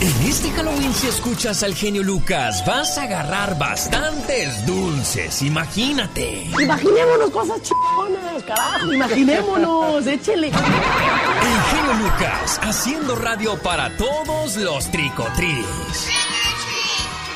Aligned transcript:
En 0.00 0.26
este 0.26 0.50
Halloween, 0.52 0.94
si 0.94 1.08
escuchas 1.08 1.62
al 1.62 1.74
genio 1.74 2.02
Lucas, 2.02 2.64
vas 2.64 2.96
a 2.96 3.02
agarrar 3.02 3.58
bastantes 3.58 4.64
dulces. 4.64 5.42
Imagínate. 5.42 6.50
Imaginémonos 6.58 7.30
cosas 7.30 7.60
chingonas, 7.60 8.42
carajo. 8.44 8.94
Imaginémonos, 8.94 10.06
échele. 10.06 10.46
El 10.48 10.54
genio 10.54 11.92
Lucas, 12.02 12.58
haciendo 12.62 13.14
radio 13.14 13.58
para 13.58 13.94
todos 13.98 14.56
los 14.56 14.90
tricotris. 14.90 15.66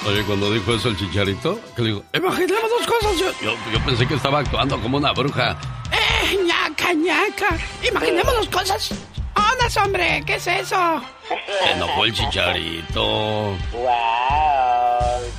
Oye, 0.06 0.24
cuando 0.24 0.50
dijo 0.50 0.74
eso 0.74 0.88
el 0.88 0.96
chicharito, 0.96 1.60
que 1.76 1.82
le 1.82 1.88
digo, 1.88 2.04
imaginemos 2.14 2.70
dos 2.70 2.86
cosas. 2.86 3.18
Yo, 3.18 3.52
yo, 3.72 3.84
pensé 3.84 4.06
que 4.06 4.14
estaba 4.14 4.38
actuando 4.38 4.80
como 4.80 4.96
una 4.96 5.12
bruja. 5.12 5.58
¡Eh, 5.92 6.38
ñaca, 6.46 6.94
ñaca! 6.94 7.58
Imaginemos 7.86 8.34
dos 8.34 8.48
cosas. 8.48 8.90
¿Qué 10.26 10.36
es 10.36 10.46
eso? 10.46 11.02
Se 11.28 11.72
enojó 11.72 12.04
el 12.04 12.12
chicharito. 12.12 13.56
¡Wow! 13.72 13.90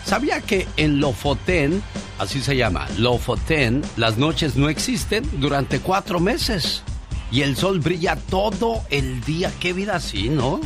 ¿Sabía 0.04 0.42
que 0.42 0.68
en 0.78 1.00
Lofoten, 1.00 1.82
así 2.20 2.42
se 2.42 2.56
llama, 2.56 2.88
Lofoten, 2.98 3.84
las 3.98 4.18
noches 4.18 4.56
no 4.56 4.70
existen 4.70 5.28
durante 5.40 5.80
cuatro 5.80 6.20
meses? 6.20 6.84
Y 7.32 7.42
el 7.42 7.56
sol 7.56 7.80
brilla 7.80 8.16
todo 8.30 8.84
el 8.90 9.22
día. 9.22 9.52
Qué 9.60 9.74
vida 9.74 9.96
así, 9.96 10.30
¿no? 10.30 10.62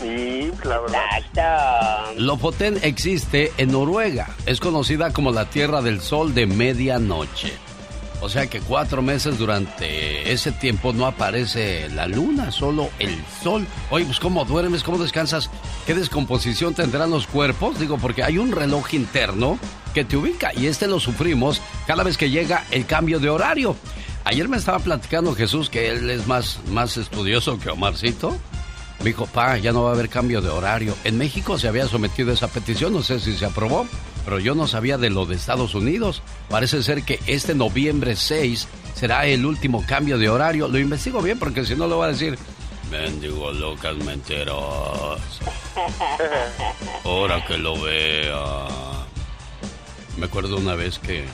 Sí, 0.00 0.50
la 0.64 0.80
verdad. 0.80 2.12
Lofoten 2.16 2.78
existe 2.82 3.52
en 3.58 3.72
Noruega. 3.72 4.28
Es 4.46 4.60
conocida 4.60 5.12
como 5.12 5.30
la 5.30 5.48
Tierra 5.48 5.80
del 5.80 6.00
Sol 6.00 6.34
de 6.34 6.46
medianoche. 6.46 7.52
O 8.20 8.28
sea 8.28 8.46
que 8.46 8.60
cuatro 8.60 9.02
meses 9.02 9.38
durante 9.38 10.32
ese 10.32 10.50
tiempo 10.50 10.92
no 10.92 11.06
aparece 11.06 11.88
la 11.90 12.06
luna, 12.06 12.50
solo 12.50 12.88
el 12.98 13.16
sol. 13.42 13.66
Oye, 13.90 14.06
pues 14.06 14.18
cómo 14.18 14.44
duermes, 14.44 14.82
cómo 14.82 14.98
descansas, 14.98 15.50
qué 15.86 15.94
descomposición 15.94 16.74
tendrán 16.74 17.10
los 17.10 17.26
cuerpos. 17.26 17.78
Digo, 17.78 17.98
porque 17.98 18.22
hay 18.22 18.38
un 18.38 18.52
reloj 18.52 18.94
interno 18.94 19.58
que 19.92 20.04
te 20.04 20.16
ubica 20.16 20.52
y 20.54 20.66
este 20.66 20.86
lo 20.86 20.98
sufrimos 20.98 21.60
cada 21.86 22.02
vez 22.02 22.16
que 22.16 22.30
llega 22.30 22.64
el 22.70 22.86
cambio 22.86 23.20
de 23.20 23.30
horario. 23.30 23.76
Ayer 24.24 24.48
me 24.48 24.56
estaba 24.56 24.78
platicando 24.80 25.34
Jesús 25.34 25.70
que 25.70 25.88
él 25.90 26.10
es 26.10 26.26
más, 26.26 26.58
más 26.70 26.96
estudioso 26.96 27.58
que 27.60 27.70
Omarcito. 27.70 28.36
Me 28.98 29.06
dijo, 29.06 29.26
pa, 29.26 29.58
ya 29.58 29.72
no 29.72 29.84
va 29.84 29.90
a 29.90 29.94
haber 29.94 30.08
cambio 30.08 30.40
de 30.40 30.48
horario. 30.48 30.96
En 31.04 31.16
México 31.18 31.58
se 31.58 31.68
había 31.68 31.86
sometido 31.86 32.32
esa 32.32 32.48
petición, 32.48 32.92
no 32.92 33.02
sé 33.02 33.20
si 33.20 33.36
se 33.36 33.44
aprobó, 33.44 33.86
pero 34.26 34.40
yo 34.40 34.56
no 34.56 34.66
sabía 34.66 34.98
de 34.98 35.08
lo 35.08 35.24
de 35.24 35.36
Estados 35.36 35.76
Unidos. 35.76 36.20
Parece 36.50 36.82
ser 36.82 37.04
que 37.04 37.20
este 37.28 37.54
noviembre 37.54 38.16
6 38.16 38.66
será 38.92 39.24
el 39.24 39.46
último 39.46 39.84
cambio 39.86 40.18
de 40.18 40.28
horario. 40.28 40.66
Lo 40.66 40.80
investigo 40.80 41.22
bien 41.22 41.38
porque 41.38 41.64
si 41.64 41.76
no 41.76 41.86
lo 41.86 41.98
va 41.98 42.06
a 42.06 42.08
decir, 42.08 42.36
mendigo 42.90 43.52
Lucas 43.52 43.96
mentiroso. 43.98 45.20
Ahora 47.04 47.46
que 47.46 47.56
lo 47.56 47.80
vea. 47.80 48.66
Me 50.18 50.26
acuerdo 50.26 50.56
una 50.56 50.74
vez 50.74 50.98
que 50.98 51.24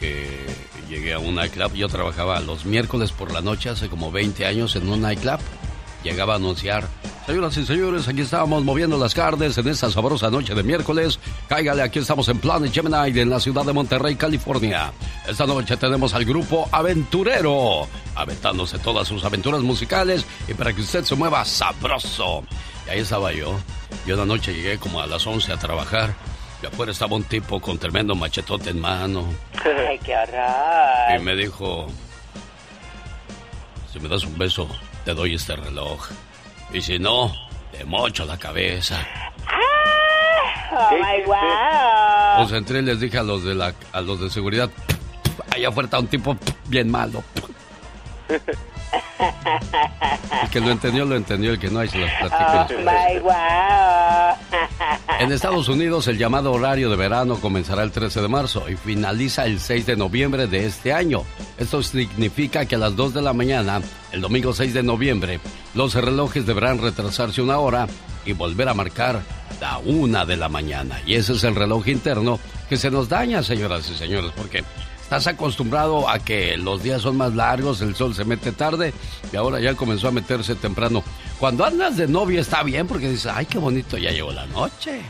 que 0.00 0.46
llegué 0.88 1.12
a 1.12 1.18
un 1.18 1.34
nightclub. 1.34 1.74
Yo 1.74 1.88
trabajaba 1.88 2.40
los 2.40 2.64
miércoles 2.64 3.12
por 3.12 3.30
la 3.30 3.42
noche 3.42 3.68
hace 3.68 3.90
como 3.90 4.10
20 4.10 4.46
años 4.46 4.74
en 4.74 4.88
un 4.88 5.02
nightclub 5.02 5.40
llegaba 6.06 6.34
a 6.34 6.36
anunciar. 6.36 6.88
Señoras 7.26 7.56
y 7.56 7.66
señores, 7.66 8.06
aquí 8.06 8.20
estábamos 8.20 8.62
moviendo 8.62 8.96
las 8.96 9.12
carnes 9.12 9.58
en 9.58 9.66
esta 9.66 9.90
sabrosa 9.90 10.30
noche 10.30 10.54
de 10.54 10.62
miércoles. 10.62 11.18
Cáigale, 11.48 11.82
aquí 11.82 11.98
estamos 11.98 12.28
en 12.28 12.38
Planet 12.38 12.72
Gemini 12.72 13.18
en 13.18 13.30
la 13.30 13.40
ciudad 13.40 13.64
de 13.64 13.72
Monterrey, 13.72 14.14
California. 14.14 14.92
Esta 15.26 15.44
noche 15.44 15.76
tenemos 15.76 16.14
al 16.14 16.24
grupo 16.24 16.68
Aventurero, 16.70 17.88
aventándose 18.14 18.78
todas 18.78 19.08
sus 19.08 19.24
aventuras 19.24 19.60
musicales 19.62 20.24
y 20.46 20.54
para 20.54 20.72
que 20.72 20.82
usted 20.82 21.02
se 21.02 21.16
mueva 21.16 21.44
sabroso. 21.44 22.44
Y 22.86 22.90
ahí 22.90 23.00
estaba 23.00 23.32
yo. 23.32 23.58
Yo 24.06 24.14
una 24.14 24.24
noche 24.24 24.54
llegué 24.54 24.78
como 24.78 25.00
a 25.00 25.06
las 25.08 25.26
11 25.26 25.52
a 25.52 25.56
trabajar. 25.56 26.14
Y 26.62 26.66
afuera 26.66 26.92
estaba 26.92 27.16
un 27.16 27.24
tipo 27.24 27.60
con 27.60 27.76
tremendo 27.76 28.14
machetote 28.14 28.70
en 28.70 28.80
mano. 28.80 29.24
¡Ay, 29.88 29.98
qué 29.98 30.14
horror! 30.16 31.20
Y 31.20 31.24
me 31.24 31.34
dijo, 31.34 31.88
si 33.92 33.98
me 33.98 34.08
das 34.08 34.24
un 34.24 34.38
beso, 34.38 34.68
te 35.06 35.14
doy 35.14 35.36
este 35.36 35.54
reloj. 35.54 36.04
Y 36.72 36.82
si 36.82 36.98
no, 36.98 37.32
te 37.70 37.84
mocho 37.84 38.24
la 38.24 38.36
cabeza. 38.36 39.06
¡Ah! 39.46 40.90
¡Oh, 40.90 40.96
my 40.96 41.24
wow! 41.24 42.44
Pues 42.44 42.58
entré 42.58 42.80
y 42.80 42.82
les 42.82 42.98
dije 42.98 43.16
a 43.16 43.22
los 43.22 43.44
de, 43.44 43.54
la, 43.54 43.72
a 43.92 44.00
los 44.00 44.20
de 44.20 44.28
seguridad, 44.28 44.68
allá 45.54 45.68
afuera 45.68 45.86
está 45.86 46.00
un 46.00 46.08
tipo 46.08 46.36
bien 46.66 46.90
malo. 46.90 47.22
El 50.42 50.50
que 50.50 50.60
lo 50.60 50.70
entendió, 50.70 51.04
lo 51.04 51.16
entendió. 51.16 51.52
El 51.52 51.58
que 51.58 51.70
no, 51.70 51.80
hay 51.80 51.88
se 51.88 51.98
las 51.98 52.12
platico. 52.18 52.74
Oh, 52.74 52.78
my 52.78 53.18
wow. 53.20 53.32
En 55.18 55.32
Estados 55.32 55.68
Unidos, 55.68 56.08
el 56.08 56.18
llamado 56.18 56.52
horario 56.52 56.90
de 56.90 56.96
verano 56.96 57.36
comenzará 57.40 57.82
el 57.82 57.90
13 57.90 58.20
de 58.20 58.28
marzo 58.28 58.68
y 58.68 58.76
finaliza 58.76 59.46
el 59.46 59.60
6 59.60 59.86
de 59.86 59.96
noviembre 59.96 60.46
de 60.46 60.66
este 60.66 60.92
año. 60.92 61.22
Esto 61.58 61.82
significa 61.82 62.66
que 62.66 62.74
a 62.74 62.78
las 62.78 62.94
2 62.96 63.14
de 63.14 63.22
la 63.22 63.32
mañana, 63.32 63.80
el 64.12 64.20
domingo 64.20 64.52
6 64.52 64.74
de 64.74 64.82
noviembre, 64.82 65.40
los 65.74 65.94
relojes 65.94 66.44
deberán 66.46 66.78
retrasarse 66.78 67.40
una 67.40 67.58
hora 67.58 67.86
y 68.26 68.32
volver 68.32 68.68
a 68.68 68.74
marcar 68.74 69.22
la 69.60 69.78
1 69.78 70.26
de 70.26 70.36
la 70.36 70.48
mañana. 70.48 71.00
Y 71.06 71.14
ese 71.14 71.32
es 71.32 71.44
el 71.44 71.54
reloj 71.54 71.88
interno 71.88 72.38
que 72.68 72.76
se 72.76 72.90
nos 72.90 73.08
daña, 73.08 73.42
señoras 73.42 73.88
y 73.90 73.94
señores, 73.94 74.32
porque 74.36 74.64
Estás 75.06 75.28
acostumbrado 75.28 76.08
a 76.08 76.18
que 76.18 76.56
los 76.56 76.82
días 76.82 77.00
son 77.00 77.16
más 77.16 77.32
largos, 77.32 77.80
el 77.80 77.94
sol 77.94 78.12
se 78.12 78.24
mete 78.24 78.50
tarde 78.50 78.92
y 79.32 79.36
ahora 79.36 79.60
ya 79.60 79.76
comenzó 79.76 80.08
a 80.08 80.10
meterse 80.10 80.56
temprano. 80.56 81.04
Cuando 81.38 81.64
andas 81.64 81.96
de 81.96 82.08
novia 82.08 82.40
está 82.40 82.64
bien 82.64 82.88
porque 82.88 83.10
dices, 83.10 83.32
ay, 83.32 83.46
qué 83.46 83.56
bonito, 83.58 83.96
ya 83.98 84.10
llegó 84.10 84.32
la 84.32 84.46
noche. 84.46 85.00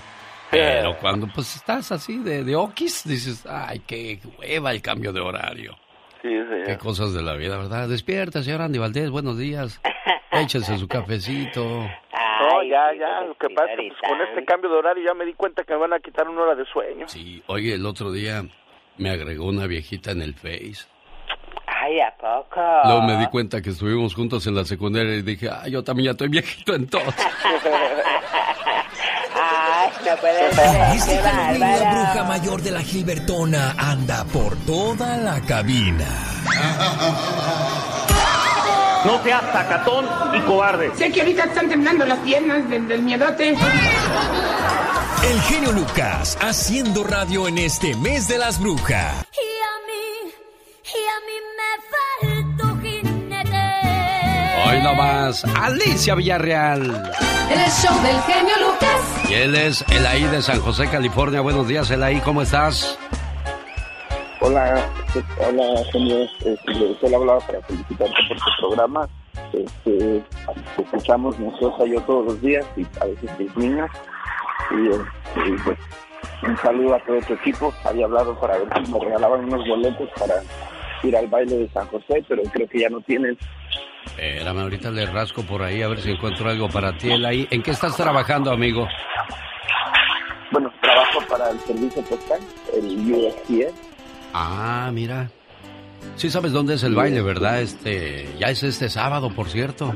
Pero 0.51 0.99
cuando 1.01 1.27
pues 1.35 1.57
estás 1.57 1.93
así 1.93 2.19
de, 2.19 2.45
de 2.45 2.55
okis, 2.55 3.05
dices, 3.09 3.47
ay, 3.47 3.81
qué 3.87 4.21
hueva 4.39 4.71
el 4.73 4.83
cambio 4.83 5.15
de 5.15 5.21
horario. 5.21 5.75
Sí, 6.21 6.29
señor. 6.29 6.67
Qué 6.67 6.77
cosas 6.77 7.15
de 7.15 7.23
la 7.23 7.33
vida, 7.33 7.57
¿verdad? 7.57 7.89
Despierta, 7.89 8.43
señor 8.43 8.61
Andy 8.61 8.79
Valdés, 8.79 9.09
buenos 9.09 9.39
días. 9.39 9.81
Échese 10.31 10.77
su 10.77 10.87
cafecito. 10.89 11.65
No, 11.65 12.63
ya, 12.65 12.93
ya. 13.01 13.23
Lo 13.23 13.35
que 13.39 13.49
pasa 13.49 13.73
es 13.73 13.79
que 13.79 13.89
pues, 13.89 14.11
con 14.11 14.21
este 14.21 14.45
cambio 14.45 14.69
de 14.69 14.77
horario 14.77 15.05
ya 15.07 15.15
me 15.15 15.25
di 15.25 15.33
cuenta 15.33 15.65
que 15.65 15.73
me 15.73 15.79
van 15.81 15.95
a 15.95 16.01
quitar 16.01 16.29
una 16.29 16.43
hora 16.43 16.55
de 16.55 16.67
sueño. 16.67 17.09
Sí, 17.09 17.43
oye, 17.47 17.73
el 17.73 17.87
otro 17.87 18.13
día 18.13 18.45
me 18.99 19.11
agregó 19.11 19.47
una 19.47 19.67
viejita 19.67 20.11
en 20.13 20.23
el 20.23 20.35
Face. 20.35 20.87
Ay, 21.67 22.01
¿a 22.01 22.15
poco? 22.17 22.61
Luego 22.85 23.03
me 23.03 23.17
di 23.19 23.27
cuenta 23.27 23.61
que 23.61 23.71
estuvimos 23.71 24.15
juntos 24.15 24.47
en 24.47 24.55
la 24.55 24.65
secundaria 24.65 25.15
y 25.15 25.23
dije, 25.23 25.49
ay, 25.51 25.73
yo 25.73 25.85
también 25.85 26.07
ya 26.07 26.11
estoy 26.13 26.29
viejito 26.29 26.75
entonces. 26.75 27.15
Ay, 29.39 29.91
no 30.05 30.17
puede 30.17 30.53
ser. 30.53 30.97
Este 30.97 31.19
Halloween, 31.19 31.61
la 31.61 31.93
bruja 31.93 32.25
mayor 32.25 32.63
de 32.63 32.71
la 32.71 32.81
Gilbertona 32.81 33.75
anda 33.79 34.25
por 34.25 34.57
toda 34.65 35.17
la 35.19 35.41
cabina. 35.43 36.07
No 39.05 39.23
seas 39.23 39.43
sacatón 39.53 40.07
y 40.35 40.41
cobarde. 40.41 40.91
Sé 40.97 41.13
que 41.13 41.21
ahorita 41.21 41.45
están 41.45 41.69
temblando 41.69 42.07
las 42.07 42.19
piernas 42.21 42.69
del, 42.69 42.89
del 42.89 43.03
miedote. 43.03 43.55
El 45.29 45.41
genio 45.41 45.73
Lucas 45.73 46.39
haciendo 46.41 47.03
radio 47.03 47.49
en 47.49 47.59
este 47.59 47.97
mes 47.97 48.29
de 48.29 48.39
las 48.39 48.61
brujas. 48.61 49.27
Y 49.33 49.49
a 49.61 49.75
mí, 49.89 50.31
y 50.85 51.03
a 51.11 51.19
mí 51.27 51.37
me 51.59 52.57
faltó 52.57 52.81
jinete. 52.81 54.69
Hoy 54.69 54.83
nomás, 54.85 55.45
Alicia 55.45 56.15
Villarreal. 56.15 57.11
El 57.51 57.71
show 57.73 58.01
del 58.03 58.21
genio 58.23 58.55
Lucas. 58.69 59.29
Y 59.29 59.35
él 59.35 59.57
es 59.57 59.85
Elaí 59.91 60.23
de 60.23 60.41
San 60.43 60.61
José, 60.61 60.89
California. 60.89 61.41
Buenos 61.41 61.67
días, 61.67 61.91
Elaí, 61.91 62.21
¿cómo 62.21 62.43
estás? 62.43 62.97
Hola, 64.41 64.89
hola, 65.45 65.91
señor. 65.91 66.29
Este, 66.45 67.01
solo 67.01 67.17
hablaba 67.17 67.41
para 67.41 67.61
felicitarte 67.63 68.15
por 68.29 68.37
tu 68.37 68.51
programa. 68.61 69.09
Este, 69.53 70.23
te 70.77 70.83
escuchamos 70.83 71.37
mi 71.41 71.49
esposa 71.49 71.85
y 71.85 71.95
yo 71.95 72.01
todos 72.03 72.27
los 72.27 72.41
días 72.41 72.65
y 72.77 72.87
a 73.01 73.07
veces 73.07 73.31
mis 73.41 73.57
niños. 73.57 73.91
Y, 74.71 74.89
este, 74.89 75.49
y, 75.49 75.53
pues 75.65 75.79
un 76.43 76.57
saludo 76.59 76.95
a 76.95 76.99
todo 77.01 77.21
tu 77.21 77.35
equipo. 77.35 77.73
Había 77.85 78.05
hablado 78.05 78.39
para 78.39 78.59
ver 78.59 78.69
si 78.85 78.93
me 78.93 79.01
regalaban 79.01 79.45
unos 79.45 79.67
boletos 79.67 80.09
para 80.19 80.35
ir 81.03 81.17
al 81.17 81.27
baile 81.29 81.57
de 81.57 81.69
San 81.71 81.87
José, 81.89 82.25
pero 82.29 82.43
creo 82.53 82.69
que 82.69 82.81
ya 82.81 82.89
no 82.89 83.01
tienen. 83.01 83.37
Espérame, 84.07 84.59
ahorita 84.61 84.91
le 84.91 85.07
rasco 85.07 85.43
por 85.43 85.63
ahí 85.63 85.83
a 85.83 85.89
ver 85.89 86.01
si 86.01 86.11
encuentro 86.11 86.49
algo 86.49 86.69
para 86.69 86.97
ti, 86.97 87.11
Elaí. 87.11 87.47
¿En 87.51 87.63
qué 87.63 87.73
estás 87.73 87.97
trabajando, 87.97 88.51
amigo? 88.51 88.87
Bueno, 90.53 90.73
trabajo 90.81 91.21
para 91.29 91.51
el 91.51 91.59
servicio 91.61 92.03
postal, 92.03 92.41
el 92.75 93.13
USPS. 93.13 93.75
Ah, 94.33 94.91
mira. 94.93 95.31
Sí 96.15 96.31
sabes 96.31 96.53
dónde 96.53 96.75
es 96.75 96.83
el 96.85 96.95
baile, 96.95 97.21
¿verdad? 97.21 97.61
Este, 97.61 98.29
ya 98.39 98.47
es 98.49 98.63
este 98.63 98.89
sábado, 98.89 99.31
por 99.31 99.49
cierto. 99.49 99.93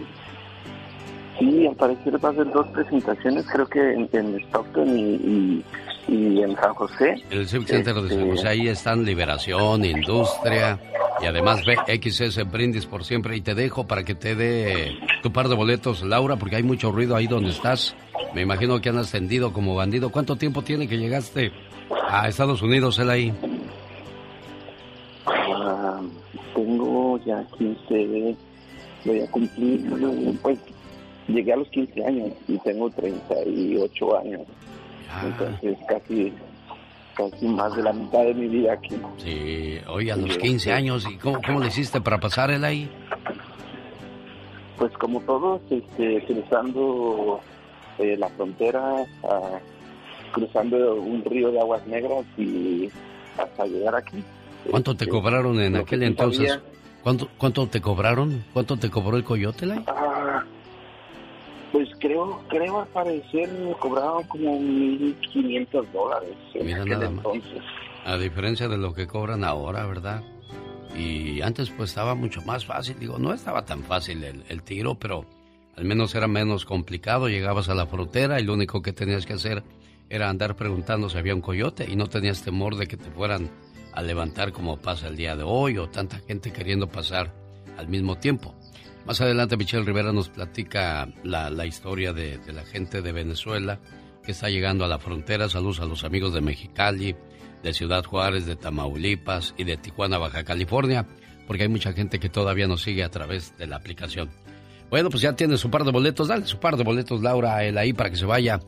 Sí, 1.40 1.66
al 1.66 1.74
parecer 1.74 2.22
va 2.22 2.28
a 2.28 2.32
haber 2.32 2.52
dos 2.52 2.68
presentaciones, 2.68 3.46
creo 3.50 3.66
que 3.66 3.94
en, 3.94 4.08
en 4.12 4.38
Stockton 4.40 4.88
y, 4.96 5.14
y, 5.14 5.64
y 6.06 6.42
en 6.42 6.54
San 6.54 6.74
José. 6.74 7.14
El 7.30 7.48
Civic 7.48 7.68
Center 7.68 7.94
de 7.94 8.08
San 8.10 8.28
José, 8.28 8.48
ahí 8.48 8.68
están 8.68 9.06
Liberación, 9.06 9.86
Industria, 9.86 10.78
Y 11.22 11.26
además 11.26 11.62
ve 11.64 11.76
XS 11.98 12.50
Brindis 12.50 12.84
por 12.84 13.04
siempre 13.04 13.36
y 13.36 13.40
te 13.40 13.54
dejo 13.54 13.86
para 13.86 14.04
que 14.04 14.14
te 14.14 14.34
dé 14.34 14.98
tu 15.22 15.32
par 15.32 15.48
de 15.48 15.54
boletos, 15.54 16.02
Laura, 16.02 16.36
porque 16.36 16.56
hay 16.56 16.62
mucho 16.62 16.92
ruido 16.92 17.16
ahí 17.16 17.26
donde 17.26 17.50
estás. 17.50 17.96
Me 18.34 18.42
imagino 18.42 18.78
que 18.80 18.90
han 18.90 18.98
ascendido 18.98 19.54
como 19.54 19.74
bandido. 19.74 20.10
¿Cuánto 20.10 20.36
tiempo 20.36 20.60
tiene 20.60 20.88
que 20.88 20.98
llegaste 20.98 21.52
a 22.10 22.28
Estados 22.28 22.60
Unidos, 22.60 22.98
él 22.98 23.08
ahí? 23.08 23.32
Ah, 25.26 26.00
tengo 26.54 27.18
ya 27.24 27.42
15, 27.56 28.36
voy 29.06 29.20
a 29.20 29.30
cumplir, 29.30 30.38
pues 30.42 30.58
llegué 31.32 31.52
a 31.52 31.56
los 31.56 31.68
15 31.68 32.04
años 32.04 32.32
y 32.48 32.58
tengo 32.58 32.90
38 32.90 34.18
años. 34.18 34.42
Ah. 35.10 35.22
Entonces 35.26 35.78
casi 35.88 36.32
casi 37.16 37.46
más 37.48 37.74
de 37.76 37.82
la 37.82 37.92
mitad 37.92 38.22
de 38.24 38.34
mi 38.34 38.46
vida 38.48 38.72
aquí. 38.74 38.96
Sí, 39.18 39.78
oye, 39.88 40.12
a 40.12 40.16
los 40.16 40.38
15 40.38 40.72
años, 40.72 41.06
¿y 41.10 41.16
cómo, 41.16 41.40
cómo 41.44 41.60
le 41.60 41.66
hiciste 41.66 42.00
para 42.00 42.18
pasar 42.18 42.50
él 42.50 42.64
ahí? 42.64 42.88
Pues 44.78 44.92
como 44.92 45.20
todos, 45.20 45.60
este, 45.70 46.24
cruzando 46.26 47.40
eh, 47.98 48.16
la 48.16 48.28
frontera, 48.30 49.04
cruzando 50.32 50.94
un 50.94 51.22
río 51.24 51.50
de 51.50 51.60
aguas 51.60 51.86
negras 51.86 52.24
y 52.38 52.88
hasta 53.36 53.66
llegar 53.66 53.96
aquí. 53.96 54.24
¿Cuánto 54.70 54.94
te 54.96 55.04
Este, 55.04 55.12
cobraron 55.14 55.60
en 55.60 55.76
aquel 55.76 56.02
entonces? 56.04 56.48
sabía- 56.52 56.64
¿Cuánto, 57.02 57.28
¿Cuánto 57.38 57.66
te 57.66 57.80
cobraron? 57.80 58.44
¿Cuánto 58.52 58.76
te 58.76 58.90
cobró 58.90 59.16
el 59.16 59.24
coyote, 59.24 59.64
Lai? 59.66 59.82
Ah, 59.86 60.44
pues 61.72 61.88
creo, 61.98 62.40
creo 62.48 62.80
al 62.80 62.88
parecer 62.88 63.50
me 63.52 63.72
cobraron 63.74 64.24
como 64.24 64.58
1.500 64.60 65.86
dólares 65.92 66.36
en 66.54 66.66
Mira 66.66 66.82
aquel 66.82 66.98
nada 66.98 67.10
más. 67.10 67.24
entonces. 67.24 67.62
A 68.04 68.16
diferencia 68.16 68.68
de 68.68 68.78
lo 68.78 68.94
que 68.94 69.06
cobran 69.06 69.44
ahora, 69.44 69.86
¿verdad? 69.86 70.22
Y 70.96 71.40
antes 71.42 71.70
pues 71.70 71.90
estaba 71.90 72.14
mucho 72.14 72.42
más 72.42 72.64
fácil. 72.64 72.98
Digo, 72.98 73.18
no 73.18 73.32
estaba 73.32 73.64
tan 73.64 73.82
fácil 73.84 74.24
el, 74.24 74.42
el 74.48 74.62
tiro, 74.62 74.96
pero 74.96 75.24
al 75.76 75.84
menos 75.84 76.14
era 76.14 76.26
menos 76.26 76.64
complicado. 76.64 77.28
Llegabas 77.28 77.68
a 77.68 77.74
la 77.74 77.86
frontera 77.86 78.40
y 78.40 78.44
lo 78.44 78.54
único 78.54 78.82
que 78.82 78.92
tenías 78.92 79.26
que 79.26 79.34
hacer 79.34 79.62
era 80.08 80.28
andar 80.28 80.56
preguntando 80.56 81.08
si 81.08 81.18
había 81.18 81.34
un 81.34 81.40
coyote 81.40 81.86
y 81.88 81.94
no 81.94 82.08
tenías 82.08 82.42
temor 82.42 82.76
de 82.76 82.86
que 82.88 82.96
te 82.96 83.10
fueran 83.10 83.48
a 83.92 84.02
levantar 84.02 84.52
como 84.52 84.76
pasa 84.78 85.08
el 85.08 85.16
día 85.16 85.36
de 85.36 85.44
hoy 85.44 85.78
o 85.78 85.88
tanta 85.88 86.18
gente 86.18 86.52
queriendo 86.52 86.88
pasar 86.88 87.32
al 87.76 87.88
mismo 87.88 88.16
tiempo. 88.16 88.54
Más 89.10 89.20
adelante 89.20 89.56
Michelle 89.56 89.82
Rivera 89.82 90.12
nos 90.12 90.28
platica 90.28 91.08
la, 91.24 91.66
historia 91.66 92.12
de, 92.12 92.38
de 92.38 92.52
la 92.52 92.62
gente 92.62 93.02
de 93.02 93.10
Venezuela 93.10 93.80
que 94.22 94.30
está 94.30 94.48
llegando 94.50 94.84
a 94.84 94.86
la 94.86 95.00
frontera. 95.00 95.48
Saludos 95.48 95.80
a 95.80 95.84
los 95.84 96.04
amigos 96.04 96.32
de 96.32 96.40
Mexicali, 96.40 97.16
de 97.60 97.74
Ciudad 97.74 98.04
Juárez, 98.04 98.46
de 98.46 98.54
Tamaulipas 98.54 99.52
y 99.58 99.64
de 99.64 99.76
Tijuana, 99.76 100.18
Baja 100.18 100.44
California, 100.44 101.08
porque 101.48 101.64
hay 101.64 101.68
mucha 101.68 101.92
gente 101.92 102.20
que 102.20 102.28
todavía 102.28 102.68
nos 102.68 102.82
sigue 102.82 103.02
a 103.02 103.10
través 103.10 103.58
de 103.58 103.66
la 103.66 103.74
aplicación. 103.74 104.30
Bueno, 104.90 105.10
pues 105.10 105.22
ya 105.24 105.32
tiene 105.34 105.56
su 105.56 105.72
par 105.72 105.82
de 105.82 105.90
boletos. 105.90 106.28
Dale 106.28 106.46
su 106.46 106.60
par 106.60 106.76
de 106.76 106.84
boletos, 106.84 107.20
Laura, 107.20 107.56
a 107.56 107.64
él 107.64 107.78
ahí 107.78 107.92
para 107.92 108.10
que 108.10 108.16
se 108.16 108.26
vaya 108.26 108.60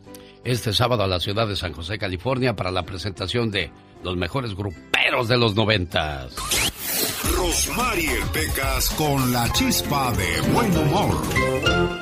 este 0.44 0.72
sábado 0.72 1.04
a 1.04 1.06
la 1.06 1.20
ciudad 1.20 1.46
de 1.46 1.56
San 1.56 1.72
José, 1.72 1.98
California, 1.98 2.54
para 2.56 2.70
la 2.70 2.84
presentación 2.84 3.50
de 3.50 3.70
los 4.02 4.16
mejores 4.16 4.54
gruperos 4.54 5.28
de 5.28 5.36
los 5.36 5.54
noventas. 5.54 6.34
Rosmarie 7.36 8.18
Pecas 8.32 8.90
con 8.90 9.32
la 9.32 9.50
chispa 9.52 10.12
de 10.12 10.40
buen 10.52 10.76
humor. 10.76 11.22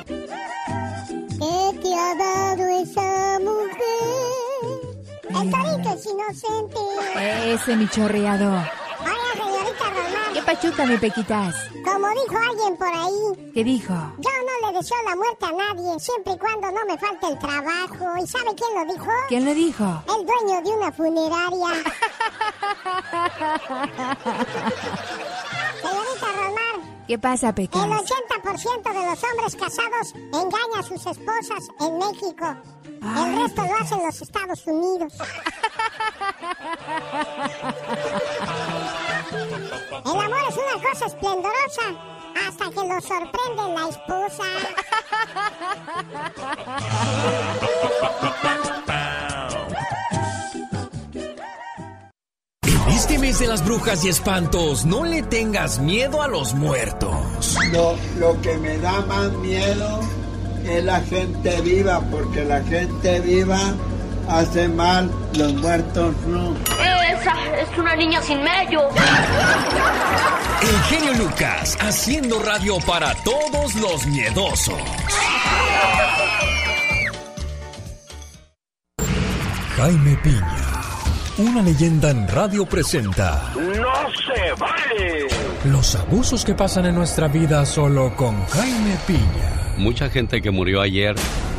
¿Qué 0.07 1.79
te 1.83 1.95
ha 1.95 2.15
dado 2.15 2.83
esa 2.83 3.39
mujer? 3.41 4.31
El 5.29 5.51
torito 5.51 5.95
es 5.95 6.07
inocente. 6.07 6.81
Ese 7.55 7.77
mi 7.77 7.89
chorreado. 7.89 8.49
Hola, 8.51 9.33
señorita 9.35 9.91
Román. 9.91 10.20
¿Qué 10.41 10.47
pachuca, 10.57 10.87
mi 10.87 10.97
pequitas? 10.97 11.55
Como 11.85 12.09
dijo 12.09 12.37
alguien 12.51 12.75
por 12.77 12.89
ahí, 12.89 13.51
¿Qué 13.53 13.63
dijo? 13.63 13.93
yo 13.93 14.31
no 14.31 14.71
le 14.71 14.79
deseo 14.79 14.97
la 15.07 15.15
muerte 15.17 15.45
a 15.47 15.53
nadie, 15.53 16.01
siempre 16.01 16.33
y 16.33 16.39
cuando 16.39 16.71
no 16.71 16.85
me 16.87 16.97
falte 16.99 17.27
el 17.29 17.39
trabajo. 17.39 18.17
¿Y 18.23 18.27
sabe 18.27 18.55
quién 18.57 18.75
lo 18.75 18.85
dijo? 18.93 19.11
¿Quién 19.29 19.45
lo 19.45 19.53
dijo? 19.55 20.03
El 20.09 20.25
dueño 20.27 20.63
de 20.63 20.71
una 20.71 20.91
funeraria. 20.93 21.69
Señorita 25.83 26.27
Román, 26.37 27.05
¿Qué 27.07 27.19
pasa, 27.19 27.49
el 27.49 27.55
Pecas? 27.55 27.83
80% 27.83 28.93
de 28.93 29.05
los 29.11 29.25
hombres 29.25 29.57
casados 29.57 30.15
engaña 30.15 30.79
a 30.79 30.83
sus 30.83 31.05
esposas 31.07 31.69
en 31.81 31.99
México. 31.99 32.57
Ay, 33.03 33.25
El 33.35 33.43
resto 33.43 33.63
lo 33.63 33.75
hacen 33.77 33.99
los 34.07 34.23
Estados 34.23 34.67
Unidos. 34.67 35.13
El 39.31 40.21
amor 40.21 40.39
es 40.49 40.57
una 40.57 40.89
cosa 40.89 41.07
esplendorosa 41.07 41.83
hasta 42.47 42.71
que 42.71 42.77
lo 42.77 43.01
sorprende 43.01 43.63
la 43.75 43.89
esposa. 43.89 44.45
En 52.63 52.89
este 52.89 53.19
mes 53.19 53.39
de 53.39 53.47
las 53.47 53.65
brujas 53.65 54.05
y 54.05 54.09
espantos, 54.09 54.85
no 54.85 55.05
le 55.05 55.23
tengas 55.23 55.79
miedo 55.79 56.23
a 56.23 56.29
los 56.29 56.55
muertos. 56.55 57.57
Lo, 57.71 57.97
lo 58.19 58.41
que 58.41 58.57
me 58.59 58.79
da 58.79 59.01
más 59.03 59.31
miedo 59.33 60.01
es 60.65 60.85
la 60.85 61.01
gente 61.03 61.61
viva, 61.61 62.01
porque 62.11 62.45
la 62.45 62.63
gente 62.63 63.21
viva 63.21 63.75
hace 64.31 64.69
mal, 64.69 65.11
los 65.37 65.55
muertos 65.55 66.15
no. 66.27 66.55
Esa 67.19 67.35
es 67.61 67.79
una 67.79 67.97
niña 67.97 68.23
sin 68.23 68.43
medio. 68.43 68.89
El 70.63 70.83
genio 70.89 71.15
Lucas, 71.25 71.77
haciendo 71.81 72.41
radio 72.43 72.79
para 72.87 73.15
todos 73.25 73.75
los 73.75 74.07
miedosos. 74.07 74.79
Jaime 79.77 80.17
Piña, 80.23 80.69
una 81.39 81.63
leyenda 81.63 82.11
en 82.11 82.29
radio 82.29 82.67
presenta 82.67 83.51
¡No 83.55 84.11
se 84.13 84.53
vale! 84.59 85.27
los 85.65 85.95
abusos 85.95 86.45
que 86.45 86.55
pasan 86.55 86.85
en 86.87 86.95
nuestra 86.95 87.29
vida 87.29 87.65
solo 87.65 88.15
con 88.15 88.45
Jaime 88.47 88.97
Piña. 89.07 89.75
Mucha 89.79 90.11
gente 90.11 90.43
que 90.43 90.51
murió 90.51 90.83
ayer 90.83 91.15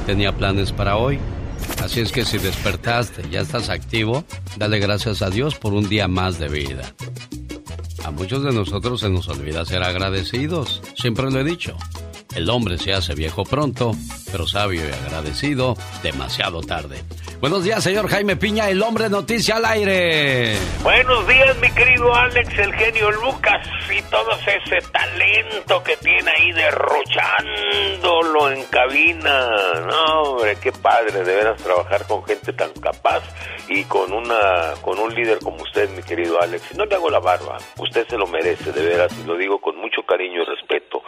tenía 0.05 0.31
planes 0.31 0.71
para 0.71 0.97
hoy. 0.97 1.19
Así 1.83 1.99
es 1.99 2.11
que 2.11 2.25
si 2.25 2.37
despertaste, 2.37 3.23
ya 3.29 3.41
estás 3.41 3.69
activo, 3.69 4.23
dale 4.57 4.79
gracias 4.79 5.21
a 5.21 5.29
Dios 5.29 5.55
por 5.55 5.73
un 5.73 5.89
día 5.89 6.07
más 6.07 6.39
de 6.39 6.47
vida. 6.47 6.93
A 8.03 8.11
muchos 8.11 8.43
de 8.43 8.51
nosotros 8.51 8.99
se 8.99 9.09
nos 9.09 9.27
olvida 9.27 9.65
ser 9.65 9.83
agradecidos. 9.83 10.81
Siempre 10.95 11.29
lo 11.29 11.39
he 11.39 11.43
dicho. 11.43 11.75
El 12.35 12.49
hombre 12.49 12.77
se 12.77 12.93
hace 12.93 13.13
viejo 13.13 13.43
pronto, 13.43 13.91
pero 14.31 14.47
sabio 14.47 14.87
y 14.87 14.91
agradecido 14.91 15.75
demasiado 16.01 16.61
tarde. 16.61 17.03
Buenos 17.41 17.63
días, 17.63 17.83
señor 17.83 18.07
Jaime 18.07 18.35
Piña, 18.37 18.69
el 18.69 18.81
hombre 18.81 19.09
noticia 19.09 19.57
al 19.57 19.65
aire. 19.65 20.55
Buenos 20.81 21.27
días, 21.27 21.57
mi 21.57 21.69
querido 21.71 22.13
Alex, 22.15 22.57
el 22.59 22.73
genio 22.73 23.11
Lucas 23.11 23.67
y 23.89 24.01
todo 24.03 24.31
ese 24.31 24.87
talento 24.91 25.83
que 25.83 25.97
tiene 25.97 26.31
ahí 26.31 26.51
derrochándolo 26.53 28.51
en 28.51 28.63
cabina. 28.65 29.49
No, 29.87 30.21
hombre, 30.21 30.55
qué 30.61 30.71
padre 30.71 31.23
de 31.23 31.35
veras 31.35 31.61
trabajar 31.61 32.07
con 32.07 32.23
gente 32.23 32.53
tan 32.53 32.71
capaz 32.73 33.23
y 33.67 33.83
con 33.85 34.13
una 34.13 34.73
con 34.81 34.99
un 34.99 35.13
líder 35.13 35.39
como 35.39 35.63
usted, 35.63 35.89
mi 35.89 36.03
querido 36.03 36.41
Alex. 36.41 36.75
No 36.75 36.85
le 36.85 36.95
hago 36.95 37.09
la 37.09 37.19
barba, 37.19 37.57
usted 37.77 38.07
se 38.07 38.17
lo 38.17 38.27
merece, 38.27 38.71
de 38.71 38.85
veras, 38.85 39.13
y 39.21 39.27
lo 39.27 39.35
digo 39.35 39.59
con 39.59 39.75
mucho 39.77 40.01
cariño 40.07 40.43
y 40.43 40.45
respeto. 40.45 41.01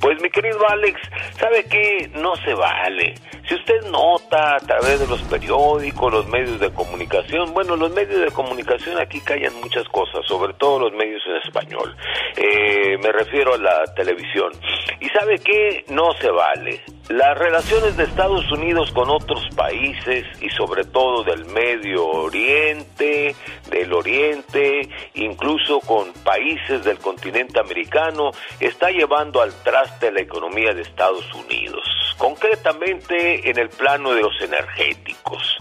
Pues, 0.00 0.20
mi 0.22 0.30
querido 0.30 0.67
Alex, 0.68 1.00
¿sabe 1.38 1.64
qué? 1.64 2.10
No 2.14 2.36
se 2.36 2.54
vale. 2.54 3.14
Si 3.48 3.54
usted 3.54 3.82
nota 3.90 4.56
a 4.56 4.60
través 4.60 5.00
de 5.00 5.06
los 5.06 5.22
periódicos, 5.22 6.12
los 6.12 6.26
medios 6.26 6.60
de 6.60 6.70
comunicación, 6.70 7.54
bueno, 7.54 7.76
los 7.76 7.90
medios 7.90 8.20
de 8.20 8.30
comunicación 8.30 8.98
aquí 8.98 9.20
callan 9.20 9.54
muchas 9.60 9.88
cosas, 9.88 10.26
sobre 10.26 10.52
todo 10.54 10.80
los 10.80 10.92
medios 10.92 11.22
en 11.26 11.36
español. 11.36 11.96
Eh, 12.36 12.98
me 12.98 13.10
refiero 13.10 13.54
a 13.54 13.58
la 13.58 13.84
televisión. 13.94 14.52
¿Y 15.00 15.08
sabe 15.08 15.38
qué? 15.38 15.84
No 15.88 16.12
se 16.20 16.30
vale. 16.30 16.82
Las 17.08 17.38
relaciones 17.38 17.96
de 17.96 18.04
Estados 18.04 18.52
Unidos 18.52 18.92
con 18.92 19.08
otros 19.08 19.48
países 19.56 20.26
y 20.42 20.50
sobre 20.50 20.84
todo 20.84 21.24
del 21.24 21.46
Medio 21.46 22.06
Oriente, 22.06 23.34
del 23.70 23.94
Oriente, 23.94 24.86
incluso 25.14 25.80
con 25.80 26.12
países 26.22 26.84
del 26.84 26.98
continente 26.98 27.58
americano, 27.60 28.32
está 28.60 28.90
llevando 28.90 29.40
al 29.40 29.54
traste 29.62 30.12
la 30.12 30.20
economía 30.20 30.74
de 30.74 30.82
Estados 30.82 31.24
Unidos, 31.32 31.82
concretamente 32.18 33.48
en 33.48 33.58
el 33.58 33.70
plano 33.70 34.12
de 34.12 34.20
los 34.20 34.38
energéticos. 34.42 35.56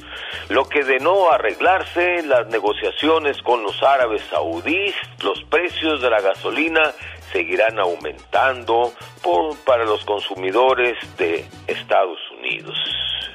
Lo 0.49 0.67
que 0.67 0.83
de 0.83 0.99
no 0.99 1.31
arreglarse, 1.31 2.23
las 2.23 2.47
negociaciones 2.47 3.41
con 3.41 3.63
los 3.63 3.81
árabes 3.83 4.21
saudíes, 4.29 4.95
los 5.23 5.41
precios 5.45 6.01
de 6.01 6.09
la 6.09 6.19
gasolina 6.19 6.93
seguirán 7.31 7.79
aumentando 7.79 8.91
por, 9.21 9.57
para 9.65 9.85
los 9.85 10.03
consumidores 10.05 10.97
de 11.17 11.45
Estados 11.67 12.19
Unidos. 12.37 12.75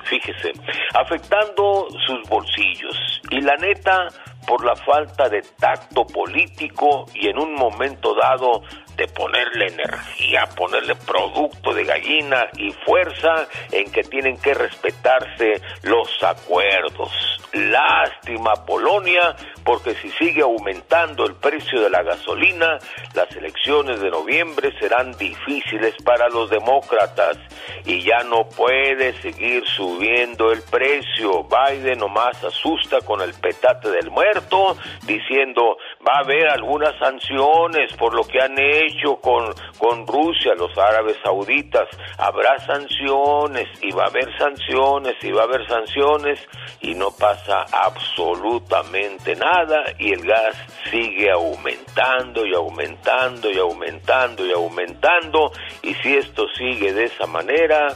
Fíjese, 0.04 0.52
afectando 0.94 1.88
sus 2.06 2.28
bolsillos. 2.28 3.20
Y 3.30 3.40
la 3.40 3.56
neta, 3.56 4.08
por 4.46 4.64
la 4.64 4.74
falta 4.76 5.28
de 5.28 5.42
tacto 5.58 6.04
político 6.04 7.06
y 7.14 7.28
en 7.28 7.38
un 7.38 7.54
momento 7.54 8.14
dado 8.14 8.62
de 8.96 9.08
ponerle 9.08 9.68
energía, 9.68 10.46
ponerle 10.56 10.94
producto 10.94 11.72
de 11.74 11.84
gallina 11.84 12.48
y 12.56 12.72
fuerza 12.84 13.48
en 13.70 13.90
que 13.90 14.02
tienen 14.02 14.38
que 14.38 14.54
respetarse 14.54 15.60
los 15.82 16.08
acuerdos. 16.22 17.10
Lástima 17.52 18.54
Polonia, 18.64 19.36
porque 19.64 19.94
si 19.96 20.08
sigue 20.12 20.42
aumentando 20.42 21.26
el 21.26 21.34
precio 21.34 21.82
de 21.82 21.90
la 21.90 22.02
gasolina, 22.02 22.78
las 23.14 23.30
elecciones 23.36 24.00
de 24.00 24.10
noviembre 24.10 24.72
serán 24.78 25.12
difíciles 25.18 25.94
para 26.02 26.28
los 26.30 26.48
demócratas 26.48 27.36
y 27.84 28.02
ya 28.02 28.22
no 28.24 28.48
puede 28.48 29.12
seguir 29.20 29.66
subiendo 29.66 30.50
el 30.50 30.62
precio. 30.62 31.44
Biden 31.44 31.98
nomás 31.98 32.42
asusta 32.42 33.00
con 33.04 33.20
el 33.20 33.34
petate 33.34 33.90
del 33.90 34.10
muerto, 34.10 34.76
diciendo 35.04 35.76
va 36.06 36.14
a 36.16 36.20
haber 36.20 36.48
algunas 36.48 36.96
sanciones 36.98 37.92
por 37.94 38.14
lo 38.14 38.24
que 38.24 38.40
han 38.40 38.58
hecho 38.58 39.16
con, 39.16 39.54
con 39.78 40.06
Rusia, 40.06 40.54
los 40.54 40.76
árabes 40.76 41.16
sauditas. 41.22 41.88
Habrá 42.18 42.58
sanciones 42.58 43.68
y 43.80 43.92
va 43.92 44.04
a 44.04 44.08
haber 44.08 44.36
sanciones 44.36 45.14
y 45.22 45.30
va 45.30 45.42
a 45.42 45.44
haber 45.44 45.66
sanciones 45.68 46.40
y 46.80 46.94
no 46.94 47.10
pasa 47.12 47.64
absolutamente 47.72 49.36
nada 49.36 49.84
y 49.98 50.12
el 50.12 50.26
gas 50.26 50.56
sigue 50.90 51.30
aumentando 51.30 52.44
y 52.44 52.54
aumentando 52.54 53.50
y 53.50 53.58
aumentando 53.58 54.44
y 54.44 54.52
aumentando 54.52 55.52
y 55.82 55.94
si 55.94 56.16
esto 56.16 56.46
sigue 56.56 56.92
de 56.92 57.04
esa 57.04 57.26
manera, 57.26 57.88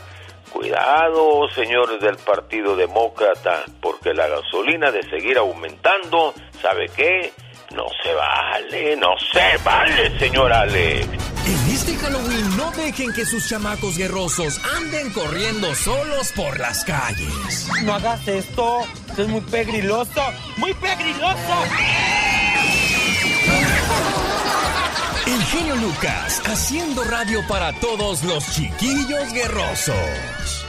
cuidado 0.53 1.49
señores 1.49 2.01
del 2.01 2.17
Partido 2.17 2.77
Demócrata, 2.77 3.65
porque 3.81 4.15
la 4.15 4.29
gasolina 4.29 4.91
de 4.93 5.03
seguir 5.03 5.39
aumentando, 5.39 6.33
¿sabe 6.63 6.87
qué? 6.95 7.33
No 7.77 7.85
se 8.03 8.15
vale, 8.15 8.97
no 8.97 9.15
se 9.33 9.63
vale, 9.63 10.19
señor 10.19 10.51
Alex. 10.51 11.09
En 11.47 11.75
este 11.75 11.95
Halloween 11.97 12.57
no 12.57 12.71
dejen 12.71 13.13
que 13.13 13.27
sus 13.27 13.47
chamacos 13.47 13.99
guerrosos 13.99 14.59
anden 14.77 15.13
corriendo 15.13 15.75
solos 15.75 16.33
por 16.35 16.59
las 16.59 16.85
calles. 16.85 17.69
No 17.85 17.95
hagas 17.95 18.27
esto, 18.27 18.81
esto 19.09 19.23
es 19.23 19.29
muy 19.29 19.43
pegriloso, 19.43 20.23
muy 20.57 20.73
pegriloso. 20.73 21.37
El 25.27 25.43
genio 25.45 25.77
Lucas 25.77 26.41
haciendo 26.47 27.05
radio 27.05 27.47
para 27.47 27.75
todos 27.75 28.25
los 28.25 28.51
chiquillos 28.53 29.33
guerrosos. 29.35 30.66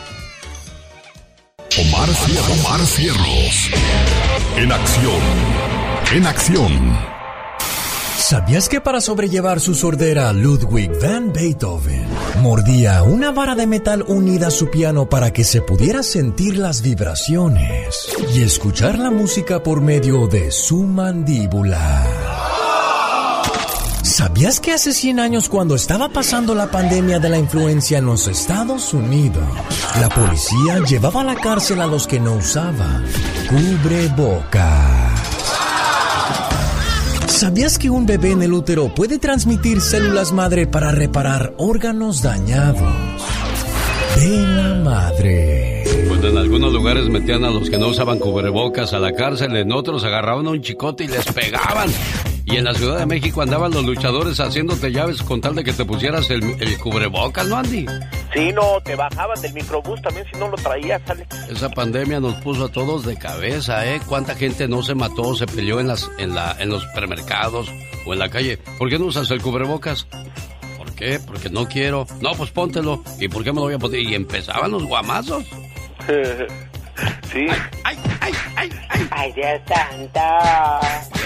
Omar, 1.76 2.10
Cierros. 2.10 2.60
Omar 2.60 2.80
Cierros. 2.86 3.70
En 4.56 4.72
acción. 4.72 5.22
En 6.16 6.26
acción. 6.26 6.98
¿Sabías 8.18 8.68
que 8.68 8.82
para 8.82 9.00
sobrellevar 9.00 9.60
su 9.60 9.76
sordera 9.76 10.34
Ludwig 10.34 10.92
van 11.00 11.32
Beethoven 11.34 12.08
mordía 12.42 13.04
una 13.04 13.32
vara 13.32 13.54
de 13.54 13.68
metal 13.68 14.04
unida 14.08 14.48
a 14.48 14.52
su 14.52 14.70
piano 14.72 15.08
para 15.08 15.32
que 15.32 15.44
se 15.44 15.62
pudiera 15.62 16.04
sentir 16.04 16.58
las 16.58 16.82
vibraciones 16.82 18.10
y 18.34 18.42
escuchar 18.42 18.98
la 18.98 19.12
música 19.12 19.62
por 19.62 19.82
medio 19.82 20.28
de 20.28 20.52
su 20.52 20.84
mandíbula? 20.84 22.57
¿Sabías 24.18 24.60
que 24.60 24.72
hace 24.72 24.94
100 24.94 25.20
años 25.20 25.48
cuando 25.48 25.76
estaba 25.76 26.10
pasando 26.10 26.56
la 26.56 26.72
pandemia 26.72 27.20
de 27.20 27.30
la 27.30 27.38
influencia 27.38 28.00
en 28.00 28.08
los 28.08 28.28
Estados 28.28 28.92
Unidos, 28.96 29.44
la 30.02 30.10
policía 30.10 30.80
llevaba 30.90 31.22
a 31.22 31.24
la 31.24 31.36
cárcel 31.36 31.82
a 31.82 31.86
los 31.86 32.08
que 32.08 32.20
no 32.20 32.34
usaban 32.34 33.06
cubrebocas? 33.48 35.22
¿Sabías 37.28 37.78
que 37.78 37.92
un 37.92 38.08
bebé 38.08 38.32
en 38.32 38.42
el 38.42 38.54
útero 38.54 38.92
puede 38.92 39.20
transmitir 39.20 39.82
células 39.82 40.32
madre 40.32 40.66
para 40.66 40.92
reparar 40.92 41.54
órganos 41.58 42.24
dañados 42.24 43.22
de 44.16 44.30
la 44.36 44.74
madre? 44.84 45.84
Pues 46.08 46.24
en 46.24 46.40
algunos 46.40 46.74
lugares 46.74 47.08
metían 47.08 47.46
a 47.46 47.52
los 47.52 47.70
que 47.70 47.78
no 47.78 47.90
usaban 47.90 48.18
cubrebocas 48.18 48.94
a 48.94 49.00
la 49.00 49.14
cárcel, 49.14 49.56
en 49.56 49.72
otros 49.72 50.04
agarraban 50.04 50.48
un 50.48 50.60
chicote 50.60 51.04
y 51.04 51.08
les 51.08 51.26
pegaban. 51.28 51.92
Y 52.50 52.56
en 52.56 52.64
la 52.64 52.74
Ciudad 52.74 53.00
de 53.00 53.06
México 53.06 53.42
andaban 53.42 53.74
los 53.74 53.84
luchadores 53.84 54.40
haciéndote 54.40 54.90
llaves 54.90 55.22
con 55.22 55.42
tal 55.42 55.54
de 55.56 55.66
que 55.66 55.74
te 55.74 55.84
pusieras 55.84 56.30
el, 56.30 56.44
el 56.62 56.78
cubrebocas, 56.80 57.46
¿no, 57.46 57.58
Andy? 57.58 57.86
Sí, 58.34 58.54
no, 58.54 58.80
te 58.86 58.96
bajaban 58.96 59.42
del 59.42 59.54
microbús 59.54 60.02
también 60.02 60.26
si 60.32 60.40
no 60.40 60.48
lo 60.48 60.56
traías, 60.56 61.02
Alex. 61.10 61.36
Esa 61.50 61.70
pandemia 61.70 62.22
nos 62.22 62.36
puso 62.36 62.66
a 62.66 62.70
todos 62.70 63.06
de 63.06 63.18
cabeza, 63.18 63.86
¿eh? 63.86 64.00
¿Cuánta 64.06 64.34
gente 64.34 64.70
no 64.70 64.82
se 64.82 64.96
mató, 64.96 65.36
se 65.36 65.46
peleó 65.46 65.82
en, 65.82 65.88
las, 65.88 66.10
en, 66.20 66.36
la, 66.36 66.56
en 66.58 66.70
los 66.70 66.84
supermercados 66.84 67.70
o 68.06 68.14
en 68.14 68.20
la 68.20 68.30
calle? 68.30 68.58
¿Por 68.78 68.90
qué 68.90 68.98
no 68.98 69.08
usas 69.08 69.30
el 69.32 69.42
cubrebocas? 69.42 70.08
¿Por 70.78 70.94
qué? 70.96 71.20
Porque 71.20 71.50
no 71.50 71.68
quiero. 71.68 72.08
No, 72.22 72.32
pues 72.32 72.52
póntelo. 72.52 73.04
¿Y 73.20 73.28
por 73.28 73.44
qué 73.44 73.52
me 73.52 73.58
lo 73.58 73.64
voy 73.64 73.74
a 73.74 73.80
poner? 73.80 74.00
Y 74.00 74.16
empezaban 74.16 74.72
los 74.72 74.86
guamazos. 74.86 75.44
sí. 77.32 77.48
¡Ay, 77.84 77.98
ay, 78.22 78.34
ay, 78.56 78.72
ay! 78.90 79.08
¡Ay, 79.12 79.32
Dios 79.34 79.62
santo! 79.68 80.20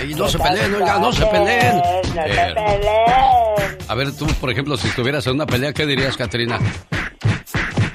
Ey, 0.02 0.14
no 0.16 0.28
se 0.28 0.40
peleen, 0.40 0.76
oiga, 0.76 1.00
no 1.00 1.12
se 1.12 1.26
peleen. 1.28 1.78
No 1.78 1.84
se 2.14 2.20
Eh, 2.26 2.54
peleen. 2.54 3.78
A 3.88 3.96
ver, 3.96 4.16
tú, 4.16 4.26
por 4.40 4.50
ejemplo, 4.50 4.78
si 4.78 4.88
estuvieras 4.88 5.26
en 5.28 5.34
una 5.34 5.46
pelea, 5.46 5.74
¿qué 5.74 5.86
dirías, 5.86 6.16
Katrina? 6.18 6.60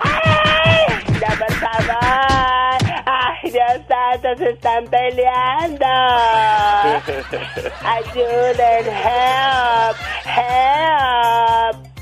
¡Ay! 0.00 0.86
¡Ya, 1.20 1.28
por 1.38 1.52
favor! 1.52 2.78
¡Ay, 3.06 3.50
Dios 3.50 3.80
santo! 3.88 4.28
¡Se 4.38 4.50
están 4.50 4.84
peleando! 4.86 5.86
¡Ayuden! 7.84 8.86
¡Help! 8.86 9.96
¡Help! 10.26 11.95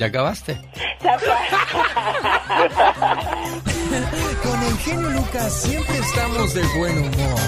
¿Ya 0.00 0.06
acabaste? 0.06 0.54
Con 4.42 4.62
el 4.62 4.78
genio 4.78 5.10
Lucas 5.10 5.52
siempre 5.52 5.98
estamos 5.98 6.54
de 6.54 6.62
buen 6.78 6.96
humor. 7.00 7.40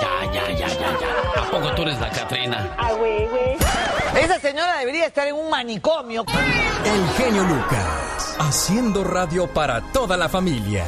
Ya, 0.00 0.32
ya, 0.32 0.50
ya, 0.50 0.66
ya, 0.66 0.98
ya. 0.98 1.40
¿A 1.40 1.50
poco 1.52 1.72
tú 1.76 1.82
eres 1.82 2.00
la 2.00 2.10
Katrina? 2.10 2.74
Ah, 2.76 2.90
güey, 2.94 3.28
güey. 3.28 3.56
Esa 4.20 4.40
señora 4.40 4.78
debería 4.78 5.06
estar 5.06 5.28
en 5.28 5.36
un 5.36 5.48
manicomio. 5.48 6.24
El 6.84 7.08
genio 7.10 7.44
Lucas, 7.44 8.34
haciendo 8.40 9.04
radio 9.04 9.46
para 9.46 9.82
toda 9.92 10.16
la 10.16 10.28
familia. 10.28 10.84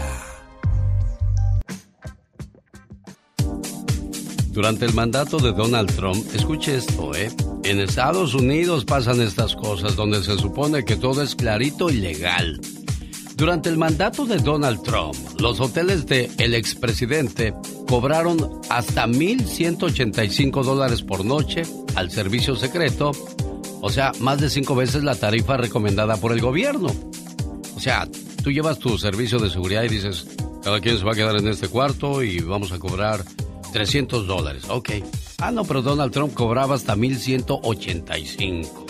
Durante 4.52 4.84
el 4.84 4.92
mandato 4.92 5.38
de 5.38 5.52
Donald 5.52 5.90
Trump, 5.96 6.26
escuche 6.34 6.76
esto, 6.76 7.14
¿eh? 7.14 7.32
En 7.64 7.80
Estados 7.80 8.34
Unidos 8.34 8.84
pasan 8.84 9.22
estas 9.22 9.56
cosas 9.56 9.96
donde 9.96 10.22
se 10.22 10.36
supone 10.36 10.84
que 10.84 10.96
todo 10.96 11.22
es 11.22 11.34
clarito 11.34 11.88
y 11.88 11.94
legal. 11.94 12.60
Durante 13.34 13.70
el 13.70 13.78
mandato 13.78 14.26
de 14.26 14.36
Donald 14.36 14.82
Trump, 14.82 15.16
los 15.40 15.58
hoteles 15.58 16.04
de 16.04 16.30
el 16.36 16.54
expresidente 16.54 17.54
cobraron 17.88 18.60
hasta 18.68 19.06
1.185 19.06 20.62
dólares 20.62 21.00
por 21.00 21.24
noche 21.24 21.62
al 21.94 22.10
servicio 22.10 22.54
secreto, 22.54 23.12
o 23.80 23.88
sea, 23.88 24.12
más 24.20 24.38
de 24.38 24.50
cinco 24.50 24.74
veces 24.74 25.02
la 25.02 25.14
tarifa 25.14 25.56
recomendada 25.56 26.18
por 26.18 26.30
el 26.30 26.42
gobierno. 26.42 26.88
O 27.74 27.80
sea, 27.80 28.06
tú 28.44 28.52
llevas 28.52 28.78
tu 28.78 28.98
servicio 28.98 29.38
de 29.38 29.48
seguridad 29.48 29.82
y 29.84 29.88
dices, 29.88 30.26
cada 30.62 30.80
quien 30.80 30.98
se 30.98 31.04
va 31.04 31.12
a 31.12 31.16
quedar 31.16 31.36
en 31.36 31.48
este 31.48 31.68
cuarto 31.68 32.22
y 32.22 32.40
vamos 32.40 32.70
a 32.70 32.78
cobrar 32.78 33.24
300 33.72 34.26
dólares. 34.26 34.64
Ok. 34.68 34.90
Ah, 35.38 35.50
no, 35.50 35.64
pero 35.64 35.82
Donald 35.82 36.12
Trump 36.12 36.34
cobraba 36.34 36.74
hasta 36.74 36.94
1185. 36.94 38.86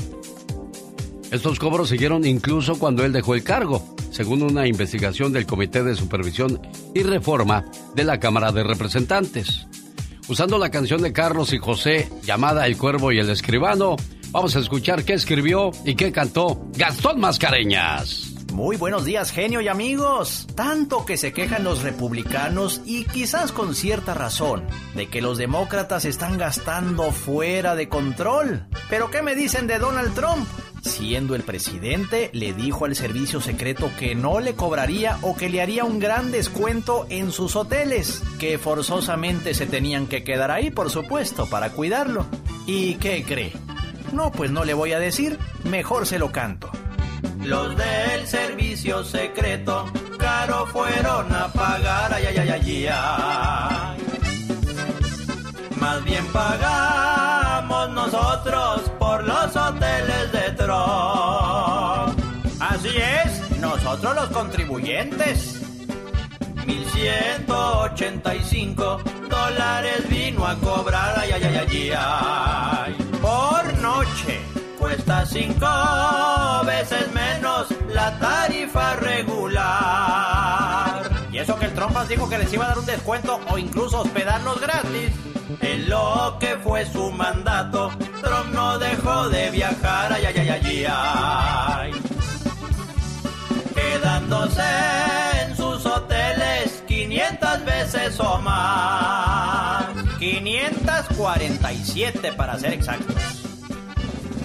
Estos 1.30 1.58
cobros 1.58 1.88
siguieron 1.88 2.26
incluso 2.26 2.78
cuando 2.78 3.04
él 3.04 3.12
dejó 3.12 3.34
el 3.34 3.42
cargo, 3.42 3.96
según 4.10 4.42
una 4.42 4.66
investigación 4.66 5.32
del 5.32 5.46
Comité 5.46 5.82
de 5.82 5.96
Supervisión 5.96 6.60
y 6.94 7.02
Reforma 7.02 7.64
de 7.94 8.04
la 8.04 8.20
Cámara 8.20 8.52
de 8.52 8.62
Representantes. 8.62 9.66
Usando 10.28 10.58
la 10.58 10.70
canción 10.70 11.00
de 11.00 11.12
Carlos 11.12 11.54
y 11.54 11.58
José 11.58 12.10
llamada 12.22 12.66
El 12.66 12.76
Cuervo 12.76 13.12
y 13.12 13.18
el 13.18 13.30
Escribano, 13.30 13.96
vamos 14.30 14.54
a 14.56 14.58
escuchar 14.58 15.04
qué 15.04 15.14
escribió 15.14 15.70
y 15.86 15.94
qué 15.94 16.12
cantó 16.12 16.66
Gastón 16.76 17.18
Mascareñas. 17.18 18.31
Muy 18.52 18.76
buenos 18.76 19.06
días, 19.06 19.30
genio 19.30 19.62
y 19.62 19.68
amigos. 19.68 20.46
Tanto 20.54 21.06
que 21.06 21.16
se 21.16 21.32
quejan 21.32 21.64
los 21.64 21.82
republicanos 21.82 22.82
y 22.84 23.04
quizás 23.06 23.50
con 23.50 23.74
cierta 23.74 24.12
razón 24.12 24.66
de 24.94 25.08
que 25.08 25.22
los 25.22 25.38
demócratas 25.38 26.04
están 26.04 26.36
gastando 26.36 27.12
fuera 27.12 27.74
de 27.74 27.88
control. 27.88 28.66
Pero 28.90 29.10
¿qué 29.10 29.22
me 29.22 29.34
dicen 29.34 29.66
de 29.66 29.78
Donald 29.78 30.14
Trump? 30.14 30.46
Siendo 30.82 31.34
el 31.34 31.44
presidente, 31.44 32.28
le 32.34 32.52
dijo 32.52 32.84
al 32.84 32.94
servicio 32.94 33.40
secreto 33.40 33.90
que 33.98 34.14
no 34.14 34.38
le 34.38 34.54
cobraría 34.54 35.16
o 35.22 35.34
que 35.34 35.48
le 35.48 35.62
haría 35.62 35.84
un 35.84 35.98
gran 35.98 36.30
descuento 36.30 37.06
en 37.08 37.32
sus 37.32 37.56
hoteles, 37.56 38.22
que 38.38 38.58
forzosamente 38.58 39.54
se 39.54 39.64
tenían 39.64 40.06
que 40.06 40.24
quedar 40.24 40.50
ahí, 40.50 40.70
por 40.70 40.90
supuesto, 40.90 41.48
para 41.48 41.70
cuidarlo. 41.70 42.26
¿Y 42.66 42.96
qué 42.96 43.24
cree? 43.24 43.52
No, 44.12 44.30
pues 44.30 44.50
no 44.50 44.64
le 44.64 44.74
voy 44.74 44.92
a 44.92 44.98
decir, 44.98 45.38
mejor 45.64 46.06
se 46.06 46.18
lo 46.18 46.32
canto. 46.32 46.70
Los 47.44 47.76
del 47.76 48.26
servicio 48.26 49.04
secreto 49.04 49.86
caro 50.16 50.64
fueron 50.66 51.32
a 51.34 51.48
pagar, 51.48 52.14
ay, 52.14 52.24
ay, 52.26 52.36
ay, 52.38 52.50
ay, 52.50 52.88
ay. 52.92 53.96
Más 55.80 56.04
bien 56.04 56.24
pagamos 56.26 57.90
nosotros 57.90 58.82
por 58.98 59.24
los 59.24 59.56
hoteles 59.56 60.30
de 60.30 60.52
Trump. 60.52 62.16
Así 62.60 62.90
es, 62.96 63.50
nosotros 63.58 64.14
los 64.14 64.28
contribuyentes. 64.28 65.58
1185 66.64 69.00
dólares 69.28 70.08
vino 70.08 70.46
a 70.46 70.54
cobrar, 70.56 71.18
ay, 71.18 71.32
ay, 71.32 71.42
ay, 71.42 71.56
ay, 71.68 71.90
ay. 71.96 72.94
Por 73.20 73.74
noche 73.78 74.40
cuesta 74.82 75.24
cinco 75.24 75.66
veces 76.66 77.10
menos 77.12 77.68
la 77.94 78.18
tarifa 78.18 78.96
regular. 78.96 81.08
Y 81.30 81.38
eso 81.38 81.56
que 81.56 81.66
el 81.66 81.72
Trompas 81.72 82.08
dijo 82.08 82.28
que 82.28 82.38
les 82.38 82.52
iba 82.52 82.64
a 82.64 82.68
dar 82.68 82.80
un 82.80 82.86
descuento 82.86 83.38
o 83.48 83.58
incluso 83.58 84.00
hospedarnos 84.00 84.60
gratis. 84.60 85.12
En 85.60 85.88
lo 85.88 86.36
que 86.40 86.56
fue 86.56 86.84
su 86.84 87.12
mandato, 87.12 87.92
Trump 88.22 88.52
no 88.52 88.80
dejó 88.80 89.28
de 89.28 89.52
viajar, 89.52 90.12
ay, 90.12 90.24
ay, 90.24 90.48
ay, 90.48 90.86
ay. 90.90 91.92
Quedándose 93.74 94.64
en 95.42 95.56
sus 95.56 95.86
hoteles 95.86 96.82
500 96.88 97.64
veces 97.64 98.18
o 98.18 98.40
más. 98.40 99.84
547 100.18 102.32
para 102.32 102.58
ser 102.58 102.72
exactos. 102.72 103.51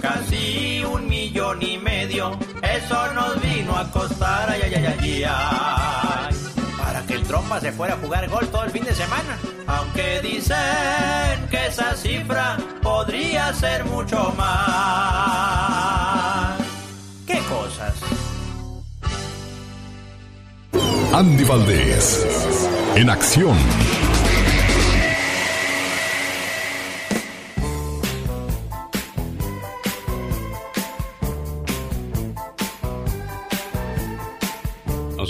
Casi 0.01 0.83
un 0.83 1.07
millón 1.07 1.61
y 1.61 1.77
medio, 1.77 2.37
eso 2.61 3.13
nos 3.13 3.41
vino 3.41 3.75
a 3.75 3.89
costar, 3.91 4.49
ay, 4.49 4.61
ay, 4.63 4.73
ay, 4.75 4.85
ay, 4.99 5.23
ay. 5.27 6.35
Para 6.77 7.01
que 7.01 7.13
el 7.15 7.23
trompa 7.23 7.59
se 7.59 7.71
fuera 7.71 7.95
a 7.95 7.97
jugar 7.97 8.29
gol 8.29 8.47
todo 8.47 8.63
el 8.63 8.71
fin 8.71 8.83
de 8.83 8.93
semana. 8.93 9.37
Aunque 9.67 10.21
dicen 10.21 11.47
que 11.49 11.67
esa 11.67 11.95
cifra 11.95 12.57
podría 12.81 13.53
ser 13.53 13.85
mucho 13.85 14.33
más. 14.37 15.67
¿Qué 17.25 17.39
cosas? 17.49 17.93
Andy 21.13 21.43
Valdés, 21.43 22.25
en 22.95 23.09
acción. 23.09 23.57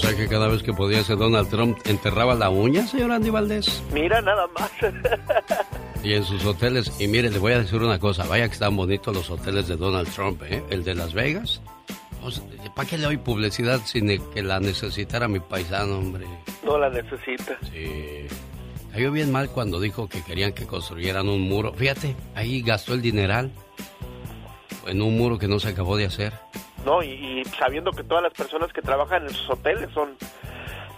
Sea 0.07 0.17
que 0.17 0.29
cada 0.29 0.47
vez 0.47 0.63
que 0.63 0.73
podía 0.73 1.03
ser 1.03 1.17
Donald 1.17 1.49
Trump 1.49 1.77
enterraba 1.85 2.33
la 2.33 2.49
uña, 2.49 2.87
señor 2.87 3.11
Andy 3.11 3.29
Valdés. 3.29 3.83
Mira 3.91 4.21
nada 4.21 4.47
más. 4.57 4.71
Y 6.03 6.13
en 6.13 6.23
sus 6.23 6.45
hoteles, 6.45 6.93
y 6.99 7.07
mire, 7.07 7.29
le 7.29 7.39
voy 7.39 7.53
a 7.53 7.59
decir 7.59 7.81
una 7.81 7.99
cosa, 7.99 8.25
vaya 8.25 8.47
que 8.47 8.53
están 8.53 8.77
bonitos 8.77 9.13
los 9.13 9.29
hoteles 9.29 9.67
de 9.67 9.75
Donald 9.75 10.07
Trump, 10.13 10.41
¿eh? 10.43 10.63
El 10.69 10.83
de 10.83 10.95
Las 10.95 11.13
Vegas. 11.13 11.61
¿Para 12.75 12.87
qué 12.87 12.97
le 12.97 13.05
doy 13.05 13.17
publicidad 13.17 13.81
sin 13.83 14.07
que 14.31 14.43
la 14.43 14.59
necesitara 14.59 15.27
mi 15.27 15.39
paisano, 15.39 15.97
hombre? 15.97 16.25
No 16.63 16.77
la 16.77 16.89
necesita. 16.89 17.57
Sí. 17.73 18.27
Cayó 18.93 19.11
bien 19.11 19.31
mal 19.31 19.49
cuando 19.49 19.79
dijo 19.79 20.07
que 20.07 20.23
querían 20.23 20.53
que 20.53 20.65
construyeran 20.65 21.27
un 21.27 21.41
muro. 21.41 21.73
Fíjate, 21.73 22.15
ahí 22.35 22.61
gastó 22.61 22.93
el 22.93 23.01
dineral 23.01 23.51
en 24.87 25.01
un 25.01 25.17
muro 25.17 25.37
que 25.37 25.47
no 25.47 25.59
se 25.59 25.69
acabó 25.69 25.97
de 25.97 26.05
hacer. 26.05 26.33
No, 26.85 27.03
y, 27.03 27.09
y 27.09 27.43
sabiendo 27.59 27.91
que 27.91 28.03
todas 28.03 28.23
las 28.23 28.33
personas 28.33 28.71
que 28.71 28.81
trabajan 28.81 29.23
en 29.23 29.29
sus 29.33 29.49
hoteles 29.49 29.89
son 29.93 30.15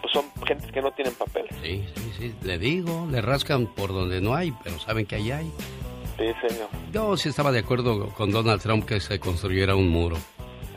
pues 0.01 0.13
son 0.13 0.25
gentes 0.45 0.71
que 0.71 0.81
no 0.81 0.91
tienen 0.91 1.13
papeles. 1.15 1.53
Sí, 1.61 1.85
sí, 1.95 2.13
sí. 2.17 2.35
Le 2.43 2.57
digo, 2.57 3.07
le 3.11 3.21
rascan 3.21 3.67
por 3.67 3.89
donde 3.93 4.21
no 4.21 4.35
hay, 4.35 4.53
pero 4.63 4.79
saben 4.79 5.05
que 5.05 5.15
ahí 5.15 5.31
hay. 5.31 5.51
Sí, 6.17 6.25
señor. 6.47 6.69
Yo 6.91 7.17
sí 7.17 7.29
estaba 7.29 7.51
de 7.51 7.59
acuerdo 7.59 8.09
con 8.09 8.31
Donald 8.31 8.61
Trump 8.61 8.85
que 8.85 8.99
se 8.99 9.19
construyera 9.19 9.75
un 9.75 9.89
muro. 9.89 10.17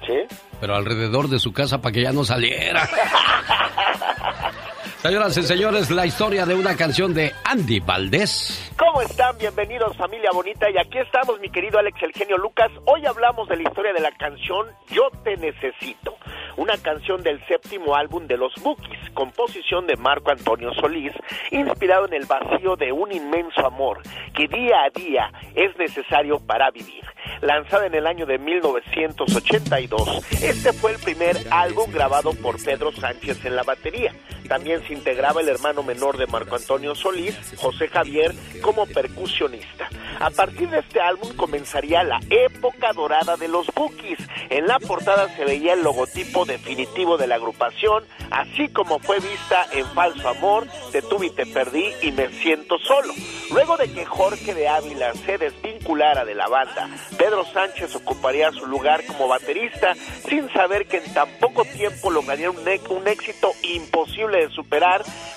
¿Sí? 0.06 0.14
Pero 0.60 0.74
alrededor 0.74 1.28
de 1.28 1.38
su 1.38 1.52
casa 1.52 1.80
para 1.80 1.92
que 1.92 2.02
ya 2.02 2.12
no 2.12 2.24
saliera. 2.24 2.88
Señoras 5.02 5.36
y 5.36 5.42
señores, 5.42 5.90
la 5.90 6.06
historia 6.06 6.46
de 6.46 6.54
una 6.54 6.76
canción 6.76 7.12
de 7.12 7.32
Andy 7.42 7.80
Valdés. 7.80 8.72
¿Cómo 8.78 9.02
están? 9.02 9.36
Bienvenidos 9.36 9.96
familia 9.96 10.30
bonita 10.32 10.70
y 10.70 10.78
aquí 10.78 10.98
estamos 10.98 11.40
mi 11.40 11.50
querido 11.50 11.80
Alex 11.80 12.00
El 12.04 12.12
Genio 12.12 12.38
Lucas. 12.38 12.70
Hoy 12.84 13.04
hablamos 13.04 13.48
de 13.48 13.56
la 13.56 13.64
historia 13.64 13.92
de 13.92 13.98
la 13.98 14.12
canción 14.12 14.68
Yo 14.92 15.10
Te 15.24 15.36
Necesito, 15.38 16.14
una 16.56 16.78
canción 16.78 17.20
del 17.24 17.44
séptimo 17.48 17.96
álbum 17.96 18.28
de 18.28 18.36
los 18.36 18.54
Bookies, 18.62 19.10
composición 19.12 19.88
de 19.88 19.96
Marco 19.96 20.30
Antonio 20.30 20.72
Solís, 20.74 21.12
inspirado 21.50 22.06
en 22.06 22.14
el 22.14 22.26
vacío 22.26 22.76
de 22.76 22.92
un 22.92 23.10
inmenso 23.10 23.66
amor 23.66 24.02
que 24.36 24.46
día 24.46 24.84
a 24.84 24.90
día 24.90 25.32
es 25.56 25.76
necesario 25.78 26.38
para 26.38 26.70
vivir. 26.70 27.02
Lanzada 27.40 27.86
en 27.86 27.94
el 27.96 28.06
año 28.06 28.24
de 28.24 28.38
1982, 28.38 30.42
este 30.42 30.72
fue 30.72 30.92
el 30.92 30.98
primer 30.98 31.36
álbum 31.50 31.90
grabado 31.90 32.34
por 32.34 32.62
Pedro 32.62 32.92
Sánchez 32.92 33.44
en 33.44 33.56
la 33.56 33.64
batería. 33.64 34.14
También 34.48 34.82
integraba 34.92 35.40
el 35.40 35.48
hermano 35.48 35.82
menor 35.82 36.16
de 36.16 36.26
Marco 36.26 36.56
Antonio 36.56 36.94
Solís, 36.94 37.36
José 37.56 37.88
Javier, 37.88 38.34
como 38.62 38.86
percusionista. 38.86 39.88
A 40.20 40.30
partir 40.30 40.68
de 40.70 40.80
este 40.80 41.00
álbum 41.00 41.34
comenzaría 41.34 42.02
la 42.04 42.20
época 42.30 42.92
dorada 42.92 43.36
de 43.36 43.48
los 43.48 43.66
Bookies. 43.74 44.18
En 44.50 44.66
la 44.66 44.78
portada 44.78 45.28
se 45.36 45.44
veía 45.44 45.72
el 45.72 45.82
logotipo 45.82 46.44
definitivo 46.44 47.16
de 47.16 47.26
la 47.26 47.36
agrupación, 47.36 48.04
así 48.30 48.68
como 48.68 48.98
fue 48.98 49.18
vista 49.18 49.66
en 49.72 49.86
Falso 49.86 50.28
Amor, 50.28 50.66
Te 50.92 51.02
tuve 51.02 51.26
y 51.26 51.30
te 51.30 51.46
perdí 51.46 51.92
y 52.02 52.12
Me 52.12 52.28
siento 52.28 52.78
solo. 52.78 53.12
Luego 53.50 53.76
de 53.76 53.92
que 53.92 54.04
Jorge 54.04 54.54
de 54.54 54.68
Ávila 54.68 55.12
se 55.26 55.38
desvinculara 55.38 56.24
de 56.24 56.34
la 56.34 56.48
banda, 56.48 56.88
Pedro 57.18 57.44
Sánchez 57.52 57.94
ocuparía 57.96 58.50
su 58.52 58.66
lugar 58.66 59.04
como 59.06 59.28
baterista, 59.28 59.94
sin 60.28 60.50
saber 60.52 60.86
que 60.86 60.98
en 60.98 61.12
tan 61.12 61.28
poco 61.40 61.64
tiempo 61.64 62.10
lograría 62.10 62.50
un, 62.50 62.58
un 62.58 63.08
éxito 63.08 63.52
imposible 63.62 64.46
de 64.46 64.50
superar, 64.50 64.81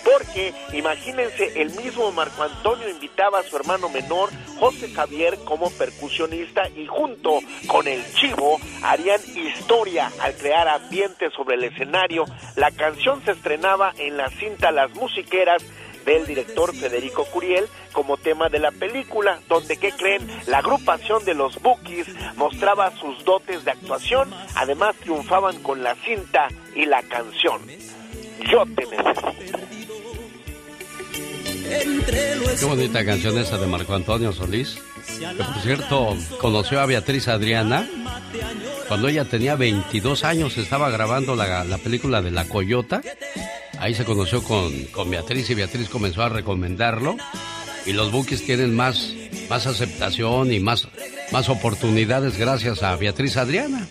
porque 0.04 0.54
imagínense, 0.74 1.62
el 1.62 1.72
mismo 1.72 2.12
Marco 2.12 2.44
Antonio 2.44 2.90
invitaba 2.90 3.40
a 3.40 3.44
su 3.44 3.56
hermano 3.56 3.90
menor, 3.90 4.30
José 4.60 4.92
Javier, 4.92 5.38
como 5.46 5.70
percusionista 5.72 6.68
y 6.70 6.86
junto 6.88 7.40
con 7.68 7.88
el 7.88 8.04
Chivo 8.14 8.60
harían 8.84 9.20
historia 9.36 10.12
al 10.20 10.36
crear 10.36 10.68
ambiente 10.68 11.30
sobre 11.32 11.56
el 11.56 11.64
escenario. 11.66 12.26
La 12.56 12.72
canción 12.72 13.24
se 13.26 13.32
estrenaba 13.32 13.94
en 13.98 14.18
la 14.18 14.30
cinta 14.30 14.72
Las 14.72 14.94
Musiqueras 14.96 15.64
del 16.06 16.26
director 16.26 16.74
Federico 16.76 17.26
Curiel 17.26 17.68
como 17.92 18.18
tema 18.18 18.50
de 18.50 18.60
la 18.60 18.72
película, 18.72 19.40
donde, 19.48 19.78
¿qué 19.78 19.92
creen? 19.92 20.28
La 20.46 20.60
agrupación 20.60 21.26
de 21.26 21.34
los 21.34 21.62
Bookies 21.62 22.08
mostraba 22.36 22.92
sus 22.98 23.24
dotes 23.26 23.66
de 23.66 23.72
actuación, 23.72 24.32
además 24.56 24.96
triunfaban 24.98 25.62
con 25.64 25.84
la 25.84 25.96
cinta 25.96 26.48
y 26.76 26.86
la 26.86 27.02
canción. 27.04 27.62
Yo 28.52 28.64
te 28.76 28.86
necesito. 28.86 29.36
Qué 32.60 32.66
bonita 32.66 33.04
canción 33.06 33.38
esa 33.38 33.58
de 33.58 33.68
Marco 33.68 33.94
Antonio 33.96 34.32
Solís. 34.32 34.78
Por 35.38 35.62
cierto, 35.62 36.16
conoció 36.40 36.80
a 36.80 36.86
Beatriz 36.86 37.28
Adriana 37.28 37.88
cuando 38.88 39.08
ella 39.08 39.26
tenía 39.26 39.56
22 39.56 40.24
años. 40.24 40.58
Estaba 40.58 40.90
grabando 40.90 41.36
la, 41.36 41.64
la 41.64 41.78
película 41.78 42.22
de 42.22 42.32
La 42.32 42.46
Coyota. 42.46 43.02
Ahí 43.80 43.94
se 43.94 44.06
conoció 44.06 44.44
con, 44.44 44.72
con, 44.86 45.10
Beatriz 45.10 45.50
y 45.50 45.56
Beatriz 45.56 45.90
comenzó 45.90 46.24
a 46.24 46.30
recomendarlo. 46.30 47.18
Y 47.86 47.94
los 47.94 48.12
buques 48.12 48.46
tienen 48.46 48.76
más, 48.76 49.14
más 49.50 49.68
aceptación 49.68 50.52
y 50.54 50.60
más, 50.60 50.88
más 51.32 51.50
oportunidades 51.50 52.38
gracias 52.38 52.84
a 52.84 52.96
Beatriz 52.96 53.38
Adriana. 53.38 53.88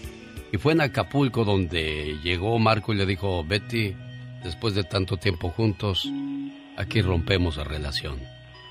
Y 0.53 0.59
fue 0.59 0.73
en 0.73 0.81
Acapulco 0.81 1.45
donde 1.45 2.17
llegó 2.23 2.59
Marco 2.59 2.93
y 2.93 2.97
le 2.97 3.07
dijo, 3.07 3.45
Betty, 3.45 3.95
después 4.45 4.75
de 4.75 4.85
tanto 4.85 5.17
tiempo 5.17 5.51
juntos, 5.51 6.09
aquí 6.77 7.03
rompemos 7.03 7.57
la 7.57 7.65
relación. 7.65 8.21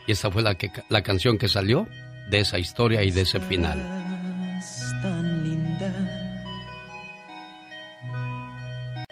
Y 0.07 0.13
esta 0.13 0.31
fue 0.31 0.43
la, 0.43 0.55
que, 0.55 0.71
la 0.89 1.01
canción 1.01 1.37
que 1.37 1.49
salió 1.49 1.87
de 2.29 2.39
esa 2.39 2.59
historia 2.59 3.03
y 3.03 3.11
de 3.11 3.21
ese 3.21 3.39
final. 3.39 3.81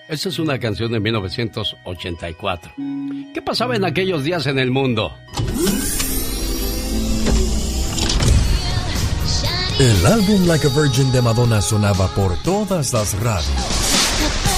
Esta 0.07 0.29
es 0.29 0.39
una 0.39 0.59
canción 0.59 0.91
de 0.91 0.99
1984. 0.99 2.73
¿Qué 3.33 3.41
pasaba 3.41 3.75
en 3.75 3.85
aquellos 3.85 4.23
días 4.23 4.45
en 4.45 4.59
el 4.59 4.69
mundo? 4.69 5.17
El 9.79 10.05
álbum 10.05 10.45
Like 10.47 10.67
a 10.67 10.69
Virgin 10.69 11.11
de 11.11 11.21
Madonna 11.21 11.61
sonaba 11.61 12.07
por 12.13 12.37
todas 12.43 12.93
las 12.93 13.19
radios. 13.19 14.50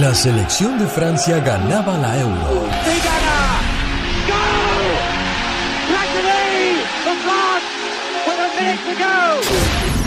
La 0.00 0.14
selección 0.14 0.78
de 0.78 0.86
Francia 0.86 1.38
ganaba 1.40 1.98
la 1.98 2.18
Euro. 2.18 2.66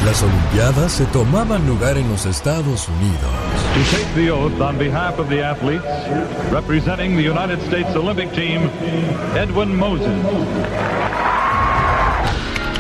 Las 0.04 0.24
Olimpiadas 0.24 0.92
se 0.92 1.06
tomaban 1.06 1.68
lugar 1.68 1.98
en 1.98 2.10
los 2.10 2.26
Estados 2.26 2.90
Unidos. 2.90 3.20
To 3.76 3.96
take 3.96 4.12
the 4.16 4.32
oath 4.32 4.60
on 4.60 4.78
behalf 4.80 5.20
of 5.20 5.30
the 5.30 5.44
athletes, 5.44 5.86
representing 6.52 7.16
the 7.16 7.24
United 7.24 7.60
States 7.68 7.96
Olympic 7.96 8.32
team, 8.34 8.70
Edwin 9.36 9.76
Moses. 9.78 10.08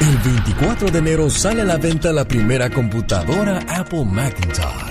El 0.02 0.18
24 0.18 0.90
de 0.90 1.00
enero 1.00 1.30
sale 1.30 1.62
a 1.62 1.66
la 1.66 1.78
venta 1.78 2.12
la 2.12 2.26
primera 2.26 2.70
computadora 2.72 3.64
Apple 3.70 4.06
Macintosh. 4.06 4.85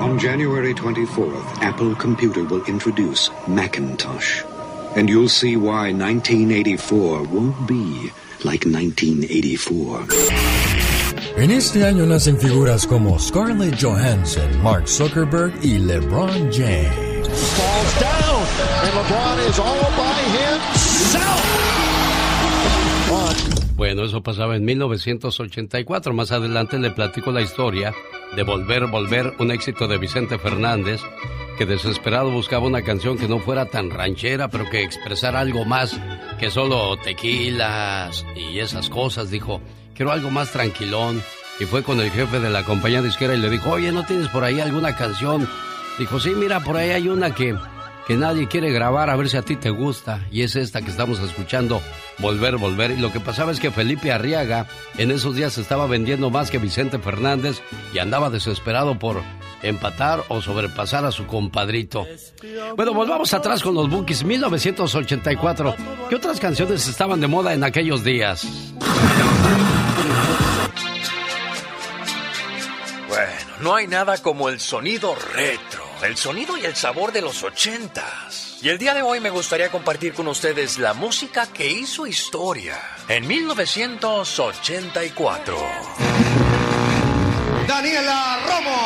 On 0.00 0.18
January 0.18 0.72
24th, 0.72 1.60
Apple 1.60 1.94
Computer 1.94 2.42
will 2.44 2.64
introduce 2.64 3.28
Macintosh. 3.46 4.42
And 4.96 5.10
you'll 5.10 5.28
see 5.28 5.56
why 5.56 5.92
1984 5.92 7.24
won't 7.24 7.68
be 7.68 8.10
like 8.42 8.64
1984. 8.64 10.06
En 11.36 11.50
este 11.50 11.84
año 11.84 12.06
nacen 12.06 12.38
figuras 12.38 12.86
como 12.86 13.18
Scarlett 13.18 13.78
Johansson, 13.78 14.62
Mark 14.62 14.86
Zuckerberg 14.88 15.52
y 15.62 15.78
LeBron 15.78 16.50
James. 16.50 17.28
Falls 17.28 18.00
down, 18.00 18.46
and 18.82 18.92
LeBron 18.96 19.48
is 19.48 19.58
all 19.58 19.90
by 19.96 20.22
himself. 20.32 21.89
Bueno, 23.80 24.04
eso 24.04 24.22
pasaba 24.22 24.56
en 24.56 24.64
1984. 24.66 26.12
Más 26.12 26.32
adelante 26.32 26.78
le 26.78 26.90
platico 26.90 27.32
la 27.32 27.40
historia 27.40 27.94
de 28.36 28.42
Volver, 28.42 28.88
Volver, 28.88 29.32
un 29.38 29.50
éxito 29.50 29.88
de 29.88 29.96
Vicente 29.96 30.38
Fernández, 30.38 31.00
que 31.56 31.64
desesperado 31.64 32.30
buscaba 32.30 32.66
una 32.66 32.82
canción 32.82 33.16
que 33.16 33.26
no 33.26 33.38
fuera 33.38 33.64
tan 33.64 33.88
ranchera, 33.88 34.48
pero 34.48 34.68
que 34.68 34.82
expresara 34.82 35.40
algo 35.40 35.64
más 35.64 35.98
que 36.38 36.50
solo 36.50 36.98
tequilas 36.98 38.26
y 38.36 38.58
esas 38.58 38.90
cosas. 38.90 39.30
Dijo, 39.30 39.62
quiero 39.94 40.12
algo 40.12 40.30
más 40.30 40.52
tranquilón. 40.52 41.22
Y 41.58 41.64
fue 41.64 41.82
con 41.82 42.00
el 42.00 42.10
jefe 42.10 42.38
de 42.38 42.50
la 42.50 42.64
compañía 42.64 43.00
disquera 43.00 43.34
y 43.34 43.38
le 43.38 43.48
dijo, 43.48 43.70
oye, 43.70 43.92
¿no 43.92 44.04
tienes 44.04 44.28
por 44.28 44.44
ahí 44.44 44.60
alguna 44.60 44.94
canción? 44.94 45.48
Dijo, 45.98 46.20
sí, 46.20 46.34
mira, 46.36 46.60
por 46.60 46.76
ahí 46.76 46.90
hay 46.90 47.08
una 47.08 47.34
que, 47.34 47.56
que 48.06 48.16
nadie 48.16 48.48
quiere 48.48 48.70
grabar, 48.70 49.10
a 49.10 49.16
ver 49.16 49.28
si 49.28 49.36
a 49.36 49.42
ti 49.42 49.56
te 49.56 49.70
gusta. 49.70 50.26
Y 50.30 50.42
es 50.42 50.56
esta 50.56 50.82
que 50.82 50.90
estamos 50.90 51.20
escuchando, 51.20 51.80
Volver, 52.18 52.56
Volver. 52.56 52.90
Y 52.92 52.96
lo 52.96 53.12
que 53.12 53.20
pasaba 53.20 53.52
es 53.52 53.60
que 53.60 53.70
Felipe 53.70 54.12
Arriaga 54.12 54.66
en 54.98 55.10
esos 55.10 55.34
días 55.34 55.58
estaba 55.58 55.86
vendiendo 55.86 56.30
más 56.30 56.50
que 56.50 56.58
Vicente 56.58 56.98
Fernández 56.98 57.62
y 57.94 57.98
andaba 57.98 58.30
desesperado 58.30 58.98
por 58.98 59.22
empatar 59.62 60.24
o 60.28 60.40
sobrepasar 60.40 61.04
a 61.04 61.12
su 61.12 61.26
compadrito. 61.26 62.06
Bueno, 62.76 62.94
volvamos 62.94 63.32
atrás 63.34 63.62
con 63.62 63.74
los 63.74 63.88
Bookies 63.90 64.24
1984. 64.24 65.74
¿Qué 66.08 66.14
otras 66.16 66.40
canciones 66.40 66.86
estaban 66.88 67.20
de 67.20 67.26
moda 67.26 67.54
en 67.54 67.64
aquellos 67.64 68.04
días? 68.04 68.46
Bueno, 73.08 73.32
no 73.60 73.74
hay 73.74 73.86
nada 73.86 74.18
como 74.18 74.48
el 74.48 74.60
sonido 74.60 75.14
retro, 75.34 75.84
el 76.02 76.16
sonido 76.16 76.56
y 76.56 76.64
el 76.64 76.74
sabor 76.74 77.12
de 77.12 77.20
los 77.20 77.42
ochentas. 77.42 78.58
Y 78.62 78.68
el 78.68 78.78
día 78.78 78.94
de 78.94 79.02
hoy 79.02 79.18
me 79.20 79.28
gustaría 79.30 79.70
compartir 79.70 80.14
con 80.14 80.28
ustedes 80.28 80.78
la 80.78 80.94
música 80.94 81.46
que 81.52 81.70
hizo 81.70 82.06
historia 82.06 82.78
en 83.08 83.26
1984. 83.26 85.56
Daniela 87.66 88.38
Romo. 88.46 88.80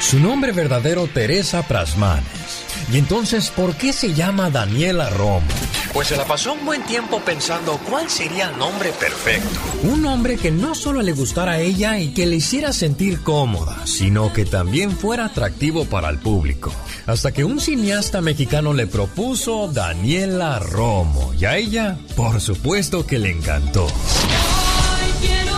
Su 0.00 0.18
nombre 0.18 0.52
verdadero 0.52 1.06
Teresa 1.06 1.62
Prasmanes. 1.66 2.41
Y 2.90 2.98
entonces, 2.98 3.50
¿por 3.50 3.74
qué 3.74 3.92
se 3.92 4.14
llama 4.14 4.50
Daniela 4.50 5.10
Romo? 5.10 5.46
Pues 5.92 6.08
se 6.08 6.16
la 6.16 6.24
pasó 6.24 6.54
un 6.54 6.64
buen 6.64 6.82
tiempo 6.84 7.20
pensando 7.20 7.78
cuál 7.88 8.08
sería 8.08 8.48
el 8.48 8.58
nombre 8.58 8.92
perfecto. 8.92 9.60
Un 9.82 10.02
nombre 10.02 10.36
que 10.36 10.50
no 10.50 10.74
solo 10.74 11.02
le 11.02 11.12
gustara 11.12 11.52
a 11.52 11.60
ella 11.60 11.98
y 11.98 12.14
que 12.14 12.26
le 12.26 12.36
hiciera 12.36 12.72
sentir 12.72 13.22
cómoda, 13.22 13.76
sino 13.84 14.32
que 14.32 14.44
también 14.44 14.90
fuera 14.90 15.26
atractivo 15.26 15.84
para 15.84 16.08
el 16.08 16.18
público. 16.18 16.72
Hasta 17.06 17.32
que 17.32 17.44
un 17.44 17.60
cineasta 17.60 18.20
mexicano 18.20 18.72
le 18.72 18.86
propuso 18.86 19.68
Daniela 19.68 20.58
Romo 20.58 21.34
y 21.34 21.44
a 21.44 21.56
ella, 21.56 21.98
por 22.16 22.40
supuesto 22.40 23.06
que 23.06 23.18
le 23.18 23.30
encantó. 23.30 23.86
Quiero 25.20 25.51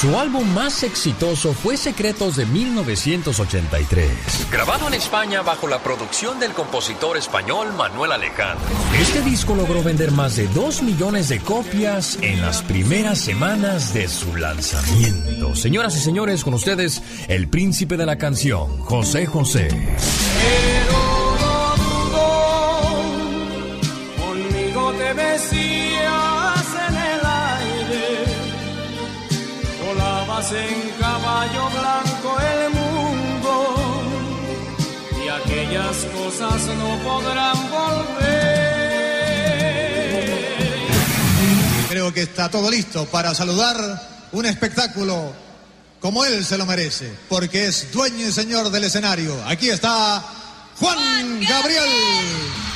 Su 0.00 0.16
álbum 0.16 0.48
más 0.54 0.84
exitoso 0.84 1.52
fue 1.52 1.76
Secretos 1.76 2.36
de 2.36 2.46
1983. 2.46 4.08
Grabado 4.48 4.86
en 4.86 4.94
España 4.94 5.42
bajo 5.42 5.66
la 5.66 5.82
producción 5.82 6.38
del 6.38 6.52
compositor 6.52 7.16
español 7.16 7.72
Manuel 7.76 8.12
Alejandro. 8.12 8.64
Este 8.96 9.22
disco 9.22 9.56
logró 9.56 9.82
vender 9.82 10.12
más 10.12 10.36
de 10.36 10.46
2 10.46 10.84
millones 10.84 11.28
de 11.28 11.40
copias 11.40 12.16
en 12.22 12.40
las 12.40 12.62
primeras 12.62 13.18
semanas 13.18 13.92
de 13.92 14.06
su 14.06 14.36
lanzamiento. 14.36 15.56
Señoras 15.56 15.96
y 15.96 15.98
señores, 15.98 16.44
con 16.44 16.54
ustedes, 16.54 17.02
el 17.26 17.48
príncipe 17.48 17.96
de 17.96 18.06
la 18.06 18.18
canción, 18.18 18.78
José 18.78 19.26
José. 19.26 19.66
En 30.52 30.90
caballo 30.98 31.68
blanco 31.70 32.38
el 32.40 32.70
mundo 32.70 34.02
y 35.22 35.28
aquellas 35.28 35.96
cosas 36.06 36.66
no 36.76 36.98
podrán 37.02 37.70
volver. 37.70 38.68
Creo 41.90 42.14
que 42.14 42.22
está 42.22 42.50
todo 42.50 42.70
listo 42.70 43.04
para 43.06 43.34
saludar 43.34 43.76
un 44.32 44.46
espectáculo 44.46 45.34
como 46.00 46.24
él 46.24 46.44
se 46.44 46.56
lo 46.56 46.64
merece, 46.64 47.12
porque 47.28 47.66
es 47.66 47.92
dueño 47.92 48.26
y 48.28 48.32
señor 48.32 48.70
del 48.70 48.84
escenario. 48.84 49.34
Aquí 49.46 49.68
está 49.68 50.24
Juan 50.78 51.40
Gabriel. 51.46 52.67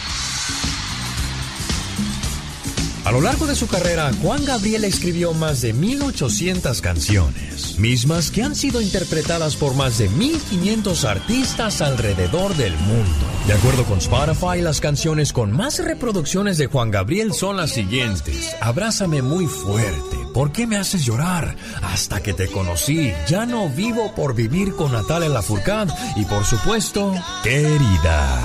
A 3.05 3.11
lo 3.11 3.21
largo 3.21 3.47
de 3.47 3.57
su 3.57 3.67
carrera, 3.67 4.13
Juan 4.23 4.45
Gabriel 4.45 4.85
escribió 4.85 5.35
más 5.35 5.61
de 5.61 5.73
1800 5.73 6.81
canciones, 6.81 7.77
mismas 7.77 8.31
que 8.31 8.45
han 8.45 8.55
sido 8.55 8.81
interpretadas 8.81 9.57
por 9.57 9.75
más 9.75 9.99
de 9.99 10.09
1500 10.09 11.05
artistas 11.05 11.83
alrededor 11.83 12.55
del 12.55 12.73
mundo. 12.75 13.27
De 13.49 13.55
acuerdo 13.55 13.85
con 13.85 13.99
Spotify, 13.99 14.61
las 14.61 14.81
canciones 14.81 15.33
con 15.33 15.51
más 15.51 15.85
reproducciones 15.85 16.59
de 16.59 16.69
Juan 16.69 16.93
Gabriel 16.93 17.33
son 17.33 17.57
las 17.57 17.73
siguientes: 17.73 18.55
Abrázame 18.61 19.21
muy 19.21 19.47
fuerte, 19.47 20.17
¿por 20.33 20.53
qué 20.53 20.69
me 20.69 20.77
haces 20.77 21.05
llorar? 21.05 21.57
Hasta 21.83 22.23
que 22.23 22.35
te 22.35 22.47
conocí, 22.47 23.13
ya 23.29 23.47
no 23.47 23.69
vivo 23.69 24.15
por 24.15 24.37
vivir 24.37 24.77
con 24.77 24.93
Natalia 24.93 25.29
Lafourcade 25.29 25.93
y 26.15 26.25
por 26.25 26.45
supuesto, 26.45 27.13
querida. 27.43 28.41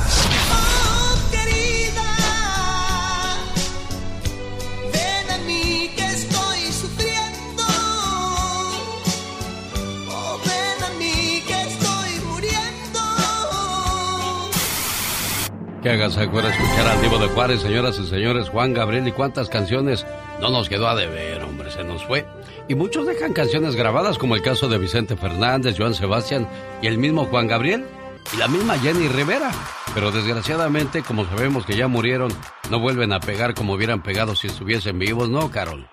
Que 15.88 15.94
hagas 15.94 16.18
acuerdo 16.18 16.50
escuchar 16.50 16.86
al 16.86 17.02
Divo 17.02 17.18
de 17.18 17.28
Juárez, 17.28 17.62
señoras 17.62 17.98
y 17.98 18.06
señores, 18.06 18.50
Juan 18.50 18.74
Gabriel, 18.74 19.08
y 19.08 19.14
cuántas 19.14 19.48
canciones 19.48 20.06
no 20.42 20.50
nos 20.50 20.68
quedó 20.68 20.90
a 20.90 20.96
deber, 20.96 21.42
hombre, 21.44 21.72
se 21.72 21.86
nos 21.86 22.04
fue. 22.04 22.26
Y 22.68 22.76
muchos 22.76 23.08
dejan 23.08 23.32
canciones 23.32 23.78
grabadas, 23.78 24.18
como 24.18 24.36
el 24.36 24.42
caso 24.42 24.68
de 24.68 24.80
Vicente 24.80 25.16
Fernández, 25.16 25.78
Joan 25.78 25.94
Sebastián 25.94 26.46
y 26.82 26.88
el 26.88 26.98
mismo 26.98 27.24
Juan 27.28 27.48
Gabriel 27.48 27.86
y 28.34 28.38
la 28.38 28.50
misma 28.50 28.78
Jenny 28.80 29.08
Rivera. 29.08 29.50
Pero 29.94 30.12
desgraciadamente, 30.12 31.04
como 31.04 31.24
sabemos 31.24 31.66
que 31.66 31.78
ya 31.78 31.88
murieron, 31.88 32.34
no 32.70 32.82
vuelven 32.82 33.14
a 33.14 33.22
pegar 33.22 33.54
como 33.54 33.72
hubieran 33.72 34.04
pegado 34.04 34.36
si 34.36 34.48
estuviesen 34.48 35.00
vivos, 35.00 35.30
¿no, 35.30 35.50
Carol? 35.52 35.88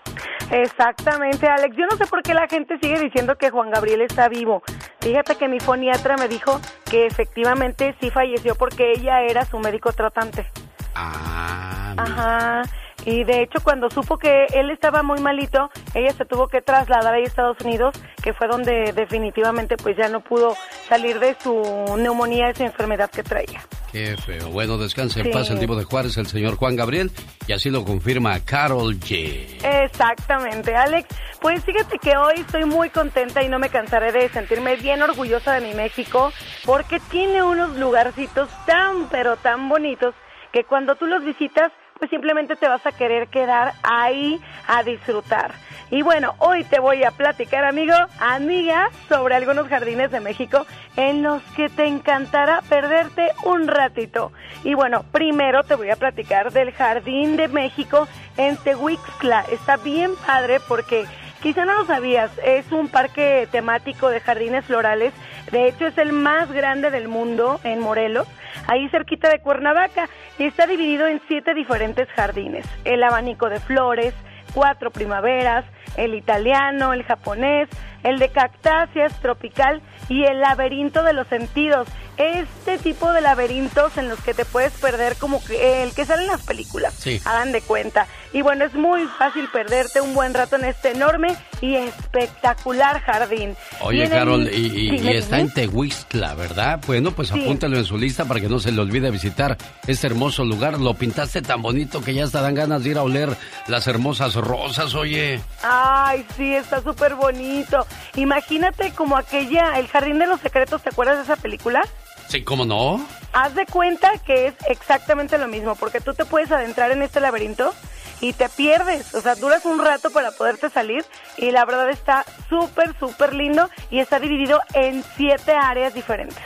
Exactamente, 0.50 1.48
Alex. 1.48 1.76
Yo 1.76 1.87
no 1.90 1.96
sé 1.96 2.07
por 2.07 2.22
qué 2.22 2.35
la 2.35 2.46
gente 2.48 2.78
sigue 2.78 2.98
diciendo 3.00 3.37
que 3.37 3.50
Juan 3.50 3.70
Gabriel 3.70 4.02
está 4.02 4.28
vivo. 4.28 4.62
Fíjate 5.00 5.37
que 5.37 5.48
mi 5.48 5.61
foniatra 5.61 6.16
me 6.16 6.28
dijo 6.28 6.61
que 6.90 7.07
efectivamente 7.07 7.94
sí 8.00 8.11
falleció 8.11 8.54
porque 8.54 8.92
ella 8.92 9.22
era 9.22 9.44
su 9.44 9.59
médico 9.59 9.92
tratante. 9.92 10.46
Ah, 10.94 11.94
Ajá. 11.96 12.62
Y 13.04 13.24
de 13.24 13.42
hecho, 13.42 13.58
cuando 13.62 13.90
supo 13.90 14.16
que 14.18 14.46
él 14.54 14.70
estaba 14.70 15.02
muy 15.02 15.20
malito, 15.20 15.70
ella 15.94 16.12
se 16.12 16.24
tuvo 16.24 16.48
que 16.48 16.62
trasladar 16.62 17.14
a 17.14 17.18
Estados 17.18 17.56
Unidos, 17.62 17.94
que 18.22 18.32
fue 18.32 18.48
donde 18.48 18.92
definitivamente 18.94 19.76
pues 19.76 19.96
ya 19.96 20.08
no 20.08 20.20
pudo 20.20 20.56
salir 20.88 21.18
de 21.20 21.36
su 21.40 21.96
neumonía, 21.98 22.48
esa 22.50 22.64
enfermedad 22.64 23.10
que 23.10 23.22
traía. 23.22 23.60
Qué 23.92 24.16
feo. 24.16 24.48
Bueno, 24.50 24.76
descanse 24.78 25.20
en 25.20 25.26
Sí. 25.26 25.32
paz 25.32 25.50
el 25.50 25.58
tipo 25.60 25.76
de 25.76 25.84
Juárez, 25.84 26.16
el 26.16 26.26
señor 26.26 26.56
Juan 26.56 26.76
Gabriel, 26.76 27.10
y 27.46 27.52
así 27.52 27.70
lo 27.70 27.84
confirma 27.84 28.40
Carol 28.44 28.94
G. 28.98 29.58
Exactamente, 29.62 30.74
Alex. 30.74 31.06
Pues 31.40 31.62
fíjate 31.64 31.98
que 31.98 32.16
hoy 32.16 32.40
estoy 32.40 32.64
muy 32.64 32.88
contenta 32.90 33.42
y 33.42 33.48
no 33.48 33.58
me 33.58 33.68
cansaré 33.68 34.12
de 34.12 34.28
sentirme 34.30 34.76
bien 34.76 35.02
orgullosa 35.02 35.52
de 35.52 35.60
mi 35.60 35.74
México 35.74 36.32
porque 36.64 36.98
tiene 37.10 37.42
unos 37.42 37.76
lugarcitos 37.76 38.48
tan 38.66 39.08
pero 39.10 39.36
tan 39.36 39.68
bonitos 39.68 40.14
que 40.52 40.64
cuando 40.64 40.94
tú 40.96 41.06
los 41.06 41.22
visitas 41.24 41.70
pues 42.04 42.10
simplemente 42.10 42.54
te 42.56 42.68
vas 42.68 42.84
a 42.84 42.92
querer 42.92 43.28
quedar 43.28 43.72
ahí 43.82 44.38
a 44.68 44.82
disfrutar. 44.82 45.52
Y 45.90 46.02
bueno, 46.02 46.34
hoy 46.36 46.62
te 46.64 46.78
voy 46.78 47.02
a 47.02 47.12
platicar, 47.12 47.64
amigo, 47.64 47.94
amiga, 48.20 48.90
sobre 49.08 49.36
algunos 49.36 49.68
jardines 49.68 50.10
de 50.10 50.20
México 50.20 50.66
en 50.98 51.22
los 51.22 51.42
que 51.56 51.70
te 51.70 51.86
encantará 51.86 52.60
perderte 52.68 53.30
un 53.44 53.68
ratito. 53.68 54.32
Y 54.64 54.74
bueno, 54.74 55.02
primero 55.12 55.62
te 55.62 55.76
voy 55.76 55.88
a 55.88 55.96
platicar 55.96 56.52
del 56.52 56.72
Jardín 56.72 57.38
de 57.38 57.48
México 57.48 58.06
en 58.36 58.58
Tehuixtla. 58.58 59.46
Está 59.50 59.78
bien 59.78 60.10
padre 60.26 60.60
porque 60.68 61.06
quizá 61.42 61.64
no 61.64 61.72
lo 61.72 61.86
sabías, 61.86 62.30
es 62.44 62.70
un 62.70 62.88
parque 62.88 63.48
temático 63.50 64.10
de 64.10 64.20
jardines 64.20 64.66
florales. 64.66 65.14
De 65.52 65.68
hecho, 65.68 65.86
es 65.86 65.96
el 65.96 66.12
más 66.12 66.52
grande 66.52 66.90
del 66.90 67.08
mundo 67.08 67.60
en 67.64 67.80
Morelos 67.80 68.26
ahí 68.66 68.88
cerquita 68.88 69.28
de 69.28 69.40
Cuernavaca, 69.40 70.08
y 70.38 70.44
está 70.44 70.66
dividido 70.66 71.06
en 71.06 71.20
siete 71.28 71.54
diferentes 71.54 72.08
jardines. 72.10 72.66
El 72.84 73.02
abanico 73.02 73.48
de 73.48 73.60
flores, 73.60 74.14
cuatro 74.54 74.90
primaveras, 74.90 75.64
el 75.96 76.14
italiano, 76.14 76.92
el 76.92 77.04
japonés, 77.04 77.68
el 78.02 78.18
de 78.18 78.28
cactáceas 78.28 79.18
tropical 79.20 79.80
y 80.08 80.24
el 80.24 80.40
laberinto 80.40 81.02
de 81.02 81.12
los 81.12 81.26
sentidos. 81.28 81.88
Este 82.16 82.79
tipo 82.79 83.12
de 83.12 83.20
laberintos 83.20 83.96
en 83.98 84.09
los 84.09 84.20
que 84.20 84.35
te 84.35 84.44
puedes 84.44 84.72
perder 84.74 85.16
como 85.16 85.42
que 85.44 85.83
el 85.83 85.92
que 85.94 86.05
sale 86.05 86.22
en 86.22 86.29
las 86.29 86.42
películas. 86.42 86.94
Sí. 86.96 87.20
Hagan 87.24 87.50
de 87.53 87.61
cuenta. 87.61 88.07
Y 88.33 88.42
bueno, 88.42 88.64
es 88.64 88.74
muy 88.74 89.05
fácil 89.18 89.48
perderte 89.53 90.00
un 90.00 90.14
buen 90.14 90.33
rato 90.35 90.57
en 90.57 90.64
este 90.64 90.90
enorme 90.92 91.37
y 91.61 91.74
espectacular 91.77 93.00
jardín. 93.00 93.57
Oye, 93.81 94.09
Carol, 94.09 94.48
y, 94.53 94.66
y- 94.66 94.96
y 95.00 95.09
está 95.16 95.38
en 95.40 95.53
Tehuixtla, 95.53 96.35
¿verdad? 96.35 96.81
Bueno, 96.87 97.11
pues 97.12 97.31
apúntalo 97.33 97.77
en 97.77 97.85
su 97.85 97.96
lista 97.98 98.24
para 98.24 98.40
que 98.40 98.48
no 98.48 98.59
se 98.59 98.72
le 98.72 98.81
olvide 98.81 99.11
visitar 99.11 99.57
este 99.87 100.07
hermoso 100.07 100.44
lugar. 100.44 100.81
Lo 100.81 100.94
pintaste 100.94 101.42
tan 101.42 101.62
bonito 101.62 102.00
que 102.03 102.14
ya 102.14 102.24
hasta 102.24 102.40
dan 102.40 102.55
ganas 102.55 102.83
de 102.85 102.90
ir 102.90 102.98
a 102.98 103.03
oler 103.03 103.37
las 103.66 103.87
hermosas 103.87 104.35
rosas, 104.35 104.94
oye. 104.94 105.40
Ay, 105.62 106.24
sí, 106.37 106.55
está 106.55 106.81
súper 106.83 107.14
bonito. 107.14 107.87
Imagínate 108.16 108.92
como 108.92 109.16
aquella, 109.16 109.79
El 109.79 109.88
Jardín 109.88 110.18
de 110.18 110.27
los 110.27 110.40
Secretos, 110.40 110.83
¿te 110.83 110.90
acuerdas 110.90 111.16
de 111.18 111.22
esa 111.24 111.37
película? 111.37 111.83
Sí, 112.28 112.42
¿cómo 112.42 112.64
no? 112.64 113.06
Haz 113.32 113.54
de 113.54 113.66
cuenta 113.66 114.18
que 114.18 114.48
es 114.48 114.54
exactamente 114.68 115.38
lo 115.38 115.48
mismo, 115.48 115.74
porque 115.74 116.00
tú 116.00 116.14
te 116.14 116.24
puedes 116.24 116.50
adentrar 116.50 116.90
en 116.90 117.02
este 117.02 117.20
laberinto 117.20 117.74
y 118.20 118.32
te 118.32 118.48
pierdes, 118.48 119.14
o 119.14 119.20
sea, 119.20 119.34
duras 119.34 119.64
un 119.64 119.84
rato 119.84 120.10
para 120.10 120.30
poderte 120.30 120.70
salir 120.70 121.04
y 121.37 121.50
la 121.50 121.64
verdad 121.64 121.90
está 121.90 122.24
súper, 122.48 122.96
súper 122.98 123.34
lindo 123.34 123.68
y 123.90 123.98
está 123.98 124.18
dividido 124.18 124.60
en 124.72 125.04
siete 125.16 125.52
áreas 125.52 125.94
diferentes. 125.94 126.38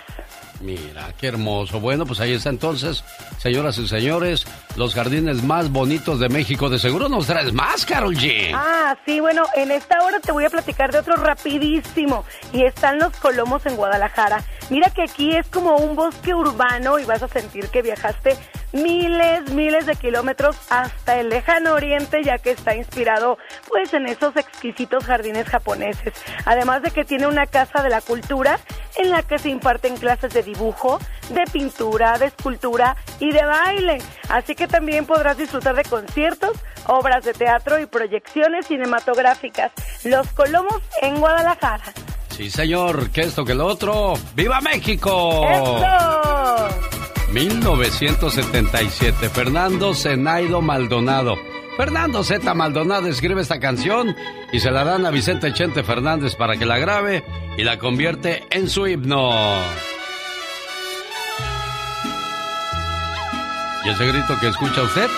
Mira, 0.61 1.13
qué 1.19 1.29
hermoso. 1.29 1.81
Bueno, 1.81 2.05
pues 2.05 2.21
ahí 2.21 2.33
está 2.33 2.51
entonces, 2.51 3.05
señoras 3.39 3.79
y 3.79 3.87
señores, 3.87 4.47
los 4.77 4.95
jardines 4.95 5.45
más 5.45 5.71
bonitos 5.71 6.19
de 6.19 6.29
México. 6.29 6.69
De 6.69 6.79
seguro 6.79 7.09
nos 7.09 7.27
traes 7.27 7.53
más, 7.53 7.87
Carol 7.87 8.17
G. 8.17 8.53
Ah, 8.55 8.97
sí, 9.07 9.21
bueno, 9.21 9.45
en 9.55 9.71
esta 9.71 10.03
hora 10.03 10.19
te 10.19 10.33
voy 10.33 10.45
a 10.45 10.51
platicar 10.51 10.91
de 10.91 10.99
otro 10.99 11.15
rapidísimo 11.17 12.25
y 12.53 12.65
están 12.65 12.99
los 12.99 13.17
Colomos 13.19 13.65
en 13.67 13.77
Guadalajara. 13.77 14.45
Mira 14.71 14.91
que 14.91 15.03
aquí 15.03 15.35
es 15.37 15.47
como 15.49 15.77
un 15.77 15.95
bosque 15.95 16.35
urbano 16.35 16.99
y 16.99 17.05
vas 17.05 17.23
a 17.23 17.29
sentir 17.29 17.69
que 17.69 17.83
viajaste 17.83 18.37
miles, 18.73 19.51
miles 19.53 19.87
de 19.87 19.97
kilómetros 19.97 20.57
hasta 20.71 21.19
el 21.19 21.29
lejano 21.29 21.73
oriente 21.73 22.23
ya 22.23 22.39
que 22.39 22.51
está 22.51 22.75
inspirado 22.75 23.39
pues 23.69 23.93
en 23.95 24.07
esos 24.07 24.37
exquisitos 24.37 25.05
jardines 25.05 25.49
japoneses. 25.49 26.15
Además 26.45 26.83
de 26.83 26.91
que 26.91 27.05
tiene 27.05 27.27
una 27.27 27.47
casa 27.47 27.83
de 27.83 27.91
la 27.91 28.01
cultura 28.01 28.59
en 28.97 29.11
la 29.11 29.23
que 29.23 29.39
se 29.39 29.49
imparten 29.49 29.97
clases 29.97 30.33
de 30.33 30.43
dibujo, 30.43 30.99
de 31.31 31.45
pintura, 31.53 32.19
de 32.19 32.27
escultura 32.27 32.97
y 33.21 33.31
de 33.31 33.45
baile. 33.45 33.99
Así 34.29 34.55
que 34.55 34.67
también 34.67 35.07
podrás 35.07 35.39
disfrutar 35.39 35.75
de 35.75 35.85
conciertos, 35.85 36.57
obras 36.87 37.25
de 37.25 37.33
teatro 37.33 37.79
y 37.79 37.87
proyecciones 37.87 38.67
cinematográficas. 38.67 39.73
Los 40.05 40.29
Colomos 40.33 40.83
en 41.03 41.19
Guadalajara. 41.21 41.93
Sí, 42.31 42.51
señor, 42.51 43.11
que 43.11 43.23
esto, 43.23 43.45
que 43.45 43.55
lo 43.55 43.67
otro. 43.67 44.15
¡Viva 44.35 44.61
México! 44.61 45.45
¡Eso! 45.49 46.98
1977, 47.33 49.29
Fernando 49.29 49.95
Zenaido 49.95 50.63
Maldonado. 50.63 51.37
Fernando 51.77 52.25
Z. 52.25 52.55
Maldonado 52.55 53.07
escribe 53.07 53.41
esta 53.41 53.61
canción 53.61 54.17
y 54.53 54.59
se 54.61 54.71
la 54.71 54.83
dan 54.85 55.07
a 55.07 55.11
Vicente 55.11 55.53
Chente 55.53 55.85
Fernández 55.85 56.35
para 56.35 56.57
que 56.57 56.67
la 56.67 56.79
grabe 56.79 57.23
y 57.57 57.63
la 57.63 57.79
convierte 57.79 58.45
en 58.51 58.69
su 58.69 58.87
himno. 58.87 59.31
¿Y 63.85 63.91
ese 63.91 64.07
grito 64.07 64.37
que 64.41 64.49
escucha 64.49 64.83
usted? 64.83 65.09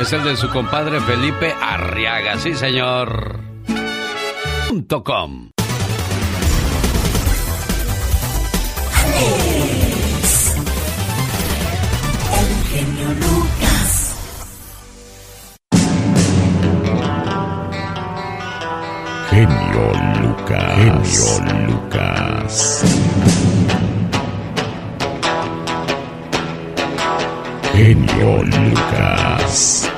Es 0.00 0.12
el 0.12 0.22
de 0.24 0.36
su 0.36 0.48
compadre 0.48 1.00
Felipe 1.00 1.54
Arriaga, 1.60 2.38
sí 2.38 2.54
señor. 2.54 3.40
Com. 5.04 5.50
Genio 19.32 19.92
Lucas. 20.20 20.76
Genio 20.76 21.64
Lucas. 21.66 22.84
Genio 27.72 28.42
Lucas. 28.44 29.90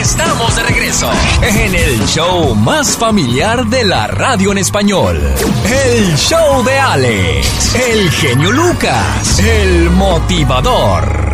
Estamos 0.00 0.54
de 0.54 0.62
regreso 0.62 1.10
en 1.42 1.74
el 1.74 2.06
show 2.06 2.54
más 2.54 2.96
familiar 2.96 3.66
de 3.66 3.84
la 3.84 4.06
radio 4.06 4.52
en 4.52 4.58
español. 4.58 5.20
El 5.64 6.16
show 6.16 6.62
de 6.62 6.78
Alex, 6.78 7.74
el 7.74 8.08
genio 8.12 8.52
Lucas, 8.52 9.40
el 9.40 9.90
motivador. 9.90 11.31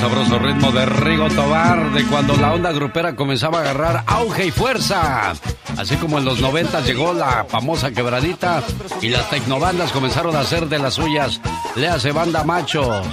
Sabroso 0.00 0.38
ritmo 0.38 0.72
de 0.72 0.84
Rigo 0.86 1.28
Tobar 1.28 1.92
de 1.92 2.04
cuando 2.04 2.36
la 2.36 2.52
onda 2.52 2.70
grupera 2.72 3.16
comenzaba 3.16 3.58
a 3.58 3.60
agarrar 3.62 4.04
auge 4.06 4.46
y 4.46 4.50
fuerza. 4.50 5.32
Así 5.76 5.96
como 5.96 6.18
en 6.18 6.24
los 6.24 6.40
90 6.40 6.80
llegó 6.82 7.12
la 7.12 7.44
famosa 7.48 7.90
quebradita 7.90 8.62
y 9.00 9.08
las 9.08 9.28
tecnobandas 9.30 9.92
comenzaron 9.92 10.36
a 10.36 10.40
hacer 10.40 10.68
de 10.68 10.78
las 10.78 10.94
suyas. 10.94 11.40
Léase 11.76 12.12
banda 12.12 12.44
machos. 12.44 13.06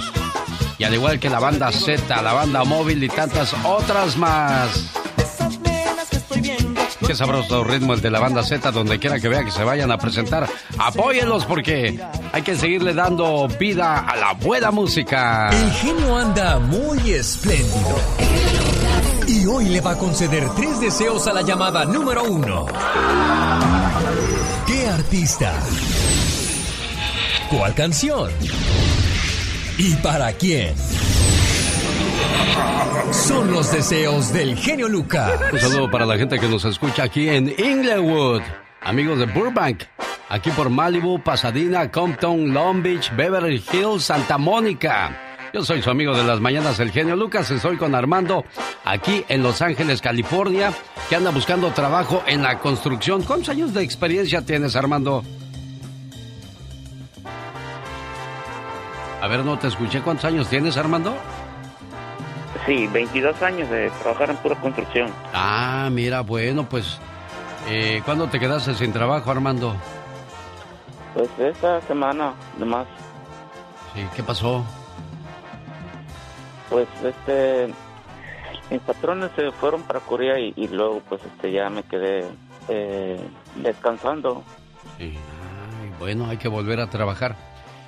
Y 0.78 0.84
al 0.84 0.94
igual 0.94 1.18
que 1.18 1.30
la 1.30 1.40
banda 1.40 1.72
Z, 1.72 2.22
la 2.22 2.32
banda 2.32 2.64
móvil 2.64 3.02
y 3.02 3.08
tantas 3.08 3.54
otras 3.64 4.16
más. 4.16 4.90
Qué 7.06 7.14
sabroso 7.14 7.64
ritmo 7.64 7.94
el 7.94 8.00
de 8.00 8.10
la 8.10 8.18
banda 8.18 8.42
Z, 8.42 8.70
donde 8.70 8.98
quiera 8.98 9.20
que 9.20 9.28
vea 9.28 9.44
que 9.44 9.50
se 9.50 9.62
vayan 9.62 9.90
a 9.90 9.98
presentar. 9.98 10.48
Apóyenlos 10.78 11.44
porque 11.44 12.00
hay 12.32 12.42
que 12.42 12.56
seguirle 12.56 12.94
dando 12.94 13.46
vida 13.58 13.98
a 14.00 14.16
la 14.16 14.32
buena 14.32 14.70
música. 14.70 15.50
El 15.50 15.70
genio 15.72 16.16
anda 16.16 16.58
muy 16.58 17.12
espléndido. 17.12 17.98
Y 19.26 19.46
hoy 19.46 19.66
le 19.66 19.80
va 19.80 19.92
a 19.92 19.98
conceder 19.98 20.48
tres 20.56 20.80
deseos 20.80 21.26
a 21.26 21.32
la 21.32 21.42
llamada 21.42 21.84
número 21.84 22.24
uno. 22.24 22.66
¿Qué 24.66 24.86
artista? 24.86 25.52
¿Cuál 27.50 27.74
canción? 27.74 28.30
¿Y 29.76 29.94
para 29.96 30.32
quién? 30.32 30.74
Son 33.12 33.50
los 33.50 33.70
deseos 33.72 34.32
del 34.32 34.56
genio 34.56 34.88
Lucas. 34.88 35.32
Un 35.52 35.58
saludo 35.58 35.90
para 35.90 36.04
la 36.04 36.16
gente 36.16 36.38
que 36.38 36.48
nos 36.48 36.64
escucha 36.64 37.04
aquí 37.04 37.28
en 37.28 37.48
Inglewood, 37.48 38.42
amigos 38.82 39.18
de 39.18 39.26
Burbank, 39.26 39.84
aquí 40.28 40.50
por 40.50 40.68
Malibu, 40.68 41.22
Pasadena, 41.22 41.90
Compton, 41.90 42.52
Long 42.52 42.82
Beach, 42.82 43.14
Beverly 43.16 43.62
Hills, 43.72 44.04
Santa 44.04 44.36
Mónica. 44.36 45.16
Yo 45.54 45.64
soy 45.64 45.80
su 45.82 45.90
amigo 45.90 46.16
de 46.16 46.24
las 46.24 46.40
mañanas, 46.40 46.80
el 46.80 46.90
genio 46.90 47.14
Lucas. 47.14 47.48
Estoy 47.50 47.76
con 47.76 47.94
Armando 47.94 48.44
aquí 48.84 49.24
en 49.28 49.44
Los 49.44 49.62
Ángeles, 49.62 50.02
California, 50.02 50.72
que 51.08 51.14
anda 51.14 51.30
buscando 51.30 51.70
trabajo 51.70 52.24
en 52.26 52.42
la 52.42 52.58
construcción. 52.58 53.22
¿Cuántos 53.22 53.50
años 53.50 53.72
de 53.72 53.82
experiencia 53.82 54.42
tienes, 54.42 54.74
Armando? 54.74 55.22
A 59.22 59.28
ver, 59.28 59.44
no 59.44 59.56
te 59.56 59.68
escuché. 59.68 60.00
¿Cuántos 60.00 60.24
años 60.24 60.48
tienes, 60.48 60.76
Armando? 60.76 61.16
Sí, 62.66 62.86
22 62.86 63.42
años 63.42 63.68
de 63.68 63.90
trabajar 64.02 64.30
en 64.30 64.36
pura 64.38 64.56
construcción. 64.56 65.10
Ah, 65.34 65.88
mira, 65.92 66.22
bueno, 66.22 66.66
pues, 66.68 66.98
eh, 67.68 68.00
¿cuándo 68.04 68.26
te 68.28 68.40
quedaste 68.40 68.74
sin 68.74 68.92
trabajo, 68.92 69.30
Armando? 69.30 69.74
Pues 71.12 71.28
esta 71.38 71.80
semana, 71.82 72.32
nomás. 72.58 72.86
Sí, 73.94 74.04
¿qué 74.16 74.22
pasó? 74.22 74.64
Pues 76.70 76.88
este, 77.04 77.72
mis 78.70 78.80
patrones 78.80 79.30
se 79.36 79.52
fueron 79.52 79.82
para 79.82 80.00
Corea 80.00 80.38
y, 80.40 80.52
y 80.56 80.68
luego 80.68 81.00
pues 81.08 81.20
este 81.24 81.52
ya 81.52 81.68
me 81.68 81.82
quedé 81.84 82.24
eh, 82.68 83.20
descansando. 83.56 84.42
Sí, 84.98 85.14
ay, 85.82 85.92
bueno, 86.00 86.28
hay 86.28 86.38
que 86.38 86.48
volver 86.48 86.80
a 86.80 86.88
trabajar. 86.88 87.36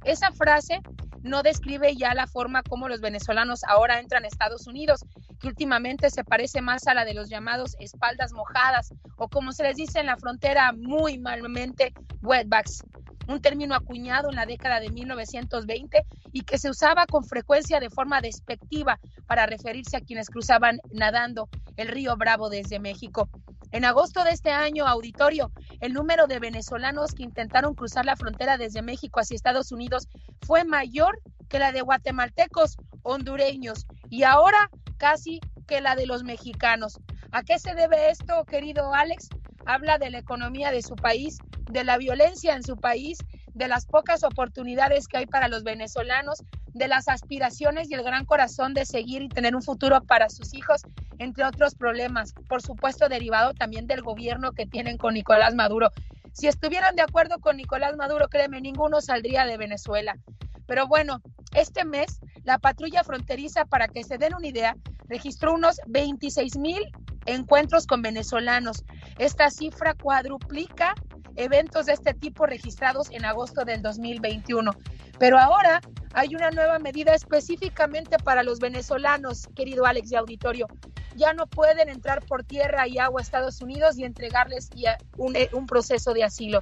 Esa 0.04 0.32
frase 0.32 0.80
no 1.24 1.42
describe 1.42 1.96
ya 1.96 2.14
la 2.14 2.26
forma 2.26 2.62
como 2.62 2.88
los 2.88 3.00
venezolanos 3.00 3.64
ahora 3.64 3.98
entran 3.98 4.24
a 4.24 4.28
Estados 4.28 4.66
Unidos, 4.66 5.00
que 5.40 5.48
últimamente 5.48 6.10
se 6.10 6.22
parece 6.22 6.60
más 6.60 6.86
a 6.86 6.94
la 6.94 7.04
de 7.04 7.14
los 7.14 7.30
llamados 7.30 7.76
espaldas 7.80 8.32
mojadas 8.32 8.92
o 9.16 9.28
como 9.28 9.52
se 9.52 9.64
les 9.64 9.76
dice 9.76 10.00
en 10.00 10.06
la 10.06 10.18
frontera 10.18 10.72
muy 10.72 11.18
malmente 11.18 11.94
wetbacks, 12.22 12.84
un 13.26 13.40
término 13.40 13.74
acuñado 13.74 14.28
en 14.28 14.36
la 14.36 14.44
década 14.44 14.80
de 14.80 14.90
1920 14.90 16.04
y 16.32 16.42
que 16.42 16.58
se 16.58 16.68
usaba 16.68 17.06
con 17.06 17.24
frecuencia 17.24 17.80
de 17.80 17.88
forma 17.88 18.20
despectiva 18.20 19.00
para 19.26 19.46
referirse 19.46 19.96
a 19.96 20.02
quienes 20.02 20.28
cruzaban 20.28 20.78
nadando 20.92 21.48
el 21.76 21.88
río 21.88 22.16
Bravo 22.16 22.50
desde 22.50 22.78
México. 22.78 23.30
En 23.74 23.84
agosto 23.84 24.22
de 24.22 24.30
este 24.30 24.50
año, 24.50 24.86
auditorio, 24.86 25.50
el 25.80 25.94
número 25.94 26.28
de 26.28 26.38
venezolanos 26.38 27.12
que 27.12 27.24
intentaron 27.24 27.74
cruzar 27.74 28.04
la 28.04 28.14
frontera 28.14 28.56
desde 28.56 28.82
México 28.82 29.18
hacia 29.18 29.34
Estados 29.34 29.72
Unidos 29.72 30.06
fue 30.46 30.64
mayor 30.64 31.20
que 31.48 31.58
la 31.58 31.72
de 31.72 31.82
guatemaltecos, 31.82 32.76
hondureños 33.02 33.86
y 34.10 34.22
ahora 34.22 34.70
casi 34.98 35.40
que 35.66 35.80
la 35.80 35.96
de 35.96 36.06
los 36.06 36.24
mexicanos. 36.24 36.98
¿A 37.32 37.42
qué 37.42 37.58
se 37.58 37.74
debe 37.74 38.10
esto, 38.10 38.44
querido 38.44 38.94
Alex? 38.94 39.28
Habla 39.66 39.98
de 39.98 40.10
la 40.10 40.18
economía 40.18 40.70
de 40.70 40.82
su 40.82 40.94
país, 40.94 41.38
de 41.70 41.84
la 41.84 41.96
violencia 41.96 42.54
en 42.54 42.62
su 42.62 42.76
país, 42.76 43.18
de 43.54 43.68
las 43.68 43.86
pocas 43.86 44.24
oportunidades 44.24 45.06
que 45.08 45.18
hay 45.18 45.26
para 45.26 45.48
los 45.48 45.62
venezolanos, 45.62 46.42
de 46.74 46.88
las 46.88 47.08
aspiraciones 47.08 47.90
y 47.90 47.94
el 47.94 48.02
gran 48.02 48.24
corazón 48.24 48.74
de 48.74 48.84
seguir 48.84 49.22
y 49.22 49.28
tener 49.28 49.54
un 49.54 49.62
futuro 49.62 50.02
para 50.02 50.28
sus 50.28 50.54
hijos, 50.54 50.82
entre 51.18 51.44
otros 51.44 51.74
problemas, 51.76 52.34
por 52.48 52.62
supuesto 52.62 53.08
derivado 53.08 53.54
también 53.54 53.86
del 53.86 54.02
gobierno 54.02 54.52
que 54.52 54.66
tienen 54.66 54.98
con 54.98 55.14
Nicolás 55.14 55.54
Maduro. 55.54 55.90
Si 56.34 56.48
estuvieran 56.48 56.96
de 56.96 57.02
acuerdo 57.02 57.38
con 57.38 57.56
Nicolás 57.56 57.96
Maduro, 57.96 58.28
créeme, 58.28 58.60
ninguno 58.60 59.00
saldría 59.00 59.46
de 59.46 59.56
Venezuela. 59.56 60.18
Pero 60.66 60.88
bueno, 60.88 61.22
este 61.54 61.84
mes 61.84 62.20
la 62.42 62.58
patrulla 62.58 63.04
fronteriza, 63.04 63.64
para 63.64 63.86
que 63.86 64.02
se 64.02 64.18
den 64.18 64.34
una 64.34 64.48
idea, 64.48 64.76
registró 65.08 65.54
unos 65.54 65.80
26 65.86 66.58
mil 66.58 66.82
encuentros 67.26 67.86
con 67.86 68.02
venezolanos. 68.02 68.84
Esta 69.18 69.48
cifra 69.48 69.94
cuadruplica 69.94 70.94
eventos 71.36 71.86
de 71.86 71.92
este 71.92 72.14
tipo 72.14 72.46
registrados 72.46 73.10
en 73.12 73.24
agosto 73.24 73.64
del 73.64 73.80
2021. 73.80 74.72
Pero 75.20 75.38
ahora 75.38 75.80
hay 76.14 76.34
una 76.34 76.50
nueva 76.50 76.80
medida 76.80 77.14
específicamente 77.14 78.16
para 78.18 78.42
los 78.42 78.58
venezolanos, 78.58 79.48
querido 79.54 79.86
Alex 79.86 80.10
de 80.10 80.16
Auditorio. 80.16 80.66
Ya 81.14 81.32
no 81.32 81.46
pueden 81.46 81.88
entrar 81.88 82.24
por 82.24 82.44
tierra 82.44 82.88
y 82.88 82.98
agua 82.98 83.20
a 83.20 83.22
Estados 83.22 83.60
Unidos 83.60 83.98
y 83.98 84.04
entregarles 84.04 84.70
un, 85.16 85.36
un 85.52 85.66
proceso 85.66 86.12
de 86.12 86.24
asilo. 86.24 86.60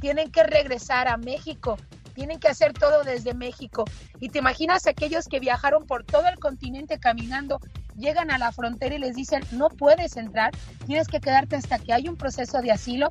Tienen 0.00 0.30
que 0.30 0.42
regresar 0.42 1.08
a 1.08 1.16
México 1.16 1.76
tienen 2.14 2.38
que 2.38 2.48
hacer 2.48 2.72
todo 2.72 3.02
desde 3.04 3.34
México. 3.34 3.84
Y 4.20 4.28
te 4.30 4.38
imaginas 4.38 4.86
aquellos 4.86 5.26
que 5.26 5.40
viajaron 5.40 5.84
por 5.86 6.04
todo 6.04 6.28
el 6.28 6.38
continente 6.38 6.98
caminando, 6.98 7.60
llegan 7.96 8.30
a 8.30 8.38
la 8.38 8.52
frontera 8.52 8.94
y 8.94 8.98
les 8.98 9.14
dicen, 9.14 9.42
no 9.52 9.68
puedes 9.68 10.16
entrar, 10.16 10.52
tienes 10.86 11.08
que 11.08 11.20
quedarte 11.20 11.56
hasta 11.56 11.78
que 11.78 11.92
hay 11.92 12.08
un 12.08 12.16
proceso 12.16 12.62
de 12.62 12.70
asilo. 12.70 13.08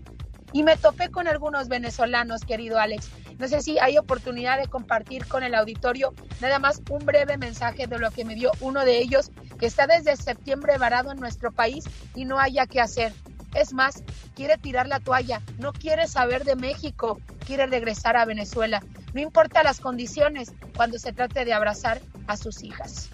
Y 0.54 0.62
me 0.62 0.78
topé 0.78 1.10
con 1.10 1.28
algunos 1.28 1.68
venezolanos, 1.68 2.42
querido 2.46 2.80
Alex. 2.80 3.10
No 3.40 3.48
sé 3.48 3.62
si 3.62 3.80
hay 3.80 3.98
oportunidad 3.98 4.60
de 4.60 4.68
compartir 4.68 5.26
con 5.28 5.44
el 5.44 5.56
auditorio 5.56 6.14
nada 6.42 6.60
más 6.60 6.82
un 6.90 7.04
breve 7.06 7.38
mensaje 7.38 7.88
de 7.88 7.98
lo 7.98 8.12
que 8.12 8.24
me 8.24 8.36
dio 8.36 8.52
uno 8.62 8.86
de 8.86 9.00
ellos, 9.00 9.32
que 9.60 9.66
está 9.66 9.88
desde 9.88 10.16
septiembre 10.16 10.78
varado 10.78 11.12
en 11.12 11.20
nuestro 11.20 11.52
país 11.52 11.86
y 12.14 12.26
no 12.26 12.40
haya 12.40 12.68
qué 12.68 12.80
hacer. 12.80 13.14
Es 13.56 13.74
más, 13.74 14.04
quiere 14.36 14.58
tirar 14.58 14.88
la 14.88 15.00
toalla, 15.00 15.42
no 15.58 15.74
quiere 15.74 16.08
saber 16.08 16.44
de 16.44 16.56
México, 16.56 17.20
quiere 17.46 17.66
regresar 17.66 18.16
a 18.16 18.26
Venezuela. 18.26 18.84
No 19.14 19.22
importa 19.22 19.64
las 19.64 19.80
condiciones 19.80 20.54
cuando 20.76 21.00
se 21.00 21.14
trate 21.14 21.46
de 21.46 21.54
abrazar 21.54 22.00
a 22.28 22.38
sus 22.38 22.64
hijas. 22.64 23.10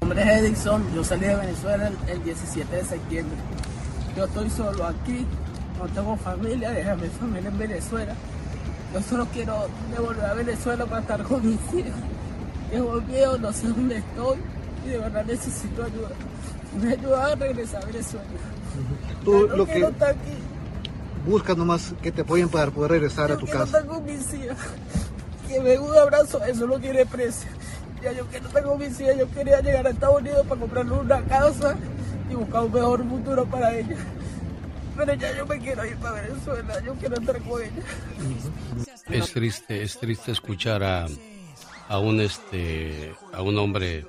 Mi 0.00 0.12
es 0.20 0.26
Edison, 0.26 0.84
yo 0.94 1.02
salí 1.02 1.26
de 1.26 1.34
Venezuela 1.34 1.88
el, 1.88 2.10
el 2.10 2.22
17 2.22 2.76
de 2.76 2.84
septiembre. 2.84 3.36
Yo 4.16 4.24
estoy 4.24 4.48
solo 4.50 4.86
aquí, 4.86 5.26
no 5.78 5.86
tengo 5.88 6.16
familia, 6.16 6.70
dejé 6.70 6.94
mi 6.96 7.08
familia 7.08 7.48
en 7.48 7.58
Venezuela. 7.58 8.14
Yo 8.94 9.02
solo 9.02 9.26
quiero 9.32 9.68
devolver 9.90 10.24
a 10.24 10.34
Venezuela 10.34 10.86
para 10.86 11.00
estar 11.00 11.22
con 11.22 11.46
mis 11.46 11.60
hijos. 11.74 11.92
Llevo 12.72 13.00
miedo, 13.02 13.38
no 13.38 13.52
sé 13.52 13.68
dónde 13.68 13.98
estoy 13.98 14.38
y 14.84 14.88
de 14.88 14.98
verdad 14.98 15.24
necesito 15.24 15.84
ayuda. 15.84 16.10
Me 16.80 16.92
ayuda 16.92 17.32
a 17.32 17.34
regresar 17.34 17.82
a 17.82 17.86
Venezuela. 17.86 18.26
Tú 19.24 19.48
no 19.48 19.56
lo 19.56 19.66
que 19.66 19.78
estar 19.78 20.10
aquí. 20.10 20.32
buscas 21.26 21.56
nomás 21.56 21.94
que 22.02 22.12
te 22.12 22.22
apoyen 22.22 22.48
para 22.48 22.70
poder 22.70 22.92
regresar 22.92 23.32
a 23.32 23.36
tu 23.36 23.46
casa. 23.46 23.64
estar 23.64 23.86
con 23.86 24.04
mis 24.04 24.32
hijas. 24.34 24.58
Que 25.48 25.60
me 25.60 25.70
dé 25.70 25.78
un 25.78 25.96
abrazo, 25.96 26.42
eso 26.44 26.66
no 26.66 26.78
tiene 26.78 27.06
precio. 27.06 27.48
Ya 28.02 28.12
yo 28.12 28.26
quiero 28.26 28.46
estar 28.46 28.62
con 28.64 28.78
mis 28.78 29.00
hijas, 29.00 29.16
yo 29.18 29.30
quería 29.30 29.60
llegar 29.60 29.86
a 29.86 29.90
Estados 29.90 30.20
Unidos 30.20 30.46
para 30.46 30.60
comprarle 30.60 30.92
una 30.92 31.22
casa 31.22 31.76
y 32.30 32.34
buscar 32.34 32.62
un 32.62 32.72
mejor 32.72 33.08
futuro 33.08 33.46
para 33.46 33.76
ellas. 33.76 33.98
Pero 34.96 35.14
ya 35.14 35.36
yo 35.36 35.46
me 35.46 35.58
quiero 35.58 35.84
ir 35.84 35.96
para 35.96 36.22
Venezuela, 36.22 36.80
yo 36.82 36.94
quiero 36.94 37.16
estar 37.20 37.40
con 37.42 37.62
ellas. 37.62 37.84
Es 39.10 39.32
triste, 39.32 39.82
es 39.82 39.98
triste 39.98 40.32
escuchar 40.32 40.82
a, 40.82 41.06
a 41.88 41.98
un 41.98 42.20
este 42.20 43.14
a 43.32 43.42
un 43.42 43.58
hombre 43.58 44.06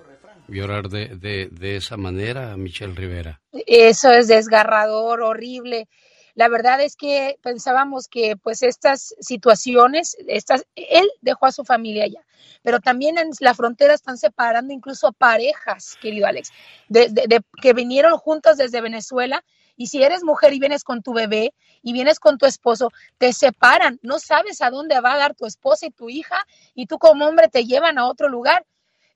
llorar 0.48 0.88
de, 0.90 1.10
de, 1.18 1.50
de 1.52 1.76
esa 1.76 1.98
manera, 1.98 2.56
Michelle 2.58 2.94
Rivera. 2.96 3.42
Eso 3.66 4.12
es 4.12 4.28
desgarrador, 4.28 5.22
horrible. 5.22 5.88
La 6.36 6.48
verdad 6.50 6.80
es 6.82 6.96
que 6.96 7.38
pensábamos 7.42 8.08
que 8.08 8.38
pues 8.38 8.62
estas 8.62 9.14
situaciones, 9.20 10.16
estas, 10.28 10.66
él 10.76 11.10
dejó 11.22 11.48
a 11.48 11.52
su 11.52 11.66
familia 11.66 12.06
allá, 12.06 12.22
pero 12.62 12.80
también 12.80 13.18
en 13.18 13.32
la 13.40 13.56
frontera 13.56 13.94
están 13.96 14.18
separando 14.18 14.72
incluso 14.72 15.12
parejas, 15.14 15.98
querido 16.00 16.28
Alex, 16.28 16.52
de, 16.90 17.10
de- 17.10 17.26
de- 17.28 17.42
que 17.62 17.74
vinieron 17.74 18.18
juntos 18.18 18.56
desde 18.58 18.82
Venezuela 18.82 19.44
Y 19.78 19.88
si 19.88 20.04
eres 20.04 20.24
mujer 20.24 20.54
y 20.54 20.60
vienes 20.60 20.84
con 20.84 21.02
tu 21.02 21.14
bebé 21.14 21.54
y 21.82 21.94
vienes 21.94 22.20
con 22.20 22.38
tu 22.38 22.46
esposo, 22.46 22.92
te 23.18 23.32
separan, 23.32 24.00
no 24.02 24.20
sabes 24.20 24.62
a 24.62 24.70
dónde 24.70 25.00
va 25.00 25.14
a 25.14 25.18
dar 25.18 25.36
tu 25.36 25.46
esposa 25.46 25.86
y 25.86 25.92
tu 25.92 26.10
hija 26.10 26.46
y 26.74 26.88
tú 26.88 26.98
como 26.98 27.26
hombre 27.26 27.48
te 27.48 27.66
llevan 27.66 27.98
a 27.98 28.08
otro 28.08 28.28
lugar 28.28 28.66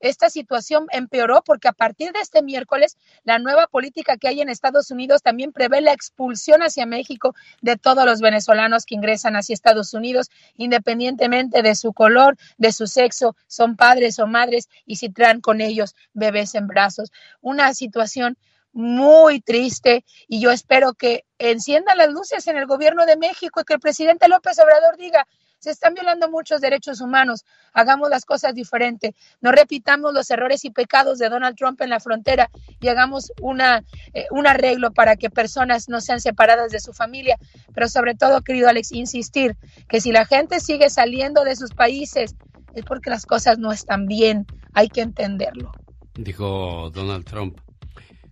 esta 0.02 0.32
situación 0.32 0.88
empeoró 0.92 1.44
porque 1.46 1.68
a 1.68 1.74
partir 1.74 2.12
de 2.12 2.20
este 2.20 2.42
miércoles 2.42 2.98
la 3.24 3.38
nueva 3.38 3.68
política 3.68 4.18
que 4.18 4.28
hay 4.28 4.42
en 4.42 4.50
Estados 4.50 4.90
Unidos 4.90 5.22
también 5.22 5.52
prevé 5.52 5.80
la 5.80 5.94
expulsión 5.94 6.62
hacia 6.64 6.88
México 6.88 7.36
de 7.62 7.78
todos 7.78 8.04
los 8.06 8.20
venezolanos 8.20 8.86
que 8.86 8.96
ingresan 8.96 9.36
hacia 9.36 9.54
Estados 9.54 9.94
Unidos, 9.94 10.32
independientemente 10.58 11.62
de 11.62 11.76
su 11.76 11.94
color, 11.94 12.36
de 12.58 12.72
su 12.72 12.88
sexo, 12.88 13.36
son 13.48 13.76
padres 13.76 14.18
o 14.18 14.26
madres 14.26 14.70
y 14.86 14.96
si 14.96 15.10
traen 15.10 15.40
con 15.40 15.62
ellos 15.62 15.96
bebés 16.14 16.56
en 16.56 16.68
brazos. 16.68 17.12
Una 17.40 17.74
situación 17.76 18.38
muy 18.74 19.42
triste 19.42 20.06
y 20.28 20.40
yo 20.40 20.52
espero 20.52 20.94
que 20.94 21.26
enciendan 21.38 21.98
las 21.98 22.10
luces 22.10 22.48
en 22.48 22.58
el 22.58 22.66
gobierno 22.66 23.06
de 23.06 23.18
México 23.18 23.62
y 23.62 23.64
que 23.64 23.74
el 23.74 23.80
presidente 23.80 24.28
López 24.28 24.60
Obrador 24.60 24.98
diga, 24.98 25.28
se 25.62 25.70
están 25.70 25.94
violando 25.94 26.30
muchos 26.30 26.60
derechos 26.60 27.02
humanos. 27.02 27.46
Hagamos 27.74 28.10
las 28.10 28.26
cosas 28.26 28.56
diferentes. 28.56 29.14
No 29.42 29.52
repitamos 29.52 30.12
los 30.12 30.30
errores 30.32 30.66
y 30.66 30.72
pecados 30.72 31.20
de 31.20 31.30
Donald 31.30 31.56
Trump 31.56 31.80
en 31.82 31.92
la 31.92 32.00
frontera 32.00 32.50
y 32.80 32.88
hagamos 32.88 33.32
una, 33.42 33.84
eh, 34.14 34.26
un 34.32 34.48
arreglo 34.48 34.92
para 34.92 35.16
que 35.18 35.30
personas 35.30 35.88
no 35.88 36.02
sean 36.02 36.20
separadas 36.20 36.72
de 36.72 36.80
su 36.80 36.94
familia. 36.94 37.38
Pero 37.76 37.88
sobre 37.90 38.16
todo, 38.16 38.42
querido 38.42 38.70
Alex, 38.70 38.92
insistir 38.92 39.56
que 39.88 40.02
si 40.02 40.12
la 40.12 40.26
gente 40.26 40.60
sigue 40.60 40.90
saliendo 40.90 41.44
de 41.44 41.56
sus 41.56 41.72
países 41.72 42.36
es 42.74 42.86
porque 42.86 43.12
las 43.12 43.28
cosas 43.28 43.60
no 43.60 43.72
están 43.72 44.08
bien. 44.08 44.48
Hay 44.74 44.90
que 44.90 45.02
entenderlo. 45.02 45.72
Dijo 46.16 46.90
Donald 46.90 47.26
Trump 47.26 47.60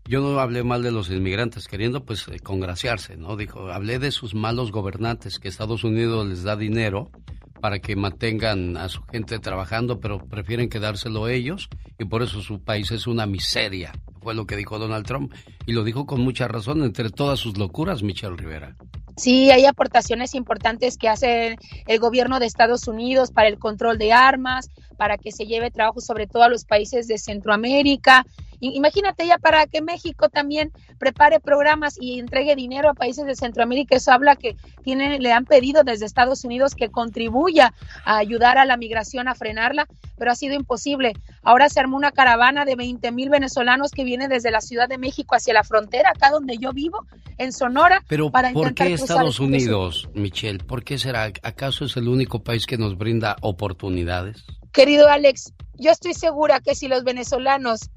yo 0.09 0.21
no 0.21 0.39
hablé 0.39 0.63
mal 0.63 0.81
de 0.81 0.91
los 0.91 1.11
inmigrantes, 1.11 1.67
queriendo 1.67 2.03
pues 2.03 2.27
eh, 2.29 2.39
congraciarse, 2.39 3.15
¿no? 3.15 3.37
Dijo, 3.37 3.71
hablé 3.71 3.99
de 3.99 4.09
sus 4.09 4.33
malos 4.33 4.71
gobernantes, 4.71 5.37
que 5.37 5.47
Estados 5.47 5.83
Unidos 5.83 6.27
les 6.27 6.41
da 6.41 6.55
dinero 6.55 7.11
para 7.59 7.79
que 7.79 7.95
mantengan 7.95 8.77
a 8.77 8.89
su 8.89 9.01
gente 9.03 9.39
trabajando, 9.39 9.99
pero 9.99 10.19
prefieren 10.19 10.69
quedárselo 10.69 11.27
ellos 11.27 11.69
y 11.97 12.05
por 12.05 12.23
eso 12.23 12.41
su 12.41 12.61
país 12.61 12.91
es 12.91 13.07
una 13.07 13.25
miseria. 13.25 13.91
Fue 14.21 14.33
lo 14.33 14.45
que 14.45 14.55
dijo 14.55 14.79
Donald 14.79 15.05
Trump 15.05 15.33
y 15.65 15.73
lo 15.73 15.83
dijo 15.83 16.05
con 16.05 16.21
mucha 16.21 16.47
razón 16.47 16.83
entre 16.83 17.09
todas 17.09 17.39
sus 17.39 17.57
locuras, 17.57 18.03
Michelle 18.03 18.35
Rivera. 18.35 18.75
Sí, 19.17 19.51
hay 19.51 19.65
aportaciones 19.65 20.33
importantes 20.33 20.97
que 20.97 21.09
hace 21.09 21.57
el 21.87 21.99
gobierno 21.99 22.39
de 22.39 22.45
Estados 22.45 22.87
Unidos 22.87 23.31
para 23.31 23.49
el 23.49 23.59
control 23.59 23.97
de 23.97 24.13
armas, 24.13 24.69
para 24.97 25.17
que 25.17 25.31
se 25.31 25.45
lleve 25.45 25.71
trabajo 25.71 25.99
sobre 25.99 26.25
todo 26.25 26.43
a 26.43 26.49
los 26.49 26.63
países 26.63 27.07
de 27.07 27.17
Centroamérica, 27.17 28.25
Imagínate 28.61 29.25
ya 29.25 29.37
para 29.37 29.65
que 29.67 29.81
México 29.81 30.27
también 30.27 30.71
prepare 30.97 31.39
programas 31.39 31.97
y 31.99 32.19
entregue 32.19 32.55
dinero 32.55 32.89
a 32.89 32.93
países 32.93 33.25
de 33.25 33.35
Centroamérica. 33.35 33.95
Eso 33.95 34.11
habla 34.11 34.35
que 34.35 34.57
tiene, 34.83 35.19
le 35.19 35.31
han 35.31 35.45
pedido 35.45 35.83
desde 35.83 36.05
Estados 36.05 36.43
Unidos 36.43 36.75
que 36.75 36.89
contribuya 37.49 37.73
a 38.05 38.17
ayudar 38.17 38.57
a 38.57 38.65
la 38.65 38.77
migración 38.77 39.27
a 39.27 39.35
frenarla, 39.35 39.87
pero 40.17 40.31
ha 40.31 40.35
sido 40.35 40.53
imposible. 40.55 41.13
Ahora 41.43 41.69
se 41.69 41.79
armó 41.79 41.97
una 41.97 42.11
caravana 42.11 42.65
de 42.65 42.75
20 42.75 43.11
mil 43.11 43.29
venezolanos 43.29 43.91
que 43.91 44.03
viene 44.03 44.27
desde 44.27 44.51
la 44.51 44.61
Ciudad 44.61 44.87
de 44.87 44.97
México 44.97 45.35
hacia 45.35 45.53
la 45.53 45.63
frontera, 45.63 46.11
acá 46.11 46.29
donde 46.31 46.57
yo 46.57 46.73
vivo, 46.73 47.05
en 47.37 47.53
Sonora. 47.53 48.03
Pero 48.07 48.31
para 48.31 48.51
¿por 48.51 48.73
qué 48.73 48.93
Estados 48.93 49.39
Unidos, 49.39 50.09
Michelle? 50.13 50.59
¿Por 50.59 50.83
qué 50.83 50.97
será? 50.97 51.31
¿Acaso 51.43 51.85
es 51.85 51.97
el 51.97 52.07
único 52.07 52.43
país 52.43 52.65
que 52.65 52.77
nos 52.77 52.97
brinda 52.97 53.35
oportunidades? 53.41 54.45
Querido 54.71 55.07
Alex, 55.07 55.53
yo 55.75 55.91
estoy 55.91 56.13
segura 56.13 56.59
que 56.59 56.75
si 56.75 56.87
los 56.87 57.03
venezolanos 57.03 57.89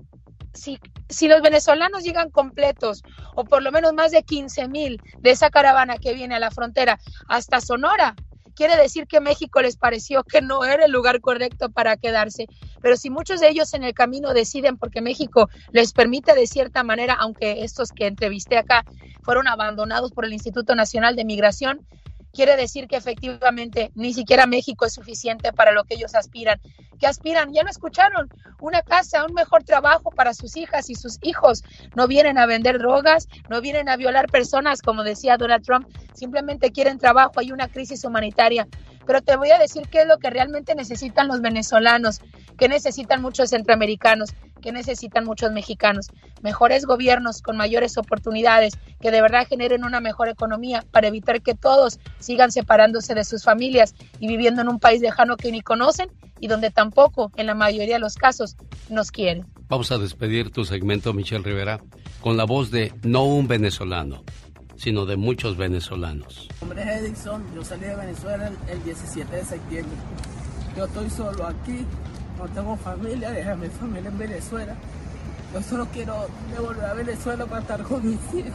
si, 0.55 0.79
si 1.09 1.29
los 1.29 1.41
venezolanos 1.41 2.05
llegan 2.05 2.29
completos, 2.29 3.03
o 3.35 3.45
por 3.45 3.63
lo 3.63 3.73
menos 3.73 3.95
más 3.95 4.11
de 4.11 4.23
15 4.23 4.69
mil 4.69 5.01
de 5.21 5.31
esa 5.31 5.49
caravana 5.49 5.97
que 5.97 6.13
viene 6.13 6.35
a 6.35 6.41
la 6.41 6.51
frontera 6.51 6.99
hasta 7.27 7.63
Sonora, 7.63 8.15
quiere 8.55 8.77
decir 8.77 9.07
que 9.07 9.21
México 9.21 9.61
les 9.61 9.77
pareció 9.77 10.25
que 10.25 10.43
no 10.43 10.65
era 10.65 10.85
el 10.85 10.93
lugar 10.93 11.21
correcto 11.21 11.71
para 11.71 11.97
quedarse. 11.97 12.47
Pero 12.81 12.97
si 12.97 13.11
muchos 13.11 13.41
de 13.41 13.49
ellos 13.49 13.75
en 13.75 13.85
el 13.85 13.95
camino 13.95 14.35
deciden, 14.35 14.77
porque 14.77 15.01
México 15.01 15.49
les 15.73 15.93
permite 15.93 16.35
de 16.35 16.47
cierta 16.47 16.83
manera, 16.83 17.15
aunque 17.15 17.65
estos 17.65 17.91
que 17.91 18.07
entrevisté 18.07 18.59
acá 18.59 18.85
fueron 19.23 19.49
abandonados 19.49 20.13
por 20.13 20.25
el 20.25 20.33
Instituto 20.33 20.75
Nacional 20.75 21.17
de 21.17 21.25
Migración, 21.25 21.87
quiere 22.33 22.57
decir 22.57 22.89
que 22.89 22.97
efectivamente 22.97 23.93
ni 23.95 24.15
siquiera 24.15 24.47
México 24.47 24.87
es 24.87 24.95
suficiente 24.95 25.53
para 25.53 25.73
lo 25.73 25.85
que 25.85 25.95
ellos 25.95 26.15
aspiran. 26.15 26.61
¿Qué 26.99 27.07
aspiran? 27.07 27.53
Ya 27.53 27.63
lo 27.63 27.71
escucharon, 27.71 28.29
una 28.61 28.83
casa, 28.83 29.25
un 29.27 29.35
mejor 29.35 29.65
trabajo 29.65 30.11
para 30.11 30.35
sus 30.35 30.57
hijas 30.57 30.89
y 30.89 30.95
sus 30.95 31.19
hijos. 31.23 31.65
No 31.95 32.07
vienen 32.07 32.39
a 32.39 32.47
vender 32.47 32.79
drogas, 32.79 33.29
no 33.49 33.61
vienen 33.61 33.89
a 33.89 33.97
violar 33.97 34.31
personas, 34.31 34.83
como 34.83 35.03
decía 35.03 35.37
Donald 35.37 35.65
Trump, 35.65 35.89
simplemente 36.15 36.71
quieren 36.71 36.99
trabajo, 36.99 37.41
hay 37.41 37.53
una 37.53 37.69
crisis 37.69 38.05
humanitaria. 38.05 38.69
Pero 39.05 39.21
te 39.21 39.37
voy 39.37 39.51
a 39.51 39.59
decir 39.59 39.89
qué 39.91 40.03
es 40.03 40.07
lo 40.07 40.19
que 40.19 40.31
realmente 40.31 40.75
necesitan 40.75 41.27
los 41.27 41.41
venezolanos, 41.41 42.21
qué 42.57 42.69
necesitan 42.69 43.21
muchos 43.21 43.51
centroamericanos 43.51 44.31
que 44.63 44.73
necesitan 44.73 45.27
muchos 45.27 45.53
mexicanos. 45.53 46.07
Mejores 46.41 46.87
gobiernos 46.87 47.43
con 47.43 47.59
mayores 47.59 47.99
oportunidades 47.99 48.79
que 49.03 49.11
de 49.11 49.21
verdad 49.21 49.47
generen 49.47 49.85
una 49.85 50.01
mejor 50.01 50.29
economía 50.29 50.83
para 50.91 51.09
evitar 51.09 51.43
que 51.43 51.55
todos 51.55 52.01
sigan 52.19 52.51
separándose 52.51 53.15
de 53.15 53.25
sus 53.25 53.45
familias 53.45 53.95
y 54.19 54.29
viviendo 54.29 54.63
en 54.63 54.69
un 54.69 54.81
país 54.81 55.03
lejano 55.03 55.37
que 55.37 55.53
ni 55.53 55.61
conocen 55.61 56.11
y 56.41 56.49
donde 56.49 56.71
tampoco, 56.71 57.31
en 57.37 57.47
la 57.47 57.55
mayoría 57.55 57.97
de 57.97 58.01
los 58.01 58.15
casos, 58.15 58.57
nos 58.89 59.11
quieren. 59.11 59.47
Vamos 59.69 59.93
a 59.93 59.99
despedir 59.99 60.51
tu 60.51 60.65
segmento, 60.65 61.13
Michelle 61.13 61.45
Rivera, 61.45 61.81
con 62.21 62.37
la 62.37 62.45
voz 62.45 62.71
de 62.71 62.93
no 63.03 63.25
un 63.25 63.47
venezolano, 63.47 64.25
sino 64.77 65.07
de 65.07 65.17
muchos 65.17 65.57
venezolanos. 65.57 66.49
Mi 66.61 66.69
nombre 66.69 66.83
es 66.83 67.03
Edison, 67.03 67.45
yo 67.55 67.65
salí 67.65 67.85
de 67.85 67.95
Venezuela 67.95 68.51
el 68.69 68.83
17 68.83 69.37
de 69.37 69.45
septiembre. 69.45 69.97
Yo 70.77 70.85
estoy 70.87 71.11
solo 71.11 71.47
aquí 71.47 71.87
no 72.43 72.49
tengo 72.49 72.77
familia, 72.77 73.31
dejé 73.31 73.51
a 73.51 73.57
mi 73.57 73.69
familia 73.69 74.09
en 74.11 74.19
Venezuela. 74.19 74.75
Yo 75.55 75.63
solo 75.63 75.87
quiero 75.93 76.27
devolver 76.51 76.85
a 76.85 76.95
Venezuela 76.95 77.47
para 77.47 77.61
estar 77.61 77.83
con 77.83 78.05
mis 78.05 78.19
hijos. 78.35 78.53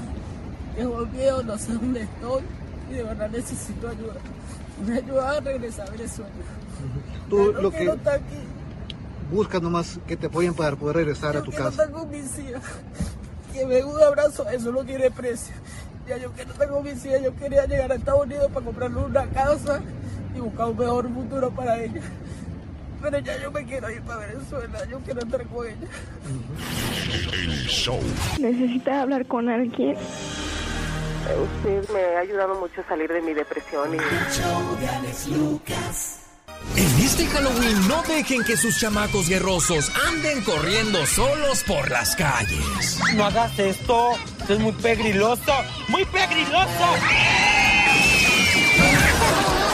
Tengo 0.75 1.05
miedo, 1.05 1.43
no 1.43 1.57
sé 1.57 1.73
dónde 1.73 2.01
estoy 2.01 2.43
y 2.89 2.93
de 2.93 3.03
verdad 3.03 3.29
necesito 3.29 3.87
ayuda. 3.87 4.15
Me 4.85 4.97
ayuda 4.97 5.37
a 5.37 5.39
regresar 5.39 5.87
a 5.87 5.91
Venezuela. 5.91 6.31
Tú 7.29 7.53
lo 7.53 7.71
que 7.71 7.89
aquí. 7.89 8.37
buscas 9.31 9.61
nomás 9.61 9.99
que 10.05 10.17
te 10.17 10.27
apoyen 10.27 10.53
para 10.53 10.75
poder 10.75 10.97
regresar 10.97 11.37
a 11.37 11.41
tu 11.41 11.51
casa. 11.51 11.71
Yo 11.71 11.83
tengo 11.85 12.05
mis 12.07 12.39
hijas. 12.39 12.63
Que 13.53 13.65
me 13.65 13.83
un 13.83 14.01
abrazo, 14.03 14.47
eso 14.49 14.71
no 14.71 14.83
tiene 14.83 15.09
precio. 15.11 15.55
Ya 16.07 16.17
yo 16.17 16.33
que 16.33 16.45
no 16.45 16.53
tengo 16.53 16.81
mis 16.83 17.03
hijas, 17.05 17.23
yo 17.23 17.33
quería 17.35 17.65
llegar 17.65 17.91
a 17.91 17.95
Estados 17.95 18.25
Unidos 18.25 18.51
para 18.53 18.65
comprarle 18.65 18.99
una 18.99 19.25
casa 19.27 19.79
y 20.35 20.39
buscar 20.39 20.67
un 20.67 20.77
mejor 20.77 21.13
futuro 21.13 21.51
para 21.51 21.81
ellas. 21.81 22.03
Pero 23.01 23.19
ya 23.19 23.41
yo 23.41 23.51
me 23.51 23.65
quiero 23.65 23.89
ir 23.91 24.01
para 24.01 24.27
Venezuela, 24.27 24.85
yo 24.89 24.99
quiero 24.99 25.21
estar 25.21 25.45
con 25.47 25.67
ella. 25.67 25.87
El 27.33 27.67
show. 27.67 27.99
¿Necesitas 28.39 29.03
hablar 29.03 29.25
con 29.27 29.49
alguien? 29.49 29.95
Usted 31.27 31.89
me 31.93 32.15
ha 32.15 32.19
ayudado 32.19 32.55
mucho 32.59 32.81
a 32.81 32.87
salir 32.87 33.11
de 33.11 33.21
mi 33.21 33.33
depresión 33.33 33.93
y... 33.93 33.97
En 36.75 36.99
este 36.99 37.25
Halloween 37.27 37.87
no 37.87 38.01
dejen 38.03 38.43
que 38.43 38.55
sus 38.57 38.79
chamacos 38.79 39.27
guerrosos 39.27 39.91
anden 40.07 40.43
corriendo 40.43 41.05
solos 41.05 41.63
por 41.63 41.89
las 41.89 42.15
calles. 42.15 42.99
No 43.15 43.25
hagas 43.25 43.57
esto, 43.59 44.11
esto 44.39 44.53
es 44.53 44.59
muy 44.59 44.73
pegriloso, 44.73 45.53
muy 45.89 46.05
pegriloso. 46.05 46.67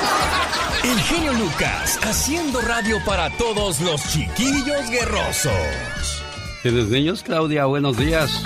El 0.83 0.99
genio 0.99 1.31
Lucas, 1.33 1.97
haciendo 2.03 2.59
radio 2.59 2.97
para 3.05 3.29
todos 3.37 3.79
los 3.79 4.03
chiquillos 4.11 4.89
guerrosos. 4.89 6.23
¿Tienes 6.61 6.87
niños, 6.89 7.23
Claudia? 7.23 7.65
Buenos 7.65 7.95
días. 7.95 8.43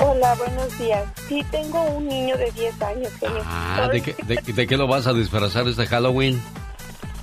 Hola, 0.00 0.34
buenos 0.36 0.78
días. 0.78 1.04
Sí, 1.28 1.44
tengo 1.50 1.82
un 1.82 2.08
niño 2.08 2.38
de 2.38 2.50
10 2.50 2.82
años. 2.82 3.12
Ah, 3.44 3.90
¿de 3.92 4.00
qué, 4.00 4.16
de, 4.24 4.66
qué, 4.66 4.76
lo 4.78 4.86
vas 4.86 5.06
a 5.06 5.12
disfrazar 5.12 5.68
este 5.68 5.86
Halloween? 5.86 6.42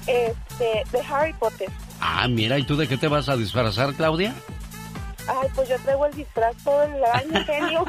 Este, 0.06 0.84
de 0.92 1.04
Harry 1.10 1.34
Potter. 1.34 1.70
Ah, 2.00 2.28
mira, 2.28 2.60
¿y 2.60 2.64
tú 2.64 2.78
de 2.78 2.88
qué 2.88 2.98
te 2.98 3.08
vas 3.08 3.28
a 3.28 3.36
disfrazar, 3.36 3.96
Claudia? 3.96 4.36
Ay, 5.28 5.50
pues 5.56 5.68
yo 5.68 5.80
traigo 5.80 6.06
el 6.06 6.14
disfraz 6.14 6.56
todo 6.64 6.84
el 6.84 7.04
año, 7.06 7.44
genio. 7.46 7.86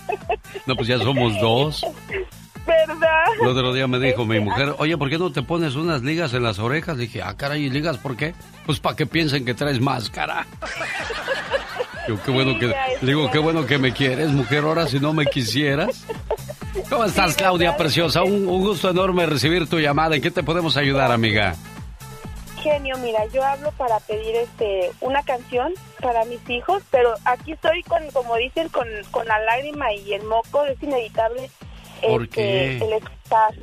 no, 0.66 0.76
pues 0.76 0.86
ya 0.86 0.98
somos 0.98 1.40
dos. 1.40 1.82
¿Verdad? 2.66 3.24
El 3.40 3.48
otro 3.48 3.72
día 3.72 3.86
me 3.86 3.98
dijo 3.98 4.24
mi 4.24 4.38
mujer, 4.40 4.74
oye, 4.78 4.96
¿por 4.96 5.10
qué 5.10 5.18
no 5.18 5.32
te 5.32 5.42
pones 5.42 5.74
unas 5.74 6.02
ligas 6.02 6.32
en 6.34 6.42
las 6.42 6.58
orejas? 6.58 6.96
dije, 6.96 7.22
ah, 7.22 7.34
caray, 7.36 7.64
¿y 7.64 7.70
ligas 7.70 7.98
por 7.98 8.16
qué? 8.16 8.34
Pues 8.66 8.78
para 8.78 8.96
que 8.96 9.06
piensen 9.06 9.44
que 9.44 9.54
traes 9.54 9.80
máscara. 9.80 10.46
Yo, 12.08 12.20
qué 12.22 12.30
bueno 12.30 12.58
que, 12.58 12.74
digo, 13.00 13.30
qué 13.30 13.38
bueno 13.38 13.64
que 13.64 13.78
me 13.78 13.92
quieres, 13.92 14.30
mujer, 14.30 14.64
ahora 14.64 14.86
si 14.86 14.98
no 14.98 15.12
me 15.12 15.26
quisieras. 15.26 16.04
¿Cómo 16.88 17.04
estás, 17.04 17.36
Claudia 17.36 17.76
Preciosa? 17.76 18.22
Un, 18.22 18.46
gusto 18.46 18.90
enorme 18.90 19.26
recibir 19.26 19.68
tu 19.68 19.78
llamada. 19.78 20.16
¿En 20.16 20.22
qué 20.22 20.30
te 20.30 20.42
podemos 20.42 20.76
ayudar, 20.76 21.12
amiga? 21.12 21.54
genio, 22.62 22.96
mira, 22.98 23.26
yo 23.26 23.44
hablo 23.44 23.72
para 23.72 23.98
pedir 23.98 24.36
este 24.36 24.92
una 25.00 25.20
canción 25.24 25.74
para 26.00 26.24
mis 26.26 26.48
hijos, 26.48 26.80
pero 26.92 27.12
aquí 27.24 27.52
estoy 27.52 27.82
con, 27.82 28.08
como 28.12 28.36
dicen, 28.36 28.68
con, 28.68 28.86
con 29.10 29.26
la 29.26 29.40
lágrima 29.40 29.92
y 29.92 30.14
el 30.14 30.22
moco, 30.22 30.64
es 30.66 30.80
inevitable 30.80 31.50
¿Por 32.02 32.22
este, 32.22 32.34
qué? 32.34 32.76
el 32.78 32.92
escuchar. 32.94 33.54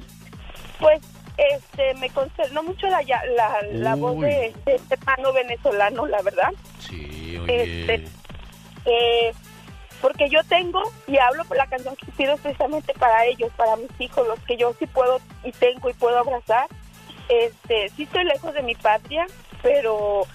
Pues 0.79 1.01
este 1.37 1.93
me 1.95 2.09
concernó 2.09 2.63
mucho 2.63 2.87
la, 2.87 3.01
la, 3.01 3.61
la 3.71 3.95
voz 3.95 4.19
de, 4.19 4.53
este 4.65 4.95
hermano 4.95 5.33
venezolano, 5.33 6.07
la 6.07 6.21
verdad. 6.21 6.51
Sí, 6.79 7.37
oye. 7.37 7.81
Este, 7.81 8.07
eh, 8.85 9.33
porque 10.01 10.29
yo 10.29 10.43
tengo 10.45 10.81
y 11.07 11.17
hablo 11.17 11.43
por 11.45 11.57
la 11.57 11.67
canción 11.67 11.95
que 11.95 12.11
pido 12.13 12.37
precisamente 12.37 12.93
para 12.93 13.25
ellos, 13.25 13.51
para 13.57 13.75
mis 13.75 13.91
hijos, 13.99 14.27
los 14.27 14.39
que 14.41 14.57
yo 14.57 14.73
sí 14.79 14.85
puedo 14.87 15.19
y 15.43 15.51
tengo 15.51 15.89
y 15.89 15.93
puedo 15.93 16.17
abrazar. 16.17 16.67
Este, 17.27 17.89
sí 17.89 18.03
estoy 18.03 18.23
lejos 18.23 18.53
de 18.53 18.63
mi 18.63 18.75
patria, 18.75 19.25
pero 19.61 20.25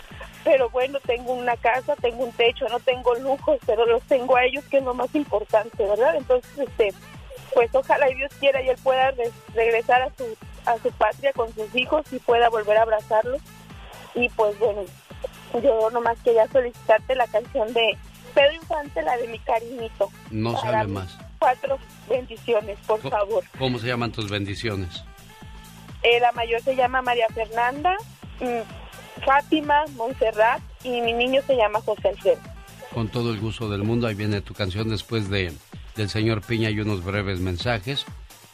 pero 0.44 0.68
bueno, 0.68 0.98
tengo 1.00 1.32
una 1.32 1.56
casa, 1.56 1.96
tengo 1.96 2.24
un 2.24 2.32
techo, 2.32 2.66
no 2.68 2.78
tengo 2.78 3.14
lujos, 3.14 3.58
pero 3.64 3.86
los 3.86 4.02
tengo 4.02 4.36
a 4.36 4.44
ellos 4.44 4.62
que 4.66 4.76
es 4.76 4.84
lo 4.84 4.92
más 4.92 5.12
importante, 5.14 5.82
¿verdad? 5.82 6.16
Entonces, 6.16 6.50
este, 6.58 6.92
pues 7.54 7.70
ojalá 7.74 8.10
y 8.10 8.14
Dios 8.16 8.32
quiera 8.40 8.60
y 8.62 8.68
él 8.68 8.76
pueda 8.82 9.10
re- 9.12 9.30
regresar 9.54 10.02
a 10.02 10.08
su 10.16 10.24
a 10.66 10.78
su 10.78 10.90
patria 10.92 11.32
con 11.34 11.52
sus 11.54 11.74
hijos 11.74 12.04
y 12.10 12.18
pueda 12.18 12.48
volver 12.48 12.78
a 12.78 12.82
abrazarlos. 12.82 13.40
Y 14.14 14.28
pues 14.30 14.58
bueno, 14.58 14.82
yo 15.62 15.90
nomás 15.90 16.18
quería 16.24 16.46
solicitarte 16.48 17.14
la 17.14 17.26
canción 17.26 17.72
de 17.74 17.96
Pedro 18.34 18.52
Infante, 18.54 19.02
la 19.02 19.16
de 19.18 19.28
mi 19.28 19.38
cariñito. 19.40 20.10
No 20.30 20.58
sabe 20.60 20.86
más. 20.86 21.18
Cuatro 21.38 21.78
bendiciones, 22.08 22.78
por 22.86 23.00
favor. 23.00 23.44
¿Cómo 23.58 23.78
se 23.78 23.88
llaman 23.88 24.10
tus 24.12 24.30
bendiciones? 24.30 25.04
Eh, 26.02 26.18
la 26.20 26.32
mayor 26.32 26.60
se 26.62 26.74
llama 26.76 27.02
María 27.02 27.26
Fernanda, 27.34 27.94
mm, 28.40 29.22
Fátima, 29.24 29.84
Montserrat 29.96 30.60
y 30.82 31.00
mi 31.02 31.12
niño 31.12 31.42
se 31.46 31.56
llama 31.56 31.80
José 31.82 32.08
Alfredo. 32.08 32.40
Con 32.92 33.08
todo 33.08 33.32
el 33.32 33.40
gusto 33.40 33.68
del 33.68 33.82
mundo, 33.82 34.06
ahí 34.06 34.14
viene 34.14 34.40
tu 34.40 34.54
canción 34.54 34.88
después 34.88 35.28
de 35.28 35.52
del 35.96 36.08
señor 36.08 36.42
Piña 36.42 36.70
y 36.70 36.80
unos 36.80 37.04
breves 37.04 37.40
mensajes 37.40 38.04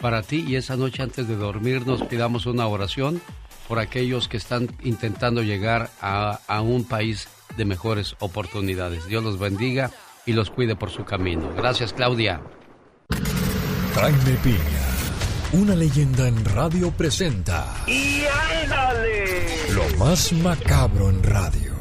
para 0.01 0.23
ti 0.23 0.45
y 0.47 0.57
esa 0.57 0.77
noche 0.77 1.03
antes 1.03 1.29
de 1.29 1.37
dormir 1.37 1.87
nos 1.87 2.03
pidamos 2.03 2.47
una 2.47 2.67
oración 2.67 3.21
por 3.69 3.79
aquellos 3.79 4.29
que 4.29 4.37
están 4.37 4.69
intentando 4.83 5.43
llegar 5.43 5.91
a, 6.01 6.41
a 6.47 6.61
un 6.61 6.85
país 6.85 7.29
de 7.57 7.65
mejores 7.65 8.17
oportunidades. 8.19 9.07
Dios 9.07 9.23
los 9.23 9.39
bendiga 9.39 9.91
y 10.27 10.33
los 10.33 10.51
cuide 10.51 10.77
por 10.77 10.91
su 10.91 11.05
camino. 11.05 11.53
Gracias, 11.57 11.93
Claudia. 11.93 12.41
Jaime 13.95 14.37
Piña, 14.43 14.87
una 15.53 15.75
leyenda 15.75 16.29
en 16.29 16.45
radio 16.45 16.91
presenta 16.93 17.67
¡Y 17.87 18.23
ándale! 18.63 19.47
lo 19.75 19.99
más 19.99 20.33
macabro 20.33 21.11
en 21.11 21.23
radio. 21.23 21.80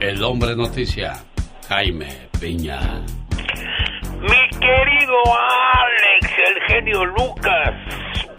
El 0.00 0.22
hombre 0.22 0.54
noticia, 0.54 1.14
Jaime 1.68 2.28
Piña. 2.38 2.78
Mi 4.20 4.58
querido 4.60 5.16
Alex, 5.72 6.32
el 6.48 6.62
genio 6.64 7.04
Lucas. 7.06 7.72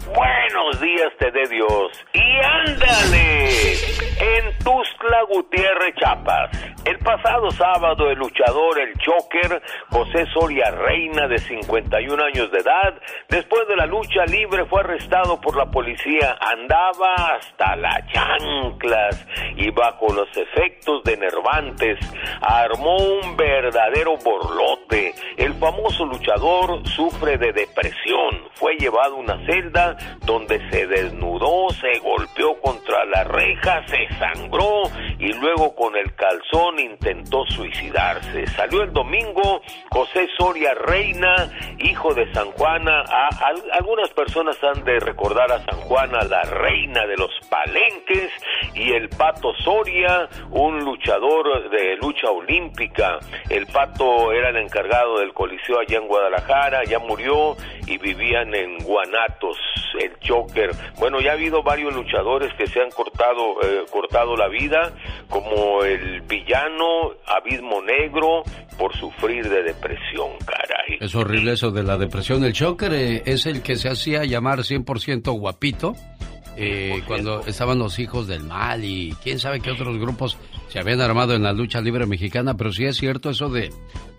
Buenos 0.06 0.80
días 0.80 1.07
te 1.18 1.32
dé 1.32 1.48
Dios. 1.50 2.06
Y 2.14 2.20
ándale, 2.44 3.74
en 4.20 4.58
Tuxtla 4.64 5.24
Gutiérrez, 5.30 5.96
Chiapas. 5.96 6.68
El 6.86 7.00
pasado 7.00 7.52
sábado 7.52 8.10
el 8.10 8.18
luchador, 8.18 8.80
el 8.80 8.94
choker, 9.00 9.62
José 9.90 10.26
Soria 10.34 10.72
Reina, 10.72 11.28
de 11.28 11.38
51 11.38 12.24
años 12.24 12.50
de 12.50 12.60
edad, 12.60 12.94
después 13.28 13.68
de 13.68 13.76
la 13.76 13.86
lucha 13.86 14.26
libre 14.26 14.66
fue 14.66 14.80
arrestado 14.80 15.42
por 15.42 15.58
la 15.58 15.66
policía. 15.66 16.38
Andaba 16.40 17.14
hasta 17.36 17.76
las 17.76 18.08
chanclas 18.08 19.28
y 19.58 19.70
bajo 19.72 20.14
los 20.14 20.30
efectos 20.38 21.04
de 21.04 21.18
nervantes 21.18 22.00
armó 22.42 22.96
un 22.96 23.36
verdadero 23.36 24.16
borlote. 24.24 25.14
El 25.36 25.56
famoso 25.56 26.06
luchador 26.06 26.88
sufre 26.88 27.38
de 27.38 27.52
depresión. 27.52 28.48
Fue 28.54 28.76
llevado 28.78 29.16
a 29.16 29.20
una 29.20 29.46
celda 29.46 29.98
donde 30.26 30.60
se 30.70 30.88
desnudó, 31.10 31.70
se 31.70 32.00
golpeó 32.00 32.60
contra 32.62 33.06
la 33.06 33.24
reja, 33.24 33.84
se 33.88 34.08
sangró 34.18 34.84
y 35.20 35.32
luego 35.34 35.74
con 35.76 35.96
el 35.96 36.14
calzón 36.16 36.80
intentó 36.80 37.46
suicidarse. 37.48 38.46
Salió 38.48 38.84
el 38.84 38.94
domingo 38.94 39.62
José 39.92 40.28
Soria 40.38 40.74
Reina, 40.74 41.50
hijo 41.80 42.14
de 42.14 42.32
San 42.34 42.52
Juana. 42.52 43.02
A- 43.08 43.30
al- 43.48 43.72
algunas 43.74 44.10
personas 44.12 44.58
han 44.64 44.84
de 44.84 45.00
recordar 45.00 45.52
a 45.52 45.60
San 45.66 45.80
Juana, 45.82 46.20
la 46.30 46.44
reina 46.44 47.06
de 47.06 47.18
los 47.18 47.32
palenques, 47.50 48.30
y 48.74 48.92
el 48.94 49.10
Pato 49.10 49.54
Soria, 49.64 50.28
un 50.52 50.80
luchador 50.84 51.70
de 51.70 51.96
lucha 51.98 52.30
olímpica. 52.30 53.20
El 53.50 53.66
Pato 53.68 54.32
era 54.32 54.50
el 54.50 54.58
encargado 54.58 55.20
del 55.20 55.34
Coliseo 55.34 55.80
allá 55.80 55.98
en 55.98 56.08
Guadalajara, 56.08 56.84
ya 56.84 57.00
murió 57.00 57.56
y 57.88 57.98
vivían 57.98 58.54
en 58.54 58.78
Guanatos, 58.80 59.58
el 60.00 60.12
Joker. 60.28 60.72
Bueno, 61.00 61.20
ya 61.22 61.32
ha 61.32 61.34
habido 61.34 61.62
varios 61.62 61.94
luchadores 61.94 62.52
que 62.58 62.66
se 62.68 62.80
han 62.82 62.90
cortado, 62.90 63.62
eh, 63.64 63.86
cortado 63.92 64.36
la 64.36 64.48
vida, 64.48 64.94
como 65.30 65.84
el 65.84 66.22
villano 66.22 67.12
Abismo 67.28 67.82
Negro, 67.84 68.44
por 68.80 68.96
sufrir 68.98 69.48
de 69.48 69.62
depresión, 69.64 70.32
caray. 70.46 70.98
Es 71.00 71.14
horrible 71.14 71.52
eso 71.54 71.70
de 71.72 71.84
la 71.84 71.98
depresión. 71.98 72.44
El 72.44 72.54
choker 72.54 72.94
eh, 72.94 73.22
es 73.26 73.46
el 73.46 73.62
que 73.62 73.76
se 73.76 73.90
hacía 73.90 74.24
llamar 74.26 74.60
100% 74.60 75.32
guapito. 75.40 75.94
eh, 76.60 77.04
cuando 77.06 77.42
estaban 77.46 77.78
los 77.78 78.00
hijos 78.00 78.26
del 78.28 78.42
mal 78.44 78.84
y 78.84 79.16
quién 79.24 79.38
sabe 79.38 79.60
qué 79.60 79.70
otros 79.70 80.00
grupos 80.00 80.40
se 80.70 80.80
habían 80.80 81.00
armado 81.02 81.36
en 81.36 81.44
la 81.44 81.54
lucha 81.54 81.80
libre 81.82 82.08
mexicana, 82.08 82.56
pero 82.56 82.72
sí 82.74 82.86
es 82.86 82.98
cierto 82.98 83.30
eso 83.30 83.50
de, 83.50 83.72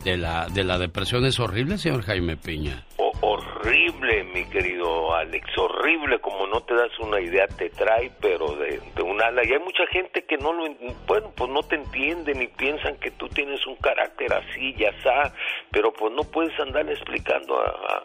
de, 0.04 0.16
la, 0.16 0.46
de 0.48 0.62
la 0.62 0.78
depresión, 0.78 1.26
es 1.26 1.40
horrible, 1.40 1.78
señor 1.78 2.02
Jaime 2.04 2.36
Piña. 2.36 2.84
Horrible, 3.20 4.24
mi 4.32 4.44
querido 4.44 5.14
Alex, 5.14 5.46
horrible, 5.58 6.20
como 6.20 6.46
no 6.46 6.60
te 6.60 6.74
das 6.74 6.90
una 7.00 7.20
idea, 7.20 7.46
te 7.48 7.68
trae, 7.70 8.10
pero 8.20 8.54
de, 8.56 8.80
de 8.94 9.02
un 9.02 9.20
ala. 9.20 9.42
Y 9.44 9.52
hay 9.52 9.58
mucha 9.58 9.86
gente 9.90 10.24
que 10.24 10.36
no 10.36 10.52
lo, 10.52 10.66
en- 10.66 10.76
bueno, 11.06 11.32
pues 11.36 11.50
no 11.50 11.62
te 11.62 11.74
entienden 11.76 12.40
y 12.42 12.46
piensan 12.46 12.96
que 12.96 13.10
tú 13.10 13.28
tienes 13.28 13.66
un 13.66 13.76
carácter 13.76 14.32
así, 14.32 14.72
ya 14.78 14.88
está, 14.90 15.34
pero 15.70 15.92
pues 15.92 16.12
no 16.14 16.22
puedes 16.22 16.58
andar 16.60 16.88
explicando 16.88 17.58
a, 17.60 17.64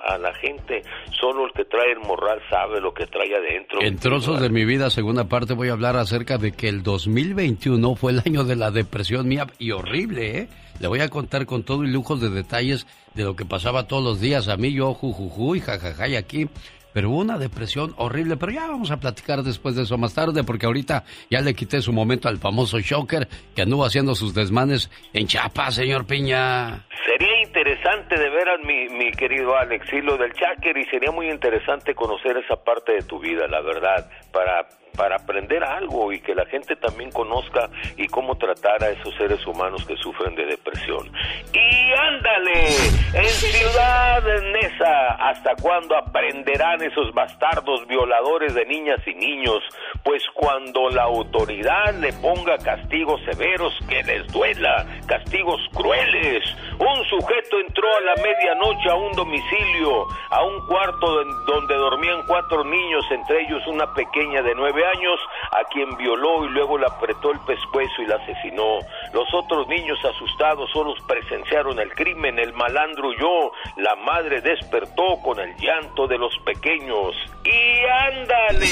a- 0.09 0.15
a 0.15 0.17
la 0.17 0.33
gente, 0.33 0.81
solo 1.19 1.45
el 1.45 1.53
que 1.53 1.65
trae 1.65 1.91
el 1.91 1.99
morral 1.99 2.41
sabe 2.49 2.81
lo 2.81 2.93
que 2.93 3.05
trae 3.05 3.35
adentro. 3.35 3.81
En 3.81 3.99
trozos 3.99 4.41
de 4.41 4.49
mi 4.49 4.65
vida, 4.65 4.89
segunda 4.89 5.25
parte, 5.29 5.53
voy 5.53 5.69
a 5.69 5.73
hablar 5.73 5.95
acerca 5.95 6.37
de 6.37 6.51
que 6.53 6.69
el 6.69 6.81
2021 6.83 7.95
fue 7.95 8.13
el 8.13 8.21
año 8.25 8.43
de 8.43 8.55
la 8.55 8.71
depresión 8.71 9.27
mía 9.27 9.45
y 9.59 9.71
horrible, 9.71 10.39
¿eh? 10.39 10.47
Le 10.79 10.87
voy 10.87 11.01
a 11.01 11.09
contar 11.09 11.45
con 11.45 11.63
todo 11.63 11.83
y 11.83 11.87
lujos 11.87 12.21
de 12.21 12.29
detalles 12.29 12.87
de 13.13 13.23
lo 13.23 13.35
que 13.35 13.45
pasaba 13.45 13.87
todos 13.87 14.03
los 14.03 14.19
días. 14.19 14.47
A 14.47 14.57
mí 14.57 14.73
yo 14.73 14.93
jujuju 14.93 15.55
y 15.55 15.59
jajaja 15.59 16.07
y 16.07 16.15
aquí. 16.15 16.49
Pero 16.93 17.09
hubo 17.09 17.21
una 17.21 17.39
depresión 17.39 17.93
horrible, 17.97 18.37
pero 18.37 18.51
ya 18.51 18.67
vamos 18.67 18.91
a 18.91 18.97
platicar 18.97 19.41
después 19.41 19.75
de 19.75 19.81
eso 19.81 19.97
más 19.97 20.13
tarde, 20.13 20.43
porque 20.43 20.67
ahorita 20.67 21.03
ya 21.29 21.41
le 21.41 21.55
quité 21.55 21.81
su 21.81 21.91
momento 21.91 22.29
al 22.29 22.37
famoso 22.37 22.79
Shocker 22.79 23.27
que 23.55 23.63
anduvo 23.63 23.83
haciendo 23.83 24.13
sus 24.13 24.35
desmanes 24.35 24.91
en 25.11 25.25
Chiapas, 25.25 25.73
señor 25.73 26.05
Piña. 26.05 26.85
Sería 27.03 27.41
interesante 27.41 28.15
de 28.17 28.29
veras, 28.29 28.59
mi, 28.63 28.89
mi 28.89 29.11
querido 29.11 29.57
Alex, 29.57 29.91
y 29.91 30.01
lo 30.01 30.17
del 30.17 30.33
Cháquer, 30.33 30.77
y 30.77 30.85
sería 30.85 31.11
muy 31.11 31.31
interesante 31.31 31.95
conocer 31.95 32.37
esa 32.37 32.63
parte 32.63 32.93
de 32.93 33.01
tu 33.01 33.19
vida, 33.19 33.47
la 33.47 33.61
verdad, 33.61 34.07
para, 34.31 34.67
para 34.95 35.15
aprender 35.15 35.63
algo 35.63 36.11
y 36.11 36.19
que 36.19 36.35
la 36.35 36.45
gente 36.45 36.75
también 36.75 37.11
conozca 37.11 37.69
y 37.97 38.07
cómo 38.07 38.35
tratar 38.35 38.83
a 38.83 38.89
esos 38.89 39.13
seres 39.15 39.45
humanos 39.45 39.85
que 39.85 39.95
sufren 39.97 40.35
de 40.35 40.45
depresión. 40.45 41.11
Y 41.53 41.91
ándale, 41.93 42.67
en 43.13 43.25
Ciudad 43.25 44.23
Neza, 44.51 45.07
¿hasta 45.19 45.55
cuándo 45.61 45.95
aprenderán 45.97 46.81
esos 46.81 47.13
bastardos 47.13 47.85
violadores 47.87 48.53
de 48.53 48.65
niñas 48.65 48.99
y 49.05 49.13
niños? 49.15 49.59
Pues 50.03 50.23
cuando 50.33 50.89
la 50.89 51.03
autoridad 51.03 51.93
le 51.99 52.13
ponga 52.13 52.57
castigos 52.57 53.21
severos 53.25 53.73
que 53.87 54.03
les 54.03 54.27
duela, 54.31 54.85
castigos 55.07 55.61
crueles. 55.73 56.43
Un 56.79 57.03
sujeto 57.05 57.59
entró 57.59 57.87
a 57.95 58.01
la 58.01 58.15
medianoche 58.15 58.89
a 58.89 58.95
un 58.95 59.11
domicilio, 59.13 60.07
a 60.29 60.43
un 60.43 60.67
cuarto 60.67 61.23
donde 61.45 61.75
dormían 61.75 62.21
cuatro 62.27 62.63
niños, 62.63 63.05
entre 63.11 63.41
ellos 63.41 63.61
una 63.67 63.91
pequeña 63.93 64.41
de 64.41 64.55
nueve 64.55 64.82
años, 64.85 65.19
a 65.51 65.63
quien 65.65 65.95
violó 65.97 66.45
y 66.45 66.49
luego 66.49 66.77
le 66.77 66.85
apretó 66.85 67.31
el 67.31 67.39
pescuezo 67.41 68.01
y 68.01 68.05
la 68.05 68.15
asesinó. 68.15 68.79
Los 69.13 69.33
otros 69.33 69.67
niños 69.67 69.97
asustados 70.03 70.69
solo 70.71 70.93
presenciaron 71.07 71.79
el 71.79 71.91
crimen, 71.93 72.39
el 72.39 72.53
malandro 72.53 73.09
huyó, 73.09 73.51
la 73.77 73.95
madre 73.95 74.41
despertó 74.41 75.19
con 75.23 75.39
el 75.39 75.55
llanto 75.57 76.07
de 76.07 76.17
los 76.17 76.37
pequeños. 76.39 77.15
Y 77.43 77.85
ándale, 77.85 78.67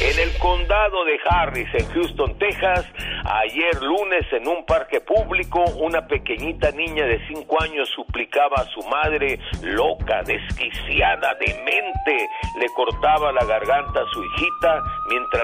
En 0.00 0.18
el 0.18 0.38
condado 0.38 1.04
de 1.04 1.18
Harris, 1.28 1.68
en 1.74 1.86
Houston, 1.92 2.38
Texas, 2.38 2.86
ayer 3.24 3.82
lunes 3.82 4.26
en 4.32 4.46
un 4.46 4.64
parque 4.64 5.00
público, 5.00 5.64
una 5.78 6.06
pequeñita 6.06 6.70
niña 6.72 7.04
de 7.04 7.26
5 7.28 7.62
años 7.62 7.88
suplicaba 7.94 8.56
a 8.56 8.64
su 8.66 8.82
madre, 8.88 9.38
loca, 9.62 10.22
desquiciada, 10.22 11.34
demente, 11.34 12.28
le 12.58 12.66
cortaba 12.74 13.32
la 13.32 13.44
garganta 13.44 14.00
a 14.00 14.12
su 14.12 14.24
hijita 14.24 14.82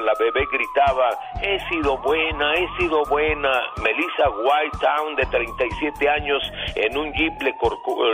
la 0.01 0.13
bebé 0.19 0.47
gritaba, 0.51 1.11
he 1.43 1.59
sido 1.69 1.99
buena, 1.99 2.55
he 2.55 2.67
sido 2.79 3.03
buena. 3.05 3.51
Melissa 3.83 4.31
Whitetown, 4.31 5.17
de 5.17 5.27
37 5.27 6.09
años, 6.09 6.43
en 6.77 6.97
un 6.97 7.13
jeep 7.13 7.33
le, 7.43 7.55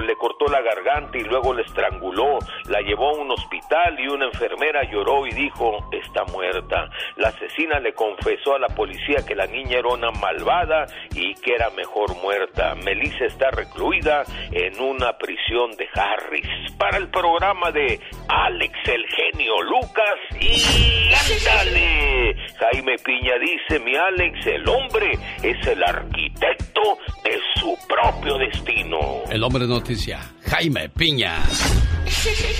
le 0.06 0.16
cortó 0.16 0.46
la 0.46 0.60
garganta 0.60 1.18
y 1.18 1.24
luego 1.24 1.54
le 1.54 1.62
estranguló, 1.62 2.38
la 2.66 2.80
llevó 2.80 3.10
a 3.10 3.18
un 3.18 3.30
hospital 3.30 3.98
y 3.98 4.08
una 4.08 4.26
enfermera 4.26 4.82
lloró 4.90 5.26
y 5.26 5.30
dijo, 5.30 5.88
está 5.92 6.24
muerta. 6.32 6.88
La 7.16 7.28
asesina 7.28 7.78
le 7.80 7.92
confesó 7.94 8.54
a 8.54 8.58
la 8.58 8.68
policía 8.68 9.24
que 9.26 9.34
la 9.34 9.46
niña 9.46 9.78
era 9.78 9.88
una 9.88 10.10
malvada 10.10 10.86
y 11.14 11.34
que 11.34 11.54
era 11.54 11.70
mejor 11.70 12.14
muerta. 12.22 12.74
Melissa 12.76 13.26
está 13.26 13.50
recluida 13.50 14.22
en 14.52 14.80
una 14.80 15.16
prisión 15.18 15.70
de 15.76 15.88
Harris. 15.94 16.46
Para 16.78 16.98
el 16.98 17.08
programa 17.08 17.70
de 17.70 18.00
Alex 18.28 18.78
el 18.86 19.06
genio 19.08 19.60
Lucas 19.62 20.16
y 20.40 21.10
ándale. 21.50 22.36
Jaime 22.58 22.96
Piña 22.98 23.32
dice, 23.40 23.80
mi 23.84 23.96
Alex, 23.96 24.46
el 24.46 24.68
hombre 24.68 25.18
es 25.42 25.66
el 25.66 25.82
arquitecto 25.82 26.98
de 27.24 27.38
su 27.56 27.76
propio 27.88 28.38
destino. 28.38 28.98
El 29.30 29.42
hombre 29.42 29.66
noticia, 29.66 30.20
Jaime 30.42 30.88
Piña. 30.90 31.42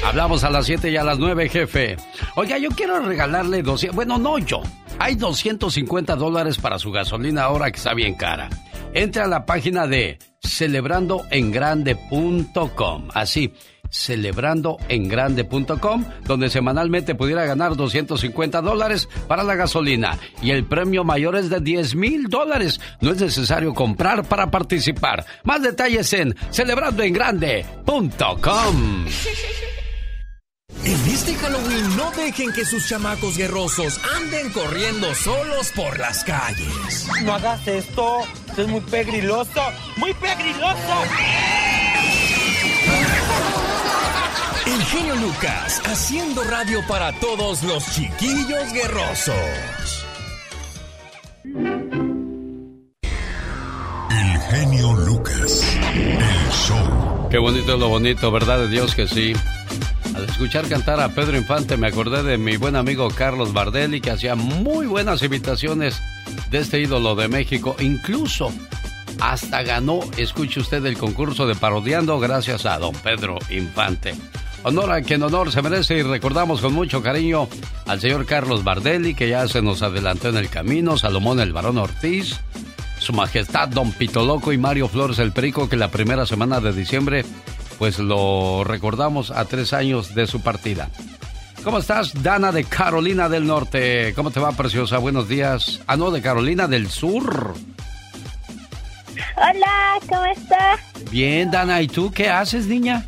Hablamos 0.05 0.43
a 0.45 0.51
las 0.51 0.67
7 0.67 0.91
y 0.91 0.97
a 0.97 1.05
las 1.05 1.19
9, 1.19 1.49
jefe. 1.49 1.97
Oiga, 2.37 2.59
yo 2.59 2.71
quiero 2.71 3.01
regalarle 3.01 3.63
200, 3.63 3.95
bueno, 3.95 4.19
no 4.19 4.39
yo. 4.39 4.63
Hay 4.99 5.15
250 5.17 6.17
dólares 6.17 6.59
para 6.59 6.79
su 6.79 6.91
gasolina 6.93 7.43
ahora 7.45 7.71
que 7.71 7.77
está 7.77 7.93
bien 7.95 8.15
cara. 8.15 8.49
Entre 8.93 9.23
a 9.23 9.27
la 9.27 9.47
página 9.47 9.87
de 9.87 10.19
celebrandoengrande.com. 10.43 13.09
Así, 13.15 13.55
celebrandoengrande.com, 13.91 16.05
donde 16.25 16.49
semanalmente 16.51 17.15
pudiera 17.15 17.45
ganar 17.45 17.77
250 17.77 18.63
dólares 18.63 19.07
para 19.29 19.43
la 19.43 19.55
gasolina. 19.55 20.19
Y 20.43 20.53
el 20.53 20.65
premio 20.65 21.05
mayor 21.05 21.37
es 21.37 21.51
de 21.51 21.61
10 21.61 21.95
mil 21.95 22.29
dólares. 22.29 22.81
No 23.01 23.13
es 23.13 23.21
necesario 23.21 23.75
comprar 23.75 24.25
para 24.25 24.51
participar. 24.51 25.27
Más 25.45 25.61
detalles 25.63 26.13
en 26.13 26.35
celebrandoengrande.com. 26.51 29.07
En 30.85 31.11
este 31.11 31.35
Halloween 31.35 31.97
no 31.97 32.11
dejen 32.13 32.53
que 32.53 32.65
sus 32.65 32.89
chamacos 32.89 33.37
guerrosos 33.37 34.01
anden 34.17 34.51
corriendo 34.51 35.15
solos 35.15 35.73
por 35.77 35.99
las 35.99 36.25
calles. 36.25 37.07
No 37.25 37.35
hagas 37.35 37.67
esto, 37.69 38.21
esto 38.49 38.63
es 38.63 38.69
muy 38.69 38.81
pegriloso, 38.81 39.61
muy 39.99 40.15
pegriloso. 40.15 41.05
Genio 44.91 45.15
Lucas, 45.15 45.81
haciendo 45.85 46.43
radio 46.43 46.81
para 46.89 47.13
todos 47.21 47.63
los 47.63 47.85
chiquillos 47.95 48.73
guerrosos. 48.73 50.05
El 54.11 54.39
genio 54.51 54.93
Lucas, 54.95 55.79
el 55.95 56.51
show. 56.51 57.29
Qué 57.31 57.39
bonito 57.39 57.75
es 57.75 57.79
lo 57.79 57.89
bonito, 57.89 58.33
¿verdad 58.33 58.59
de 58.59 58.69
Dios 58.69 58.97
que 58.97 59.07
sí? 59.07 59.33
Al 60.13 60.25
escuchar 60.25 60.69
cantar 60.69 60.99
a 61.01 61.11
Pedro 61.11 61.37
Infante 61.37 61.77
me 61.77 61.87
acordé 61.87 62.25
de 62.25 62.37
mi 62.37 62.57
buen 62.57 62.75
amigo 62.75 63.09
Carlos 63.11 63.53
Bardelli 63.53 64.01
que 64.01 64.11
hacía 64.11 64.35
muy 64.35 64.87
buenas 64.87 65.23
imitaciones 65.23 66.03
de 66.51 66.59
este 66.59 66.81
ídolo 66.81 67.15
de 67.15 67.29
México. 67.29 67.77
Incluso 67.79 68.53
hasta 69.21 69.63
ganó, 69.63 70.01
escuche 70.17 70.59
usted, 70.59 70.85
el 70.85 70.99
concurso 70.99 71.47
de 71.47 71.55
parodiando 71.55 72.19
gracias 72.19 72.67
a 72.67 72.77
don 72.79 72.95
Pedro 72.97 73.39
Infante. 73.51 74.15
Honor 74.63 74.93
a 74.93 75.01
quien 75.01 75.23
honor 75.23 75.51
se 75.51 75.63
merece 75.63 75.97
y 75.97 76.03
recordamos 76.03 76.61
con 76.61 76.75
mucho 76.75 77.03
cariño 77.03 77.49
al 77.87 78.01
señor 78.01 78.27
Carlos 78.27 78.63
Bardelli 78.63 79.15
que 79.15 79.29
ya 79.29 79.49
se 79.49 79.63
nos 79.63 79.81
adelantó 79.83 80.29
en 80.29 80.37
el 80.37 80.51
camino, 80.51 80.99
Salomón 80.99 81.41
el 81.41 81.55
Barón 81.55 81.79
Ortiz, 81.79 82.41
su 82.99 83.15
majestad 83.15 83.69
Don 83.69 83.93
Pito 83.93 84.25
Loco 84.25 84.53
y 84.53 84.59
Mario 84.59 84.89
Flores 84.89 85.19
el 85.19 85.33
Perico 85.33 85.69
que 85.69 85.77
la 85.77 85.89
primera 85.89 86.27
semana 86.27 86.61
de 86.61 86.75
diciembre 86.75 87.25
pues 87.79 87.99
lo 87.99 88.63
recordamos 88.63 89.31
a 89.31 89.47
tres 89.47 89.73
años 89.73 90.15
de 90.15 90.27
su 90.27 90.43
partida. 90.43 90.91
¿Cómo 91.65 91.79
estás, 91.79 92.23
Dana 92.23 92.53
de 92.53 92.65
Carolina 92.65 93.31
del 93.31 93.47
Norte? 93.47 94.13
¿Cómo 94.15 94.31
te 94.31 94.41
va, 94.41 94.53
preciosa? 94.53 94.99
Buenos 94.99 95.29
días. 95.29 95.81
Ah, 95.87 95.97
no, 95.97 96.11
de 96.11 96.21
Carolina 96.21 96.67
del 96.67 96.91
Sur. 96.91 97.55
Hola, 99.37 99.99
¿cómo 100.09 100.25
estás? 100.27 100.81
Bien, 101.11 101.51
Dana. 101.51 101.81
¿Y 101.83 101.89
tú 101.89 102.11
qué 102.13 102.29
haces, 102.29 102.67
niña? 102.67 103.07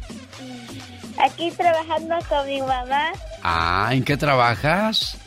Aquí 1.18 1.50
trabajando 1.50 2.16
con 2.28 2.46
mi 2.46 2.60
mamá. 2.60 3.12
Ah, 3.42 3.90
¿en 3.92 4.04
qué 4.04 4.16
trabajas? 4.16 5.18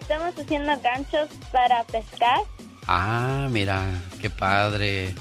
estamos 0.00 0.34
haciendo 0.38 0.72
ganchos 0.80 1.28
para 1.52 1.84
pescar. 1.84 2.40
Ah, 2.86 3.48
mira, 3.50 3.82
qué 4.20 4.30
padre. 4.30 5.14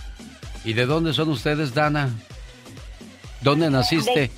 ¿Y 0.63 0.73
de 0.73 0.85
dónde 0.85 1.13
son 1.13 1.29
ustedes, 1.29 1.73
Dana? 1.73 2.09
¿Dónde 3.41 3.69
naciste? 3.69 4.31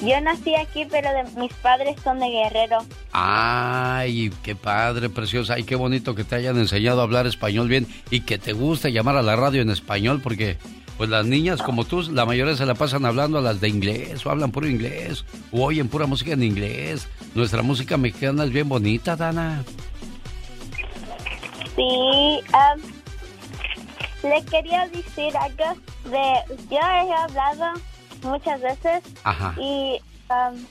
Yo 0.00 0.20
nací 0.20 0.54
aquí, 0.56 0.84
pero 0.90 1.08
mis 1.36 1.52
padres 1.54 1.94
son 2.02 2.18
de 2.18 2.28
Guerrero. 2.28 2.78
Ay, 3.12 4.32
qué 4.42 4.56
padre, 4.56 5.08
preciosa. 5.08 5.60
Y 5.60 5.64
qué 5.64 5.76
bonito 5.76 6.16
que 6.16 6.24
te 6.24 6.34
hayan 6.34 6.58
enseñado 6.58 7.00
a 7.00 7.04
hablar 7.04 7.28
español 7.28 7.68
bien 7.68 7.86
y 8.10 8.22
que 8.22 8.36
te 8.36 8.52
guste 8.52 8.90
llamar 8.90 9.16
a 9.16 9.22
la 9.22 9.36
radio 9.36 9.62
en 9.62 9.70
español 9.70 10.20
porque 10.20 10.58
pues 11.02 11.10
las 11.10 11.26
niñas 11.26 11.60
como 11.60 11.84
tú, 11.84 12.00
la 12.12 12.24
mayoría 12.24 12.54
se 12.54 12.64
la 12.64 12.76
pasan 12.76 13.04
hablando 13.04 13.38
a 13.38 13.40
las 13.40 13.60
de 13.60 13.68
inglés 13.68 14.24
o 14.24 14.30
hablan 14.30 14.52
puro 14.52 14.68
inglés 14.68 15.24
o 15.50 15.64
oyen 15.64 15.88
pura 15.88 16.06
música 16.06 16.30
en 16.34 16.44
inglés. 16.44 17.08
Nuestra 17.34 17.60
música 17.62 17.96
mexicana 17.96 18.44
es 18.44 18.50
bien 18.50 18.68
bonita, 18.68 19.16
Dana. 19.16 19.64
Sí, 21.74 22.38
le 24.22 24.44
quería 24.44 24.86
decir 24.86 25.36
algo 25.36 25.76
de, 26.04 26.54
yo 26.70 26.78
he 26.78 27.12
hablado 27.12 27.80
muchas 28.22 28.60
veces 28.60 29.02
y 29.58 29.98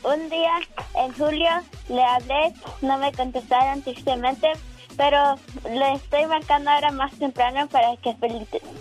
un 0.03 0.29
día 0.29 0.53
en 0.95 1.11
julio 1.11 1.49
le 1.89 2.05
hablé, 2.05 2.53
no 2.81 2.97
me 2.99 3.11
contestaron 3.11 3.81
tristemente, 3.81 4.47
pero 5.01 5.35
le 5.67 5.93
estoy 5.93 6.27
marcando 6.27 6.69
ahora 6.69 6.91
más 6.91 7.11
temprano 7.13 7.67
para 7.69 7.97
que 7.97 8.15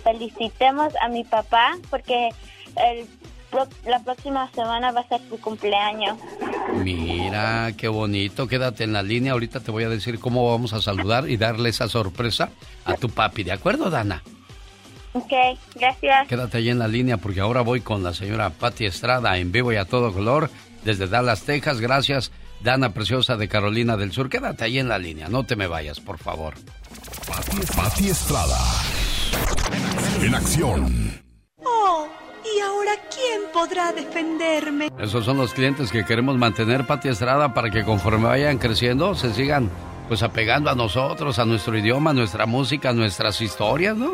felicitemos 0.03 0.93
a 1.01 1.07
mi 1.07 1.23
papá 1.23 1.79
porque 1.89 2.29
el, 2.77 3.07
la 3.89 4.03
próxima 4.03 4.47
semana 4.51 4.91
va 4.91 5.01
a 5.01 5.07
ser 5.07 5.19
su 5.27 5.41
cumpleaños. 5.41 6.19
Mira, 6.75 7.71
qué 7.75 7.87
bonito. 7.87 8.47
Quédate 8.47 8.83
en 8.83 8.93
la 8.93 9.01
línea. 9.01 9.33
Ahorita 9.33 9.61
te 9.61 9.71
voy 9.71 9.83
a 9.83 9.89
decir 9.89 10.19
cómo 10.19 10.47
vamos 10.51 10.73
a 10.73 10.81
saludar 10.81 11.27
y 11.27 11.37
darle 11.37 11.69
esa 11.69 11.89
sorpresa 11.89 12.51
a 12.85 12.93
tu 12.93 13.09
papi. 13.09 13.43
¿De 13.43 13.53
acuerdo, 13.53 13.89
Dana? 13.89 14.21
Ok, 15.13 15.33
gracias. 15.73 16.27
Quédate 16.27 16.59
ahí 16.59 16.69
en 16.69 16.77
la 16.77 16.87
línea 16.87 17.17
porque 17.17 17.39
ahora 17.39 17.61
voy 17.61 17.81
con 17.81 18.03
la 18.03 18.13
señora 18.13 18.51
Patti 18.51 18.85
Estrada 18.85 19.39
en 19.39 19.51
vivo 19.51 19.73
y 19.73 19.77
a 19.77 19.85
todo 19.85 20.13
color 20.13 20.51
desde 20.85 21.07
Dallas, 21.07 21.41
Texas. 21.45 21.81
Gracias, 21.81 22.31
Dana 22.63 22.93
Preciosa 22.93 23.37
de 23.37 23.47
Carolina 23.47 23.97
del 23.97 24.11
Sur. 24.11 24.29
Quédate 24.29 24.65
ahí 24.65 24.79
en 24.79 24.87
la 24.87 24.99
línea, 24.99 25.27
no 25.29 25.43
te 25.43 25.55
me 25.55 25.67
vayas, 25.67 25.99
por 25.99 26.17
favor. 26.17 26.53
Patti 27.75 28.09
Estrada. 28.09 28.57
En 30.21 30.35
acción. 30.35 31.21
Oh, 31.63 32.07
¿y 32.43 32.59
ahora 32.59 32.91
quién 33.09 33.41
podrá 33.51 33.91
defenderme? 33.91 34.91
Esos 34.99 35.25
son 35.25 35.37
los 35.37 35.53
clientes 35.53 35.91
que 35.91 36.05
queremos 36.05 36.37
mantener, 36.37 36.85
Patti 36.85 37.09
Estrada, 37.09 37.53
para 37.53 37.71
que 37.71 37.83
conforme 37.83 38.27
vayan 38.27 38.57
creciendo 38.57 39.15
se 39.15 39.33
sigan 39.33 39.69
pues 40.07 40.23
apegando 40.23 40.69
a 40.69 40.75
nosotros, 40.75 41.39
a 41.39 41.45
nuestro 41.45 41.77
idioma, 41.77 42.09
a 42.09 42.13
nuestra 42.13 42.45
música, 42.45 42.89
a 42.89 42.93
nuestras 42.93 43.39
historias, 43.39 43.95
¿no? 43.95 44.11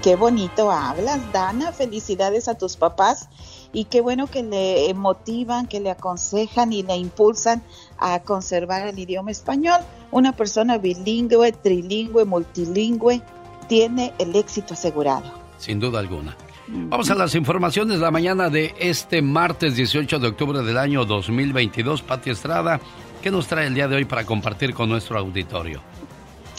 Qué 0.00 0.14
bonito 0.14 0.70
hablas, 0.70 1.20
Dana. 1.32 1.72
Felicidades 1.72 2.46
a 2.46 2.56
tus 2.56 2.76
papás 2.76 3.28
y 3.72 3.84
qué 3.84 4.00
bueno 4.00 4.26
que 4.26 4.42
le 4.42 4.92
motivan, 4.94 5.66
que 5.66 5.80
le 5.80 5.90
aconsejan 5.90 6.72
y 6.72 6.82
le 6.82 6.96
impulsan 6.96 7.62
a 7.98 8.20
conservar 8.20 8.86
el 8.86 8.98
idioma 8.98 9.30
español. 9.30 9.80
Una 10.10 10.32
persona 10.32 10.78
bilingüe, 10.78 11.52
trilingüe, 11.52 12.24
multilingüe 12.24 13.22
tiene 13.68 14.12
el 14.18 14.34
éxito 14.34 14.74
asegurado. 14.74 15.30
Sin 15.58 15.80
duda 15.80 15.98
alguna. 15.98 16.36
Vamos 16.70 17.10
a 17.10 17.14
las 17.14 17.34
informaciones 17.34 17.98
de 17.98 18.04
la 18.04 18.10
mañana 18.10 18.50
de 18.50 18.74
este 18.78 19.22
martes 19.22 19.74
18 19.74 20.18
de 20.18 20.28
octubre 20.28 20.62
del 20.62 20.76
año 20.76 21.06
2022. 21.06 22.02
Pati 22.02 22.28
Estrada, 22.28 22.78
¿Qué 23.22 23.32
nos 23.32 23.48
trae 23.48 23.66
el 23.66 23.74
día 23.74 23.88
de 23.88 23.96
hoy 23.96 24.04
para 24.04 24.24
compartir 24.24 24.72
con 24.74 24.88
nuestro 24.88 25.18
auditorio? 25.18 25.80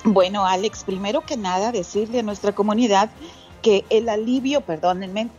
Bueno, 0.04 0.46
Alex, 0.46 0.84
primero 0.84 1.22
que 1.22 1.38
nada 1.38 1.72
decirle 1.72 2.20
a 2.20 2.24
nuestra 2.24 2.52
comunidad 2.52 3.10
que 3.62 3.86
el 3.90 4.10
alivio, 4.10 4.62
perdónenme, 4.62 5.30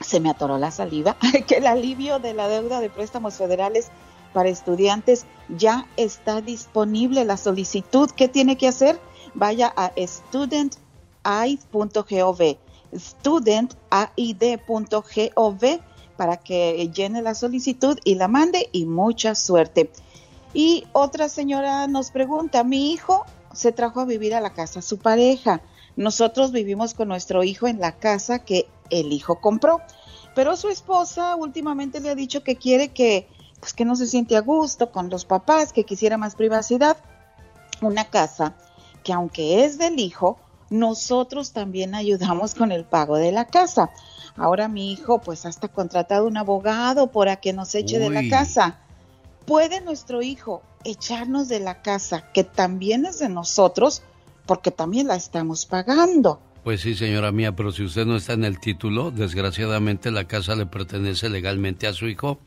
se 0.00 0.20
me 0.20 0.30
atoró 0.30 0.58
la 0.58 0.70
saliva, 0.70 1.16
que 1.46 1.56
el 1.56 1.66
alivio 1.66 2.18
de 2.18 2.34
la 2.34 2.48
deuda 2.48 2.80
de 2.80 2.90
préstamos 2.90 3.34
federales 3.34 3.90
para 4.32 4.48
estudiantes 4.48 5.26
ya 5.48 5.86
está 5.96 6.40
disponible. 6.40 7.24
La 7.24 7.36
solicitud, 7.36 8.10
¿qué 8.10 8.28
tiene 8.28 8.56
que 8.56 8.68
hacer? 8.68 9.00
Vaya 9.34 9.72
a 9.76 9.92
studentaid.gov, 9.96 12.58
studentaid.gov 12.92 15.80
para 16.16 16.36
que 16.36 16.90
llene 16.94 17.22
la 17.22 17.34
solicitud 17.34 17.98
y 18.04 18.16
la 18.16 18.28
mande 18.28 18.68
y 18.72 18.84
mucha 18.84 19.34
suerte. 19.34 19.90
Y 20.52 20.86
otra 20.92 21.28
señora 21.28 21.86
nos 21.86 22.10
pregunta, 22.10 22.64
mi 22.64 22.92
hijo 22.92 23.24
se 23.52 23.72
trajo 23.72 24.00
a 24.00 24.04
vivir 24.04 24.34
a 24.34 24.40
la 24.40 24.52
casa 24.52 24.82
su 24.82 24.98
pareja. 24.98 25.62
Nosotros 26.00 26.50
vivimos 26.50 26.94
con 26.94 27.08
nuestro 27.08 27.44
hijo 27.44 27.68
en 27.68 27.78
la 27.78 27.92
casa 27.92 28.38
que 28.38 28.66
el 28.88 29.12
hijo 29.12 29.42
compró. 29.42 29.82
Pero 30.34 30.56
su 30.56 30.70
esposa 30.70 31.36
últimamente 31.36 32.00
le 32.00 32.08
ha 32.08 32.14
dicho 32.14 32.42
que 32.42 32.56
quiere 32.56 32.88
que, 32.88 33.28
pues 33.60 33.74
que 33.74 33.84
no 33.84 33.94
se 33.96 34.06
siente 34.06 34.34
a 34.34 34.40
gusto 34.40 34.92
con 34.92 35.10
los 35.10 35.26
papás, 35.26 35.74
que 35.74 35.84
quisiera 35.84 36.16
más 36.16 36.36
privacidad. 36.36 36.96
Una 37.82 38.06
casa 38.06 38.54
que 39.04 39.12
aunque 39.12 39.66
es 39.66 39.76
del 39.76 40.00
hijo, 40.00 40.38
nosotros 40.70 41.52
también 41.52 41.94
ayudamos 41.94 42.54
con 42.54 42.72
el 42.72 42.86
pago 42.86 43.16
de 43.16 43.32
la 43.32 43.44
casa. 43.44 43.90
Ahora 44.38 44.68
mi 44.68 44.92
hijo 44.92 45.20
pues 45.20 45.44
hasta 45.44 45.68
contratado 45.68 46.26
un 46.26 46.38
abogado 46.38 47.08
para 47.08 47.36
que 47.36 47.52
nos 47.52 47.74
eche 47.74 47.98
de 47.98 48.08
la 48.08 48.26
casa. 48.30 48.78
¿Puede 49.44 49.82
nuestro 49.82 50.22
hijo 50.22 50.62
echarnos 50.82 51.48
de 51.48 51.60
la 51.60 51.82
casa 51.82 52.24
que 52.32 52.42
también 52.42 53.04
es 53.04 53.18
de 53.18 53.28
nosotros 53.28 54.02
porque 54.50 54.72
también 54.72 55.06
la 55.06 55.14
estamos 55.14 55.64
pagando? 55.64 56.40
Pues 56.64 56.80
sí, 56.80 56.96
señora 56.96 57.30
mía, 57.30 57.54
pero 57.54 57.70
si 57.70 57.84
usted 57.84 58.04
no 58.04 58.16
está 58.16 58.32
en 58.32 58.42
el 58.42 58.58
título, 58.58 59.12
desgraciadamente 59.12 60.10
la 60.10 60.24
casa 60.24 60.56
le 60.56 60.66
pertenece 60.66 61.28
legalmente 61.28 61.86
a 61.86 61.92
su 61.92 62.08
hijo. 62.08 62.40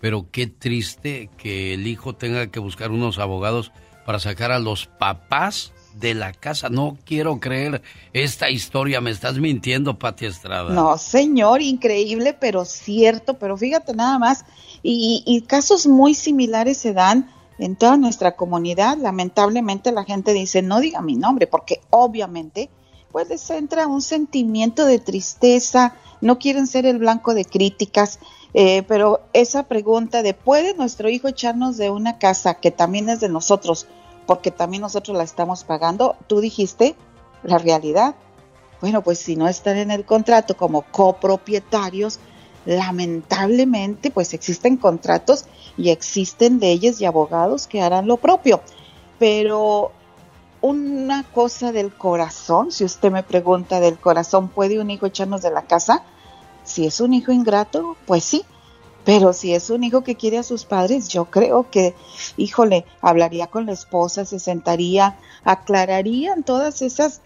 Pero 0.00 0.30
qué 0.32 0.46
triste 0.46 1.28
que 1.36 1.74
el 1.74 1.86
hijo 1.86 2.14
tenga 2.14 2.46
que 2.46 2.60
buscar 2.60 2.92
unos 2.92 3.18
abogados 3.18 3.72
para 4.06 4.18
sacar 4.18 4.52
a 4.52 4.58
los 4.58 4.86
papás 4.86 5.74
de 5.96 6.14
la 6.14 6.32
casa. 6.32 6.70
No 6.70 6.96
quiero 7.04 7.38
creer 7.40 7.82
esta 8.14 8.48
historia. 8.48 9.02
Me 9.02 9.10
estás 9.10 9.38
mintiendo, 9.38 9.98
Pati 9.98 10.24
Estrada. 10.24 10.72
No, 10.72 10.96
señor, 10.96 11.60
increíble, 11.60 12.32
pero 12.32 12.64
cierto. 12.64 13.34
Pero 13.34 13.58
fíjate 13.58 13.92
nada 13.92 14.18
más. 14.18 14.46
Y, 14.82 15.22
y 15.26 15.42
casos 15.42 15.86
muy 15.86 16.14
similares 16.14 16.78
se 16.78 16.94
dan 16.94 17.30
en 17.60 17.76
toda 17.76 17.96
nuestra 17.96 18.36
comunidad. 18.36 18.96
Lamentablemente 18.96 19.92
la 19.92 20.04
gente 20.04 20.32
dice, 20.32 20.62
no 20.62 20.80
diga 20.80 21.02
mi 21.02 21.14
nombre, 21.14 21.46
porque 21.46 21.80
obviamente 21.90 22.70
pues 23.12 23.28
les 23.28 23.50
entra 23.50 23.86
un 23.86 24.02
sentimiento 24.02 24.86
de 24.86 24.98
tristeza, 24.98 25.94
no 26.20 26.38
quieren 26.38 26.66
ser 26.66 26.86
el 26.86 26.98
blanco 26.98 27.34
de 27.34 27.44
críticas, 27.44 28.20
eh, 28.54 28.82
pero 28.84 29.20
esa 29.32 29.64
pregunta 29.64 30.22
de 30.22 30.34
¿puede 30.34 30.74
nuestro 30.74 31.08
hijo 31.08 31.28
echarnos 31.28 31.76
de 31.76 31.90
una 31.90 32.18
casa 32.18 32.54
que 32.54 32.70
también 32.70 33.08
es 33.08 33.20
de 33.20 33.28
nosotros, 33.28 33.86
porque 34.26 34.50
también 34.50 34.82
nosotros 34.82 35.16
la 35.16 35.24
estamos 35.24 35.64
pagando? 35.64 36.16
Tú 36.26 36.40
dijiste 36.40 36.94
la 37.42 37.58
realidad. 37.58 38.14
Bueno, 38.80 39.02
pues 39.02 39.18
si 39.18 39.36
no 39.36 39.46
están 39.48 39.76
en 39.76 39.90
el 39.90 40.04
contrato 40.04 40.56
como 40.56 40.82
copropietarios, 40.82 42.18
lamentablemente 42.66 44.10
pues 44.10 44.34
existen 44.34 44.76
contratos 44.76 45.46
y 45.76 45.90
existen 45.90 46.60
leyes 46.60 47.00
y 47.00 47.04
abogados 47.04 47.66
que 47.66 47.80
harán 47.80 48.06
lo 48.06 48.16
propio. 48.16 48.60
Pero 49.18 49.92
una 50.60 51.22
cosa 51.24 51.72
del 51.72 51.92
corazón, 51.92 52.70
si 52.70 52.84
usted 52.84 53.10
me 53.10 53.22
pregunta 53.22 53.80
del 53.80 53.98
corazón, 53.98 54.48
¿puede 54.48 54.80
un 54.80 54.90
hijo 54.90 55.06
echarnos 55.06 55.42
de 55.42 55.50
la 55.50 55.62
casa? 55.62 56.02
Si 56.64 56.86
es 56.86 57.00
un 57.00 57.14
hijo 57.14 57.32
ingrato, 57.32 57.96
pues 58.06 58.24
sí, 58.24 58.44
pero 59.04 59.32
si 59.32 59.54
es 59.54 59.70
un 59.70 59.82
hijo 59.82 60.02
que 60.02 60.16
quiere 60.16 60.38
a 60.38 60.42
sus 60.42 60.64
padres, 60.64 61.08
yo 61.08 61.26
creo 61.26 61.70
que, 61.70 61.94
híjole, 62.36 62.84
hablaría 63.00 63.46
con 63.46 63.66
la 63.66 63.72
esposa, 63.72 64.24
se 64.24 64.38
sentaría, 64.38 65.18
aclararían 65.44 66.42
todas 66.42 66.82
esas 66.82 67.22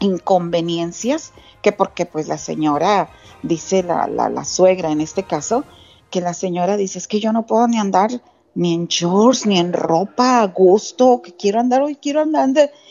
inconveniencias 0.00 1.32
que 1.62 1.72
porque 1.72 2.06
pues 2.06 2.26
la 2.26 2.38
señora, 2.38 3.10
dice 3.42 3.82
la, 3.82 4.06
la, 4.08 4.28
la 4.28 4.44
suegra 4.44 4.90
en 4.90 5.00
este 5.00 5.22
caso, 5.22 5.64
que 6.10 6.20
la 6.20 6.34
señora 6.34 6.76
dice 6.76 6.98
es 6.98 7.06
que 7.06 7.20
yo 7.20 7.32
no 7.32 7.46
puedo 7.46 7.68
ni 7.68 7.78
andar 7.78 8.10
ni 8.54 8.74
en 8.74 8.86
shorts, 8.86 9.46
ni 9.46 9.58
en 9.58 9.72
ropa 9.72 10.40
a 10.40 10.46
gusto, 10.46 11.22
que 11.22 11.34
quiero 11.36 11.60
andar 11.60 11.82
hoy, 11.82 11.96
quiero 11.96 12.20
andar 12.20 12.48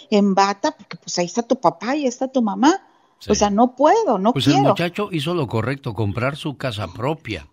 en 0.09 0.35
bata, 0.35 0.71
porque 0.71 0.97
pues 0.97 1.17
ahí 1.19 1.25
está 1.25 1.43
tu 1.43 1.59
papá 1.59 1.95
y 1.95 2.01
ahí 2.01 2.05
está 2.05 2.27
tu 2.27 2.41
mamá. 2.41 2.85
O 3.27 3.35
sea, 3.35 3.49
no 3.49 3.75
puedo, 3.75 4.17
no 4.17 4.31
pues 4.31 4.45
quiero. 4.45 4.59
el 4.59 4.67
muchacho 4.67 5.09
hizo 5.11 5.33
lo 5.33 5.47
correcto, 5.47 5.93
comprar 5.93 6.37
su 6.37 6.55
casa 6.57 6.87
propia. 6.87 7.47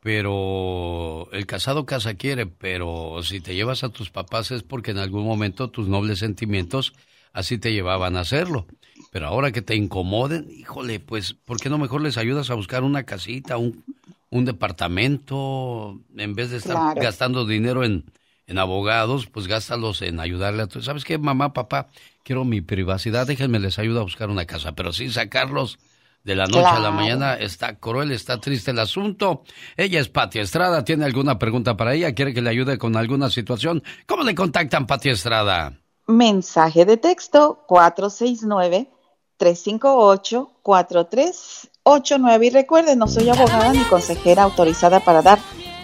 Pero 0.00 1.30
el 1.30 1.46
casado 1.46 1.86
casa 1.86 2.14
quiere, 2.14 2.46
pero 2.46 3.22
si 3.22 3.40
te 3.40 3.54
llevas 3.54 3.84
a 3.84 3.90
tus 3.90 4.10
papás 4.10 4.50
es 4.50 4.64
porque 4.64 4.90
en 4.90 4.98
algún 4.98 5.24
momento 5.24 5.70
tus 5.70 5.86
nobles 5.86 6.18
sentimientos 6.18 6.92
así 7.32 7.56
te 7.56 7.72
llevaban 7.72 8.16
a 8.16 8.20
hacerlo. 8.20 8.66
Pero 9.10 9.26
ahora 9.26 9.52
que 9.52 9.62
te 9.62 9.76
incomoden, 9.76 10.48
híjole, 10.50 11.00
pues, 11.00 11.34
¿por 11.34 11.58
qué 11.60 11.68
no 11.68 11.78
mejor 11.78 12.02
les 12.02 12.16
ayudas 12.16 12.50
a 12.50 12.54
buscar 12.54 12.82
una 12.82 13.04
casita, 13.04 13.56
un, 13.56 13.84
un 14.30 14.44
departamento, 14.44 16.00
en 16.16 16.34
vez 16.34 16.50
de 16.50 16.56
estar 16.56 16.94
gastando 16.96 17.44
dinero 17.44 17.84
en, 17.84 18.04
en 18.46 18.58
abogados, 18.58 19.26
pues 19.26 19.46
gástalos 19.46 20.02
en 20.02 20.20
ayudarle 20.20 20.62
a 20.62 20.66
tu... 20.66 20.82
¿Sabes 20.82 21.04
qué, 21.04 21.18
mamá, 21.18 21.52
papá? 21.52 21.88
Quiero 22.24 22.44
mi 22.44 22.60
privacidad, 22.60 23.26
déjenme 23.26 23.58
les 23.58 23.78
ayudo 23.78 24.00
a 24.00 24.04
buscar 24.04 24.30
una 24.30 24.46
casa, 24.46 24.72
pero 24.72 24.92
sin 24.92 25.10
sacarlos 25.10 25.78
de 26.24 26.36
la 26.36 26.46
noche 26.46 26.68
a 26.68 26.78
la 26.78 26.90
mañana 26.90 27.34
está 27.34 27.78
cruel, 27.78 28.12
está 28.12 28.40
triste 28.40 28.70
el 28.70 28.78
asunto. 28.78 29.42
Ella 29.76 30.00
es 30.00 30.08
Pati 30.08 30.38
Estrada, 30.38 30.84
¿tiene 30.84 31.04
alguna 31.04 31.38
pregunta 31.38 31.76
para 31.76 31.94
ella? 31.94 32.14
¿Quiere 32.14 32.32
que 32.32 32.42
le 32.42 32.50
ayude 32.50 32.78
con 32.78 32.96
alguna 32.96 33.28
situación? 33.28 33.82
¿Cómo 34.06 34.22
le 34.22 34.34
contactan, 34.34 34.86
Pati 34.86 35.10
Estrada? 35.10 35.81
Mensaje 36.06 36.84
de 36.84 36.96
texto 36.96 37.64
469 37.66 38.88
358 39.36 40.50
43 40.62 41.70
89. 41.84 42.46
Y 42.46 42.50
recuerden, 42.50 42.98
no 42.98 43.06
soy 43.06 43.28
abogada 43.28 43.72
ni 43.72 43.82
consejera 43.84 44.42
autorizada 44.42 45.00
para 45.00 45.22
dar 45.22 45.38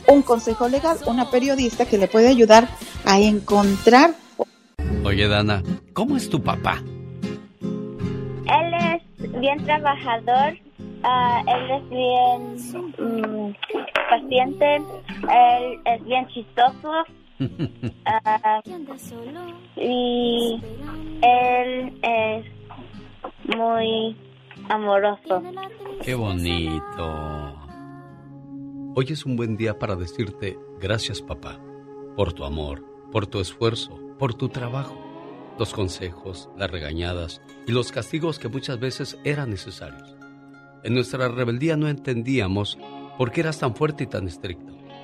un 0.08 0.22
consejo 0.22 0.68
legal, 0.68 0.96
una 1.06 1.30
periodista 1.30 1.86
que 1.86 1.98
le 1.98 2.08
puede 2.08 2.28
ayudar 2.28 2.68
a 3.04 3.20
encontrar. 3.20 4.10
Oye, 5.04 5.28
Dana, 5.28 5.62
¿cómo 5.92 6.16
es 6.16 6.28
tu 6.28 6.42
papá? 6.42 6.82
Él 7.60 8.74
es 8.74 9.40
bien 9.40 9.62
trabajador, 9.64 10.54
uh, 11.04 11.40
él 11.46 11.70
es 11.70 11.90
bien 11.90 12.56
um, 12.98 13.54
paciente, 14.10 14.76
él 14.76 15.80
es 15.84 16.04
bien 16.04 16.26
chistoso. 16.28 17.04
Uh, 17.40 17.46
y 19.76 20.60
él 21.22 21.98
es 22.02 22.44
muy 23.56 24.16
amoroso. 24.68 25.42
Qué 26.02 26.14
bonito. 26.14 27.54
Hoy 28.94 29.06
es 29.10 29.24
un 29.24 29.36
buen 29.36 29.56
día 29.56 29.78
para 29.78 29.94
decirte 29.96 30.58
gracias 30.80 31.22
papá, 31.22 31.60
por 32.16 32.32
tu 32.32 32.44
amor, 32.44 32.84
por 33.12 33.26
tu 33.26 33.40
esfuerzo, 33.40 33.98
por 34.18 34.34
tu 34.34 34.48
trabajo, 34.48 34.96
los 35.58 35.72
consejos, 35.72 36.48
las 36.56 36.70
regañadas 36.70 37.40
y 37.66 37.72
los 37.72 37.92
castigos 37.92 38.38
que 38.38 38.48
muchas 38.48 38.80
veces 38.80 39.18
eran 39.24 39.50
necesarios. 39.50 40.16
En 40.84 40.94
nuestra 40.94 41.28
rebeldía 41.28 41.76
no 41.76 41.88
entendíamos 41.88 42.78
por 43.16 43.30
qué 43.30 43.40
eras 43.40 43.58
tan 43.58 43.74
fuerte 43.74 44.04
y 44.04 44.06
tan 44.06 44.26
estricto. 44.26 44.77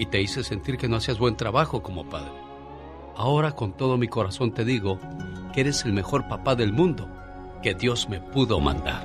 y 0.00 0.06
te 0.06 0.18
hice 0.18 0.42
sentir 0.42 0.78
que 0.78 0.88
no 0.88 0.96
hacías 0.96 1.18
buen 1.18 1.36
trabajo 1.36 1.82
como 1.82 2.08
padre. 2.08 2.32
Ahora 3.16 3.52
con 3.52 3.74
todo 3.74 3.98
mi 3.98 4.08
corazón 4.08 4.50
te 4.50 4.64
digo 4.64 4.98
que 5.52 5.60
eres 5.60 5.84
el 5.84 5.92
mejor 5.92 6.26
papá 6.26 6.54
del 6.54 6.72
mundo 6.72 7.06
que 7.62 7.74
Dios 7.74 8.08
me 8.08 8.18
pudo 8.18 8.58
mandar. 8.60 9.04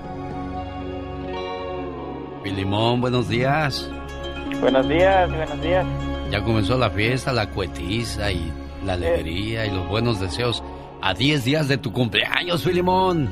Filimón, 2.43 3.01
buenos 3.01 3.27
días. 3.27 3.91
Buenos 4.61 4.87
días, 4.87 5.29
buenos 5.35 5.61
días. 5.61 5.85
Ya 6.31 6.41
comenzó 6.41 6.77
la 6.77 6.89
fiesta, 6.89 7.33
la 7.33 7.49
cuetiza 7.49 8.31
y 8.31 8.53
la 8.85 8.93
alegría 8.93 9.65
y 9.65 9.71
los 9.71 9.89
buenos 9.89 10.21
deseos 10.21 10.63
a 11.01 11.13
10 11.13 11.43
días 11.43 11.67
de 11.67 11.77
tu 11.77 11.91
cumpleaños, 11.91 12.63
Filimón. 12.63 13.27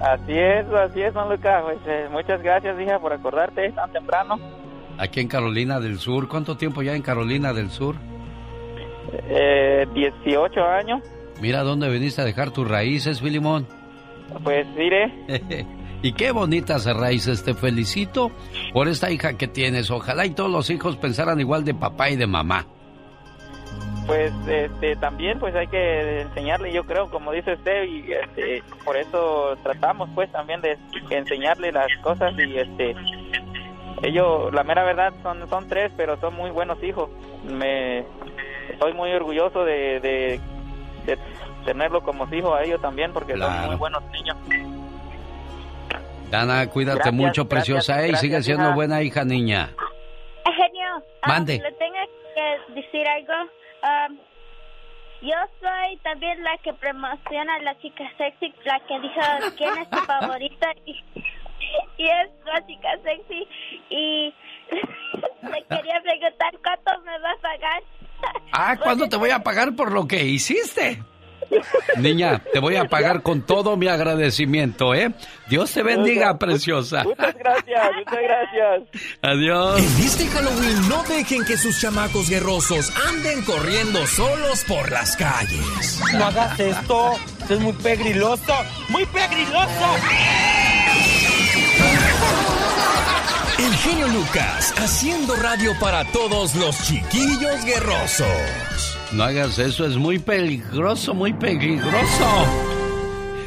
Así 0.00 0.38
es, 0.38 0.66
así 0.72 1.02
es, 1.02 1.12
don 1.12 1.28
Lucas. 1.28 1.64
Pues, 1.64 1.78
eh, 1.86 2.08
muchas 2.12 2.40
gracias, 2.40 2.80
hija, 2.80 3.00
por 3.00 3.12
acordarte 3.12 3.72
tan 3.72 3.90
temprano. 3.90 4.38
Aquí 4.98 5.20
en 5.20 5.28
Carolina 5.28 5.80
del 5.80 5.98
Sur. 5.98 6.28
¿Cuánto 6.28 6.56
tiempo 6.56 6.82
ya 6.82 6.94
en 6.94 7.02
Carolina 7.02 7.52
del 7.52 7.70
Sur? 7.70 7.96
Eh, 9.28 9.86
18 9.94 10.60
años. 10.60 11.02
Mira 11.40 11.62
dónde 11.62 11.88
viniste 11.88 12.20
a 12.20 12.24
dejar 12.24 12.50
tus 12.50 12.68
raíces, 12.68 13.20
Filimón. 13.20 13.66
Pues 14.42 14.66
mire. 14.76 15.12
y 16.02 16.12
qué 16.12 16.32
bonitas 16.32 16.84
raíces. 16.84 17.44
Te 17.44 17.54
felicito 17.54 18.32
por 18.72 18.88
esta 18.88 19.10
hija 19.10 19.38
que 19.38 19.46
tienes. 19.46 19.90
Ojalá 19.90 20.26
y 20.26 20.30
todos 20.30 20.50
los 20.50 20.68
hijos 20.70 20.96
pensaran 20.96 21.38
igual 21.40 21.64
de 21.64 21.74
papá 21.74 22.10
y 22.10 22.16
de 22.16 22.26
mamá. 22.26 22.66
Pues 24.08 24.32
este, 24.48 24.96
también 24.96 25.38
pues 25.38 25.54
hay 25.54 25.66
que 25.66 26.22
enseñarle, 26.22 26.72
yo 26.72 26.82
creo, 26.84 27.10
como 27.10 27.30
dice 27.30 27.52
usted, 27.52 27.84
y 27.84 28.10
este, 28.10 28.62
por 28.82 28.96
eso 28.96 29.54
tratamos 29.62 30.08
pues 30.14 30.32
también 30.32 30.62
de 30.62 30.78
enseñarle 31.10 31.70
las 31.72 31.94
cosas 31.98 32.32
y 32.38 32.56
este 32.56 32.94
ellos, 34.02 34.52
la 34.52 34.64
mera 34.64 34.84
verdad, 34.84 35.12
son, 35.22 35.48
son 35.48 35.68
tres, 35.68 35.92
pero 35.96 36.18
son 36.20 36.34
muy 36.34 36.50
buenos 36.50 36.82
hijos. 36.82 37.10
Me 37.44 38.04
estoy 38.70 38.92
muy 38.92 39.12
orgulloso 39.12 39.64
de, 39.64 40.00
de, 40.00 40.40
tenerlo 41.64 42.02
como 42.02 42.32
hijo 42.32 42.54
a 42.54 42.62
ellos 42.62 42.80
también, 42.80 43.12
porque 43.12 43.36
son 43.36 43.66
muy 43.66 43.76
buenos 43.76 44.02
niños. 44.10 44.36
Dana, 46.30 46.68
cuídate 46.68 47.10
mucho, 47.10 47.48
preciosa, 47.48 48.06
y 48.06 48.14
sigue 48.16 48.42
siendo 48.42 48.74
buena 48.74 49.02
hija, 49.02 49.24
niña. 49.24 49.70
Genio, 50.44 51.02
ah, 51.22 51.28
Mande. 51.28 51.58
le 51.58 51.72
tengo 51.72 51.96
que 52.34 52.80
decir 52.80 53.06
algo. 53.06 53.50
Um, 53.82 54.18
yo 55.20 55.34
soy 55.60 55.96
también 56.04 56.42
la 56.44 56.56
que 56.58 56.72
promociona 56.74 57.56
a 57.56 57.62
la 57.62 57.78
chica 57.78 58.04
sexy, 58.16 58.54
la 58.64 58.80
que 58.80 59.00
dijo 59.00 59.20
quién 59.56 59.76
es 59.78 59.90
tu 59.90 59.98
favorita 60.06 60.72
y, 60.86 60.94
es 61.98 62.30
la 62.44 62.66
chica 62.66 62.88
sexy 63.02 63.46
y 63.90 64.34
le 65.42 65.62
quería 65.68 66.00
preguntar 66.02 66.58
cuánto 66.62 67.00
me 67.04 67.18
va 67.18 67.30
a 67.30 67.36
pagar. 67.40 67.82
Ah, 68.52 68.76
¿cuándo 68.76 69.08
te 69.08 69.16
voy 69.16 69.30
a 69.30 69.42
pagar 69.42 69.74
por 69.74 69.92
lo 69.92 70.06
que 70.06 70.24
hiciste? 70.24 71.02
Niña, 71.96 72.42
te 72.52 72.58
voy 72.58 72.76
a 72.76 72.84
pagar 72.84 73.22
con 73.22 73.42
todo 73.42 73.76
mi 73.76 73.88
agradecimiento, 73.88 74.94
¿eh? 74.94 75.12
Dios 75.48 75.72
te 75.72 75.82
bendiga, 75.82 76.38
preciosa. 76.38 77.04
Muchas 77.04 77.34
gracias, 77.34 77.90
muchas 77.96 78.22
gracias. 78.22 78.82
Adiós. 79.22 79.78
En 79.78 80.04
este 80.04 80.26
Halloween 80.26 80.88
no 80.88 81.02
dejen 81.04 81.44
que 81.44 81.56
sus 81.56 81.80
chamacos 81.80 82.28
guerrosos 82.28 82.92
anden 83.08 83.42
corriendo 83.44 84.06
solos 84.06 84.64
por 84.64 84.90
las 84.90 85.16
calles. 85.16 86.00
No 86.14 86.26
hagas 86.26 86.58
esto, 86.60 87.12
es 87.48 87.60
muy 87.60 87.72
pegriloso, 87.74 88.54
muy 88.88 89.04
pegriloso. 89.06 89.96
El 93.58 93.74
genio 93.74 94.08
Lucas, 94.08 94.72
haciendo 94.78 95.34
radio 95.36 95.72
para 95.80 96.04
todos 96.12 96.54
los 96.54 96.80
chiquillos 96.82 97.64
guerrosos. 97.64 98.97
No 99.12 99.24
hagas 99.24 99.58
eso, 99.58 99.86
es 99.86 99.96
muy 99.96 100.18
peligroso, 100.18 101.14
muy 101.14 101.32
peligroso. 101.32 102.26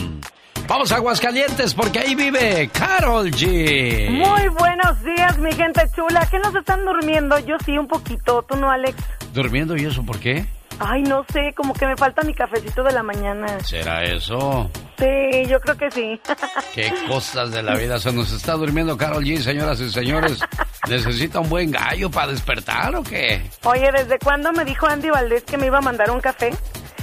Vamos 0.72 0.89
a 0.93 0.95
Aguascalientes 0.95 1.74
porque 1.74 1.99
ahí 1.99 2.15
vive 2.15 2.69
Carol 2.72 3.30
G. 3.30 4.09
Muy 4.09 4.47
buenos 4.57 5.03
días, 5.03 5.38
mi 5.38 5.51
gente 5.51 5.82
chula. 5.93 6.26
¿Qué 6.32 6.39
nos 6.39 6.55
están 6.55 6.86
durmiendo? 6.86 7.38
Yo 7.39 7.57
sí, 7.65 7.78
un 7.78 7.89
poquito. 7.89 8.41
¿Tú 8.43 8.55
no, 8.55 8.72
Alex? 8.72 8.95
¿Durmiendo 9.34 9.76
y 9.76 9.84
eso 9.84 10.01
por 10.01 10.17
qué? 10.17 10.45
Ay, 10.80 11.01
no 11.01 11.26
sé, 11.34 11.53
como 11.57 11.74
que 11.74 11.86
me 11.86 11.97
falta 11.97 12.22
mi 12.22 12.34
cafecito 12.34 12.84
de 12.84 12.93
la 12.93 13.03
mañana. 13.03 13.59
¿Será 13.65 14.05
eso? 14.05 14.72
Sí, 14.97 15.45
yo 15.49 15.59
creo 15.59 15.76
que 15.76 15.91
sí. 15.91 16.22
Qué 16.74 16.93
cosas 17.05 17.51
de 17.51 17.63
la 17.63 17.76
vida. 17.76 17.99
Se 17.99 18.13
nos 18.13 18.32
está 18.32 18.53
durmiendo 18.53 18.95
Carol 18.95 19.26
G, 19.26 19.39
señoras 19.41 19.82
y 19.82 19.91
señores. 19.91 20.39
¿Necesita 20.88 21.41
un 21.41 21.49
buen 21.49 21.72
gallo 21.72 22.09
para 22.09 22.32
despertar 22.32 22.95
o 22.95 23.03
qué? 23.03 23.41
Oye, 23.65 23.91
¿desde 23.91 24.17
cuándo 24.19 24.53
me 24.53 24.63
dijo 24.63 24.88
Andy 24.88 25.09
Valdés 25.09 25.43
que 25.43 25.57
me 25.57 25.65
iba 25.65 25.80
a 25.80 25.82
mandar 25.82 26.09
un 26.11 26.22
café? 26.22 26.51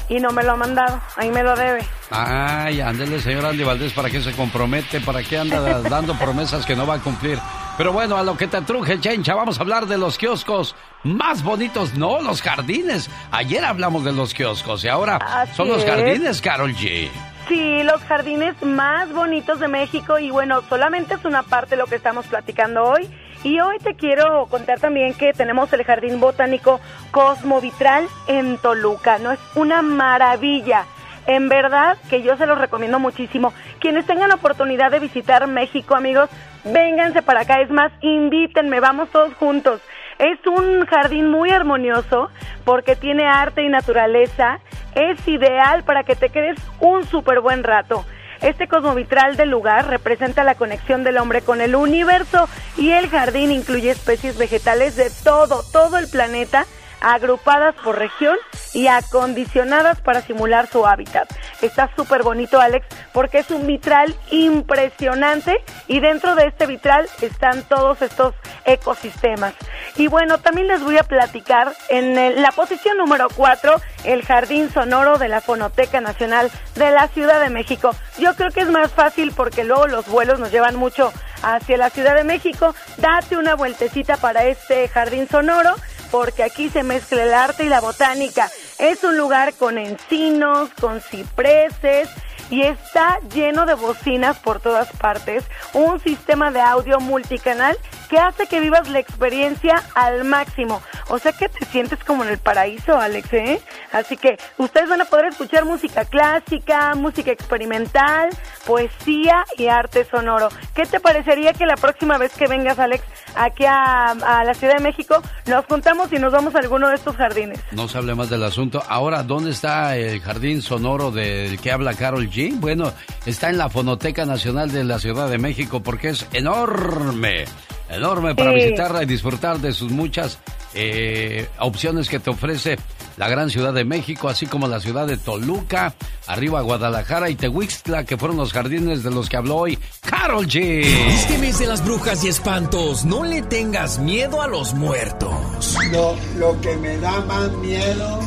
Y 0.09 0.21
no 0.21 0.31
me 0.31 0.43
lo 0.43 0.53
ha 0.53 0.57
mandado. 0.57 1.01
Ahí 1.17 1.31
me 1.31 1.43
lo 1.43 1.55
debe. 1.57 1.85
Ay, 2.11 2.81
ándele, 2.81 3.21
señor 3.21 3.45
Andy 3.47 3.65
Valdés, 3.65 3.93
¿para 3.93 4.11
qué 4.11 4.21
se 4.21 4.33
compromete? 4.33 5.01
¿Para 5.01 5.23
qué 5.23 5.39
anda 5.39 5.81
dando 5.83 6.15
promesas 6.15 6.65
que 6.65 6.75
no 6.75 6.87
va 6.87 6.95
a 6.95 6.99
cumplir? 6.99 7.39
Pero 7.77 7.93
bueno, 7.93 8.17
a 8.17 8.23
lo 8.23 8.37
que 8.37 8.49
te 8.49 8.61
truje, 8.63 8.99
Chencha, 8.99 9.35
vamos 9.35 9.59
a 9.59 9.63
hablar 9.63 9.87
de 9.87 9.99
los 9.99 10.19
kioscos 10.19 10.75
más 11.05 11.43
bonitos, 11.43 11.95
no 11.95 12.21
los 12.21 12.43
jardines. 12.43 13.09
Ayer 13.31 13.65
hablamos 13.65 14.05
de 14.05 14.13
los 14.13 14.35
kioscos 14.35 14.85
y 14.85 14.89
ahora 14.89 15.47
son 15.55 15.69
los 15.69 15.85
jardines, 15.85 16.41
Carol 16.41 16.75
G. 16.75 17.09
Sí, 17.47 17.83
los 17.83 18.03
jardines 18.03 18.61
más 18.63 19.13
bonitos 19.13 19.61
de 19.61 19.69
México 19.69 20.19
y 20.19 20.31
bueno, 20.31 20.63
solamente 20.69 21.15
es 21.15 21.25
una 21.25 21.43
parte 21.43 21.71
de 21.71 21.77
lo 21.77 21.87
que 21.87 21.95
estamos 21.95 22.27
platicando 22.27 22.85
hoy. 22.85 23.09
Y 23.45 23.61
hoy 23.61 23.79
te 23.79 23.95
quiero 23.95 24.47
contar 24.47 24.81
también 24.81 25.15
que 25.15 25.33
tenemos 25.33 25.73
el 25.73 25.85
Jardín 25.85 26.19
Botánico 26.19 26.81
Cosmo 27.13 27.61
Vitral 27.61 28.07
en 28.27 28.59
Toluca, 28.59 29.19
¿no? 29.19 29.31
Es 29.31 29.39
una 29.55 29.81
maravilla. 29.81 30.85
En 31.27 31.49
verdad 31.49 31.97
que 32.11 32.23
yo 32.23 32.37
se 32.37 32.47
los 32.47 32.59
recomiendo 32.59 32.99
muchísimo. 32.99 33.53
Quienes 33.81 34.07
tengan 34.07 34.33
oportunidad 34.33 34.91
de 34.91 34.99
visitar 34.99 35.47
México, 35.47 35.95
amigos, 35.95 36.29
vénganse 36.65 37.23
para 37.23 37.43
acá. 37.43 37.61
Es 37.61 37.71
más, 37.71 37.93
invítenme, 38.01 38.81
vamos 38.81 39.11
todos 39.11 39.35
juntos. 39.35 39.81
Es 40.19 40.45
un 40.47 40.85
jardín 40.87 41.31
muy 41.31 41.51
armonioso 41.51 42.31
porque 42.65 42.97
tiene 42.97 43.27
arte 43.27 43.63
y 43.63 43.69
naturaleza. 43.69 44.59
Es 44.97 45.29
ideal 45.29 45.85
para 45.85 46.03
que 46.03 46.17
te 46.17 46.31
quedes 46.31 46.59
un 46.81 47.05
súper 47.05 47.41
buen 47.41 47.63
rato. 47.63 48.05
Este 48.41 48.69
cosmovitral 48.69 49.37
del 49.37 49.51
lugar 49.51 49.89
representa 49.89 50.45
la 50.45 50.55
conexión 50.55 51.03
del 51.03 51.19
hombre 51.19 51.43
con 51.43 51.61
el 51.61 51.75
universo 51.75 52.49
y 52.77 52.91
el 52.93 53.09
jardín 53.09 53.51
incluye 53.51 53.91
especies 53.91 54.39
vegetales 54.39 54.95
de 54.95 55.11
todo, 55.25 55.65
todo 55.73 55.99
el 55.99 56.09
planeta 56.09 56.67
agrupadas 57.01 57.75
por 57.77 57.99
región 57.99 58.37
y 58.73 58.87
acondicionadas 58.87 60.01
para 60.01 60.23
simular 60.23 60.69
su 60.69 60.87
hábitat. 60.87 61.29
Está 61.63 61.91
súper 61.97 62.23
bonito, 62.23 62.61
Alex, 62.61 62.87
porque 63.13 63.39
es 63.39 63.51
un 63.51 63.67
vitral 63.67 64.15
impresionante 64.31 65.57
y 65.87 66.01
dentro 66.01 66.35
de 66.35 66.47
este 66.47 66.67
vitral 66.67 67.09
están 67.21 67.63
todos 67.63 68.03
estos 68.03 68.35
ecosistemas. 68.65 69.55
Y 69.97 70.07
bueno, 70.09 70.39
también 70.39 70.69
les 70.69 70.83
voy 70.83 70.99
a 70.99 71.03
platicar 71.03 71.73
en 71.89 72.41
la 72.41 72.53
posición 72.53 72.99
número 72.99 73.29
4, 73.35 73.81
el 74.05 74.25
Jardín 74.25 74.71
Sonoro 74.71 75.19
de 75.19 75.29
la 75.29 75.41
Fonoteca 75.41 76.01
Nacional 76.01 76.51
de 76.75 76.91
la 76.91 77.09
Ciudad 77.09 77.41
de 77.41 77.51
México. 77.51 77.95
Yo 78.19 78.35
creo 78.35 78.51
que 78.51 78.61
es 78.61 78.71
más 78.71 78.93
fácil 78.93 79.33
porque 79.35 79.65
luego 79.65 79.87
los 79.87 80.07
vuelos 80.07 80.39
nos 80.39 80.53
llevan 80.53 80.77
mucho 80.77 81.13
hacia 81.43 81.77
la 81.77 81.91
Ciudad 81.91 82.15
de 82.15 82.25
México. 82.25 82.75
Date 82.99 83.37
una 83.37 83.55
vueltecita 83.55 84.17
para 84.17 84.45
este 84.45 84.89
Jardín 84.89 85.29
Sonoro 85.29 85.75
porque 86.11 86.43
aquí 86.43 86.69
se 86.71 86.83
mezcla 86.83 87.23
el 87.23 87.35
arte 87.35 87.65
y 87.65 87.69
la 87.69 87.81
botánica. 87.81 88.51
Es 88.79 89.05
un 89.05 89.17
lugar 89.17 89.55
con 89.55 89.79
encinos, 89.79 90.71
con 90.81 91.01
cipreses 91.01 92.09
y 92.51 92.63
está 92.63 93.19
lleno 93.35 93.67
de 93.67 93.75
bocinas 93.75 94.39
por 94.39 94.61
todas 94.61 94.91
partes, 94.93 95.45
un 95.75 96.01
sistema 96.01 96.51
de 96.51 96.61
audio 96.61 96.99
multicanal 97.01 97.77
que 98.09 98.19
hace 98.19 98.47
que 98.47 98.61
vivas 98.61 98.89
la 98.89 98.99
experiencia 98.99 99.83
al 99.95 100.25
máximo. 100.25 100.83
O 101.09 101.19
sea 101.19 101.33
que 101.33 101.49
te 101.49 101.65
sientes 101.67 102.03
como 102.05 102.25
en 102.25 102.31
el 102.31 102.39
paraíso, 102.39 102.99
Alex, 102.99 103.33
¿eh? 103.33 103.61
Así 103.93 104.17
que 104.17 104.39
ustedes 104.57 104.89
van 104.89 105.01
a 105.01 105.05
poder 105.05 105.27
escuchar 105.27 105.65
música 105.65 106.05
clásica, 106.05 106.95
música 106.95 107.31
experimental, 107.31 108.31
poesía 108.67 109.45
y 109.57 109.67
arte 109.67 110.05
sonoro. 110.05 110.49
¿Qué 110.75 110.85
te 110.85 111.01
parecería 111.01 111.53
que 111.53 111.67
la 111.67 111.77
próxima 111.77 112.19
vez 112.19 112.33
que 112.35 112.47
vengas, 112.47 112.79
Alex, 112.79 113.05
aquí 113.35 113.65
a, 113.67 114.15
la 114.45 114.55
Ciudad 114.55 114.77
de 114.77 114.83
México, 114.83 115.23
nos 115.47 115.65
juntamos 115.67 116.13
y 116.13 116.19
nos 116.19 116.33
vamos 116.33 116.55
a 116.55 116.59
alguno 116.59 116.89
de 116.89 116.97
estos 116.97 117.17
jardines? 117.17 117.61
No 117.73 117.89
se 117.89 117.99
hable 117.99 118.15
más 118.15 118.31
del 118.31 118.43
asunto. 118.43 118.83
Ahora, 118.89 119.23
¿dónde 119.23 119.51
está 119.51 119.97
el 119.97 120.21
jardín 120.21 120.63
sonoro 120.63 121.11
del 121.11 121.61
que 121.61 121.73
habla 121.73 121.95
Carol 121.95 122.29
G? 122.29 122.59
Bueno, 122.59 122.93
está 123.27 123.51
en 123.51 123.59
la 123.59 123.69
Fonoteca 123.69 124.25
Nacional 124.25 124.71
de 124.71 124.85
la 124.85 124.99
Ciudad 124.99 125.29
de 125.29 125.39
México 125.39 125.83
porque 125.83 126.11
es 126.11 126.27
enorme 126.33 127.47
enorme 127.89 128.35
para 128.35 128.53
visitarla 128.53 129.03
y 129.03 129.07
disfrutar 129.07 129.59
de 129.59 129.73
sus 129.73 129.91
muchas 129.91 130.39
eh, 130.75 131.49
opciones 131.59 132.09
que 132.09 132.19
te 132.19 132.31
ofrece 132.31 132.79
la 133.17 133.29
gran 133.29 133.51
ciudad 133.51 133.73
de 133.75 133.85
México, 133.85 134.29
así 134.29 134.47
como 134.47 134.69
la 134.69 134.81
ciudad 134.81 135.07
de 135.07 135.17
Toluca, 135.17 135.95
arriba 136.27 136.61
Guadalajara 136.61 137.31
y 137.31 137.35
Tehuixtla, 137.35 138.05
que 138.05 138.17
fueron 138.17 138.37
los 138.37 138.53
jardines 138.53 139.03
de 139.03 139.11
los 139.11 139.29
que 139.29 139.37
habló 139.37 139.57
hoy 139.57 139.79
Carol 140.03 140.47
G. 140.47 140.85
Este 140.85 141.37
mes 141.39 141.59
de 141.59 141.67
las 141.67 141.85
brujas 141.85 142.23
y 142.25 142.29
espantos, 142.29 143.05
no 143.05 143.25
le 143.25 143.43
tengas 143.43 143.99
miedo 143.99 144.41
a 144.41 144.47
los 144.47 144.75
muertos. 144.75 145.77
Lo, 145.91 146.17
lo 146.37 146.61
que 146.61 146.77
me 146.77 146.97
da 146.99 147.21
más 147.23 147.51
miedo 147.55 148.21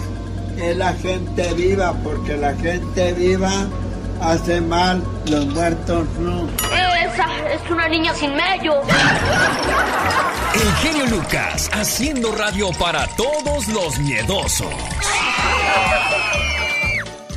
es 0.57 0.75
la 0.75 0.93
gente 0.95 1.53
viva, 1.53 1.93
porque 2.03 2.35
la 2.35 2.53
gente 2.55 3.13
viva 3.13 3.67
hace 4.21 4.61
mal, 4.61 5.03
los 5.29 5.45
muertos 5.47 6.07
no. 6.19 6.47
Esa 7.05 7.53
es 7.53 7.71
una 7.71 7.87
niña 7.87 8.13
sin 8.13 8.35
medio. 8.35 8.73
El 10.53 10.73
genio 10.75 11.05
Lucas, 11.07 11.69
haciendo 11.73 12.31
radio 12.33 12.69
para 12.79 13.07
todos 13.15 13.67
los 13.67 13.99
miedosos. 13.99 14.73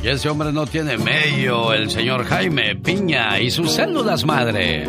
Y 0.03 0.07
ese 0.07 0.29
hombre 0.29 0.51
no 0.51 0.67
tiene 0.67 0.97
medio, 0.97 1.73
el 1.73 1.89
señor 1.89 2.25
Jaime 2.25 2.75
Piña 2.75 3.39
y 3.39 3.49
sus 3.49 3.71
células 3.73 4.23
madre 4.23 4.87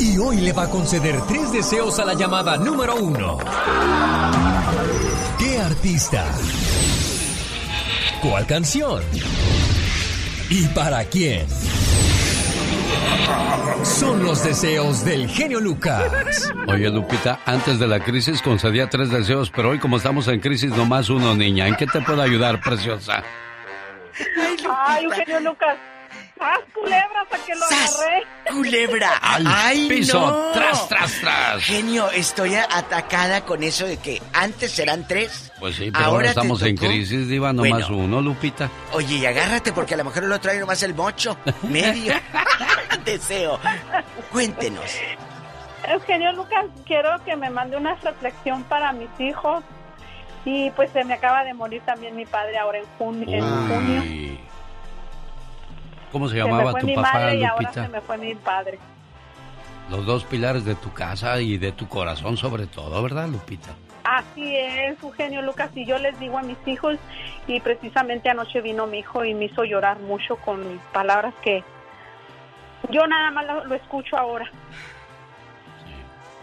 Y 0.00 0.18
hoy 0.18 0.38
le 0.38 0.52
va 0.52 0.64
a 0.64 0.70
conceder 0.70 1.20
tres 1.28 1.52
deseos 1.52 1.98
a 1.98 2.06
la 2.06 2.14
llamada 2.14 2.56
número 2.56 2.96
uno. 2.96 3.38
¿Qué 5.38 5.58
artista? 5.58 6.24
¿Cuál 8.24 8.46
canción? 8.46 9.02
¿Y 10.48 10.66
para 10.68 11.04
quién? 11.04 11.46
Son 13.82 14.24
los 14.24 14.42
deseos 14.42 15.04
del 15.04 15.28
genio 15.28 15.60
Lucas. 15.60 16.50
Oye, 16.66 16.88
Lupita, 16.88 17.40
antes 17.44 17.78
de 17.78 17.86
la 17.86 18.00
crisis 18.00 18.40
concedía 18.40 18.88
tres 18.88 19.10
deseos, 19.10 19.50
pero 19.54 19.68
hoy 19.68 19.78
como 19.78 19.98
estamos 19.98 20.26
en 20.28 20.40
crisis, 20.40 20.70
nomás 20.70 21.10
uno, 21.10 21.34
niña. 21.34 21.68
¿En 21.68 21.76
qué 21.76 21.86
te 21.86 22.00
puedo 22.00 22.22
ayudar, 22.22 22.62
preciosa? 22.62 23.22
Ay, 24.86 25.04
Eugenio 25.04 25.40
Lucas, 25.40 25.76
¡Ah, 26.40 26.58
culebra! 26.74 27.24
¿Para 27.30 27.44
que 27.44 27.54
lo 27.54 27.64
agarré? 27.64 28.26
¡Culebra! 28.50 29.16
¡Al 29.22 29.46
¡Ay, 29.46 29.88
piso! 29.88 30.20
no! 30.20 30.52
¡Tras, 30.52 30.88
tras, 30.88 31.20
tras! 31.20 31.62
Genio, 31.62 32.10
estoy 32.10 32.54
atacada 32.56 33.44
con 33.44 33.62
eso 33.62 33.86
de 33.86 33.98
que 33.98 34.20
antes 34.32 34.78
eran 34.78 35.06
tres. 35.06 35.52
Pues 35.60 35.76
sí, 35.76 35.90
pero 35.92 36.04
ahora, 36.04 36.28
estamos 36.28 36.60
en 36.62 36.76
crisis, 36.76 37.28
Diva, 37.28 37.52
nomás 37.52 37.88
uno, 37.88 38.20
Lupita. 38.20 38.68
Oye, 38.92 39.16
y 39.16 39.26
agárrate 39.26 39.72
porque 39.72 39.94
a 39.94 39.96
lo 39.96 40.04
mejor 40.04 40.24
lo 40.24 40.40
trae 40.40 40.58
nomás 40.58 40.82
el 40.82 40.94
mocho. 40.94 41.36
Medio. 41.62 42.14
Deseo. 43.04 43.58
Cuéntenos. 44.32 44.90
Eugenio 45.88 46.32
Lucas, 46.32 46.66
quiero 46.86 47.22
que 47.24 47.36
me 47.36 47.50
mande 47.50 47.76
una 47.76 47.94
reflexión 47.96 48.64
para 48.64 48.92
mis 48.92 49.10
hijos. 49.18 49.62
Y 50.46 50.70
pues 50.72 50.90
se 50.92 51.04
me 51.04 51.14
acaba 51.14 51.44
de 51.44 51.54
morir 51.54 51.80
también 51.86 52.16
mi 52.16 52.26
padre 52.26 52.58
ahora 52.58 52.78
en 52.78 52.84
junio. 52.98 53.38
En 53.38 53.68
junio. 53.68 54.38
¿Cómo 56.14 56.28
se 56.28 56.36
llamaba 56.36 56.58
se 56.58 56.64
me 56.66 56.70
fue 56.70 56.80
tu 56.82 56.86
mi 56.86 56.94
papá, 56.94 57.12
madre 57.12 57.34
y 57.34 57.40
Lupita? 57.40 57.50
ahora 57.50 57.72
se 57.72 57.88
me 57.88 58.00
fue 58.00 58.18
mi 58.18 58.34
padre. 58.36 58.78
Los 59.90 60.06
dos 60.06 60.22
pilares 60.22 60.64
de 60.64 60.76
tu 60.76 60.92
casa 60.92 61.40
y 61.40 61.58
de 61.58 61.72
tu 61.72 61.88
corazón 61.88 62.36
sobre 62.36 62.68
todo, 62.68 63.02
¿verdad, 63.02 63.26
Lupita? 63.26 63.70
Así 64.04 64.54
es, 64.56 65.02
Eugenio 65.02 65.42
Lucas, 65.42 65.70
y 65.74 65.84
yo 65.84 65.98
les 65.98 66.16
digo 66.20 66.38
a 66.38 66.42
mis 66.42 66.56
hijos, 66.66 66.98
y 67.48 67.58
precisamente 67.58 68.30
anoche 68.30 68.60
vino 68.60 68.86
mi 68.86 69.00
hijo 69.00 69.24
y 69.24 69.34
me 69.34 69.46
hizo 69.46 69.64
llorar 69.64 69.98
mucho 69.98 70.36
con 70.36 70.80
palabras 70.92 71.34
que 71.42 71.64
yo 72.90 73.04
nada 73.08 73.32
más 73.32 73.46
lo, 73.46 73.64
lo 73.64 73.74
escucho 73.74 74.16
ahora. 74.16 74.48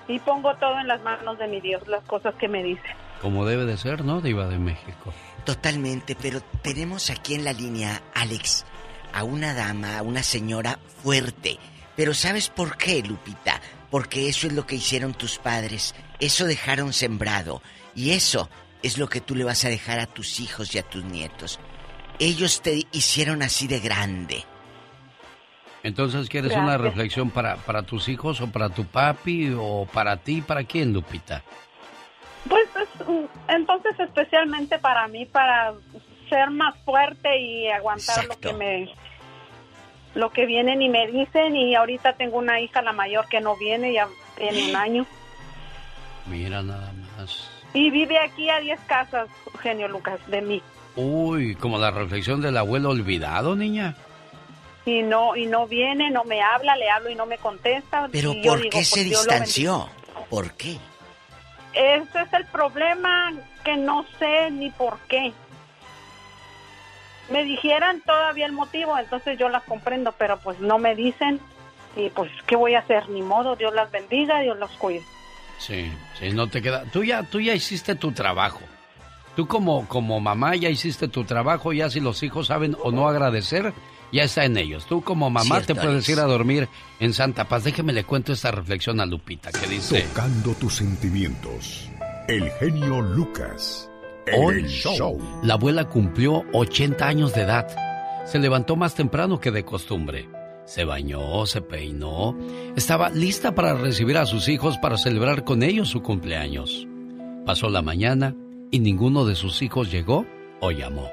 Y 0.10 0.20
pongo 0.20 0.54
todo 0.56 0.78
en 0.82 0.88
las 0.90 1.02
manos 1.02 1.40
de 1.40 1.48
mi 1.48 1.62
Dios, 1.62 1.88
las 1.88 2.04
cosas 2.04 2.36
que 2.36 2.50
me 2.50 2.62
dice. 2.62 2.84
Como 3.22 3.46
debe 3.46 3.64
de 3.66 3.78
ser, 3.78 4.04
¿no, 4.04 4.20
Diva 4.20 4.48
de 4.48 4.58
México? 4.58 5.14
Totalmente, 5.46 6.18
pero 6.22 6.42
tenemos 6.62 7.10
aquí 7.10 7.36
en 7.36 7.46
la 7.46 7.54
línea, 7.54 8.02
Alex, 8.14 8.66
a 9.14 9.24
una 9.24 9.54
dama, 9.54 9.98
a 9.98 10.02
una 10.02 10.24
señora 10.24 10.80
fuerte. 11.04 11.58
Pero 11.96 12.14
¿sabes 12.14 12.50
por 12.50 12.78
qué, 12.78 13.04
Lupita? 13.04 13.62
Porque 13.90 14.30
eso 14.30 14.48
es 14.48 14.54
lo 14.54 14.66
que 14.66 14.76
hicieron 14.76 15.14
tus 15.14 15.38
padres, 15.38 15.94
eso 16.20 16.46
dejaron 16.46 16.94
sembrado, 16.94 17.62
y 17.94 18.12
eso 18.12 18.50
es 18.84 18.98
lo 18.98 19.10
que 19.10 19.22
tú 19.22 19.36
le 19.36 19.44
vas 19.44 19.66
a 19.66 19.70
dejar 19.70 20.00
a 20.00 20.08
tus 20.08 20.40
hijos 20.40 20.74
y 20.74 20.80
a 20.80 20.84
tus 20.84 21.04
nietos. 21.04 21.60
Ellos 22.20 22.62
te 22.62 22.88
hicieron 22.92 23.44
así 23.44 23.68
de 23.68 23.80
grande. 23.80 24.44
Entonces, 25.84 26.30
¿quieres 26.30 26.52
Gracias. 26.52 26.68
una 26.68 26.78
reflexión 26.78 27.32
para, 27.32 27.58
para 27.58 27.84
tus 27.84 28.08
hijos 28.08 28.40
o 28.42 28.48
para 28.52 28.70
tu 28.70 28.86
papi 28.86 29.54
o 29.58 29.88
para 29.92 30.18
ti? 30.18 30.42
¿Para 30.42 30.64
quién, 30.64 30.94
Lupita? 30.94 31.44
Pues 32.48 32.68
es, 32.76 33.08
mm, 33.08 33.26
entonces 33.50 34.00
especialmente 34.00 34.78
para 34.80 35.08
mí, 35.08 35.26
para 35.26 35.74
ser 36.32 36.50
más 36.50 36.76
fuerte 36.86 37.38
y 37.40 37.68
aguantar 37.68 38.26
lo 38.26 38.40
que 38.40 38.54
me 38.54 38.90
lo 40.16 40.30
que 40.32 40.46
vienen 40.46 40.82
y 40.82 40.90
me 40.90 41.08
dicen 41.08 41.56
y 41.56 41.76
ahorita 41.76 42.14
tengo 42.14 42.38
una 42.38 42.60
hija 42.60 42.82
la 42.82 42.94
mayor 42.94 43.28
que 43.30 43.40
no 43.42 43.56
viene 43.58 43.94
ya 43.94 44.08
tiene 44.38 44.70
un 44.70 44.76
año 44.76 45.06
Mira 46.26 46.62
nada 46.62 46.92
más. 47.18 47.50
y 47.74 47.90
vive 47.92 48.18
aquí 48.20 48.50
a 48.50 48.60
10 48.60 48.80
casas 48.88 49.28
genio 49.62 49.88
Lucas 49.88 50.20
de 50.28 50.42
mí 50.42 50.62
Uy, 50.96 51.56
como 51.56 51.78
la 51.78 51.90
reflexión 51.92 52.42
del 52.42 52.58
abuelo 52.58 52.90
olvidado, 52.90 53.56
niña. 53.56 53.96
y 54.86 55.02
no 55.04 55.36
y 55.38 55.46
no 55.46 55.68
viene 55.68 56.10
no 56.10 56.24
me 56.26 56.42
habla 56.42 56.76
le 56.76 56.90
hablo 56.90 57.10
y 57.10 57.16
no 57.16 57.26
me 57.26 57.38
contesta 57.38 58.10
Pero 58.12 58.34
¿por 58.44 58.60
digo, 58.62 58.70
qué 58.72 58.84
se 58.84 58.96
pues, 59.02 59.12
lo 59.12 59.20
distanció? 59.20 59.90
¿Por 60.30 60.54
qué? 60.54 60.78
Ese 61.74 62.22
es 62.22 62.34
el 62.34 62.46
problema 62.48 63.32
que 63.64 63.78
no 63.78 64.06
sé 64.20 64.52
ni 64.52 64.70
por 64.72 65.00
qué. 65.08 65.32
Me 67.32 67.44
dijeran 67.44 68.02
todavía 68.02 68.46
el 68.46 68.52
motivo, 68.52 68.98
entonces 68.98 69.38
yo 69.40 69.50
las 69.50 69.64
comprendo, 69.64 70.14
pero 70.18 70.38
pues 70.40 70.60
no 70.60 70.78
me 70.78 70.96
dicen. 70.96 71.40
Y 71.96 72.10
pues, 72.10 72.32
¿qué 72.46 72.56
voy 72.56 72.76
a 72.76 72.80
hacer? 72.80 73.10
Ni 73.10 73.22
modo, 73.22 73.56
Dios 73.56 73.74
las 73.74 73.92
bendiga, 73.92 74.42
Dios 74.42 74.58
las 74.58 74.72
cuide. 74.72 75.04
Sí, 75.58 75.92
sí, 76.20 76.32
no 76.32 76.48
te 76.48 76.62
queda. 76.62 76.84
Tú 76.92 77.04
ya, 77.04 77.24
tú 77.24 77.40
ya 77.40 77.54
hiciste 77.54 77.96
tu 77.96 78.12
trabajo. 78.12 78.62
Tú 79.36 79.48
como, 79.48 79.88
como 79.88 80.20
mamá 80.20 80.56
ya 80.56 80.70
hiciste 80.70 81.08
tu 81.08 81.24
trabajo, 81.24 81.72
ya 81.72 81.90
si 81.90 82.00
los 82.00 82.22
hijos 82.24 82.48
saben 82.48 82.76
o 82.84 82.92
no 82.92 83.08
agradecer, 83.08 83.74
ya 84.12 84.24
está 84.24 84.44
en 84.46 84.58
ellos. 84.58 84.86
Tú 84.86 85.02
como 85.02 85.30
mamá 85.30 85.46
Cierto 85.58 85.74
te 85.74 85.76
puedes 85.76 86.04
es. 86.04 86.10
ir 86.10 86.20
a 86.20 86.24
dormir 86.26 86.68
en 87.00 87.14
Santa 87.14 87.46
Paz. 87.46 87.64
Déjeme 87.64 87.94
le 87.94 88.04
cuento 88.04 88.34
esta 88.34 88.52
reflexión 88.52 89.00
a 89.00 89.06
Lupita 89.06 89.52
que 89.52 89.68
dice... 89.68 90.02
Tocando 90.02 90.54
tus 90.56 90.76
sentimientos. 90.76 91.90
El 92.28 92.50
genio 92.52 93.02
Lucas. 93.02 93.91
Hoy 94.38 94.68
show. 94.68 95.20
la 95.44 95.56
abuela 95.56 95.86
cumplió 95.86 96.44
80 96.54 97.08
años 97.08 97.34
de 97.34 97.42
edad. 97.42 97.68
Se 98.26 98.40
levantó 98.40 98.76
más 98.76 98.94
temprano 98.94 99.40
que 99.40 99.52
de 99.52 99.66
costumbre. 99.66 100.30
Se 100.66 100.86
bañó, 100.86 101.46
se 101.48 101.62
peinó. 101.62 102.38
Estaba 102.76 103.10
lista 103.10 103.56
para 103.56 103.74
recibir 103.74 104.18
a 104.18 104.26
sus 104.26 104.48
hijos 104.48 104.78
para 104.78 104.98
celebrar 104.98 105.44
con 105.44 105.64
ellos 105.64 105.90
su 105.90 106.02
cumpleaños. 106.02 106.88
Pasó 107.46 107.70
la 107.70 107.82
mañana 107.82 108.36
y 108.70 108.80
ninguno 108.80 109.26
de 109.26 109.36
sus 109.36 109.62
hijos 109.64 109.92
llegó 109.92 110.26
o 110.62 110.72
llamó. 110.72 111.10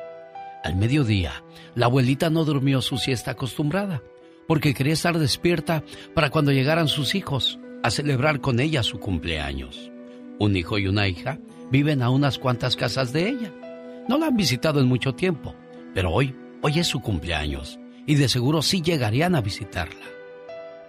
Al 0.63 0.77
mediodía, 0.77 1.43
la 1.75 1.87
abuelita 1.87 2.29
no 2.29 2.45
durmió 2.45 2.83
su 2.83 2.99
siesta 2.99 3.33
acostumbrada, 3.33 4.03
porque 4.47 4.75
quería 4.75 4.93
estar 4.93 5.19
despierta 5.19 5.83
para 6.15 6.31
cuando 6.31 6.53
llegaran 6.53 6.89
sus 6.89 7.15
hijos 7.15 7.59
a 7.83 7.91
celebrar 7.91 8.41
con 8.41 8.61
ella 8.61 8.83
su 8.83 9.01
cumpleaños. 9.01 9.91
Un 10.39 10.57
hijo 10.57 10.79
y 10.79 10.87
una 10.87 11.09
hija 11.09 11.41
viven 11.71 12.03
a 12.03 12.11
unas 12.11 12.39
cuantas 12.39 12.77
casas 12.77 13.13
de 13.13 13.29
ella. 13.29 13.53
No 14.09 14.19
la 14.19 14.27
han 14.27 14.37
visitado 14.37 14.81
en 14.81 14.87
mucho 14.87 15.15
tiempo, 15.15 15.55
pero 15.95 16.11
hoy, 16.11 16.35
hoy 16.63 16.79
es 16.79 16.87
su 16.87 17.01
cumpleaños 17.01 17.79
y 18.07 18.15
de 18.15 18.29
seguro 18.29 18.63
sí 18.63 18.81
llegarían 18.81 19.35
a 19.35 19.43
visitarla. 19.43 20.07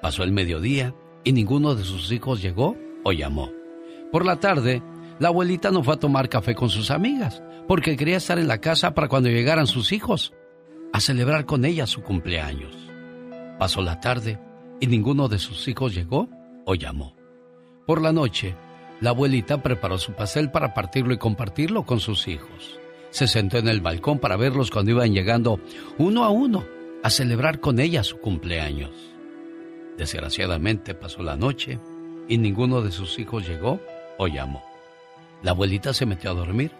Pasó 0.01 0.23
el 0.23 0.31
mediodía 0.31 0.95
y 1.23 1.33
ninguno 1.33 1.75
de 1.75 1.83
sus 1.83 2.11
hijos 2.11 2.41
llegó 2.41 2.77
o 3.03 3.11
llamó. 3.11 3.51
Por 4.11 4.25
la 4.25 4.37
tarde, 4.37 4.81
la 5.19 5.27
abuelita 5.27 5.69
no 5.69 5.83
fue 5.83 5.95
a 5.95 5.99
tomar 5.99 6.29
café 6.29 6.55
con 6.55 6.69
sus 6.69 6.91
amigas, 6.91 7.43
porque 7.67 7.97
quería 7.97 8.17
estar 8.17 8.39
en 8.39 8.47
la 8.47 8.59
casa 8.59 8.95
para 8.95 9.09
cuando 9.09 9.29
llegaran 9.29 9.67
sus 9.67 9.91
hijos, 9.91 10.33
a 10.93 11.01
celebrar 11.01 11.45
con 11.45 11.65
ella 11.65 11.85
su 11.85 12.01
cumpleaños. 12.01 12.75
Pasó 13.59 13.81
la 13.81 13.99
tarde 13.99 14.39
y 14.79 14.87
ninguno 14.87 15.27
de 15.27 15.37
sus 15.37 15.67
hijos 15.67 15.93
llegó 15.93 16.29
o 16.65 16.73
llamó. 16.73 17.15
Por 17.85 18.01
la 18.01 18.13
noche, 18.13 18.55
la 19.01 19.11
abuelita 19.11 19.61
preparó 19.63 19.97
su 19.97 20.13
pastel 20.13 20.51
para 20.51 20.73
partirlo 20.73 21.13
y 21.13 21.17
compartirlo 21.17 21.83
con 21.83 21.99
sus 21.99 22.27
hijos. 22.27 22.79
Se 23.11 23.27
sentó 23.27 23.57
en 23.57 23.67
el 23.67 23.81
balcón 23.81 24.19
para 24.19 24.37
verlos 24.37 24.69
cuando 24.71 24.91
iban 24.91 25.13
llegando 25.13 25.59
uno 25.97 26.23
a 26.23 26.29
uno 26.29 26.65
a 27.01 27.09
celebrar 27.09 27.59
con 27.59 27.79
ella 27.79 28.03
su 28.03 28.19
cumpleaños. 28.19 28.91
Desgraciadamente 29.97 30.93
pasó 30.93 31.23
la 31.23 31.35
noche 31.35 31.79
y 32.27 32.37
ninguno 32.37 32.81
de 32.81 32.91
sus 32.91 33.17
hijos 33.19 33.47
llegó 33.47 33.79
o 34.17 34.27
llamó. 34.27 34.63
La 35.41 35.51
abuelita 35.51 35.93
se 35.93 36.05
metió 36.05 36.31
a 36.31 36.35
dormir, 36.35 36.71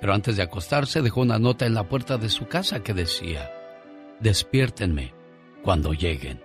pero 0.00 0.14
antes 0.14 0.36
de 0.36 0.42
acostarse 0.42 1.02
dejó 1.02 1.20
una 1.20 1.38
nota 1.38 1.66
en 1.66 1.74
la 1.74 1.88
puerta 1.88 2.16
de 2.16 2.28
su 2.28 2.46
casa 2.46 2.82
que 2.82 2.94
decía, 2.94 3.50
despiértenme 4.20 5.12
cuando 5.62 5.92
lleguen. 5.92 6.40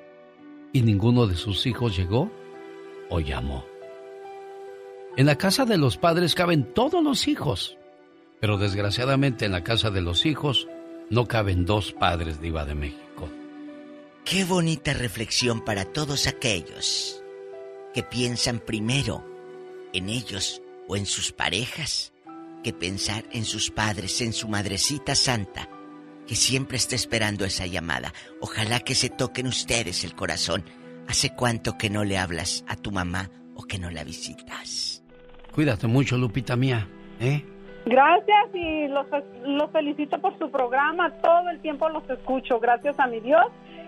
Y 0.73 0.81
ninguno 0.81 1.27
de 1.27 1.35
sus 1.35 1.65
hijos 1.67 1.95
llegó 1.95 2.31
o 3.09 3.19
llamó. 3.19 3.70
En 5.17 5.25
la 5.25 5.37
casa 5.37 5.65
de 5.65 5.77
los 5.77 5.97
padres 5.97 6.35
caben 6.35 6.73
todos 6.73 7.03
los 7.03 7.27
hijos, 7.27 7.77
pero 8.39 8.57
desgraciadamente 8.57 9.45
en 9.45 9.51
la 9.51 9.63
casa 9.63 9.91
de 9.91 10.01
los 10.01 10.25
hijos 10.25 10.67
no 11.09 11.27
caben 11.27 11.65
dos 11.65 11.91
padres 11.91 12.39
de 12.39 12.47
Iba 12.47 12.65
de 12.65 12.75
México. 12.75 13.29
Qué 14.23 14.45
bonita 14.45 14.93
reflexión 14.93 15.65
para 15.65 15.83
todos 15.83 16.27
aquellos 16.27 17.21
que 17.93 18.03
piensan 18.03 18.59
primero 18.59 19.25
en 19.91 20.07
ellos 20.09 20.61
o 20.87 20.95
en 20.95 21.05
sus 21.05 21.33
parejas 21.33 22.13
que 22.63 22.71
pensar 22.71 23.25
en 23.31 23.43
sus 23.43 23.69
padres, 23.69 24.21
en 24.21 24.33
su 24.33 24.47
madrecita 24.47 25.15
santa, 25.15 25.67
que 26.27 26.35
siempre 26.35 26.77
está 26.77 26.95
esperando 26.95 27.43
esa 27.43 27.65
llamada. 27.65 28.13
Ojalá 28.39 28.79
que 28.79 28.95
se 28.95 29.09
toquen 29.09 29.47
ustedes 29.47 30.03
el 30.03 30.15
corazón. 30.15 30.63
¿Hace 31.07 31.33
cuánto 31.35 31.77
que 31.77 31.89
no 31.89 32.05
le 32.05 32.17
hablas 32.17 32.63
a 32.67 32.75
tu 32.75 32.91
mamá 32.91 33.29
o 33.55 33.63
que 33.63 33.79
no 33.79 33.89
la 33.89 34.03
visitas? 34.03 34.90
Cuídate 35.53 35.87
mucho, 35.87 36.17
Lupita 36.17 36.55
mía, 36.55 36.87
¿eh? 37.19 37.43
Gracias 37.85 38.53
y 38.53 38.87
los, 38.87 39.05
los 39.45 39.71
felicito 39.71 40.19
por 40.19 40.37
su 40.37 40.49
programa. 40.51 41.11
Todo 41.21 41.49
el 41.49 41.59
tiempo 41.61 41.89
los 41.89 42.07
escucho, 42.09 42.59
gracias 42.59 42.99
a 42.99 43.07
mi 43.07 43.19
Dios. 43.19 43.45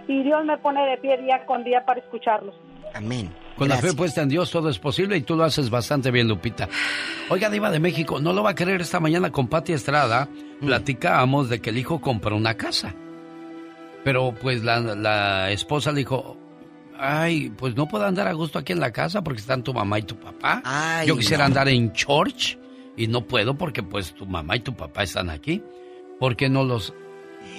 Y 0.08 0.24
Dios 0.24 0.44
me 0.46 0.58
pone 0.58 0.86
de 0.86 0.98
pie 0.98 1.18
día 1.18 1.46
con 1.46 1.64
día 1.64 1.86
para 1.86 2.00
escucharlos. 2.00 2.56
Amén. 2.94 3.32
Con 3.58 3.70
la 3.70 3.78
fe 3.78 3.94
puesta 3.94 4.22
en 4.22 4.30
Dios 4.30 4.52
todo 4.52 4.70
es 4.70 4.80
posible 4.80 5.16
y 5.18 5.22
tú 5.22 5.36
lo 5.36 5.44
haces 5.44 5.70
bastante 5.70 6.12
bien, 6.12 6.28
Lupita. 6.28 6.68
Oiga, 7.30 7.50
Diva 7.50 7.70
de 7.70 7.80
México, 7.80 8.20
no 8.20 8.34
lo 8.34 8.44
va 8.44 8.52
a 8.52 8.56
querer 8.56 8.82
esta 8.82 9.00
mañana 9.00 9.32
con 9.32 9.48
Pati 9.48 9.74
Estrada. 9.74 10.28
Mm. 10.60 10.66
Platicábamos 10.66 11.50
de 11.50 11.62
que 11.62 11.70
el 11.70 11.78
hijo 11.78 12.02
compró 12.02 12.36
una 12.36 12.56
casa. 12.56 12.94
Pero 14.04 14.34
pues 14.40 14.64
la, 14.64 15.52
esposa 15.52 15.92
le 15.92 16.00
dijo, 16.00 16.38
ay, 17.04 17.52
pues 17.58 17.76
no 17.76 17.88
puedo 17.88 18.06
andar 18.06 18.28
a 18.28 18.34
gusto 18.34 18.58
aquí 18.58 18.72
en 18.72 18.80
la 18.80 18.92
casa 18.92 19.24
porque 19.24 19.42
están 19.42 19.62
tu 19.62 19.74
mamá 19.74 20.00
y 20.00 20.04
tu 20.04 20.16
papá. 20.16 21.04
Yo 21.06 21.18
quisiera 21.18 21.46
andar 21.46 21.68
en 21.68 21.92
church 21.92 22.58
y 22.96 23.08
no 23.08 23.28
puedo 23.28 23.58
porque 23.58 23.84
pues 23.84 24.14
tu 24.14 24.26
mamá 24.26 24.56
y 24.56 24.62
tu 24.62 24.74
papá 24.74 25.04
están 25.04 25.30
aquí. 25.30 25.62
¿Por 26.20 26.38
qué 26.38 26.48
no 26.48 26.64
los 26.64 26.94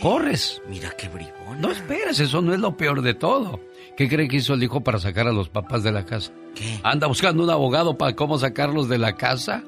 corres? 0.00 0.62
Mira 0.68 0.90
qué 0.96 1.08
bribón. 1.08 1.60
No 1.60 1.70
esperes, 1.70 2.20
eso 2.20 2.40
no 2.40 2.54
es 2.54 2.60
lo 2.60 2.76
peor 2.76 3.02
de 3.02 3.12
todo. 3.12 3.60
¿Qué 3.96 4.08
cree 4.08 4.28
que 4.28 4.36
hizo 4.36 4.54
el 4.54 4.62
hijo 4.62 4.80
para 4.80 4.98
sacar 4.98 5.28
a 5.28 5.32
los 5.32 5.50
papás 5.50 5.82
de 5.82 5.92
la 5.92 6.06
casa? 6.06 6.32
¿Qué? 6.54 6.80
¿Anda 6.82 7.06
buscando 7.06 7.44
un 7.44 7.50
abogado 7.50 7.98
para 7.98 8.16
cómo 8.16 8.38
sacarlos 8.38 8.88
de 8.88 8.98
la 8.98 9.16
casa? 9.16 9.62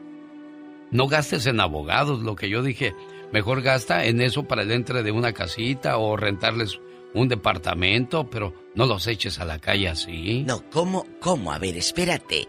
No 0.91 1.07
gastes 1.07 1.47
en 1.47 1.61
abogados, 1.61 2.23
lo 2.23 2.35
que 2.35 2.49
yo 2.49 2.63
dije. 2.63 2.95
Mejor 3.33 3.61
gasta 3.61 4.07
en 4.07 4.23
eso 4.23 4.45
para 4.45 4.63
el 4.63 4.71
entre 4.71 5.03
de 5.03 5.13
una 5.13 5.33
casita 5.33 5.99
o 5.99 6.17
rentarles 6.17 6.81
un 7.17 7.29
departamento, 7.29 8.29
pero 8.29 8.55
no 8.75 8.87
los 8.87 9.07
eches 9.07 9.39
a 9.39 9.45
la 9.45 9.59
calle 9.59 9.89
así. 9.89 10.45
No, 10.47 10.69
¿cómo? 10.71 11.07
¿Cómo? 11.21 11.53
A 11.53 11.59
ver, 11.59 11.77
espérate. 11.77 12.47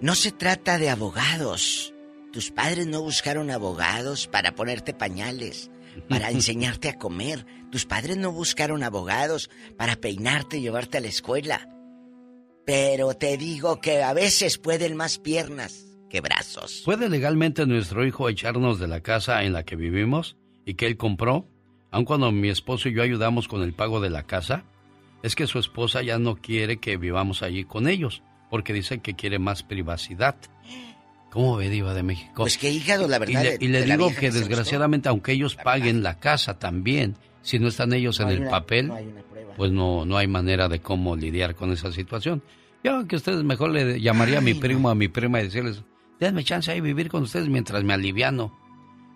No 0.00 0.14
se 0.14 0.32
trata 0.32 0.78
de 0.78 0.90
abogados. 0.90 1.94
Tus 2.32 2.50
padres 2.50 2.86
no 2.86 3.02
buscaron 3.02 3.50
abogados 3.50 4.26
para 4.26 4.54
ponerte 4.54 4.94
pañales, 4.94 5.70
para 6.08 6.30
enseñarte 6.30 6.88
a 6.88 6.98
comer. 6.98 7.46
Tus 7.70 7.86
padres 7.86 8.16
no 8.18 8.32
buscaron 8.32 8.82
abogados 8.82 9.50
para 9.76 9.96
peinarte 9.96 10.58
y 10.58 10.62
llevarte 10.62 10.98
a 10.98 11.00
la 11.00 11.08
escuela. 11.08 11.68
Pero 12.64 13.14
te 13.14 13.36
digo 13.36 13.80
que 13.80 14.02
a 14.02 14.12
veces 14.12 14.58
pueden 14.58 14.96
más 14.96 15.18
piernas 15.18 15.86
que 16.08 16.20
brazos. 16.20 16.82
¿Puede 16.84 17.08
legalmente 17.08 17.66
nuestro 17.66 18.06
hijo 18.06 18.28
echarnos 18.28 18.78
de 18.78 18.88
la 18.88 19.00
casa 19.00 19.42
en 19.44 19.52
la 19.52 19.64
que 19.64 19.76
vivimos 19.76 20.36
y 20.64 20.74
que 20.74 20.86
él 20.86 20.96
compró? 20.96 21.48
Aun 21.92 22.04
cuando 22.04 22.32
mi 22.32 22.48
esposo 22.48 22.88
y 22.88 22.94
yo 22.94 23.02
ayudamos 23.02 23.46
con 23.46 23.62
el 23.62 23.74
pago 23.74 24.00
de 24.00 24.10
la 24.10 24.24
casa, 24.24 24.64
es 25.22 25.36
que 25.36 25.46
su 25.46 25.58
esposa 25.58 26.02
ya 26.02 26.18
no 26.18 26.36
quiere 26.36 26.78
que 26.78 26.96
vivamos 26.96 27.42
allí 27.42 27.64
con 27.64 27.86
ellos, 27.86 28.22
porque 28.50 28.72
dice 28.72 28.98
que 28.98 29.14
quiere 29.14 29.38
más 29.38 29.62
privacidad. 29.62 30.36
¿Cómo 31.30 31.56
ve, 31.56 31.70
Diva 31.70 31.94
de 31.94 32.02
México? 32.02 32.42
Pues 32.42 32.58
que 32.58 32.70
hígado, 32.70 33.08
la 33.08 33.18
verdad. 33.18 33.44
Y 33.60 33.68
le, 33.68 33.84
digo 33.84 34.10
que 34.14 34.30
desgraciadamente, 34.30 35.08
aunque 35.08 35.32
ellos 35.32 35.54
paguen 35.54 36.02
la 36.02 36.18
casa 36.18 36.58
también, 36.58 37.16
si 37.42 37.58
no 37.58 37.68
están 37.68 37.92
ellos 37.92 38.20
en 38.20 38.28
el 38.28 38.48
papel, 38.48 38.92
pues 39.56 39.70
no, 39.70 40.04
no 40.04 40.16
hay 40.16 40.26
manera 40.26 40.68
de 40.68 40.80
cómo 40.80 41.14
lidiar 41.14 41.54
con 41.54 41.72
esa 41.72 41.92
situación. 41.92 42.42
Yo 42.82 43.06
que 43.06 43.16
ustedes 43.16 43.44
mejor 43.44 43.70
le 43.70 44.00
llamaría 44.00 44.38
a 44.38 44.40
mi 44.42 44.54
primo, 44.54 44.90
a 44.90 44.94
mi 44.94 45.08
prima 45.08 45.40
y 45.40 45.44
decirles, 45.44 45.82
denme 46.18 46.42
chance 46.42 46.70
ahí 46.70 46.80
vivir 46.80 47.08
con 47.08 47.22
ustedes 47.22 47.48
mientras 47.48 47.84
me 47.84 47.92
aliviano. 47.92 48.61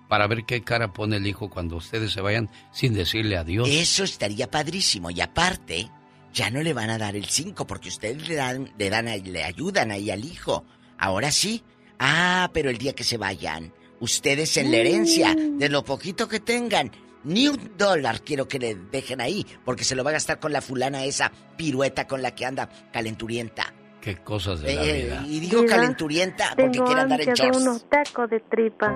Para 0.09 0.27
ver 0.27 0.45
qué 0.45 0.63
cara 0.63 0.93
pone 0.93 1.17
el 1.17 1.27
hijo 1.27 1.51
cuando 1.51 1.77
ustedes 1.77 2.13
se 2.13 2.21
vayan 2.21 2.49
sin 2.73 2.95
decirle 2.95 3.37
adiós. 3.37 3.69
Eso 3.71 4.05
estaría 4.05 4.51
padrísimo. 4.51 5.11
Y 5.11 5.21
aparte, 5.21 5.91
ya 6.33 6.51
no 6.51 6.63
le 6.63 6.73
van 6.73 6.91
a 6.91 6.99
dar 6.99 7.17
el 7.17 7.25
5 7.25 7.67
porque 7.67 7.89
ustedes 7.89 8.29
le 8.29 8.37
dan, 8.37 8.73
le 8.79 8.91
dan, 8.91 9.07
le 9.07 9.45
ayudan 9.45 9.91
ahí 9.91 10.11
al 10.11 10.25
hijo. 10.25 10.65
Ahora 10.99 11.31
sí, 11.33 11.63
Ah, 11.99 12.51
pero 12.53 12.71
el 12.71 12.79
día 12.79 12.95
que 12.95 13.05
se 13.05 13.17
vayan, 13.17 13.73
ustedes 14.01 14.57
en 14.57 14.71
la 14.71 14.79
herencia, 14.79 15.35
mm. 15.35 15.59
de 15.59 15.69
lo 15.69 15.85
poquito 15.85 16.29
que 16.29 16.41
tengan, 16.41 16.93
ni 17.25 17.49
un 17.49 17.73
dólar 17.77 18.23
quiero 18.23 18.47
que 18.47 18.59
le 18.59 18.75
dejen 18.75 19.21
ahí, 19.21 19.47
porque 19.65 19.85
se 19.85 19.95
lo 19.95 20.05
va 20.05 20.11
a 20.11 20.15
gastar 20.15 20.39
con 20.39 20.53
la 20.53 20.61
fulana 20.61 21.05
esa 21.05 21.33
pirueta 21.57 22.07
con 22.07 22.23
la 22.23 22.35
que 22.35 22.45
anda 22.45 22.69
calenturienta. 22.93 23.73
Qué 24.07 24.15
cosas 24.19 24.61
de 24.61 24.73
la 24.73 24.85
eh, 24.85 25.03
vida. 25.03 25.25
Y 25.27 25.41
digo 25.41 25.67
calenturienta 25.67 26.55
porque 26.57 26.79
quiere 26.79 27.01
andar 27.01 27.21
en 27.21 27.35
shorts. 27.35 27.57
unos 27.57 27.91
tacos 27.91 28.31
de 28.31 28.39
tripa. 28.39 28.87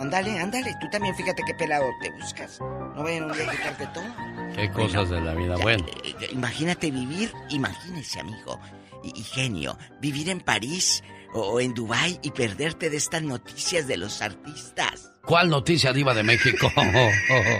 Ándale, 0.00 0.38
ándale, 0.38 0.74
tú 0.80 0.88
también 0.90 1.14
fíjate 1.14 1.42
qué 1.46 1.52
pelado 1.52 1.84
te 2.00 2.10
buscas. 2.12 2.58
No 2.96 3.02
vayan 3.02 3.30
a 3.30 3.34
quitarte 3.34 3.86
todo. 3.88 4.04
Qué 4.56 4.70
cosas 4.70 5.10
de 5.10 5.20
la 5.20 5.34
vida, 5.34 5.56
bueno. 5.58 5.84
Eh, 6.02 6.14
imagínate 6.32 6.90
vivir, 6.90 7.30
imagínese, 7.50 8.20
amigo, 8.20 8.58
y 9.02 9.22
genio, 9.22 9.76
vivir 10.00 10.30
en 10.30 10.40
París 10.40 11.04
o 11.34 11.60
en 11.60 11.74
Dubai 11.74 12.18
y 12.22 12.30
perderte 12.30 12.88
de 12.88 12.96
estas 12.96 13.20
noticias 13.20 13.86
de 13.86 13.98
los 13.98 14.22
artistas. 14.22 15.12
¿Cuál 15.26 15.50
noticia 15.50 15.92
diva 15.92 16.14
de 16.14 16.22
México? 16.22 16.72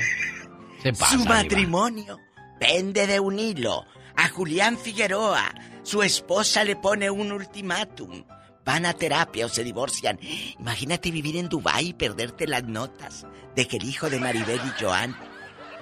Su 1.10 1.22
matrimonio 1.26 2.18
pende 2.58 3.06
de 3.06 3.20
un 3.20 3.38
hilo. 3.38 3.84
A 4.16 4.28
Julián 4.28 4.78
Figueroa, 4.78 5.54
su 5.82 6.02
esposa 6.02 6.64
le 6.64 6.76
pone 6.76 7.10
un 7.10 7.32
ultimátum. 7.32 8.24
Van 8.64 8.86
a 8.86 8.94
terapia 8.94 9.46
o 9.46 9.48
se 9.48 9.64
divorcian. 9.64 10.18
Imagínate 10.58 11.10
vivir 11.10 11.36
en 11.36 11.48
Dubai 11.48 11.88
y 11.88 11.94
perderte 11.94 12.46
las 12.46 12.64
notas 12.64 13.26
de 13.54 13.66
que 13.66 13.76
el 13.76 13.84
hijo 13.84 14.08
de 14.08 14.18
Maribel 14.18 14.60
y 14.64 14.82
Joan 14.82 15.14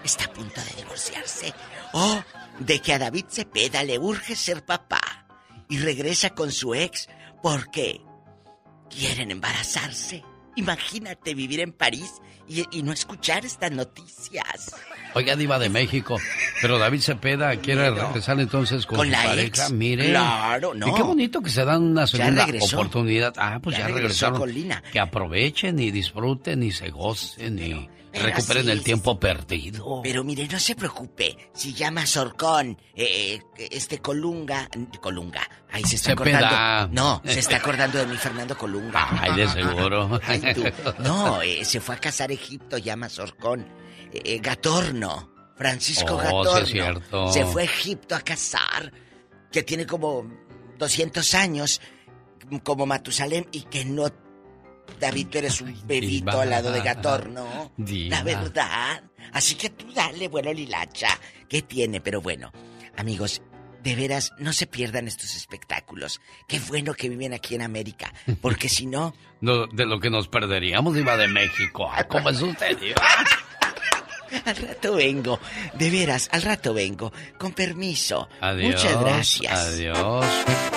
está 0.02 0.24
a 0.24 0.32
punto 0.32 0.60
de 0.60 0.82
divorciarse. 0.82 1.54
O 1.92 2.22
de 2.58 2.80
que 2.80 2.92
a 2.92 2.98
David 2.98 3.26
Cepeda 3.28 3.84
le 3.84 3.98
urge 3.98 4.34
ser 4.34 4.64
papá 4.64 5.26
y 5.68 5.78
regresa 5.78 6.30
con 6.30 6.50
su 6.50 6.74
ex 6.74 7.08
porque 7.42 8.00
quieren 8.90 9.30
embarazarse. 9.30 10.24
Imagínate 10.56 11.34
vivir 11.34 11.60
en 11.60 11.72
París 11.72 12.20
y, 12.48 12.82
no 12.82 12.92
escuchar 12.92 13.46
estas 13.46 13.70
noticias. 13.72 14.74
Oiga, 15.14 15.36
Diva 15.36 15.58
de 15.58 15.68
México, 15.68 16.18
pero 16.60 16.78
David 16.78 17.00
Cepeda 17.00 17.54
quiere 17.56 17.90
regresar 17.90 18.40
entonces 18.40 18.86
con, 18.86 19.06
su 19.06 19.12
pareja. 19.12 19.68
Mire. 19.70 20.10
Claro, 20.10 20.74
no. 20.74 20.88
Y 20.88 20.94
qué 20.94 21.02
bonito 21.02 21.42
que 21.42 21.50
se 21.50 21.64
dan 21.64 21.82
una 21.82 22.06
segunda 22.06 22.46
oportunidad. 22.60 23.34
Ah, 23.36 23.60
pues 23.62 23.76
ya, 23.76 23.88
regresaron. 23.88 24.42
Que 24.92 25.00
aprovechen 25.00 25.78
y 25.78 25.90
disfruten 25.90 26.62
y 26.62 26.72
se 26.72 26.90
gocen 26.90 27.58
y 27.58 27.88
recuperen 28.12 28.68
el 28.68 28.82
tiempo 28.82 29.18
perdido. 29.18 30.00
Pero 30.02 30.24
mire, 30.24 30.46
no 30.48 30.58
se 30.58 30.74
preocupe. 30.74 31.36
Si 31.54 31.74
llama 31.74 32.06
Sorcón, 32.06 32.78
eh, 32.94 33.40
eh, 33.56 33.68
este 33.70 33.98
Colunga, 33.98 34.68
Colunga. 35.00 35.42
Ahí 35.70 35.82
se 35.84 35.96
está 35.96 36.12
acordando. 36.12 36.88
No, 36.92 37.22
se 37.24 37.40
está 37.40 37.56
acordando 37.62 37.98
de 37.98 38.06
mi 38.06 38.16
Fernando 38.16 38.56
Colunga. 38.56 39.08
Ay, 39.20 39.36
de 39.36 39.48
seguro. 39.48 40.20
No, 40.98 41.42
eh, 41.42 41.64
se 41.64 41.80
fue 41.80 41.94
a 41.94 41.98
casar 41.98 42.30
a 42.30 42.34
Egipto, 42.34 42.78
llama 42.78 43.08
Sorcón. 43.08 43.81
Gatorno. 44.40 45.30
Francisco 45.56 46.14
oh, 46.14 46.18
Gatorno. 46.18 46.66
cierto. 46.66 47.32
Se 47.32 47.44
fue 47.46 47.62
a 47.62 47.64
Egipto 47.64 48.14
a 48.14 48.20
casar. 48.20 48.92
Que 49.50 49.62
tiene 49.62 49.86
como 49.86 50.26
200 50.78 51.34
años. 51.34 51.80
Como 52.64 52.86
Matusalem 52.86 53.44
y 53.52 53.62
que 53.62 53.84
no 53.84 54.08
David, 55.00 55.28
tú 55.30 55.38
eres 55.38 55.60
un 55.60 55.76
bebito 55.86 56.40
al 56.40 56.50
lado 56.50 56.70
de 56.70 56.80
Gatorno. 56.80 57.72
La 57.76 58.22
verdad. 58.22 59.02
Así 59.32 59.54
que 59.54 59.70
tú 59.70 59.92
dale, 59.92 60.28
bueno, 60.28 60.52
Lilacha. 60.52 61.18
¿Qué 61.48 61.62
tiene? 61.62 62.00
Pero 62.00 62.20
bueno, 62.20 62.52
amigos, 62.96 63.42
de 63.82 63.96
veras, 63.96 64.32
no 64.38 64.52
se 64.52 64.66
pierdan 64.66 65.08
estos 65.08 65.34
espectáculos. 65.34 66.20
Qué 66.46 66.60
bueno 66.60 66.94
que 66.94 67.08
viven 67.08 67.34
aquí 67.34 67.54
en 67.54 67.62
América. 67.62 68.12
Porque 68.40 68.68
si 68.68 68.86
no. 68.86 69.14
no 69.40 69.66
de 69.66 69.86
lo 69.86 70.00
que 70.00 70.10
nos 70.10 70.28
perderíamos, 70.28 70.96
iba 70.96 71.16
de 71.16 71.28
México. 71.28 71.90
¿Cómo 72.08 72.30
es 72.30 72.40
usted, 72.40 72.78
Al 74.44 74.56
rato 74.56 74.94
vengo. 74.94 75.38
De 75.74 75.90
veras, 75.90 76.28
al 76.32 76.42
rato 76.42 76.74
vengo. 76.74 77.12
Con 77.38 77.52
permiso. 77.52 78.28
Adiós. 78.40 78.74
Muchas 78.74 79.00
gracias. 79.00 79.52
Adiós. 79.52 80.24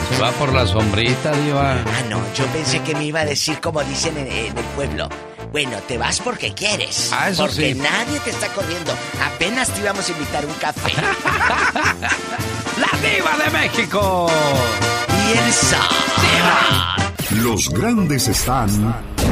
Se 0.09 0.21
va 0.21 0.31
por 0.31 0.53
la 0.53 0.67
sombrita, 0.67 1.31
Diva. 1.31 1.73
Ah, 1.73 2.03
no. 2.09 2.21
Yo 2.35 2.45
pensé 2.47 2.81
que 2.81 2.95
me 2.95 3.05
iba 3.05 3.21
a 3.21 3.25
decir 3.25 3.59
como 3.59 3.83
dicen 3.83 4.17
en, 4.17 4.27
el 4.27 4.53
pueblo. 4.75 5.09
Bueno, 5.51 5.77
te 5.87 5.97
vas 5.97 6.19
porque 6.19 6.53
quieres. 6.53 7.11
Ah, 7.13 7.29
eso 7.29 7.45
porque 7.45 7.75
nadie 7.75 8.19
te 8.19 8.31
está 8.31 8.47
corriendo. 8.49 8.93
Apenas 9.23 9.69
te 9.69 9.81
íbamos 9.81 10.07
a 10.07 10.11
invitar 10.11 10.45
un 10.45 10.53
café. 10.55 10.91
¡La 12.77 12.89
Diva 12.99 13.37
de 13.37 13.49
México! 13.51 14.27
Y 15.27 15.31
el 17.37 17.43
Los 17.43 17.69
grandes 17.69 18.27
están 18.27 19.14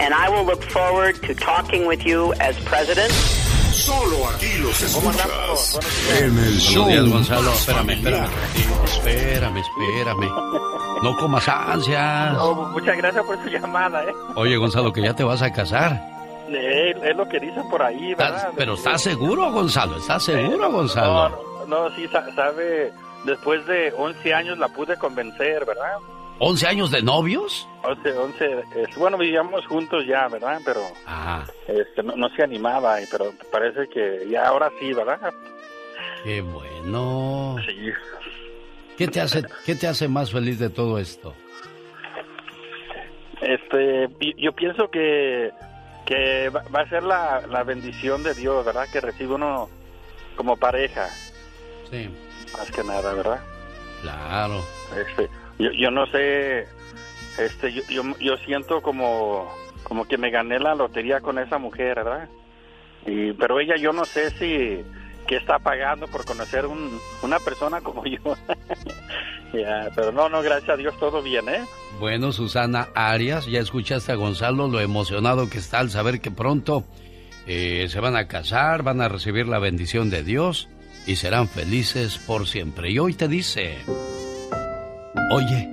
and 0.00 0.14
I 0.14 0.28
will 0.28 0.44
look 0.44 0.62
forward 0.62 1.16
to 1.22 1.34
talking 1.34 1.86
with 1.86 2.04
you 2.04 2.32
as 2.34 2.58
president. 2.64 3.12
Solo 3.72 4.28
aquí 4.28 4.58
los 4.58 4.80
escuchas 4.82 5.80
en 6.20 6.38
el 6.38 6.58
show. 6.60 6.84
Buenos 6.84 7.04
días, 7.04 7.12
Gonzalo. 7.12 7.52
Espérame, 7.52 7.90
espérame. 7.90 8.28
Espérame, 8.84 9.58
espérame. 9.58 10.30
No 11.02 11.16
comas 11.16 11.48
ansia. 11.48 12.36
muchas 12.70 12.96
gracias 12.96 13.24
por 13.24 13.42
su 13.42 13.48
llamada, 13.48 14.04
¿eh? 14.04 14.12
Oye, 14.36 14.56
Gonzalo, 14.56 14.92
que 14.92 15.02
ya 15.02 15.14
te 15.14 15.24
vas 15.24 15.42
a 15.42 15.52
casar. 15.52 16.00
Es, 16.48 17.16
lo 17.16 17.26
que 17.28 17.40
dicen 17.40 17.68
por 17.70 17.82
ahí, 17.82 18.14
¿verdad? 18.14 18.50
Pero 18.56 18.74
¿estás 18.74 19.02
seguro, 19.02 19.50
Gonzalo? 19.50 19.96
¿Estás 19.96 20.24
seguro, 20.24 20.70
Gonzalo? 20.70 21.28
No, 21.30 21.66
no, 21.66 21.88
no, 21.88 21.96
sí, 21.96 22.06
sabe, 22.08 22.92
después 23.24 23.66
de 23.66 23.92
11 23.96 24.34
años 24.34 24.58
la 24.58 24.68
pude 24.68 24.96
convencer, 24.98 25.64
¿verdad? 25.64 25.96
¿11 26.42 26.66
años 26.66 26.90
de 26.90 27.02
novios? 27.02 27.68
11, 27.84 28.12
11, 28.12 28.64
bueno, 28.96 29.16
vivíamos 29.16 29.64
juntos 29.66 30.04
ya, 30.04 30.26
¿verdad? 30.26 30.60
Pero 30.64 30.80
este, 31.68 32.02
no, 32.02 32.28
se 32.34 32.42
animaba, 32.42 32.96
pero 33.12 33.32
parece 33.52 33.88
que 33.88 34.28
ya 34.28 34.48
ahora 34.48 34.68
sí, 34.80 34.92
¿verdad? 34.92 35.32
Qué 36.24 36.40
bueno. 36.40 37.58
Sí. 37.64 37.92
¿Qué 38.98 39.06
te 39.06 39.20
hace, 39.20 39.44
qué 39.64 39.76
te 39.76 39.86
hace 39.86 40.08
más 40.08 40.32
feliz 40.32 40.58
de 40.58 40.68
todo 40.68 40.98
esto? 40.98 41.32
Este, 43.40 44.08
yo 44.36 44.52
pienso 44.52 44.90
que, 44.90 45.52
que 46.04 46.48
va 46.48 46.80
a 46.80 46.88
ser 46.88 47.04
la, 47.04 47.46
la 47.46 47.62
bendición 47.62 48.24
de 48.24 48.34
Dios, 48.34 48.64
¿verdad? 48.66 48.88
Que 48.92 49.00
recibe 49.00 49.34
uno 49.34 49.68
como 50.34 50.56
pareja. 50.56 51.08
Sí. 51.88 52.10
Más 52.52 52.68
que 52.72 52.82
nada, 52.82 53.14
¿verdad? 53.14 53.40
Claro. 54.02 54.60
Este, 54.96 55.28
yo, 55.58 55.90
no 55.90 56.06
sé, 56.06 56.66
este, 57.38 57.72
yo, 57.72 58.02
yo, 58.18 58.36
siento 58.38 58.82
como, 58.82 59.52
como 59.82 60.06
que 60.06 60.18
me 60.18 60.30
gané 60.30 60.58
la 60.58 60.74
lotería 60.74 61.20
con 61.20 61.38
esa 61.38 61.58
mujer, 61.58 61.96
¿verdad? 61.96 62.28
Y, 63.06 63.32
pero 63.32 63.60
ella 63.60 63.76
yo 63.76 63.92
no 63.92 64.04
sé 64.04 64.30
si 64.30 64.84
que 65.26 65.36
está 65.36 65.58
pagando 65.58 66.08
por 66.08 66.24
conocer 66.24 66.66
un, 66.66 66.98
una 67.22 67.38
persona 67.38 67.80
como 67.80 68.04
yo. 68.06 68.18
pero 69.94 70.12
no, 70.12 70.28
no, 70.28 70.42
gracias 70.42 70.70
a 70.70 70.76
Dios 70.76 70.98
todo 70.98 71.22
bien, 71.22 71.48
¿eh? 71.48 71.64
Bueno, 72.00 72.32
Susana 72.32 72.88
Arias, 72.94 73.46
ya 73.46 73.60
escuchaste 73.60 74.12
a 74.12 74.16
Gonzalo 74.16 74.68
lo 74.68 74.80
emocionado 74.80 75.48
que 75.48 75.58
está 75.58 75.78
al 75.78 75.90
saber 75.90 76.20
que 76.20 76.30
pronto 76.30 76.84
eh, 77.46 77.86
se 77.88 78.00
van 78.00 78.16
a 78.16 78.28
casar, 78.28 78.82
van 78.82 79.00
a 79.00 79.08
recibir 79.08 79.46
la 79.46 79.58
bendición 79.58 80.10
de 80.10 80.22
Dios 80.22 80.68
y 81.06 81.16
serán 81.16 81.48
felices 81.48 82.18
por 82.18 82.46
siempre. 82.46 82.90
Y 82.90 82.98
hoy 82.98 83.14
te 83.14 83.28
dice... 83.28 83.78
Oye, 85.30 85.68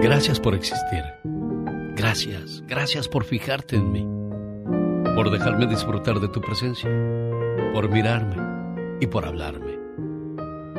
gracias 0.00 0.40
por 0.40 0.54
existir. 0.54 1.04
Gracias, 1.94 2.62
gracias 2.66 3.06
por 3.06 3.24
fijarte 3.24 3.76
en 3.76 3.92
mí. 3.92 4.06
Por 5.14 5.30
dejarme 5.30 5.66
disfrutar 5.66 6.20
de 6.20 6.28
tu 6.28 6.40
presencia. 6.40 6.88
Por 7.74 7.90
mirarme 7.90 8.36
y 9.00 9.06
por 9.06 9.26
hablarme. 9.26 9.78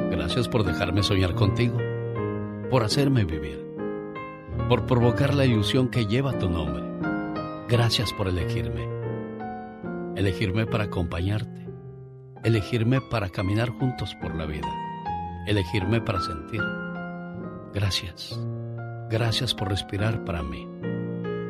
Gracias 0.09 0.47
por 0.47 0.63
dejarme 0.63 1.03
soñar 1.03 1.35
contigo. 1.35 1.77
Por 2.71 2.83
hacerme 2.83 3.25
vivir. 3.25 3.63
Por 4.67 4.87
provocar 4.87 5.35
la 5.35 5.45
ilusión 5.45 5.89
que 5.89 6.07
lleva 6.07 6.39
tu 6.39 6.49
nombre. 6.49 6.83
Gracias 7.67 8.11
por 8.13 8.27
elegirme. 8.27 8.87
Elegirme 10.15 10.65
para 10.65 10.85
acompañarte. 10.85 11.67
Elegirme 12.43 13.01
para 13.01 13.29
caminar 13.29 13.69
juntos 13.69 14.15
por 14.19 14.35
la 14.35 14.47
vida. 14.47 14.69
Elegirme 15.45 16.01
para 16.01 16.21
sentir 16.21 16.61
Gracias. 17.73 18.39
Gracias 19.09 19.53
por 19.53 19.69
respirar 19.69 20.23
para 20.25 20.41
mí. 20.41 20.67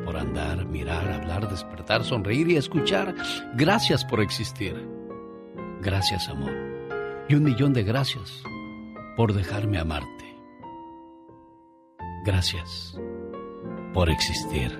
Por 0.04 0.16
andar, 0.16 0.66
mirar, 0.66 1.10
hablar, 1.10 1.48
despertar, 1.48 2.04
sonreír 2.04 2.48
y 2.48 2.56
escuchar. 2.56 3.14
Gracias 3.54 4.04
por 4.04 4.20
existir. 4.20 4.74
Gracias, 5.80 6.28
amor. 6.28 6.52
Y 7.28 7.34
un 7.34 7.44
millón 7.44 7.72
de 7.72 7.82
gracias 7.82 8.42
por 9.16 9.32
dejarme 9.32 9.78
amarte. 9.78 10.36
Gracias 12.24 12.96
por 13.92 14.10
existir. 14.10 14.70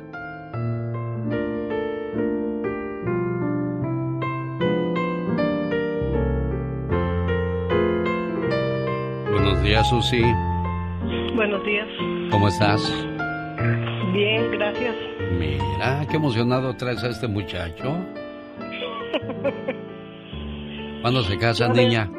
Buenos 9.30 9.62
días, 9.62 9.88
Susi. 9.88 10.22
Buenos 11.34 11.64
días. 11.64 11.88
¿Cómo 12.30 12.48
estás? 12.48 12.82
Bien, 14.12 14.50
gracias. 14.50 14.94
Mira, 15.38 16.06
qué 16.10 16.16
emocionado 16.16 16.76
traes 16.76 17.02
a 17.04 17.08
este 17.08 17.26
muchacho. 17.26 17.96
¿Cuándo 21.00 21.22
se 21.22 21.38
casa, 21.38 21.68
niña? 21.68 22.10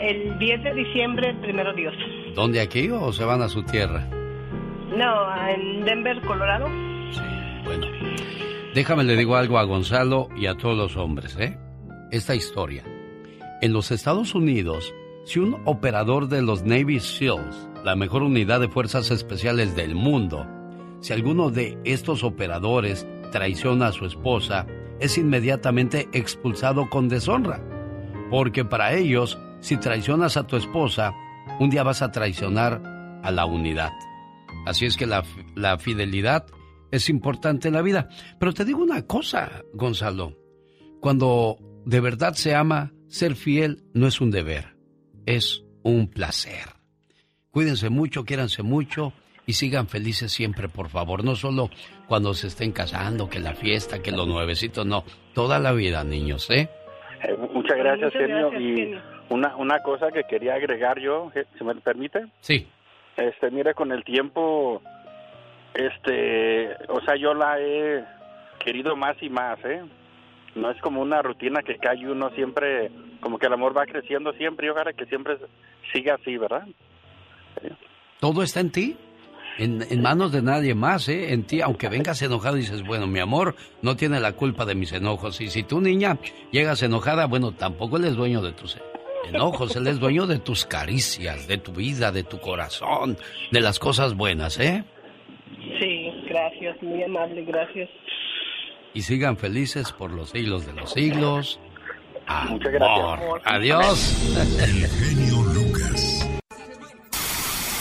El 0.00 0.38
10 0.38 0.62
de 0.62 0.74
diciembre, 0.74 1.34
primero 1.42 1.74
Dios. 1.74 1.94
¿Dónde 2.34 2.60
aquí 2.60 2.88
o 2.90 3.12
se 3.12 3.24
van 3.24 3.42
a 3.42 3.48
su 3.48 3.62
tierra? 3.62 4.06
No, 4.96 5.48
en 5.48 5.84
Denver, 5.84 6.20
Colorado. 6.22 6.66
Sí, 7.10 7.20
bueno. 7.64 7.86
Déjame 8.74 9.04
le 9.04 9.16
digo 9.16 9.36
algo 9.36 9.58
a 9.58 9.64
Gonzalo 9.64 10.28
y 10.36 10.46
a 10.46 10.54
todos 10.54 10.76
los 10.76 10.96
hombres, 10.96 11.36
¿eh? 11.38 11.58
Esta 12.10 12.34
historia. 12.34 12.84
En 13.60 13.72
los 13.72 13.90
Estados 13.90 14.34
Unidos, 14.34 14.94
si 15.26 15.40
un 15.40 15.60
operador 15.64 16.28
de 16.28 16.40
los 16.40 16.62
Navy 16.62 17.00
SEALs, 17.00 17.68
la 17.84 17.96
mejor 17.96 18.22
unidad 18.22 18.60
de 18.60 18.68
fuerzas 18.68 19.10
especiales 19.10 19.74
del 19.74 19.94
mundo, 19.94 20.46
Si 21.00 21.12
alguno 21.12 21.50
de 21.50 21.78
estos 21.84 22.24
operadores 22.24 23.06
traiciona 23.30 23.88
a 23.88 23.92
su 23.92 24.06
esposa, 24.06 24.66
es 24.98 25.18
inmediatamente 25.18 26.08
expulsado 26.12 26.88
con 26.88 27.08
deshonra. 27.08 27.60
Porque 28.30 28.64
para 28.64 28.94
ellos, 28.94 29.38
si 29.60 29.76
traicionas 29.76 30.36
a 30.36 30.46
tu 30.46 30.56
esposa, 30.56 31.12
un 31.60 31.70
día 31.70 31.82
vas 31.82 32.02
a 32.02 32.10
traicionar 32.10 33.20
a 33.22 33.30
la 33.30 33.46
unidad. 33.46 33.92
Así 34.64 34.86
es 34.86 34.96
que 34.96 35.06
la, 35.06 35.22
la 35.54 35.78
fidelidad 35.78 36.46
es 36.90 37.08
importante 37.08 37.68
en 37.68 37.74
la 37.74 37.82
vida. 37.82 38.08
Pero 38.40 38.54
te 38.54 38.64
digo 38.64 38.82
una 38.82 39.06
cosa, 39.06 39.50
Gonzalo. 39.74 40.36
Cuando 41.00 41.58
de 41.84 42.00
verdad 42.00 42.34
se 42.34 42.54
ama, 42.54 42.94
ser 43.06 43.36
fiel 43.36 43.84
no 43.92 44.06
es 44.06 44.20
un 44.20 44.30
deber, 44.30 44.75
es 45.26 45.64
un 45.82 46.08
placer. 46.08 46.76
Cuídense 47.50 47.90
mucho, 47.90 48.24
quiéranse 48.24 48.62
mucho 48.62 49.12
y 49.46 49.52
sigan 49.52 49.88
felices 49.88 50.32
siempre, 50.32 50.68
por 50.68 50.88
favor. 50.88 51.24
No 51.24 51.34
solo 51.34 51.70
cuando 52.08 52.34
se 52.34 52.48
estén 52.48 52.72
casando, 52.72 53.28
que 53.28 53.38
la 53.38 53.54
fiesta, 53.54 54.02
que 54.02 54.12
los 54.12 54.26
nuevecitos, 54.26 54.86
no. 54.86 55.04
Toda 55.34 55.58
la 55.58 55.72
vida, 55.72 56.04
niños, 56.04 56.50
¿eh? 56.50 56.68
eh 57.22 57.36
muchas 57.52 57.76
gracias, 57.76 58.12
genio. 58.12 58.58
Y 58.58 58.98
una, 59.30 59.56
una 59.56 59.80
cosa 59.80 60.10
que 60.10 60.24
quería 60.24 60.54
agregar 60.54 60.98
yo, 60.98 61.30
si 61.58 61.64
me 61.64 61.74
permite. 61.76 62.26
Sí. 62.40 62.66
Este, 63.16 63.50
mire, 63.50 63.74
con 63.74 63.92
el 63.92 64.04
tiempo, 64.04 64.82
este, 65.74 66.74
o 66.88 67.00
sea, 67.02 67.16
yo 67.16 67.32
la 67.34 67.58
he 67.60 68.04
querido 68.58 68.96
más 68.96 69.16
y 69.22 69.30
más, 69.30 69.58
¿eh? 69.64 69.82
No 70.54 70.70
es 70.70 70.80
como 70.80 71.02
una 71.02 71.22
rutina 71.22 71.62
que 71.62 71.76
cae 71.76 72.06
uno 72.08 72.30
siempre, 72.30 72.90
como 73.26 73.40
que 73.40 73.46
el 73.46 73.54
amor 73.54 73.76
va 73.76 73.86
creciendo 73.86 74.32
siempre 74.34 74.68
y 74.68 74.70
ojalá 74.70 74.92
que 74.92 75.04
siempre 75.06 75.36
siga 75.92 76.14
así, 76.14 76.36
¿verdad? 76.36 76.64
Todo 78.20 78.44
está 78.44 78.60
en 78.60 78.70
ti. 78.70 78.96
En, 79.58 80.00
manos 80.00 80.30
de 80.30 80.42
nadie 80.42 80.76
más, 80.76 81.08
¿eh? 81.08 81.32
En 81.32 81.42
ti, 81.42 81.60
aunque 81.60 81.88
vengas 81.88 82.22
enojado 82.22 82.56
y 82.56 82.60
dices, 82.60 82.86
bueno, 82.86 83.08
mi 83.08 83.18
amor 83.18 83.56
no 83.82 83.96
tiene 83.96 84.20
la 84.20 84.34
culpa 84.34 84.64
de 84.64 84.76
mis 84.76 84.92
enojos. 84.92 85.40
Y 85.40 85.48
si 85.48 85.64
tú, 85.64 85.80
niña, 85.80 86.18
llegas 86.52 86.84
enojada, 86.84 87.26
bueno, 87.26 87.50
tampoco 87.50 87.96
él 87.96 88.04
es 88.04 88.14
dueño 88.14 88.42
de 88.42 88.52
tus 88.52 88.78
enojos, 89.28 89.74
él 89.74 89.88
es 89.88 89.98
dueño 89.98 90.28
de 90.28 90.38
tus 90.38 90.64
caricias, 90.64 91.48
de 91.48 91.58
tu 91.58 91.72
vida, 91.72 92.12
de 92.12 92.22
tu 92.22 92.38
corazón, 92.38 93.16
de 93.50 93.60
las 93.60 93.80
cosas 93.80 94.14
buenas, 94.14 94.60
¿eh? 94.60 94.84
Sí, 95.80 96.12
gracias, 96.28 96.80
muy 96.80 97.02
amable, 97.02 97.42
gracias 97.42 97.90
y 98.96 99.02
sigan 99.02 99.36
felices 99.36 99.92
por 99.92 100.10
los 100.10 100.30
siglos 100.30 100.64
de 100.64 100.72
los 100.72 100.92
siglos. 100.92 101.60
Muchas 102.48 102.72
gracias. 102.72 103.20
Adiós. 103.44 104.14
El 104.60 104.86
genio 104.88 105.42
Lucas. 105.42 106.28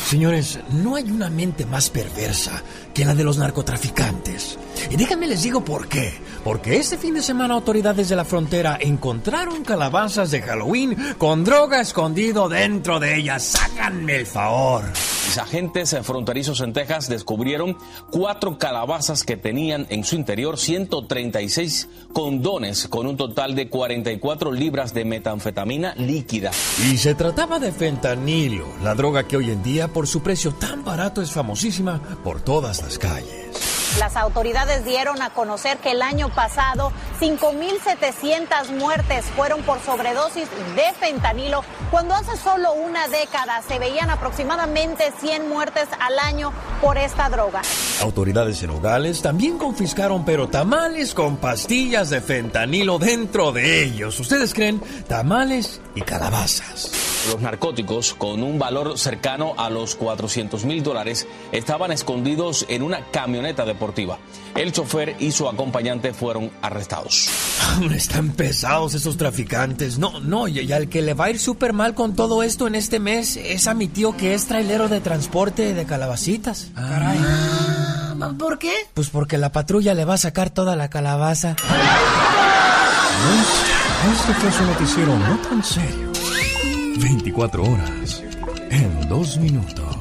Señores, 0.05 0.59
no 0.71 0.95
hay 0.95 1.09
una 1.09 1.29
mente 1.29 1.65
más 1.65 1.89
perversa 1.89 2.61
que 2.93 3.05
la 3.05 3.15
de 3.15 3.23
los 3.23 3.37
narcotraficantes. 3.37 4.59
Y 4.89 4.95
déjenme 4.95 5.27
les 5.27 5.43
digo 5.43 5.63
por 5.63 5.87
qué. 5.87 6.13
Porque 6.43 6.77
este 6.77 6.97
fin 6.97 7.15
de 7.15 7.21
semana 7.21 7.55
autoridades 7.55 8.09
de 8.09 8.15
la 8.15 8.25
frontera 8.25 8.77
encontraron 8.79 9.63
calabazas 9.63 10.31
de 10.31 10.41
Halloween 10.41 11.15
con 11.17 11.43
droga 11.43 11.81
escondido 11.81 12.49
dentro 12.49 12.99
de 12.99 13.17
ellas. 13.17 13.55
Háganme 13.55 14.17
el 14.17 14.25
favor. 14.25 14.83
Mis 15.25 15.37
agentes 15.39 15.95
fronterizos 16.03 16.61
en 16.61 16.71
Texas 16.71 17.09
descubrieron 17.09 17.77
cuatro 18.11 18.59
calabazas 18.59 19.23
que 19.23 19.37
tenían 19.37 19.87
en 19.89 20.03
su 20.03 20.15
interior 20.15 20.57
136 20.59 21.89
condones 22.13 22.87
con 22.87 23.07
un 23.07 23.17
total 23.17 23.55
de 23.55 23.67
44 23.67 24.51
libras 24.51 24.93
de 24.93 25.03
metanfetamina 25.03 25.95
líquida. 25.95 26.51
Y 26.91 26.97
se 26.97 27.15
trataba 27.15 27.59
de 27.59 27.71
fentanilo, 27.71 28.67
la 28.83 28.93
droga 28.93 29.23
que 29.23 29.37
hoy 29.37 29.49
en 29.49 29.63
día 29.63 29.87
por 29.87 30.07
su 30.07 30.21
precio 30.21 30.53
tan 30.53 30.85
barato 30.85 31.21
es 31.21 31.31
famosísima 31.31 31.99
por 32.23 32.41
todas 32.41 32.83
las 32.83 32.99
calles. 32.99 33.74
Las 33.99 34.17
autoridades 34.17 34.83
dieron 34.83 35.21
a 35.21 35.29
conocer 35.29 35.77
que 35.77 35.91
el 35.91 36.01
año 36.01 36.27
pasado 36.27 36.91
5.700 37.21 38.77
muertes 38.77 39.23
fueron 39.37 39.61
por 39.61 39.79
sobredosis 39.79 40.49
de 40.75 40.93
fentanilo, 40.99 41.63
cuando 41.91 42.13
hace 42.13 42.35
solo 42.35 42.73
una 42.73 43.07
década 43.07 43.61
se 43.65 43.79
veían 43.79 44.09
aproximadamente 44.09 45.13
100 45.21 45.47
muertes 45.47 45.87
al 46.01 46.19
año 46.19 46.51
por 46.81 46.97
esta 46.97 47.29
droga. 47.29 47.61
Autoridades 48.01 48.61
en 48.63 48.71
Nogales 48.71 49.21
también 49.21 49.57
confiscaron 49.57 50.25
pero 50.25 50.49
tamales 50.49 51.13
con 51.13 51.37
pastillas 51.37 52.09
de 52.09 52.19
fentanilo 52.19 52.99
dentro 52.99 53.53
de 53.53 53.85
ellos. 53.85 54.19
¿Ustedes 54.19 54.53
creen? 54.53 54.81
Tamales 55.07 55.79
y 55.95 56.01
calabazas. 56.01 57.05
Los 57.31 57.41
narcóticos, 57.41 58.13
con 58.13 58.43
un 58.43 58.59
valor 58.59 58.99
cercano 58.99 59.55
a 59.57 59.71
los 59.71 59.95
400 59.95 60.63
mil 60.65 60.83
dólares, 60.83 61.27
estaban 61.51 61.91
escondidos 61.91 62.67
en 62.69 62.83
una 62.83 63.09
camioneta 63.09 63.65
deportiva. 63.85 64.17
El 64.55 64.71
chofer 64.71 65.15
y 65.19 65.31
su 65.31 65.47
acompañante 65.47 66.13
fueron 66.13 66.49
arrestados. 66.61 67.29
Están 67.93 68.29
pesados 68.29 68.93
esos 68.93 69.17
traficantes. 69.17 69.99
No, 69.99 70.19
no, 70.21 70.47
y 70.47 70.71
al 70.71 70.87
que 70.87 71.01
le 71.01 71.13
va 71.13 71.25
a 71.25 71.29
ir 71.29 71.39
súper 71.39 71.73
mal 71.73 71.93
con 71.93 72.15
todo 72.15 72.41
esto 72.41 72.67
en 72.67 72.75
este 72.75 72.99
mes 72.99 73.37
es 73.37 73.67
a 73.67 73.73
mi 73.73 73.87
tío 73.87 74.15
que 74.15 74.33
es 74.33 74.47
trailero 74.47 74.87
de 74.87 75.01
transporte 75.01 75.73
de 75.73 75.85
calabacitas. 75.85 76.69
Caray. 76.73 77.19
Ah, 77.21 78.31
¿Por 78.39 78.57
qué? 78.57 78.73
Pues 78.93 79.09
porque 79.09 79.37
la 79.37 79.51
patrulla 79.51 79.93
le 79.93 80.05
va 80.05 80.15
a 80.15 80.17
sacar 80.17 80.49
toda 80.49 80.75
la 80.75 80.89
calabaza. 80.89 81.55
Este 84.13 84.33
fue 84.35 84.51
su 84.51 84.63
noticiero 84.63 85.19
no 85.19 85.37
tan 85.37 85.63
serio. 85.63 86.11
24 86.97 87.63
horas 87.63 88.23
en 88.69 89.09
dos 89.09 89.37
minutos. 89.37 89.94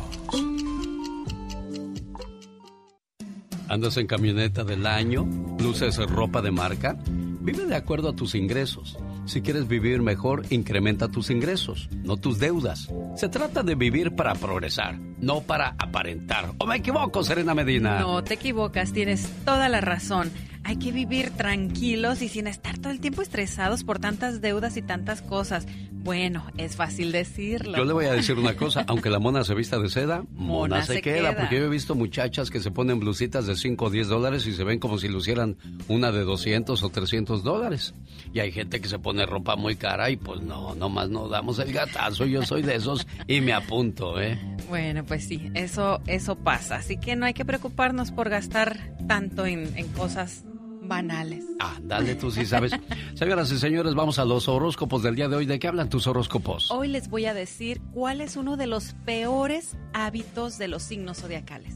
¿Andas 3.69 3.97
en 3.97 4.07
camioneta 4.07 4.63
del 4.63 4.87
año? 4.87 5.27
¿Luces 5.59 5.97
ropa 5.97 6.43
de 6.43 6.51
marca? 6.51 6.97
Vive 7.41 7.67
de 7.67 7.75
acuerdo 7.75 8.11
a 8.11 8.17
tus 8.17 8.35
ingresos. 8.35 8.97
Si 9.27 9.41
quieres 9.41 9.69
vivir 9.69 10.03
mejor, 10.03 10.45
incrementa 10.51 11.09
tus 11.09 11.31
ingresos, 11.31 11.89
no 12.03 12.17
tus 12.17 12.39
deudas. 12.39 12.91
Se 13.17 13.29
trata 13.29 13.63
de 13.63 13.75
vivir 13.75 14.15
para 14.15 14.35
progresar, 14.35 14.99
no 15.19 15.41
para 15.41 15.77
aparentar. 15.79 16.53
¿O 16.59 16.67
me 16.67 16.77
equivoco, 16.77 17.23
Serena 17.23 17.55
Medina? 17.55 18.01
No, 18.01 18.23
te 18.23 18.35
equivocas, 18.35 18.93
tienes 18.93 19.31
toda 19.45 19.69
la 19.69 19.81
razón. 19.81 20.31
Hay 20.65 20.77
que 20.77 20.93
vivir 20.93 21.31
tranquilos 21.31 22.23
y 22.23 22.29
sin 22.29 22.47
estar 22.47 22.79
todo 22.79 22.91
el 22.91 22.99
tiempo 22.99 23.21
estresados 23.21 23.85
por 23.85 23.99
tantas 23.99 24.41
deudas 24.41 24.77
y 24.79 24.83
tantas 24.83 25.21
cosas. 25.21 25.67
Bueno, 25.93 26.45
es 26.59 26.77
fácil 26.77 27.13
decirlo. 27.13 27.77
Yo 27.77 27.85
le 27.85 27.93
voy 27.93 28.07
a 28.07 28.13
decir 28.13 28.39
una 28.39 28.55
cosa, 28.57 28.85
aunque 28.89 29.11
la 29.11 29.19
mona 29.19 29.45
se 29.45 29.55
vista 29.55 29.79
de 29.79 29.89
seda, 29.89 30.25
mona, 30.33 30.83
se, 30.85 31.01
queda, 31.01 31.37
porque 31.37 31.59
yo 31.59 31.65
he 31.65 31.69
visto 31.69 31.95
muchachas 31.95 32.51
que 32.51 32.61
se 32.61 32.71
ponen 32.71 32.99
blusitas 33.01 33.47
de 33.47 33.57
5 33.57 33.85
o 33.85 33.91
10 33.91 34.09
dólares 34.09 34.47
y 34.47 34.53
se 34.53 34.65
ven 34.65 34.79
como 34.79 34.99
si 34.99 35.09
lucieran 35.09 35.57
una 35.89 36.13
de 36.13 36.25
200 36.25 36.83
o 36.83 36.89
300 36.89 37.43
dólares. 37.43 37.95
Y 38.33 38.41
hay 38.41 38.51
gente 38.51 38.81
que 38.81 38.89
se 38.89 38.99
pone 38.99 39.27
ropa 39.27 39.57
muy 39.57 39.77
cara 39.77 40.11
y 40.11 40.17
pues 40.17 40.41
no, 40.41 40.75
nomás 40.75 41.11
no 41.11 41.29
damos 41.29 41.59
el 41.59 41.73
gatazo. 41.73 42.25
Yo 42.25 42.43
soy 42.43 42.63
de 42.63 42.77
esos 42.77 43.07
y 43.27 43.41
me 43.41 43.53
apunto, 43.53 44.21
¿eh? 44.21 44.39
Bueno, 44.69 45.05
pues 45.05 45.27
sí, 45.27 45.51
eso, 45.55 46.01
eso 46.07 46.37
pasa. 46.37 46.77
Así 46.77 46.97
que 46.97 47.17
no 47.17 47.27
hay 47.27 47.35
que 47.35 47.45
preocuparnos 47.45 48.13
por 48.13 48.31
gastar 48.31 48.79
tanto 49.07 49.47
en, 49.47 49.77
en 49.77 49.89
cosas 49.89 50.45
banales. 50.87 51.45
Ah, 51.61 51.77
dale 51.83 52.15
tú 52.15 52.31
sí 52.31 52.47
sabes. 52.47 52.73
Señoras 53.15 53.51
y 53.53 53.59
señores, 53.59 53.95
vamos 53.95 54.19
a 54.19 54.25
los 54.25 54.49
horóscopos 54.49 55.03
del 55.03 55.15
día 55.15 55.29
de 55.29 55.37
hoy. 55.37 55.47
¿De 55.47 55.59
qué 55.59 55.69
hablan 55.69 55.89
tus 55.89 56.07
horóscopos? 56.07 56.71
Hoy 56.71 56.89
les 56.89 57.09
voy 57.09 57.27
a 57.27 57.35
decir 57.35 57.81
cuál 57.93 58.21
es 58.21 58.37
uno 58.37 58.57
de 58.57 58.67
los 58.67 58.95
peores 59.05 59.77
hábitos 59.93 60.59
de 60.59 60.69
los 60.69 60.83
signos 60.83 61.19
zodiacales. 61.21 61.75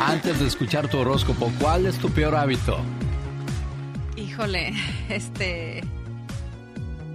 Antes 0.00 0.40
de 0.40 0.46
escuchar 0.46 0.88
tu 0.88 0.98
horóscopo, 0.98 1.52
¿cuál 1.60 1.86
es 1.86 1.96
tu 1.98 2.10
peor 2.10 2.34
hábito? 2.34 2.78
Híjole, 4.16 4.72
este 5.08 5.84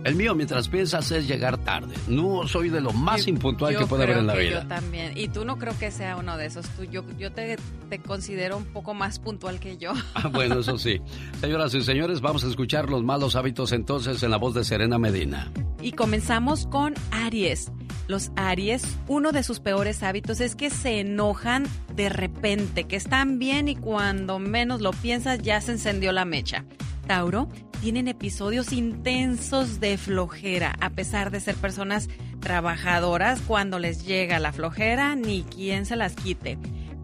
el 0.07 0.15
mío, 0.15 0.33
mientras 0.35 0.69
piensas, 0.69 1.11
es 1.11 1.27
llegar 1.27 1.57
tarde. 1.57 1.93
No 2.07 2.47
soy 2.47 2.69
de 2.69 2.79
lo 2.79 2.93
más 2.93 3.27
impuntual 3.27 3.77
que 3.77 3.85
puede 3.85 4.03
haber 4.03 4.17
en 4.19 4.27
la 4.27 4.35
vida. 4.35 4.61
Yo 4.61 4.67
también. 4.67 5.17
Y 5.17 5.27
tú 5.27 5.43
no 5.43 5.57
creo 5.57 5.77
que 5.77 5.91
sea 5.91 6.15
uno 6.15 6.37
de 6.37 6.45
esos. 6.45 6.65
Tú, 6.69 6.85
yo 6.85 7.03
yo 7.17 7.31
te, 7.31 7.57
te 7.89 7.99
considero 7.99 8.57
un 8.57 8.65
poco 8.65 8.93
más 8.93 9.19
puntual 9.19 9.59
que 9.59 9.77
yo. 9.77 9.93
Ah, 10.15 10.29
bueno, 10.29 10.59
eso 10.61 10.77
sí. 10.79 10.99
Señoras 11.41 11.73
y 11.75 11.81
señores, 11.81 12.21
vamos 12.21 12.43
a 12.43 12.47
escuchar 12.47 12.89
los 12.89 13.03
malos 13.03 13.35
hábitos 13.35 13.71
entonces 13.71 14.23
en 14.23 14.31
la 14.31 14.37
voz 14.37 14.55
de 14.55 14.63
Serena 14.63 14.97
Medina. 14.97 15.51
Y 15.79 15.91
comenzamos 15.91 16.65
con 16.65 16.95
Aries. 17.11 17.71
Los 18.07 18.31
Aries, 18.35 18.97
uno 19.07 19.31
de 19.31 19.43
sus 19.43 19.59
peores 19.59 20.01
hábitos 20.01 20.39
es 20.39 20.55
que 20.55 20.69
se 20.69 21.01
enojan 21.01 21.65
de 21.93 22.09
repente, 22.09 22.85
que 22.85 22.95
están 22.95 23.37
bien 23.37 23.67
y 23.67 23.75
cuando 23.75 24.39
menos 24.39 24.81
lo 24.81 24.91
piensas 24.91 25.39
ya 25.39 25.59
se 25.61 25.73
encendió 25.73 26.11
la 26.13 26.25
mecha. 26.25 26.65
Tauro 27.07 27.49
tienen 27.81 28.07
episodios 28.07 28.73
intensos 28.73 29.79
de 29.79 29.97
flojera, 29.97 30.75
a 30.79 30.89
pesar 30.89 31.31
de 31.31 31.39
ser 31.39 31.55
personas 31.55 32.09
trabajadoras, 32.39 33.41
cuando 33.41 33.79
les 33.79 34.05
llega 34.05 34.39
la 34.39 34.51
flojera, 34.51 35.15
ni 35.15 35.43
quien 35.43 35.85
se 35.85 35.95
las 35.95 36.15
quite. 36.15 36.57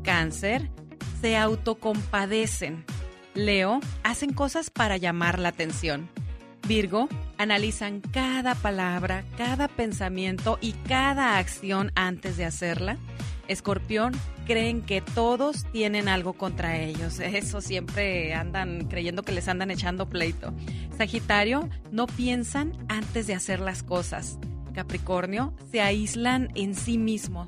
Cáncer, 0.04 0.70
se 1.22 1.38
autocompadecen. 1.38 2.86
Leo, 3.34 3.80
hacen 4.04 4.34
cosas 4.34 4.70
para 4.70 4.98
llamar 4.98 5.40
la 5.40 5.50
atención. 5.50 6.10
Virgo, 6.68 7.10
Analizan 7.44 8.00
cada 8.00 8.56
palabra, 8.56 9.26
cada 9.38 9.68
pensamiento 9.68 10.60
y 10.62 10.72
cada 10.88 11.38
acción 11.40 11.92
antes 11.94 12.38
de 12.38 12.46
hacerla. 12.46 12.98
Escorpión, 13.48 14.14
creen 14.45 14.82
que 14.82 15.02
todos 15.02 15.65
tienen 15.72 16.07
algo 16.07 16.34
contra 16.34 16.78
ellos. 16.78 17.20
Eso 17.20 17.61
siempre 17.61 18.34
andan 18.34 18.88
creyendo 18.88 19.24
que 19.24 19.32
les 19.32 19.48
andan 19.48 19.72
echando 19.72 20.10
pleito. 20.10 20.53
Sagitario, 20.98 21.70
no 21.91 22.07
piensan 22.07 22.74
antes 22.88 23.28
de 23.28 23.36
hacer 23.36 23.60
las 23.60 23.84
cosas. 23.84 24.38
Capricornio, 24.74 25.53
se 25.72 25.82
aíslan 25.82 26.49
en 26.56 26.76
sí 26.76 26.98
mismo. 26.98 27.45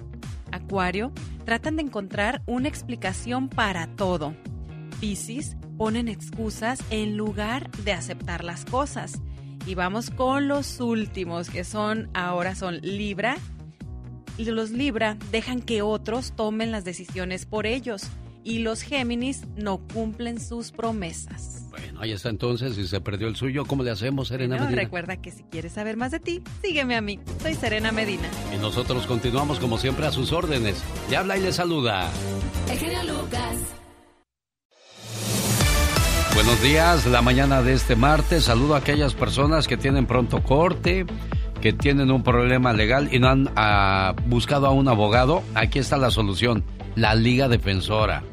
Acuario, 0.52 1.12
tratan 1.44 1.76
de 1.76 1.84
encontrar 1.84 2.42
una 2.46 2.68
explicación 2.68 3.50
para 3.50 3.88
todo. 3.88 4.36
Piscis, 5.00 5.58
ponen 5.78 6.08
excusas 6.08 6.80
en 6.90 7.18
lugar 7.18 7.70
de 7.84 7.94
aceptar 7.94 8.44
las 8.44 8.66
cosas. 8.66 9.22
Y 9.66 9.76
vamos 9.76 10.12
con 10.12 10.48
los 10.48 10.80
últimos, 10.80 11.50
que 11.50 11.64
son 11.64 12.10
ahora 12.14 12.56
son 12.56 12.80
Libra. 12.82 13.38
Y 14.38 14.46
los 14.46 14.72
Libra 14.72 15.18
dejan 15.32 15.62
que 15.62 15.82
otros 15.82 16.34
tomen 16.36 16.72
las 16.72 16.84
decisiones 16.84 17.46
por 17.46 17.66
ellos. 17.66 18.04
Y 18.44 18.60
los 18.60 18.82
Géminis 18.82 19.44
no 19.56 19.80
cumplen 19.94 20.40
sus 20.40 20.72
promesas. 20.72 21.66
Bueno, 21.72 22.00
ahí 22.02 22.12
está 22.12 22.30
entonces. 22.30 22.76
Si 22.76 22.88
se 22.88 23.02
perdió 23.02 23.28
el 23.28 23.36
suyo, 23.36 23.66
¿cómo 23.66 23.82
le 23.82 23.92
hacemos, 23.92 24.28
Serena 24.28 24.58
Medina? 24.58 24.84
Recuerda 24.84 25.18
que 25.18 25.32
si 25.32 25.44
quieres 25.44 25.72
saber 25.72 25.98
más 25.98 26.12
de 26.12 26.20
ti, 26.20 26.44
sígueme 26.62 26.96
a 26.96 27.02
mí. 27.02 27.20
Soy 27.42 27.56
Serena 27.56 27.92
Medina. 27.92 28.30
Y 28.54 28.58
nosotros 28.58 29.08
continuamos 29.08 29.60
como 29.60 29.78
siempre 29.78 30.06
a 30.06 30.12
sus 30.12 30.32
órdenes. 30.32 30.84
Le 31.10 31.18
habla 31.18 31.38
y 31.38 31.42
le 31.42 31.52
saluda. 31.52 32.12
El 32.70 32.78
genio 32.78 33.04
Lucas. 33.04 33.56
Buenos 36.36 36.62
días, 36.62 37.06
la 37.06 37.22
mañana 37.22 37.62
de 37.62 37.72
este 37.72 37.96
martes. 37.96 38.44
Saludo 38.44 38.76
a 38.76 38.80
aquellas 38.80 39.14
personas 39.14 39.70
que 39.70 39.78
tienen 39.78 40.06
pronto 40.06 40.44
corte, 40.44 41.06
que 41.62 41.74
tienen 41.74 42.12
un 42.12 42.24
problema 42.24 42.74
legal 42.74 43.10
y 43.12 43.20
no 43.20 43.30
han 43.30 43.50
ah, 43.56 44.14
buscado 44.28 44.68
a 44.68 44.72
un 44.72 44.88
abogado. 44.88 45.44
Aquí 45.56 45.80
está 45.80 45.98
la 45.98 46.12
solución, 46.12 46.64
la 46.96 47.16
Liga 47.16 47.48
Defensora. 47.48 48.24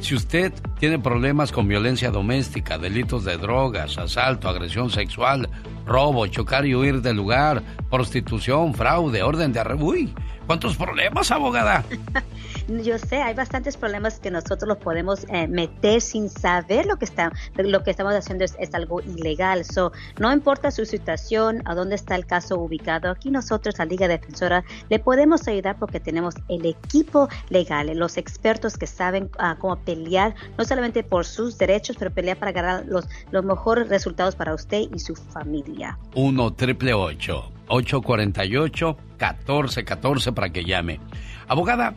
Si 0.00 0.14
usted 0.14 0.52
tiene 0.78 0.98
problemas 0.98 1.50
con 1.50 1.66
violencia 1.66 2.10
doméstica, 2.10 2.78
delitos 2.78 3.24
de 3.24 3.36
drogas, 3.36 3.98
asalto, 3.98 4.48
agresión 4.48 4.90
sexual, 4.90 5.48
robo, 5.86 6.26
chocar 6.28 6.66
y 6.66 6.74
huir 6.74 7.02
del 7.02 7.16
lugar, 7.16 7.62
prostitución, 7.90 8.74
fraude, 8.74 9.22
orden 9.22 9.52
de 9.52 9.60
arresto... 9.60 9.84
Uy, 9.84 10.14
¿cuántos 10.46 10.76
problemas, 10.76 11.30
abogada? 11.32 11.84
yo 12.68 12.98
sé, 12.98 13.22
hay 13.22 13.34
bastantes 13.34 13.76
problemas 13.76 14.20
que 14.20 14.30
nosotros 14.30 14.68
los 14.68 14.78
podemos 14.78 15.26
eh, 15.30 15.48
meter 15.48 16.00
sin 16.00 16.28
saber 16.28 16.86
lo 16.86 16.96
que 16.96 17.06
está, 17.06 17.32
lo 17.56 17.82
que 17.82 17.90
estamos 17.90 18.14
haciendo 18.14 18.44
es, 18.44 18.74
algo 18.74 19.00
ilegal. 19.00 19.64
So, 19.64 19.92
no 20.18 20.32
importa 20.32 20.70
su 20.70 20.84
situación, 20.84 21.62
a 21.64 21.74
dónde 21.74 21.94
está 21.94 22.14
el 22.14 22.26
caso 22.26 22.58
ubicado, 22.58 23.10
aquí 23.10 23.30
nosotros, 23.30 23.78
la 23.78 23.86
Liga 23.86 24.06
Defensora, 24.06 24.64
le 24.90 24.98
podemos 24.98 25.48
ayudar 25.48 25.78
porque 25.78 26.00
tenemos 26.00 26.34
el 26.48 26.66
equipo 26.66 27.28
legal, 27.48 27.90
los 27.96 28.18
expertos 28.18 28.76
que 28.76 28.86
saben 28.86 29.30
ah, 29.38 29.56
cómo 29.58 29.76
pelear, 29.76 30.34
no 30.58 30.64
solamente 30.64 31.02
por 31.02 31.24
sus 31.24 31.56
derechos, 31.56 31.96
pero 31.98 32.12
pelear 32.12 32.36
para 32.36 32.52
ganar 32.52 32.84
los, 32.86 33.08
los 33.30 33.44
mejores 33.44 33.88
resultados 33.88 34.36
para 34.36 34.54
usted 34.54 34.82
y 34.94 34.98
su 34.98 35.16
familia. 35.16 35.98
1 36.14 36.52
triple 36.54 36.92
848 36.92 38.96
1414 39.18 40.32
para 40.32 40.50
que 40.50 40.64
llame. 40.64 41.00
Abogada, 41.48 41.94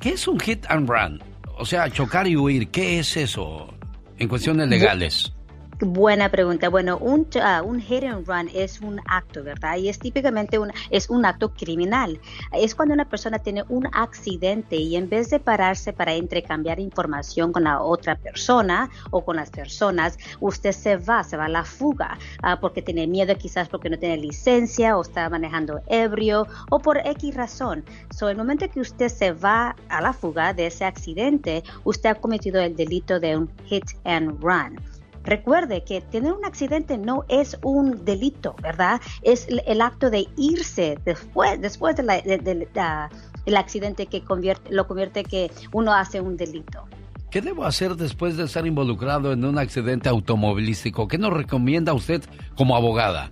¿Qué 0.00 0.10
es 0.10 0.28
un 0.28 0.38
hit 0.40 0.64
and 0.68 0.88
run? 0.88 1.22
O 1.56 1.64
sea, 1.64 1.90
chocar 1.90 2.26
y 2.26 2.36
huir, 2.36 2.68
¿qué 2.68 2.98
es 2.98 3.16
eso 3.16 3.72
en 4.18 4.28
cuestiones 4.28 4.68
legales? 4.68 5.32
Buena 5.80 6.30
pregunta. 6.30 6.68
Bueno, 6.68 6.98
un, 6.98 7.26
uh, 7.34 7.66
un 7.66 7.80
hit 7.80 8.04
and 8.04 8.24
run 8.28 8.48
es 8.54 8.80
un 8.80 9.00
acto, 9.06 9.42
¿verdad? 9.42 9.76
Y 9.76 9.88
es 9.88 9.98
típicamente 9.98 10.56
un, 10.56 10.70
es 10.90 11.10
un 11.10 11.24
acto 11.24 11.52
criminal. 11.52 12.20
Es 12.52 12.76
cuando 12.76 12.94
una 12.94 13.08
persona 13.08 13.40
tiene 13.40 13.64
un 13.68 13.88
accidente 13.92 14.76
y 14.76 14.94
en 14.94 15.08
vez 15.08 15.30
de 15.30 15.40
pararse 15.40 15.92
para 15.92 16.14
intercambiar 16.14 16.78
información 16.78 17.52
con 17.52 17.64
la 17.64 17.82
otra 17.82 18.14
persona 18.14 18.88
o 19.10 19.24
con 19.24 19.34
las 19.34 19.50
personas, 19.50 20.16
usted 20.38 20.70
se 20.70 20.96
va, 20.96 21.24
se 21.24 21.36
va 21.36 21.46
a 21.46 21.48
la 21.48 21.64
fuga 21.64 22.18
uh, 22.44 22.60
porque 22.60 22.80
tiene 22.80 23.08
miedo, 23.08 23.36
quizás 23.36 23.68
porque 23.68 23.90
no 23.90 23.98
tiene 23.98 24.18
licencia 24.18 24.96
o 24.96 25.02
está 25.02 25.28
manejando 25.28 25.80
ebrio 25.88 26.46
o 26.70 26.78
por 26.78 26.98
X 26.98 27.34
razón. 27.34 27.84
So, 28.14 28.28
el 28.28 28.36
momento 28.36 28.70
que 28.70 28.78
usted 28.78 29.08
se 29.08 29.32
va 29.32 29.74
a 29.88 30.00
la 30.00 30.12
fuga 30.12 30.54
de 30.54 30.68
ese 30.68 30.84
accidente, 30.84 31.64
usted 31.82 32.10
ha 32.10 32.14
cometido 32.14 32.60
el 32.60 32.76
delito 32.76 33.18
de 33.18 33.36
un 33.36 33.50
hit 33.64 33.86
and 34.04 34.40
run. 34.40 34.78
Recuerde 35.24 35.84
que 35.84 36.00
tener 36.02 36.32
un 36.32 36.44
accidente 36.44 36.98
no 36.98 37.24
es 37.28 37.58
un 37.62 38.04
delito, 38.04 38.54
¿verdad? 38.62 39.00
Es 39.22 39.48
el, 39.48 39.80
acto 39.80 40.10
de 40.10 40.28
irse 40.36 40.98
después, 41.04 41.60
después 41.60 41.96
del 41.96 42.68
de 42.76 43.56
accidente 43.56 44.06
que 44.06 44.22
lo 44.70 44.86
convierte 44.86 45.24
que 45.24 45.50
uno 45.72 45.94
hace 45.94 46.20
un 46.20 46.36
delito. 46.36 46.84
¿Qué 47.30 47.40
debo 47.40 47.64
hacer 47.64 47.96
después 47.96 48.36
de 48.36 48.44
estar 48.44 48.66
involucrado 48.66 49.32
en 49.32 49.44
un 49.44 49.58
accidente 49.58 50.08
automovilístico? 50.08 51.08
¿Qué 51.08 51.18
nos 51.18 51.32
recomienda 51.32 51.92
usted 51.92 52.22
como 52.54 52.76
abogada? 52.76 53.30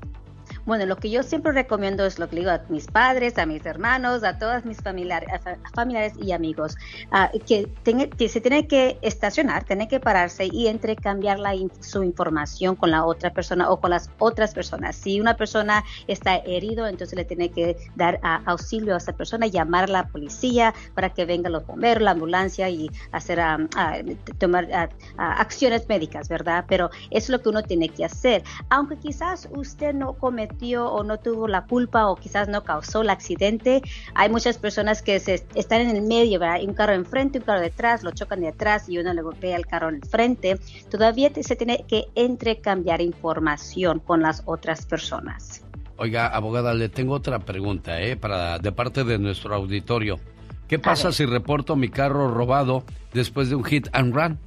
Bueno, 0.64 0.86
lo 0.86 0.96
que 0.96 1.10
yo 1.10 1.24
siempre 1.24 1.50
recomiendo 1.50 2.06
es 2.06 2.20
lo 2.20 2.28
que 2.28 2.36
digo 2.36 2.50
a 2.50 2.60
mis 2.68 2.86
padres, 2.86 3.36
a 3.36 3.46
mis 3.46 3.66
hermanos, 3.66 4.22
a 4.22 4.38
todas 4.38 4.64
mis 4.64 4.78
familiares, 4.78 5.28
familiares 5.74 6.12
y 6.20 6.30
amigos, 6.30 6.76
ah, 7.10 7.30
que, 7.46 7.68
que 8.16 8.28
se 8.28 8.40
tiene 8.40 8.68
que 8.68 8.96
estacionar, 9.02 9.64
tiene 9.64 9.88
que 9.88 9.98
pararse 9.98 10.48
y 10.52 10.68
entrecambiar 10.68 11.40
la, 11.40 11.52
su 11.80 12.04
información 12.04 12.76
con 12.76 12.92
la 12.92 13.04
otra 13.04 13.32
persona 13.32 13.70
o 13.70 13.80
con 13.80 13.90
las 13.90 14.08
otras 14.20 14.54
personas. 14.54 14.94
Si 14.94 15.20
una 15.20 15.36
persona 15.36 15.82
está 16.06 16.36
herido, 16.36 16.86
entonces 16.86 17.16
le 17.16 17.24
tiene 17.24 17.50
que 17.50 17.76
dar 17.96 18.20
ah, 18.22 18.42
auxilio 18.46 18.94
a 18.94 18.98
esa 18.98 19.14
persona, 19.14 19.48
llamar 19.48 19.84
a 19.84 19.88
la 19.88 20.08
policía 20.08 20.74
para 20.94 21.10
que 21.10 21.24
venga 21.24 21.50
los 21.50 21.66
bomberos, 21.66 22.04
la 22.04 22.12
ambulancia 22.12 22.70
y 22.70 22.88
hacer 23.10 23.40
ah, 23.40 23.58
tomar 24.38 24.68
acciones 25.16 25.88
médicas, 25.88 26.28
¿verdad? 26.28 26.66
Pero 26.68 26.90
es 27.10 27.28
lo 27.28 27.42
que 27.42 27.48
uno 27.48 27.62
tiene 27.64 27.88
que 27.88 28.04
hacer. 28.04 28.44
Aunque 28.70 28.96
quizás 28.96 29.48
usted 29.50 29.92
no 29.92 30.14
o 30.60 31.02
no 31.02 31.18
tuvo 31.18 31.48
la 31.48 31.66
culpa 31.66 32.08
o 32.08 32.16
quizás 32.16 32.48
no 32.48 32.62
causó 32.64 33.02
el 33.02 33.10
accidente. 33.10 33.82
Hay 34.14 34.28
muchas 34.28 34.58
personas 34.58 35.02
que 35.02 35.18
se 35.20 35.44
están 35.54 35.80
en 35.82 35.96
el 35.96 36.02
medio, 36.02 36.38
¿verdad? 36.38 36.60
un 36.62 36.74
carro 36.74 36.94
enfrente, 36.94 37.38
un 37.38 37.44
carro 37.44 37.60
detrás, 37.60 38.02
lo 38.02 38.12
chocan 38.12 38.40
de 38.40 38.48
atrás 38.48 38.88
y 38.88 38.98
uno 38.98 39.12
le 39.12 39.22
golpea 39.22 39.56
el 39.56 39.66
carro 39.66 39.88
enfrente. 39.88 40.58
Todavía 40.90 41.30
se 41.40 41.56
tiene 41.56 41.84
que 41.88 42.06
entrecambiar 42.14 43.00
información 43.00 44.00
con 44.00 44.22
las 44.22 44.42
otras 44.46 44.86
personas. 44.86 45.64
Oiga, 45.96 46.26
abogada, 46.26 46.74
le 46.74 46.88
tengo 46.88 47.14
otra 47.14 47.38
pregunta, 47.40 48.00
¿eh? 48.00 48.16
Para, 48.16 48.58
de 48.58 48.72
parte 48.72 49.04
de 49.04 49.18
nuestro 49.18 49.54
auditorio. 49.54 50.18
¿Qué 50.66 50.78
pasa 50.78 51.12
si 51.12 51.26
reporto 51.26 51.76
mi 51.76 51.90
carro 51.90 52.32
robado 52.32 52.84
después 53.12 53.50
de 53.50 53.56
un 53.56 53.64
hit 53.64 53.88
and 53.92 54.14
run? 54.14 54.38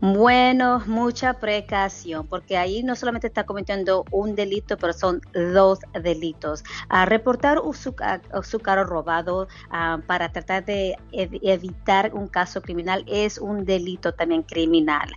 Bueno, 0.00 0.82
mucha 0.86 1.34
precaución, 1.34 2.26
porque 2.26 2.56
ahí 2.56 2.82
no 2.82 2.96
solamente 2.96 3.28
está 3.28 3.44
cometiendo 3.44 4.04
un 4.10 4.34
delito, 4.34 4.76
pero 4.76 4.92
son 4.92 5.20
dos 5.32 5.78
delitos. 6.02 6.64
A 6.88 7.06
reportar 7.06 7.58
su, 7.72 8.58
carro 8.60 8.84
robado 8.84 9.48
ah, 9.70 9.98
para 10.06 10.30
tratar 10.30 10.64
de 10.64 10.96
evitar 11.12 12.12
un 12.14 12.28
caso 12.28 12.60
criminal 12.60 13.04
es 13.06 13.38
un 13.38 13.64
delito 13.64 14.12
también 14.12 14.42
criminal. 14.42 15.10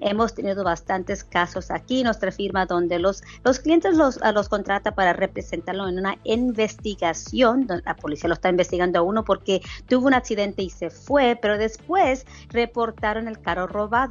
hemos 0.00 0.34
tenido 0.34 0.62
bastantes 0.64 1.24
casos 1.24 1.70
aquí 1.70 2.00
en 2.00 2.04
nuestra 2.04 2.32
firma 2.32 2.66
donde 2.66 2.98
los, 2.98 3.22
los 3.44 3.60
clientes 3.60 3.96
los, 3.96 4.18
los 4.34 4.48
contrata 4.48 4.94
para 4.94 5.12
representarlo 5.12 5.88
en 5.88 5.98
una 5.98 6.16
investigación, 6.24 7.66
la 7.84 7.96
policía 7.96 8.28
lo 8.28 8.34
está 8.34 8.50
investigando 8.50 8.98
a 8.98 9.02
uno 9.02 9.24
porque 9.24 9.62
tuvo 9.88 10.06
un 10.06 10.14
accidente 10.14 10.62
y 10.62 10.70
se 10.70 10.90
fue, 10.90 11.38
pero 11.40 11.58
después 11.58 12.26
reportaron 12.50 13.28
el 13.28 13.40
carro 13.40 13.66
robado 13.66 14.01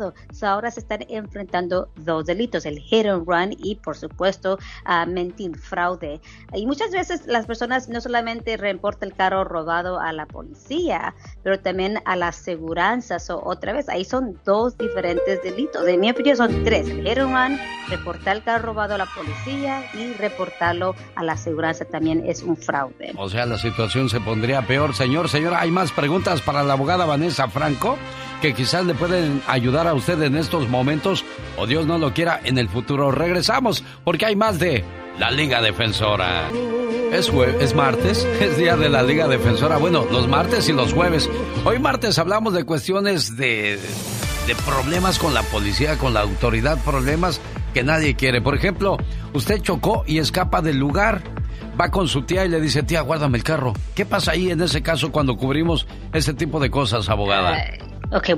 ahora 0.42 0.72
se 0.72 0.80
están 0.80 1.06
enfrentando 1.10 1.90
dos 1.96 2.26
delitos, 2.26 2.66
el 2.66 2.80
hit 2.80 3.06
and 3.06 3.28
run 3.28 3.56
y 3.58 3.76
por 3.76 3.98
supuesto 3.98 4.58
mentir, 5.08 5.58
fraude. 5.58 6.20
Y 6.54 6.66
muchas 6.66 6.92
veces 6.92 7.26
las 7.26 7.46
personas 7.46 7.90
no 7.90 8.02
solamente 8.02 8.58
reportan 8.58 9.10
el 9.10 9.16
carro 9.16 9.44
robado 9.44 10.00
a 10.00 10.12
la 10.14 10.26
policía, 10.26 11.16
pero 11.44 11.60
también 11.60 12.00
a 12.06 12.16
las 12.16 12.40
aseguranzas. 12.40 13.30
O 13.30 13.42
otra 13.44 13.74
vez, 13.74 13.90
ahí 13.90 14.06
son 14.06 14.40
dos 14.46 14.78
diferentes 14.78 15.42
delitos. 15.44 15.86
De 15.86 15.98
mi 15.98 16.12
opinión 16.12 16.38
son 16.38 16.64
tres. 16.64 16.90
El 16.90 17.04
hit 17.08 17.18
and 17.18 17.32
run, 17.32 17.60
reportar 17.90 18.38
el 18.38 18.44
carro 18.44 18.68
robado 18.68 18.96
a 18.96 18.98
la 18.98 19.08
policía 19.08 19.84
y 19.94 20.14
reportarlo 20.14 20.96
a 21.16 21.24
la 21.24 21.34
aseguranza 21.34 21.86
también 21.86 22.24
es 22.26 22.44
un 22.44 22.58
fraude. 22.58 23.14
O 23.18 23.30
sea, 23.30 23.46
la 23.46 23.58
situación 23.58 24.10
se 24.10 24.20
pondría 24.20 24.62
peor. 24.62 24.94
Señor, 24.94 25.30
señora, 25.30 25.62
¿hay 25.62 25.72
más 25.72 25.92
preguntas 25.92 26.42
para 26.42 26.64
la 26.64 26.74
abogada 26.74 27.06
Vanessa 27.06 27.48
Franco? 27.48 27.98
que 28.42 28.56
quizás 28.56 28.84
le 28.86 28.96
pueden 28.96 29.44
ayudar 29.46 29.81
a 29.88 29.94
usted 29.94 30.22
en 30.24 30.38
estos 30.38 30.70
momentos 30.70 31.24
o 31.58 31.68
Dios 31.68 31.86
no 31.86 31.98
lo 31.98 32.14
quiera 32.14 32.40
en 32.44 32.58
el 32.58 32.70
futuro. 32.70 33.12
Regresamos 33.12 33.84
porque 34.04 34.26
hay 34.26 34.36
más 34.36 34.60
de 34.60 34.84
la 35.20 35.32
Liga 35.32 35.62
Defensora. 35.62 36.50
Es, 37.12 37.30
es 37.60 37.76
martes, 37.76 38.26
es 38.40 38.58
día 38.58 38.78
de 38.78 38.90
la 38.90 39.04
Liga 39.04 39.28
Defensora. 39.28 39.78
Bueno, 39.78 40.06
los 40.12 40.28
martes 40.28 40.70
y 40.70 40.74
los 40.74 40.94
jueves. 40.94 41.30
Hoy 41.66 41.80
martes 41.80 42.18
hablamos 42.18 42.54
de 42.54 42.64
cuestiones 42.64 43.36
de, 43.38 43.78
de 44.48 44.56
problemas 44.66 45.20
con 45.20 45.34
la 45.34 45.44
policía, 45.44 45.98
con 45.98 46.14
la 46.14 46.22
autoridad, 46.22 46.78
problemas 46.84 47.42
que 47.74 47.84
nadie 47.84 48.16
quiere. 48.16 48.42
Por 48.42 48.56
ejemplo, 48.56 48.98
usted 49.34 49.62
chocó 49.62 50.04
y 50.08 50.20
escapa 50.20 50.62
del 50.62 50.78
lugar. 50.78 51.22
Va 51.80 51.90
con 51.90 52.08
su 52.08 52.24
tía 52.24 52.46
y 52.46 52.50
le 52.50 52.60
dice, 52.60 52.84
tía, 52.84 53.02
guárdame 53.02 53.38
el 53.38 53.44
carro. 53.44 53.74
¿Qué 53.96 54.06
pasa 54.06 54.32
ahí 54.32 54.52
en 54.52 54.62
ese 54.62 54.82
caso 54.82 55.12
cuando 55.12 55.38
cubrimos 55.38 55.88
ese 56.14 56.34
tipo 56.34 56.60
de 56.60 56.70
cosas, 56.70 57.10
abogada? 57.10 57.58
Ok, 58.10 58.30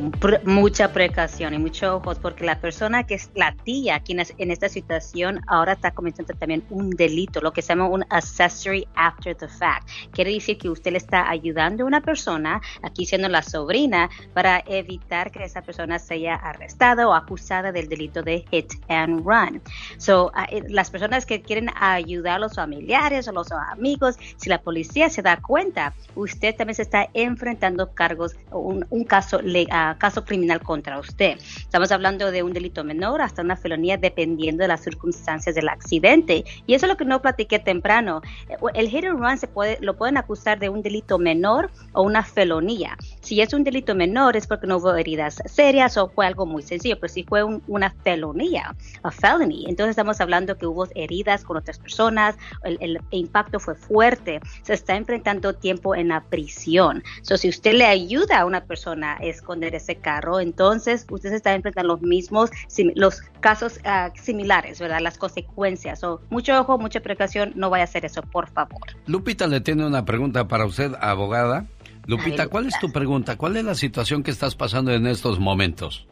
mucha 0.46 0.94
precaución 0.94 1.54
y 1.56 1.58
mucho 1.58 1.96
ojos 1.96 2.20
porque 2.20 2.44
la 2.46 2.60
persona 2.60 3.06
que 3.06 3.16
es 3.16 3.32
la 3.34 3.56
tía 3.64 3.96
aquí 3.96 4.12
en, 4.12 4.20
es- 4.20 4.34
en 4.38 4.52
esta 4.52 4.70
situación 4.70 5.40
ahora 5.48 5.74
está 5.74 5.90
cometiendo 5.92 6.34
también 6.36 6.64
un 6.70 6.92
delito, 6.92 7.42
lo 7.42 7.54
que 7.54 7.64
se 7.64 7.70
llama 7.70 7.88
un 7.88 8.06
accessory 8.10 8.88
after 8.94 9.36
the 9.36 9.48
fact. 9.48 9.90
Quiere 10.12 10.32
decir 10.32 10.60
que 10.60 10.70
usted 10.70 10.92
le 10.92 10.98
está 11.00 11.28
ayudando 11.28 11.84
a 11.84 11.88
una 11.88 12.02
persona, 12.02 12.62
aquí 12.84 13.06
siendo 13.08 13.30
la 13.30 13.42
sobrina, 13.42 14.10
para 14.34 14.62
evitar 14.68 15.32
que 15.32 15.44
esa 15.44 15.64
persona 15.64 15.98
sea 15.98 16.36
arrestada 16.36 17.08
o 17.08 17.14
acusada 17.14 17.72
del 17.72 17.90
delito 17.90 18.22
de 18.22 18.46
hit 18.52 18.74
and 18.90 19.26
run. 19.26 19.60
So, 19.98 20.32
eh, 20.52 20.64
las 20.70 20.92
personas 20.92 21.26
que 21.26 21.42
quieren 21.42 21.70
ayudar 21.80 22.36
a 22.36 22.40
los 22.40 22.54
familiares 22.56 23.28
o 23.28 23.32
los 23.32 23.52
amigos, 23.52 24.18
si 24.38 24.50
la 24.50 24.62
policía 24.62 25.10
se 25.10 25.24
da 25.24 25.38
cuenta, 25.38 25.96
usted 26.14 26.56
también 26.56 26.76
se 26.76 26.84
está 26.84 27.10
enfrentando 27.16 27.92
cargos, 27.96 28.36
un, 28.52 28.86
un 28.92 29.04
caso, 29.04 29.40
le- 29.54 29.68
ah, 29.72 29.96
caso 30.00 30.26
criminal 30.26 30.62
contra 30.62 31.00
usted. 31.00 31.38
Estamos 31.58 31.92
hablando 31.92 32.32
de 32.32 32.44
un 32.44 32.52
delito 32.54 32.84
menor 32.84 33.22
hasta 33.22 33.42
una 33.42 33.56
felonía 33.56 33.98
dependiendo 33.98 34.64
de 34.64 34.68
las 34.68 34.82
circunstancias 34.84 35.56
del 35.56 35.70
accidente. 35.70 36.44
Y 36.68 36.74
eso 36.74 36.86
es 36.86 36.90
lo 36.92 36.98
que 36.98 37.06
no 37.06 37.22
platiqué 37.22 37.60
temprano. 37.60 38.22
Eh, 38.50 38.58
El 38.74 38.90
hit 38.90 39.06
and 39.06 39.20
run 39.20 39.38
se 39.38 39.48
puede, 39.48 39.78
lo 39.82 39.96
pueden 39.96 40.18
acusar 40.18 40.60
de 40.60 40.70
un 40.70 40.82
delito 40.82 41.18
menor 41.20 41.70
o 41.94 42.02
una 42.02 42.24
felonía. 42.24 42.98
Si 43.22 43.40
es 43.42 43.54
un 43.54 43.64
delito 43.64 43.96
menor 43.96 44.36
es 44.36 44.48
porque 44.48 44.68
no 44.68 44.78
hubo 44.78 44.96
heridas 44.96 45.42
serias 45.46 45.98
o 45.98 46.10
fue 46.10 46.26
algo 46.26 46.46
muy 46.46 46.64
sencillo, 46.64 46.98
pero 47.00 47.14
si 47.14 47.24
fue 47.24 47.44
un- 47.44 47.62
una 47.68 47.92
felonía, 48.04 48.76
a 49.04 49.12
felony, 49.12 49.66
entonces 49.68 49.92
estamos 49.92 50.20
hablando 50.20 50.58
que 50.58 50.66
hubo 50.66 50.88
heridas 50.96 51.44
con 51.44 51.58
otras 51.58 51.78
personas, 51.80 52.36
el, 52.64 52.78
el 52.82 53.00
impacto 53.12 53.60
fue 53.60 53.76
fuerte, 53.76 54.40
se 54.64 54.74
está 54.74 54.96
enfrentando 54.96 55.54
tiempo 55.54 55.94
en 55.96 56.08
la 56.10 56.22
prisión. 56.22 57.04
So, 57.22 57.38
si 57.38 57.50
usted 57.50 57.74
le 57.74 57.86
ayuda 57.86 58.40
a 58.40 58.46
una 58.46 58.66
persona 58.66 59.18
a 59.18 59.26
esconder 59.44 59.76
ese 59.76 59.98
carro, 59.98 60.40
entonces 60.40 61.06
usted 61.10 61.30
se 61.30 61.36
está 61.36 61.54
enfrentando 61.54 61.94
los 61.94 62.02
mismos, 62.02 62.50
los 62.96 63.22
casos 63.42 63.80
ah, 63.84 64.12
similares, 64.16 64.80
¿verdad? 64.80 65.00
Las 65.02 65.18
consecuencias. 65.18 66.00
So, 66.00 66.22
mucho 66.30 66.60
ojo, 66.60 66.78
mucha 66.78 67.02
precaución, 67.02 67.52
no 67.56 67.70
vaya 67.70 67.84
a 67.84 67.86
hacer 67.86 68.06
eso, 68.06 68.22
por 68.22 68.50
favor. 68.50 68.82
Lupita 69.06 69.48
le 69.48 69.62
tiene 69.62 69.86
una 69.86 70.06
pregunta 70.06 70.48
para 70.48 70.66
usted, 70.66 70.94
abogada. 71.00 71.66
Lupita, 72.06 72.48
¿cuál 72.48 72.68
es 72.68 72.80
tu 72.80 72.92
pregunta? 72.92 73.38
¿Cuál 73.38 73.58
es 73.58 73.64
la 73.64 73.76
situación 73.76 74.24
que 74.24 74.32
estás 74.32 74.56
pasando 74.56 74.92
en 74.92 75.08
estos 75.08 75.40
momentos? 75.40 76.06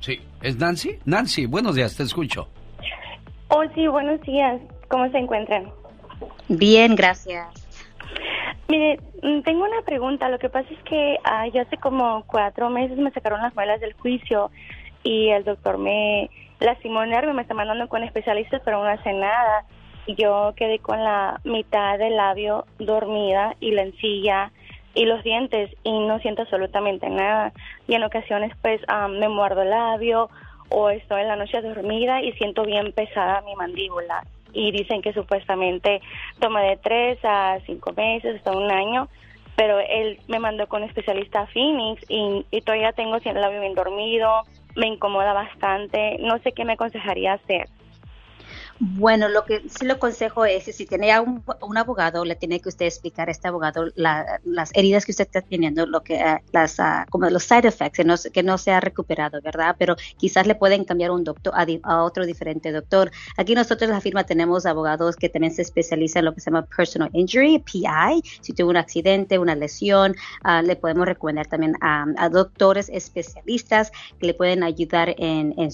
Sí, 0.00 0.20
¿es 0.42 0.56
Nancy? 0.58 0.98
Nancy, 1.04 1.46
buenos 1.46 1.74
días, 1.74 1.96
te 1.96 2.02
escucho. 2.02 2.48
Oh, 3.48 3.62
sí, 3.74 3.86
buenos 3.86 4.20
días. 4.22 4.60
¿Cómo 4.88 5.08
se 5.10 5.18
encuentran? 5.18 5.72
Bien, 6.48 6.94
gracias. 6.94 7.65
Mire, 8.68 8.98
mm, 9.22 9.42
tengo 9.42 9.64
una 9.64 9.82
pregunta. 9.82 10.28
Lo 10.28 10.38
que 10.38 10.48
pasa 10.48 10.68
es 10.70 10.82
que 10.84 11.18
ah, 11.24 11.46
yo 11.48 11.62
hace 11.62 11.76
como 11.76 12.24
cuatro 12.26 12.70
meses 12.70 12.98
me 12.98 13.10
sacaron 13.12 13.40
las 13.40 13.54
muelas 13.54 13.80
del 13.80 13.92
juicio 13.94 14.50
y 15.02 15.28
el 15.28 15.44
doctor 15.44 15.78
me 15.78 16.30
lastimó 16.58 17.02
el 17.02 17.10
nervio, 17.10 17.34
me 17.34 17.42
está 17.42 17.54
mandando 17.54 17.88
con 17.88 18.02
especialistas, 18.02 18.62
pero 18.64 18.82
no 18.82 18.88
hace 18.88 19.12
nada. 19.12 19.64
Yo 20.08 20.52
quedé 20.56 20.78
con 20.78 21.02
la 21.02 21.40
mitad 21.44 21.98
del 21.98 22.16
labio 22.16 22.64
dormida 22.78 23.54
y 23.60 23.72
la 23.72 23.82
encilla 23.82 24.52
y 24.94 25.04
los 25.04 25.22
dientes 25.22 25.70
y 25.82 25.98
no 26.00 26.18
siento 26.20 26.42
absolutamente 26.42 27.08
nada. 27.08 27.52
Y 27.86 27.94
en 27.94 28.02
ocasiones 28.02 28.52
pues 28.62 28.80
ah, 28.88 29.08
me 29.08 29.28
muerdo 29.28 29.62
el 29.62 29.70
labio 29.70 30.28
o 30.70 30.90
estoy 30.90 31.22
en 31.22 31.28
la 31.28 31.36
noche 31.36 31.60
dormida 31.60 32.22
y 32.22 32.32
siento 32.32 32.64
bien 32.64 32.92
pesada 32.92 33.42
mi 33.42 33.54
mandíbula. 33.54 34.24
Y 34.52 34.70
dicen 34.72 35.02
que 35.02 35.12
supuestamente 35.12 36.00
toma 36.40 36.62
de 36.62 36.76
tres 36.76 37.18
a 37.24 37.58
cinco 37.66 37.92
meses, 37.92 38.36
hasta 38.36 38.56
un 38.56 38.70
año, 38.70 39.08
pero 39.56 39.78
él 39.80 40.18
me 40.28 40.38
mandó 40.38 40.66
con 40.66 40.82
especialista 40.82 41.40
a 41.40 41.46
Phoenix 41.46 42.02
y, 42.08 42.44
y 42.50 42.60
todavía 42.60 42.92
tengo 42.92 43.16
el 43.16 43.40
labio 43.40 43.60
bien 43.60 43.74
dormido, 43.74 44.42
me 44.76 44.86
incomoda 44.86 45.32
bastante, 45.32 46.18
no 46.20 46.38
sé 46.38 46.52
qué 46.52 46.64
me 46.64 46.74
aconsejaría 46.74 47.34
hacer. 47.34 47.68
Bueno, 48.78 49.30
lo 49.30 49.46
que 49.46 49.62
sí 49.70 49.86
lo 49.86 49.94
aconsejo 49.94 50.44
es 50.44 50.64
que 50.64 50.72
si 50.74 50.86
tiene 50.86 51.10
a 51.10 51.22
un, 51.22 51.42
abogado, 51.78 52.26
le 52.26 52.36
tiene 52.36 52.60
que 52.60 52.68
usted 52.68 52.84
explicar 52.84 53.28
a 53.28 53.32
este 53.32 53.48
abogado 53.48 53.86
la- 53.94 54.38
las 54.44 54.70
heridas 54.74 55.06
que 55.06 55.12
usted 55.12 55.24
está 55.24 55.40
teniendo, 55.40 55.86
lo 55.86 56.02
que 56.02 56.20
ah, 56.20 56.42
las 56.52 56.78
ah, 56.78 57.06
como 57.08 57.30
los 57.30 57.44
side 57.44 57.66
effects 57.68 57.96
que 57.96 58.42
no, 58.42 58.58
se- 58.58 58.70
ha 58.70 58.80
recuperado, 58.80 59.40
¿verdad? 59.42 59.76
Pero 59.78 59.96
quizás 60.18 60.46
le 60.46 60.54
pueden 60.56 60.84
cambiar 60.84 61.10
un 61.10 61.24
doctor 61.24 61.54
a, 61.56 61.66
a 61.84 62.02
otro 62.02 62.26
diferente 62.26 62.70
doctor. 62.70 63.10
Aquí 63.38 63.54
nosotros 63.54 63.88
la 63.88 64.00
firma 64.02 64.24
tenemos 64.24 64.66
abogados 64.66 65.16
que 65.16 65.30
también 65.30 65.54
se 65.54 65.62
especializan 65.62 66.20
en 66.20 66.24
lo 66.26 66.34
que 66.34 66.40
se 66.42 66.50
llama 66.50 66.66
personal 66.66 67.08
injury, 67.14 67.60
PI. 67.60 68.20
Si 68.42 68.52
tuvo 68.52 68.68
un 68.70 68.76
accidente, 68.76 69.38
una 69.38 69.54
lesión, 69.54 70.14
ah, 70.42 70.60
le 70.60 70.76
podemos 70.76 71.06
recomendar 71.06 71.46
también 71.46 71.76
a, 71.80 72.04
doctores 72.28 72.90
especialistas 72.90 73.90
que 74.18 74.26
le 74.26 74.34
pueden 74.34 74.62
ayudar 74.62 75.14
en, 75.16 75.54
en 75.56 75.70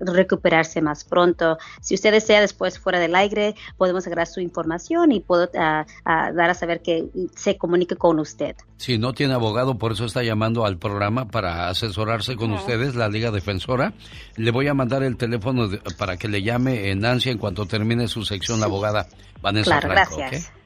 recuperarse 0.00 0.80
más 0.80 1.04
pronto. 1.04 1.56
Si 1.80 1.94
usted 1.94 2.10
desea 2.10 2.39
después 2.40 2.78
fuera 2.78 2.98
del 2.98 3.14
aire, 3.14 3.54
podemos 3.76 4.06
agarrar 4.06 4.26
su 4.26 4.40
información 4.40 5.12
y 5.12 5.20
puedo 5.20 5.48
ah, 5.58 5.86
ah, 6.04 6.32
dar 6.32 6.50
a 6.50 6.54
saber 6.54 6.82
que 6.82 7.06
se 7.36 7.56
comunique 7.56 7.96
con 7.96 8.18
usted. 8.18 8.56
Si 8.76 8.98
no 8.98 9.12
tiene 9.12 9.34
abogado, 9.34 9.78
por 9.78 9.92
eso 9.92 10.04
está 10.06 10.22
llamando 10.22 10.64
al 10.64 10.78
programa 10.78 11.28
para 11.28 11.68
asesorarse 11.68 12.36
con 12.36 12.52
ustedes, 12.52 12.94
la 12.94 13.08
Liga 13.08 13.30
Defensora. 13.30 13.92
Le 14.36 14.50
voy 14.50 14.68
a 14.68 14.74
mandar 14.74 15.02
el 15.02 15.16
teléfono 15.16 15.68
de- 15.68 15.78
para 15.98 16.16
que 16.16 16.28
le 16.28 16.42
llame 16.42 16.90
en 16.90 17.00
Nancy 17.00 17.30
en 17.30 17.38
cuanto 17.38 17.66
termine 17.66 18.08
su 18.08 18.24
sección, 18.24 18.60
la 18.60 18.66
abogada 18.66 19.06
Vanessa 19.42 19.78
Claro, 19.80 19.88
Franco. 19.94 20.16
gracias. 20.16 20.46
¿ok? 20.46 20.56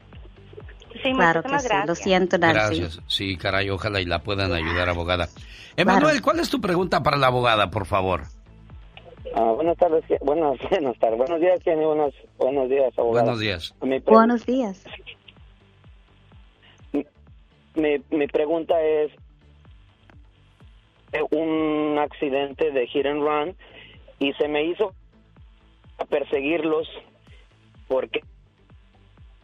Sí, 1.02 1.12
Claro 1.12 1.42
que 1.42 1.48
muchísimas 1.48 1.62
sí, 1.62 1.68
gracias. 1.68 1.86
lo 1.88 1.94
siento, 1.96 2.38
Nancy. 2.38 2.80
Gracias. 2.80 3.00
Sí, 3.08 3.36
caray, 3.36 3.68
ojalá 3.70 4.00
y 4.00 4.04
la 4.06 4.22
puedan 4.22 4.52
ayudar, 4.52 4.88
abogada. 4.88 5.28
Emanuel, 5.76 6.22
¿cuál 6.22 6.38
es 6.40 6.48
tu 6.48 6.60
pregunta 6.60 7.02
para 7.02 7.16
la 7.16 7.26
abogada, 7.26 7.68
por 7.70 7.84
favor? 7.84 8.22
Ah, 9.34 9.52
buenas 9.52 9.76
tardes, 9.78 10.04
buenas, 10.20 10.58
buenas 10.70 10.98
tardes, 10.98 11.18
buenos 11.18 11.40
días, 11.40 11.60
Jenny, 11.64 11.84
buenos, 11.84 12.14
buenos 12.36 12.68
días, 12.68 12.92
abogado. 12.98 13.24
Buenos 13.24 13.40
días. 13.40 13.74
Mi, 13.82 13.98
Buenos 14.00 14.44
días. 14.44 14.84
mi, 17.74 17.96
mi 18.10 18.26
pregunta 18.26 18.80
es, 18.80 19.10
eh, 21.12 21.22
un 21.30 21.98
accidente 21.98 22.70
de 22.72 22.86
hit 22.88 23.06
and 23.06 23.22
run 23.22 23.56
y 24.18 24.32
se 24.34 24.48
me 24.48 24.64
hizo 24.64 24.92
a 25.98 26.04
perseguirlos 26.04 26.88
porque... 27.86 28.20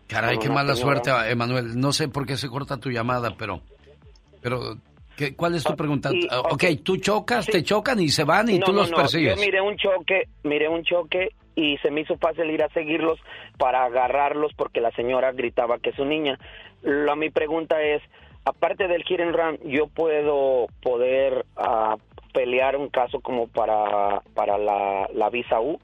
Caray, 0.09 0.39
qué 0.39 0.49
mala 0.49 0.75
señora. 0.75 1.05
suerte, 1.05 1.31
Emanuel. 1.31 1.79
No 1.79 1.93
sé 1.93 2.09
por 2.09 2.27
qué 2.27 2.37
se 2.37 2.49
corta 2.49 2.79
tu 2.79 2.91
llamada, 2.91 3.37
pero... 3.39 3.61
pero 4.43 4.77
¿qué- 5.21 5.37
¿Cuál 5.37 5.55
es 5.55 5.65
tu 5.65 5.77
pregunta? 5.77 6.11
y- 6.13 6.27
Ah, 6.31 6.41
ok, 6.41 6.65
tú 6.83 6.97
chocas, 6.97 7.47
te 7.47 7.63
chocan 7.63 8.01
y 8.01 8.09
se 8.09 8.25
van 8.25 8.49
y 8.49 8.59
No, 8.59 8.67
tú 8.67 8.73
no, 8.73 8.79
los 8.81 8.91
no, 8.91 8.97
persigues. 8.97 9.37
Yo 9.37 9.41
miré 9.45 9.61
un 9.61 9.77
choque, 9.77 10.25
miré 10.45 10.69
un 10.69 10.83
choque 10.83 11.29
y 11.55 11.77
se 11.79 11.91
me 11.91 12.01
hizo 12.01 12.17
fácil 12.17 12.49
ir 12.51 12.63
a 12.63 12.69
seguirlos 12.71 13.19
para 13.59 13.85
agarrarlos 13.85 14.53
porque 14.57 14.81
la 14.81 14.91
señora 14.93 15.33
gritaba 15.33 15.79
que 15.79 15.91
es 15.91 15.97
su 15.97 16.05
niña. 16.07 16.39
La, 16.83 17.15
mi 17.17 17.29
pregunta 17.29 17.83
es, 17.83 18.01
aparte 18.47 18.89
del 18.89 19.03
hit 19.05 19.21
and 19.21 19.37
run, 19.37 19.59
yo 19.71 19.87
puedo 19.89 20.67
poder 20.83 21.45
ah, 21.57 21.97
pelear 22.33 22.77
un 22.77 22.89
caso 22.89 23.21
como 23.21 23.47
para 23.49 24.23
para 24.35 24.57
la, 24.57 25.07
la 25.13 25.29
visa 25.31 25.61
U. 25.61 25.79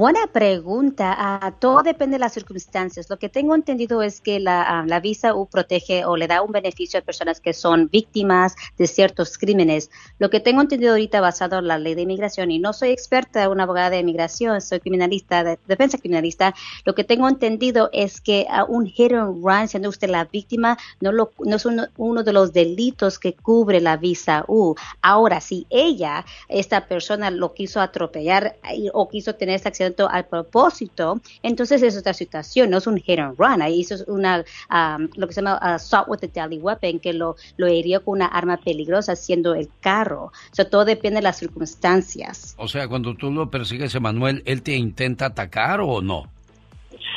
Buena 0.00 0.26
pregunta. 0.32 1.14
Ah, 1.14 1.52
todo 1.58 1.82
depende 1.82 2.14
de 2.14 2.20
las 2.20 2.32
circunstancias. 2.32 3.10
Lo 3.10 3.18
que 3.18 3.28
tengo 3.28 3.54
entendido 3.54 4.00
es 4.00 4.22
que 4.22 4.40
la, 4.40 4.62
ah, 4.62 4.84
la 4.86 4.98
visa 4.98 5.34
U 5.34 5.44
protege 5.44 6.06
o 6.06 6.16
le 6.16 6.26
da 6.26 6.40
un 6.40 6.52
beneficio 6.52 6.98
a 6.98 7.02
personas 7.02 7.38
que 7.38 7.52
son 7.52 7.90
víctimas 7.92 8.54
de 8.78 8.86
ciertos 8.86 9.36
crímenes. 9.36 9.90
Lo 10.18 10.30
que 10.30 10.40
tengo 10.40 10.62
entendido 10.62 10.92
ahorita 10.92 11.20
basado 11.20 11.58
en 11.58 11.68
la 11.68 11.76
ley 11.76 11.94
de 11.94 12.00
inmigración, 12.00 12.50
y 12.50 12.58
no 12.58 12.72
soy 12.72 12.92
experta, 12.92 13.50
una 13.50 13.64
abogada 13.64 13.90
de 13.90 13.98
inmigración, 13.98 14.62
soy 14.62 14.80
criminalista, 14.80 15.44
de 15.44 15.58
defensa 15.68 15.98
criminalista, 15.98 16.54
lo 16.86 16.94
que 16.94 17.04
tengo 17.04 17.28
entendido 17.28 17.90
es 17.92 18.22
que 18.22 18.46
a 18.48 18.64
un 18.64 18.86
hit 18.86 19.12
and 19.12 19.44
run, 19.44 19.68
siendo 19.68 19.90
usted 19.90 20.08
la 20.08 20.24
víctima, 20.24 20.78
no, 21.02 21.12
lo, 21.12 21.32
no 21.40 21.56
es 21.56 21.66
uno, 21.66 21.88
uno 21.98 22.22
de 22.22 22.32
los 22.32 22.54
delitos 22.54 23.18
que 23.18 23.34
cubre 23.34 23.82
la 23.82 23.98
visa 23.98 24.46
U. 24.48 24.76
Ahora, 25.02 25.42
si 25.42 25.66
ella, 25.68 26.24
esta 26.48 26.86
persona, 26.86 27.30
lo 27.30 27.52
quiso 27.52 27.82
atropellar 27.82 28.56
eh, 28.72 28.88
o 28.94 29.06
quiso 29.06 29.34
tener 29.34 29.56
este 29.56 29.89
al 30.10 30.26
propósito, 30.26 31.20
entonces 31.42 31.82
es 31.82 31.96
otra 31.96 32.14
situación, 32.14 32.70
no 32.70 32.78
es 32.78 32.86
un 32.86 32.98
hit 32.98 33.18
and 33.18 33.38
run, 33.38 33.62
ahí 33.62 33.80
eso 33.80 33.94
es 33.94 34.04
una, 34.08 34.44
um, 34.70 35.08
lo 35.16 35.26
que 35.26 35.32
se 35.32 35.42
llama 35.42 35.56
assault 35.56 36.08
with 36.08 36.20
a 36.22 36.26
deadly 36.26 36.58
weapon, 36.58 36.98
que 36.98 37.12
lo, 37.12 37.36
lo 37.56 37.68
hirió 37.68 38.04
con 38.04 38.14
una 38.14 38.26
arma 38.26 38.56
peligrosa 38.56 39.16
siendo 39.16 39.54
el 39.54 39.68
carro. 39.80 40.24
O 40.24 40.54
sea, 40.54 40.68
todo 40.68 40.84
depende 40.84 41.16
de 41.16 41.22
las 41.22 41.38
circunstancias. 41.38 42.54
O 42.58 42.68
sea, 42.68 42.88
cuando 42.88 43.14
tú 43.14 43.30
lo 43.30 43.50
persigues, 43.50 43.94
Emanuel, 43.94 44.42
¿él 44.46 44.62
te 44.62 44.76
intenta 44.76 45.26
atacar 45.26 45.80
o 45.80 46.00
no? 46.00 46.24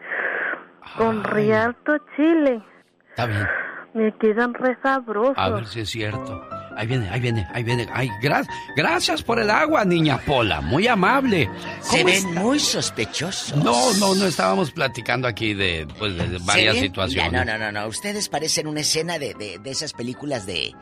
con 0.96 1.24
rialto 1.24 1.98
chile. 2.16 2.62
Está 3.10 3.26
bien. 3.26 3.46
Me 3.92 4.16
quedan 4.16 4.54
re 4.54 4.78
sabrosos. 4.82 5.36
A 5.36 5.50
ver 5.50 5.66
si 5.66 5.80
es 5.80 5.90
cierto. 5.90 6.42
Ahí 6.78 6.86
viene, 6.86 7.08
ahí 7.10 7.20
viene, 7.20 7.46
ahí 7.52 7.62
viene. 7.64 7.88
Ay, 7.92 8.08
gra- 8.22 8.46
gracias 8.76 9.22
por 9.22 9.40
el 9.40 9.50
agua, 9.50 9.84
niña 9.84 10.18
Pola. 10.18 10.60
Muy 10.60 10.86
amable. 10.86 11.50
Se 11.80 11.98
¿Cómo 11.98 12.04
ven 12.04 12.14
está? 12.14 12.40
muy 12.40 12.60
sospechosos. 12.60 13.56
No, 13.56 13.92
no, 13.94 14.14
no 14.14 14.26
estábamos 14.26 14.70
platicando 14.70 15.26
aquí 15.26 15.54
de, 15.54 15.86
pues, 15.98 16.16
de 16.16 16.38
varias 16.38 16.74
ven- 16.74 16.84
situaciones. 16.84 17.32
Mira, 17.32 17.44
no, 17.44 17.58
no, 17.58 17.72
no, 17.72 17.80
no. 17.82 17.88
Ustedes 17.88 18.28
parecen 18.28 18.66
una 18.68 18.80
escena 18.80 19.18
de, 19.18 19.34
de, 19.34 19.58
de 19.58 19.70
esas 19.70 19.92
películas 19.92 20.46
de 20.46 20.72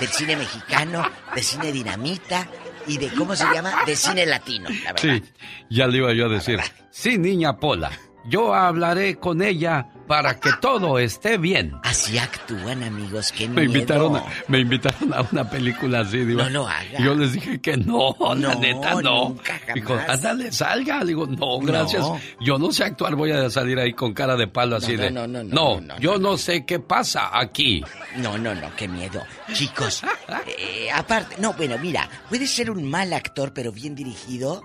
del 0.00 0.08
cine 0.08 0.34
mexicano, 0.34 1.08
de 1.36 1.42
cine 1.44 1.70
dinamita 1.70 2.48
y 2.88 2.98
de 2.98 3.10
cómo 3.10 3.36
se 3.36 3.44
llama, 3.54 3.84
de 3.86 3.94
cine 3.94 4.26
latino, 4.26 4.68
la 4.68 4.92
verdad. 4.92 5.00
Sí, 5.00 5.22
ya 5.70 5.86
le 5.86 5.98
iba 5.98 6.12
yo 6.12 6.26
a 6.26 6.30
decir. 6.30 6.58
Sí, 6.90 7.16
niña 7.16 7.58
Pola. 7.60 7.92
Yo 8.26 8.52
hablaré 8.54 9.14
con 9.20 9.40
ella 9.40 9.86
para 10.06 10.38
que 10.38 10.50
todo 10.60 10.98
esté 10.98 11.38
bien. 11.38 11.72
Así 11.82 12.18
actúan, 12.18 12.82
amigos, 12.82 13.32
qué 13.32 13.48
Me 13.48 13.62
miedo. 13.62 13.64
invitaron, 13.72 14.16
a, 14.16 14.24
me 14.48 14.58
invitaron 14.58 15.12
a 15.14 15.22
una 15.32 15.48
película 15.48 16.00
así, 16.00 16.18
digo. 16.24 16.42
No 16.42 16.50
lo 16.50 16.68
haga. 16.68 16.98
Yo 17.02 17.14
les 17.14 17.32
dije 17.32 17.60
que 17.60 17.76
no, 17.76 18.14
la 18.20 18.34
No, 18.34 18.54
neta 18.60 18.94
no. 19.02 19.28
nunca, 19.30 19.58
jamás. 19.60 19.74
Dijo, 19.74 19.98
ándale, 20.08 20.52
salga. 20.52 21.04
Digo, 21.04 21.26
no, 21.26 21.58
gracias. 21.60 22.02
No. 22.02 22.20
Yo 22.40 22.58
no 22.58 22.70
sé 22.72 22.84
actuar, 22.84 23.14
voy 23.16 23.30
a 23.32 23.48
salir 23.50 23.78
ahí 23.78 23.92
con 23.92 24.12
cara 24.12 24.36
de 24.36 24.46
palo 24.46 24.76
así 24.76 24.96
No, 24.96 25.02
de. 25.02 25.10
no, 25.10 25.26
no, 25.26 25.42
no, 25.44 25.80
no, 25.80 25.98
yo 25.98 26.18
no 26.18 26.36
sé 26.36 26.64
qué 26.66 26.80
pasa 26.80 27.30
aquí. 27.38 27.82
No, 28.16 28.36
no, 28.38 28.54
no, 28.54 28.74
qué 28.76 28.88
miedo. 28.88 29.22
Chicos, 29.52 30.02
eh, 30.46 30.88
aparte, 30.92 31.36
no, 31.38 31.52
bueno, 31.54 31.76
mira, 31.78 32.08
puedes 32.28 32.50
ser 32.50 32.70
un 32.70 32.84
mal 32.84 33.12
actor, 33.12 33.52
pero 33.54 33.72
bien 33.72 33.94
dirigido. 33.94 34.62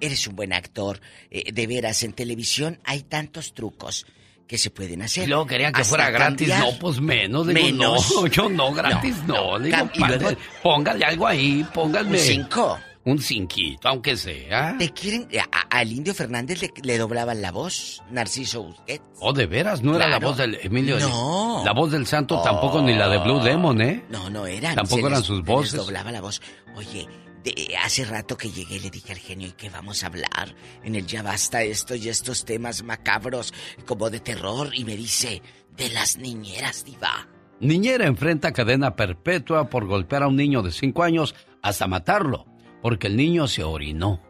Eres 0.00 0.26
un 0.26 0.36
buen 0.36 0.52
actor. 0.52 1.00
Eh, 1.30 1.52
de 1.52 1.66
veras, 1.66 2.02
en 2.02 2.12
televisión 2.12 2.78
hay 2.84 3.02
tantos 3.02 3.54
trucos 3.54 4.06
que 4.46 4.58
se 4.58 4.70
pueden 4.70 5.02
hacer. 5.02 5.24
Y 5.24 5.26
luego 5.26 5.46
querían 5.46 5.72
que 5.72 5.80
Hasta 5.82 5.88
fuera 5.88 6.10
gratis, 6.10 6.48
cambiar. 6.48 6.72
no, 6.72 6.78
pues 6.78 7.00
menos. 7.00 7.46
Digo, 7.46 7.60
Menos. 7.60 8.12
no, 8.14 8.26
yo 8.28 8.48
no, 8.48 8.72
gratis 8.72 9.16
no. 9.26 9.58
digo, 9.58 9.76
padre, 9.98 10.18
luego- 10.20 10.40
póngale 10.62 11.04
algo 11.04 11.26
ahí, 11.26 11.66
póngale. 11.74 12.10
Un 12.10 12.16
cinco. 12.18 12.78
Un 13.04 13.20
cinquito, 13.20 13.88
aunque 13.88 14.16
sea. 14.16 14.74
¿Te 14.78 14.90
quieren? 14.92 15.28
a- 15.52 15.78
al 15.78 15.92
Indio 15.92 16.12
Fernández 16.12 16.60
le, 16.60 16.72
le 16.82 16.98
doblaban 16.98 17.40
la 17.40 17.52
voz, 17.52 18.02
Narciso 18.10 18.64
Busquets. 18.64 19.04
Oh, 19.20 19.32
de 19.32 19.46
veras, 19.46 19.80
no 19.80 19.94
era 19.94 20.08
la 20.08 20.18
voz 20.18 20.36
del 20.36 20.58
Emilio. 20.60 20.98
No. 20.98 21.62
La 21.64 21.72
voz 21.72 21.92
del 21.92 22.04
santo 22.04 22.42
tampoco, 22.42 22.82
ni 22.82 22.94
la 22.94 23.08
de 23.08 23.18
Blue 23.18 23.38
Demon, 23.40 23.80
¿eh? 23.80 24.04
No, 24.08 24.28
no 24.28 24.44
eran. 24.46 24.74
Tampoco 24.74 25.06
eran 25.06 25.22
sus 25.22 25.36
se 25.38 25.42
les 25.42 25.46
voces. 25.46 25.72
doblaba 25.76 26.10
la 26.10 26.20
voz. 26.20 26.42
Oye, 26.74 27.06
de- 27.54 27.76
hace 27.76 28.04
rato 28.04 28.36
que 28.36 28.50
llegué 28.50 28.80
le 28.80 28.90
dije 28.90 29.12
al 29.12 29.18
genio, 29.18 29.48
¿y 29.48 29.52
qué 29.52 29.70
vamos 29.70 30.02
a 30.02 30.08
hablar? 30.08 30.54
En 30.82 30.94
el 30.94 31.06
ya 31.06 31.22
basta 31.22 31.62
esto 31.62 31.94
y 31.94 32.08
estos 32.08 32.44
temas 32.44 32.82
macabros, 32.82 33.52
como 33.86 34.10
de 34.10 34.20
terror, 34.20 34.70
y 34.74 34.84
me 34.84 34.96
dice, 34.96 35.42
de 35.76 35.88
las 35.90 36.16
niñeras, 36.18 36.84
diva. 36.84 37.28
Niñera 37.60 38.06
enfrenta 38.06 38.52
cadena 38.52 38.96
perpetua 38.96 39.70
por 39.70 39.86
golpear 39.86 40.22
a 40.24 40.28
un 40.28 40.36
niño 40.36 40.62
de 40.62 40.72
5 40.72 41.02
años 41.02 41.34
hasta 41.62 41.86
matarlo, 41.86 42.46
porque 42.82 43.06
el 43.06 43.16
niño 43.16 43.48
se 43.48 43.64
orinó. 43.64 44.20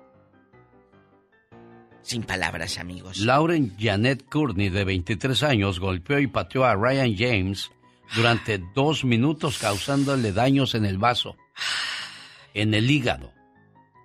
Sin 2.02 2.22
palabras, 2.22 2.78
amigos. 2.78 3.18
Lauren 3.18 3.74
Janet 3.78 4.28
Courtney, 4.28 4.68
de 4.68 4.84
23 4.84 5.43
años, 5.43 5.80
golpeó 5.80 6.20
y 6.20 6.28
pateó 6.28 6.64
a 6.64 6.76
Ryan 6.76 7.16
James 7.16 7.70
durante 8.14 8.59
dos 8.76 9.05
minutos, 9.05 9.59
causándole 9.59 10.32
daños 10.32 10.76
en 10.76 10.84
el 10.84 10.98
vaso, 10.98 11.36
en 12.56 12.72
el 12.72 12.90
hígado, 12.90 13.32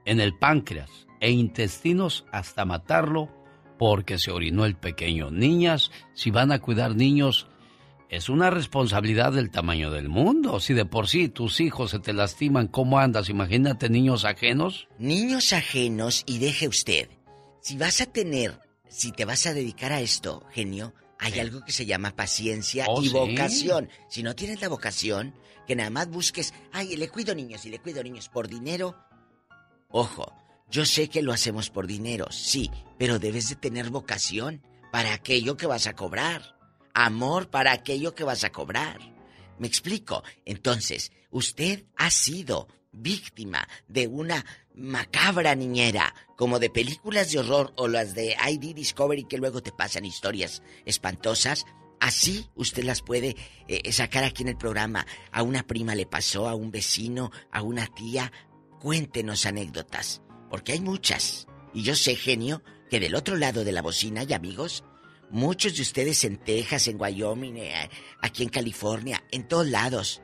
en 0.06 0.20
el 0.20 0.38
páncreas 0.38 0.90
e 1.22 1.32
intestinos 1.32 2.26
hasta 2.32 2.66
matarlo 2.66 3.30
porque 3.80 4.20
se 4.20 4.30
orinó 4.30 4.66
el 4.66 4.76
pequeño. 4.76 5.32
Niñas, 5.32 5.90
si 6.14 6.32
van 6.32 6.52
a 6.52 6.60
cuidar 6.60 6.96
niños, 6.96 7.48
es 8.10 8.28
una 8.28 8.50
responsabilidad 8.50 9.32
del 9.32 9.50
tamaño 9.52 9.90
del 9.90 10.10
mundo. 10.10 10.60
Si 10.60 10.74
de 10.74 10.86
por 10.86 11.08
sí 11.08 11.30
tus 11.30 11.62
hijos 11.62 11.92
se 11.92 12.00
te 12.00 12.12
lastiman, 12.12 12.68
¿cómo 12.68 13.00
andas? 13.00 13.30
Imagínate 13.30 13.90
niños 13.90 14.26
ajenos. 14.26 14.90
Niños 15.00 15.54
ajenos, 15.54 16.24
y 16.28 16.40
deje 16.40 16.68
usted, 16.68 17.10
si 17.62 17.78
vas 17.78 18.02
a 18.02 18.06
tener, 18.06 18.60
si 18.90 19.14
te 19.14 19.24
vas 19.24 19.48
a 19.48 19.54
dedicar 19.54 19.94
a 19.94 20.02
esto, 20.02 20.44
genio, 20.52 20.94
hay 21.18 21.40
algo 21.40 21.64
que 21.64 21.72
se 21.72 21.86
llama 21.86 22.16
paciencia 22.16 22.86
Oh, 22.90 23.02
y 23.02 23.08
sí. 23.08 23.14
vocación. 23.14 23.88
Si 24.10 24.24
no 24.24 24.36
tienes 24.36 24.60
la 24.62 24.68
vocación, 24.68 25.34
que 25.72 25.76
nada 25.78 25.90
más 25.90 26.10
busques, 26.10 26.54
ay, 26.74 26.98
le 26.98 27.08
cuido 27.08 27.34
niños 27.34 27.66
y 27.66 27.70
le 27.70 27.80
cuido 27.80 28.04
niños 28.04 28.28
por 28.28 28.50
dinero. 28.50 28.94
Ojo, 29.88 30.36
yo 30.70 30.86
sé 30.86 31.08
que 31.08 31.22
lo 31.22 31.32
hacemos 31.32 31.70
por 31.70 31.88
dinero, 31.88 32.30
sí, 32.30 32.70
pero 32.98 33.20
debes 33.20 33.48
de 33.48 33.56
tener 33.56 33.90
vocación 33.90 34.62
para 34.92 35.14
aquello 35.14 35.56
que 35.56 35.68
vas 35.68 35.88
a 35.88 35.96
cobrar. 35.96 36.58
Amor 36.94 37.50
para 37.50 37.72
aquello 37.72 38.14
que 38.14 38.26
vas 38.26 38.44
a 38.44 38.52
cobrar. 38.52 39.00
¿Me 39.60 39.68
explico? 39.68 40.24
Entonces, 40.44 41.14
usted 41.30 41.86
ha 41.96 42.12
sido 42.12 42.68
víctima 42.92 43.66
de 43.88 44.08
una 44.08 44.46
macabra 44.76 45.56
niñera, 45.56 46.14
como 46.36 46.60
de 46.60 46.70
películas 46.70 47.32
de 47.32 47.40
horror 47.40 47.72
o 47.78 47.88
las 47.88 48.14
de 48.14 48.36
ID 48.46 48.76
Discovery 48.76 49.24
que 49.24 49.38
luego 49.38 49.64
te 49.64 49.72
pasan 49.72 50.04
historias 50.04 50.64
espantosas. 50.84 51.66
Así 52.02 52.50
usted 52.56 52.84
las 52.84 53.02
puede 53.02 53.38
eh, 53.70 53.90
sacar 53.94 54.26
aquí 54.26 54.44
en 54.44 54.50
el 54.50 54.58
programa. 54.58 55.06
A 55.32 55.44
una 55.44 55.64
prima 55.64 55.96
le 55.96 56.06
pasó, 56.06 56.50
a 56.50 56.56
un 56.56 56.72
vecino, 56.72 57.32
a 57.50 57.62
una 57.62 57.88
tía. 57.88 58.34
Cuéntenos 58.82 59.46
anécdotas, 59.46 60.22
porque 60.50 60.74
hay 60.74 60.82
muchas. 60.82 61.48
Y 61.74 61.84
yo 61.84 61.96
sé, 61.96 62.18
genio, 62.18 62.62
que 62.90 63.00
del 63.00 63.16
otro 63.16 63.38
lado 63.38 63.64
de 63.64 63.72
la 63.72 63.82
bocina 63.82 64.22
hay 64.22 64.34
amigos 64.34 64.84
Muchos 65.32 65.78
de 65.78 65.84
ustedes 65.84 66.26
en 66.26 66.36
Texas, 66.36 66.90
en 66.90 67.00
Wyoming, 67.00 67.56
eh, 67.56 67.90
aquí 68.22 68.44
en 68.44 68.50
California, 68.50 69.24
en 69.32 69.48
todos 69.48 69.66
lados, 69.66 70.22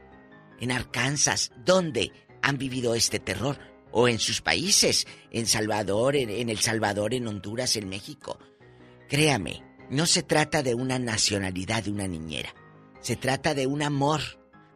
en 0.59 0.69
Arkansas, 0.69 1.53
¿dónde 1.63 2.11
han 2.41 2.57
vivido 2.57 2.93
este 2.93 3.19
terror? 3.19 3.57
O 3.91 4.09
en 4.09 4.19
sus 4.19 4.41
países, 4.41 5.07
en 5.31 5.47
Salvador, 5.47 6.17
en 6.17 6.49
El 6.49 6.59
Salvador, 6.59 7.13
en 7.13 7.25
Honduras, 7.25 7.77
en 7.77 7.87
México. 7.87 8.37
Créame, 9.07 9.63
no 9.89 10.05
se 10.05 10.23
trata 10.23 10.63
de 10.63 10.75
una 10.75 10.99
nacionalidad 10.99 11.83
de 11.83 11.91
una 11.91 12.07
niñera. 12.07 12.53
Se 13.01 13.15
trata 13.15 13.53
de 13.53 13.67
un 13.67 13.81
amor 13.83 14.21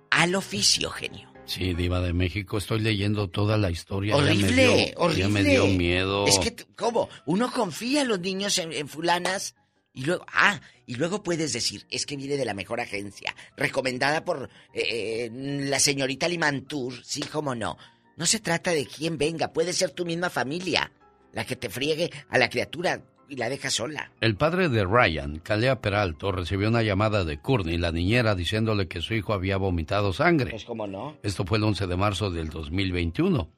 al 0.09 0.35
oficio, 0.35 0.89
genio. 0.89 1.29
Sí, 1.45 1.73
Diva 1.73 1.99
de 2.01 2.13
México, 2.13 2.57
estoy 2.57 2.79
leyendo 2.79 3.29
toda 3.29 3.57
la 3.57 3.71
historia. 3.71 4.15
ya 4.15 4.21
me 4.21 4.29
Horrible, 4.31 4.53
dio- 4.67 4.93
horrible. 4.97 5.21
Ya 5.21 5.27
me 5.29 5.43
dio 5.43 5.67
miedo. 5.67 6.27
Es 6.27 6.39
que, 6.39 6.55
¿cómo? 6.75 7.09
Uno 7.25 7.51
confía 7.51 8.01
a 8.01 8.05
los 8.05 8.19
niños 8.19 8.57
en, 8.59 8.71
en 8.71 8.87
fulanas 8.87 9.55
y 9.93 10.05
luego, 10.05 10.23
ah, 10.31 10.61
y 10.85 10.95
luego 10.95 11.23
puedes 11.23 11.51
decir, 11.51 11.85
es 11.89 12.05
que 12.05 12.15
viene 12.15 12.37
de 12.37 12.45
la 12.45 12.53
mejor 12.53 12.79
agencia, 12.79 13.35
recomendada 13.57 14.23
por 14.23 14.49
eh, 14.73 14.81
eh, 15.25 15.29
la 15.33 15.79
señorita 15.79 16.29
Limantur, 16.29 17.03
sí, 17.03 17.21
cómo 17.21 17.53
no. 17.55 17.77
No 18.15 18.25
se 18.25 18.39
trata 18.39 18.71
de 18.71 18.85
quién 18.85 19.17
venga, 19.17 19.51
puede 19.51 19.73
ser 19.73 19.91
tu 19.91 20.05
misma 20.05 20.29
familia 20.29 20.91
la 21.33 21.45
que 21.45 21.55
te 21.55 21.69
friegue 21.69 22.11
a 22.29 22.37
la 22.37 22.49
criatura 22.49 23.03
y 23.31 23.37
la 23.37 23.47
deja 23.47 23.69
sola. 23.69 24.11
El 24.19 24.35
padre 24.35 24.67
de 24.67 24.83
Ryan, 24.83 25.39
Calea 25.39 25.79
Peralto, 25.79 26.33
recibió 26.33 26.67
una 26.67 26.83
llamada 26.83 27.23
de 27.23 27.39
Courtney, 27.39 27.77
la 27.77 27.93
niñera, 27.93 28.35
diciéndole 28.35 28.89
que 28.89 28.99
su 28.99 29.13
hijo 29.13 29.31
había 29.31 29.55
vomitado 29.55 30.11
sangre. 30.11 30.51
Pues 30.51 30.65
cómo 30.65 30.85
no. 30.85 31.17
Esto 31.23 31.45
fue 31.45 31.57
el 31.57 31.63
11 31.63 31.87
de 31.87 31.95
marzo 31.95 32.29
del 32.29 32.49
2021. 32.49 33.49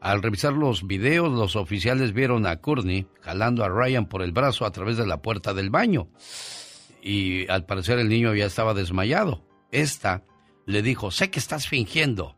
Al 0.00 0.20
revisar 0.20 0.54
los 0.54 0.84
videos, 0.84 1.30
los 1.30 1.54
oficiales 1.54 2.12
vieron 2.12 2.44
a 2.44 2.56
Courtney 2.56 3.06
jalando 3.20 3.62
a 3.62 3.68
Ryan 3.68 4.06
por 4.06 4.22
el 4.22 4.32
brazo 4.32 4.66
a 4.66 4.72
través 4.72 4.96
de 4.96 5.06
la 5.06 5.22
puerta 5.22 5.54
del 5.54 5.70
baño. 5.70 6.08
Y 7.00 7.48
al 7.48 7.66
parecer 7.66 8.00
el 8.00 8.08
niño 8.08 8.34
ya 8.34 8.46
estaba 8.46 8.74
desmayado. 8.74 9.44
Esta 9.70 10.24
le 10.66 10.82
dijo, 10.82 11.12
sé 11.12 11.30
que 11.30 11.38
estás 11.38 11.68
fingiendo. 11.68 12.36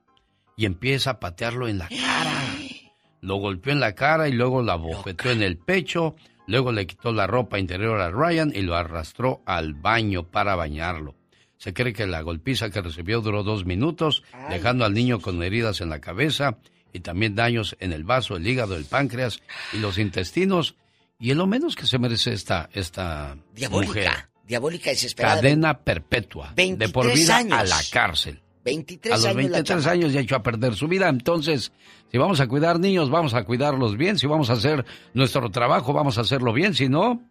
Y 0.59 0.67
empieza 0.67 1.13
a 1.13 1.21
patearlo 1.21 1.69
en 1.69 1.79
la 1.79 1.89
cara. 1.89 2.35
Lo 3.23 3.37
golpeó 3.37 3.73
en 3.73 3.81
la 3.81 3.95
cara 3.95 4.29
y 4.29 4.33
luego 4.33 4.63
la 4.63 4.75
bofeteó 4.75 5.31
en 5.31 5.43
el 5.43 5.57
pecho. 5.57 6.17
Luego 6.53 6.71
le 6.71 6.87
quitó 6.87 7.13
la 7.13 7.27
ropa 7.27 7.59
interior 7.59 7.99
a 8.03 8.11
Ryan 8.11 8.53
y 8.55 8.61
lo 8.61 8.77
arrastró 8.77 9.41
al 9.47 9.73
baño 9.73 10.25
para 10.25 10.55
bañarlo. 10.55 11.15
Se 11.57 11.73
cree 11.73 11.95
que 11.95 12.07
la 12.07 12.21
golpiza 12.21 12.69
que 12.69 12.83
recibió 12.83 13.23
duró 13.23 13.43
dos 13.43 13.65
minutos, 13.65 14.23
dejando 14.51 14.85
al 14.85 14.93
niño 14.93 15.19
con 15.23 15.43
heridas 15.43 15.81
en 15.81 15.89
la 15.89 16.03
cabeza 16.03 16.59
y 16.93 17.01
también 17.01 17.35
daños 17.35 17.75
en 17.81 17.95
el 17.95 18.05
vaso, 18.05 18.37
el 18.37 18.47
hígado, 18.47 18.77
el 18.77 18.85
páncreas 18.85 19.41
y 19.73 19.79
los 19.79 19.97
intestinos. 19.97 20.75
Y 21.19 21.31
es 21.31 21.39
lo 21.39 21.47
menos 21.47 21.75
que 21.75 21.87
se 21.87 21.99
merece 21.99 22.35
esta, 22.35 22.69
esta 22.75 23.35
Diabólica, 23.55 23.89
mujer. 23.89 24.11
diabólica 24.47 24.91
desesperada. 24.91 25.37
Cadena 25.37 25.79
perpetua. 25.79 26.53
De 26.55 26.67
por 26.91 27.07
23 27.07 27.15
vida 27.15 27.37
años. 27.39 27.59
a 27.59 27.65
la 27.65 27.81
cárcel. 27.91 28.43
23 28.63 29.15
a 29.15 29.17
los 29.17 29.25
años 29.25 29.37
la 29.37 29.43
23 29.43 29.65
chamaca. 29.67 29.91
años 29.91 30.13
ya 30.13 30.21
echó 30.21 30.37
a 30.37 30.43
perder 30.43 30.75
su 30.75 30.87
vida. 30.87 31.09
Entonces, 31.09 31.73
si 32.13 32.19
vamos 32.19 32.41
a 32.41 32.47
cuidar 32.47 32.79
niños, 32.79 33.09
vamos 33.09 33.33
a 33.33 33.43
cuidarlos 33.45 33.97
bien. 33.97 34.19
Si 34.19 34.27
vamos 34.27 34.51
a 34.51 34.53
hacer 34.53 34.85
nuestro 35.15 35.51
trabajo, 35.51 35.95
vamos 35.95 36.19
a 36.19 36.21
hacerlo 36.21 36.53
bien. 36.53 36.75
Si 36.75 36.89
no, 36.89 37.23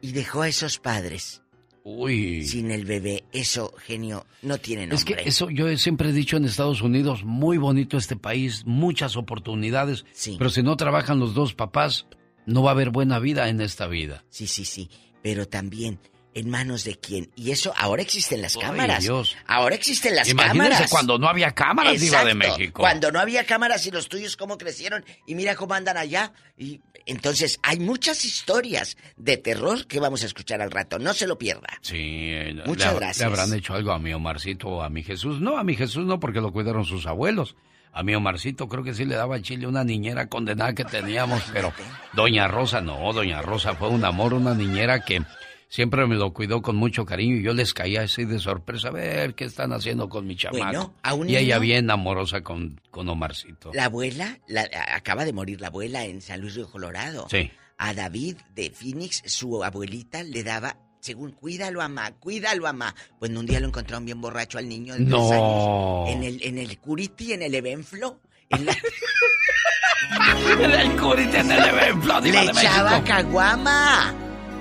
Y 0.00 0.12
dejó 0.12 0.42
a 0.42 0.48
esos 0.48 0.78
padres 0.78 1.42
uy. 1.82 2.44
sin 2.44 2.70
el 2.70 2.84
bebé. 2.84 3.24
Eso, 3.32 3.74
genio, 3.78 4.24
no 4.42 4.58
tiene 4.58 4.82
nombre. 4.82 4.96
Es 4.96 5.04
que 5.04 5.28
eso 5.28 5.50
yo 5.50 5.68
he 5.68 5.76
siempre 5.76 6.10
he 6.10 6.12
dicho 6.12 6.36
en 6.36 6.44
Estados 6.44 6.80
Unidos, 6.80 7.24
muy 7.24 7.58
bonito 7.58 7.96
este 7.96 8.16
país, 8.16 8.62
muchas 8.66 9.16
oportunidades. 9.16 10.04
Pero 10.38 10.50
si 10.50 10.62
no 10.62 10.76
trabajan 10.76 11.18
los 11.18 11.34
dos 11.34 11.54
papás, 11.54 12.06
no 12.46 12.62
va 12.62 12.70
a 12.70 12.74
haber 12.74 12.90
buena 12.90 13.18
vida 13.18 13.48
en 13.48 13.60
esta 13.60 13.88
vida. 13.88 14.24
Sí, 14.28 14.46
sí, 14.46 14.64
sí. 14.64 14.88
Pero 15.22 15.48
también, 15.48 15.98
¿en 16.34 16.50
manos 16.50 16.84
de 16.84 16.98
quién? 16.98 17.30
Y 17.36 17.50
eso, 17.50 17.72
ahora 17.76 18.02
existen 18.02 18.42
las 18.42 18.56
Ay, 18.56 18.62
cámaras. 18.62 19.02
Dios. 19.02 19.36
Ahora 19.46 19.74
existen 19.74 20.14
las 20.14 20.28
Imagínese 20.28 20.68
cámaras. 20.70 20.90
cuando 20.90 21.18
no 21.18 21.28
había 21.28 21.52
cámaras, 21.52 22.00
Diva 22.00 22.24
de 22.24 22.32
Exacto. 22.32 22.58
México. 22.58 22.80
Cuando 22.82 23.10
no 23.12 23.20
había 23.20 23.44
cámaras 23.44 23.86
y 23.86 23.90
los 23.90 24.08
tuyos 24.08 24.36
cómo 24.36 24.58
crecieron 24.58 25.04
y 25.26 25.34
mira 25.34 25.54
cómo 25.56 25.74
andan 25.74 25.96
allá. 25.96 26.32
Y 26.56 26.80
entonces 27.06 27.58
hay 27.62 27.78
muchas 27.80 28.24
historias 28.24 28.96
de 29.16 29.36
terror 29.36 29.86
que 29.86 29.98
vamos 30.00 30.22
a 30.22 30.26
escuchar 30.26 30.60
al 30.60 30.70
rato. 30.70 30.98
No 30.98 31.14
se 31.14 31.26
lo 31.26 31.38
pierda. 31.38 31.68
Sí, 31.80 31.96
eh, 31.98 32.54
Muchas 32.66 32.92
le, 32.92 32.98
gracias. 33.00 33.18
¿Le 33.18 33.24
habrán 33.24 33.54
hecho 33.58 33.74
algo 33.74 33.92
a 33.92 33.98
mi 33.98 34.12
Omarcito 34.12 34.68
o 34.68 34.82
a 34.82 34.90
mi 34.90 35.02
Jesús? 35.02 35.40
No, 35.40 35.56
a 35.56 35.64
mi 35.64 35.74
Jesús 35.74 36.04
no, 36.04 36.20
porque 36.20 36.40
lo 36.40 36.52
cuidaron 36.52 36.84
sus 36.84 37.06
abuelos. 37.06 37.56
A 37.92 38.04
mi 38.04 38.14
Omarcito 38.14 38.68
creo 38.68 38.84
que 38.84 38.94
sí 38.94 39.04
le 39.04 39.16
daba 39.16 39.42
chile 39.42 39.66
una 39.66 39.82
niñera 39.82 40.28
condenada 40.28 40.74
que 40.74 40.84
teníamos, 40.84 41.42
pero 41.52 41.72
Doña 42.12 42.46
Rosa 42.46 42.80
no, 42.80 43.12
Doña 43.12 43.42
Rosa 43.42 43.74
fue 43.74 43.88
un 43.88 44.04
amor, 44.04 44.32
una 44.32 44.54
niñera 44.54 45.00
que 45.00 45.22
siempre 45.70 46.06
me 46.06 46.16
lo 46.16 46.34
cuidó 46.34 46.60
con 46.60 46.76
mucho 46.76 47.06
cariño 47.06 47.36
y 47.36 47.42
yo 47.42 47.54
les 47.54 47.72
caía 47.72 48.02
así 48.02 48.26
de 48.26 48.38
sorpresa 48.38 48.88
a 48.88 48.90
ver 48.90 49.34
qué 49.34 49.44
están 49.44 49.72
haciendo 49.72 50.08
con 50.10 50.26
mi 50.26 50.36
chamaco. 50.36 50.62
Bueno, 50.64 50.94
a 51.02 51.14
un 51.14 51.30
y 51.30 51.36
ella 51.36 51.58
bien 51.58 51.90
amorosa 51.90 52.42
con, 52.42 52.78
con 52.90 53.08
Omarcito. 53.08 53.70
La 53.72 53.84
abuela, 53.86 54.38
la- 54.48 54.68
acaba 54.94 55.24
de 55.24 55.32
morir 55.32 55.60
la 55.62 55.68
abuela 55.68 56.04
en 56.04 56.20
San 56.20 56.40
Luis 56.42 56.54
Río 56.56 56.68
Colorado. 56.70 57.26
Sí. 57.30 57.50
A 57.78 57.94
David 57.94 58.36
de 58.54 58.70
Phoenix, 58.70 59.22
su 59.24 59.64
abuelita 59.64 60.22
le 60.22 60.42
daba, 60.42 60.76
según, 61.00 61.30
cuídalo, 61.32 61.78
mamá, 61.78 62.10
cuídalo, 62.18 62.64
mamá. 62.64 62.94
Pues 63.18 63.30
un 63.30 63.46
día 63.46 63.58
lo 63.60 63.68
encontraron 63.68 64.04
bien 64.04 64.20
borracho 64.20 64.58
al 64.58 64.68
niño 64.68 64.92
de 64.94 65.00
No. 65.00 65.30
años. 65.30 66.14
En 66.16 66.22
el, 66.24 66.42
en 66.42 66.58
el 66.58 66.76
Curiti, 66.78 67.32
en 67.32 67.40
el 67.42 67.54
Evenflo. 67.54 68.20
En 68.50 68.66
la... 68.66 68.76
en 70.60 70.70
el 70.72 70.96
Curiti, 71.00 71.36
en 71.36 71.52
el 71.52 71.64
Evenflo, 71.64 72.20
Le 72.20 72.42
echaba 72.50 73.02
caguama. 73.04 74.19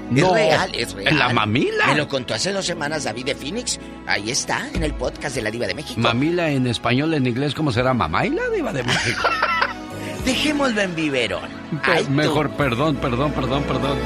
No, 0.09 0.35
es 0.35 0.47
real, 0.49 0.71
es 0.73 0.93
real. 0.93 1.07
¿en 1.13 1.19
la 1.19 1.29
mamila? 1.29 1.87
Me 1.87 1.95
lo 1.95 2.07
contó 2.07 2.33
hace 2.33 2.51
dos 2.51 2.65
semanas 2.65 3.03
David 3.03 3.25
de 3.25 3.35
Phoenix. 3.35 3.79
Ahí 4.07 4.31
está, 4.31 4.67
en 4.73 4.83
el 4.83 4.93
podcast 4.93 5.35
de 5.35 5.41
la 5.41 5.51
Diva 5.51 5.67
de 5.67 5.75
México. 5.75 5.99
Mamila 5.99 6.49
en 6.49 6.67
español, 6.67 7.13
en 7.13 7.27
inglés, 7.27 7.53
¿cómo 7.53 7.71
será? 7.71 7.93
Mamaila, 7.93 8.41
Diva 8.49 8.73
de 8.73 8.83
México. 8.83 9.27
Dejémoslo 10.25 10.81
en 10.81 10.95
biberón. 10.95 11.49
Ay, 11.83 12.03
tú. 12.03 12.11
Mejor, 12.11 12.49
perdón, 12.51 12.95
perdón, 12.97 13.31
perdón, 13.31 13.63
perdón. 13.63 13.97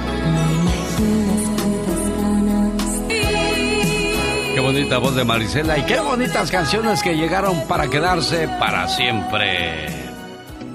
Qué 4.53 4.59
bonita 4.59 4.97
voz 4.99 5.15
de 5.15 5.23
Marisela 5.23 5.77
y 5.79 5.83
qué 5.83 5.99
bonitas 5.99 6.51
canciones 6.51 7.01
que 7.01 7.15
llegaron 7.15 7.67
para 7.67 7.89
quedarse 7.89 8.47
para 8.59 8.87
siempre. 8.87 9.87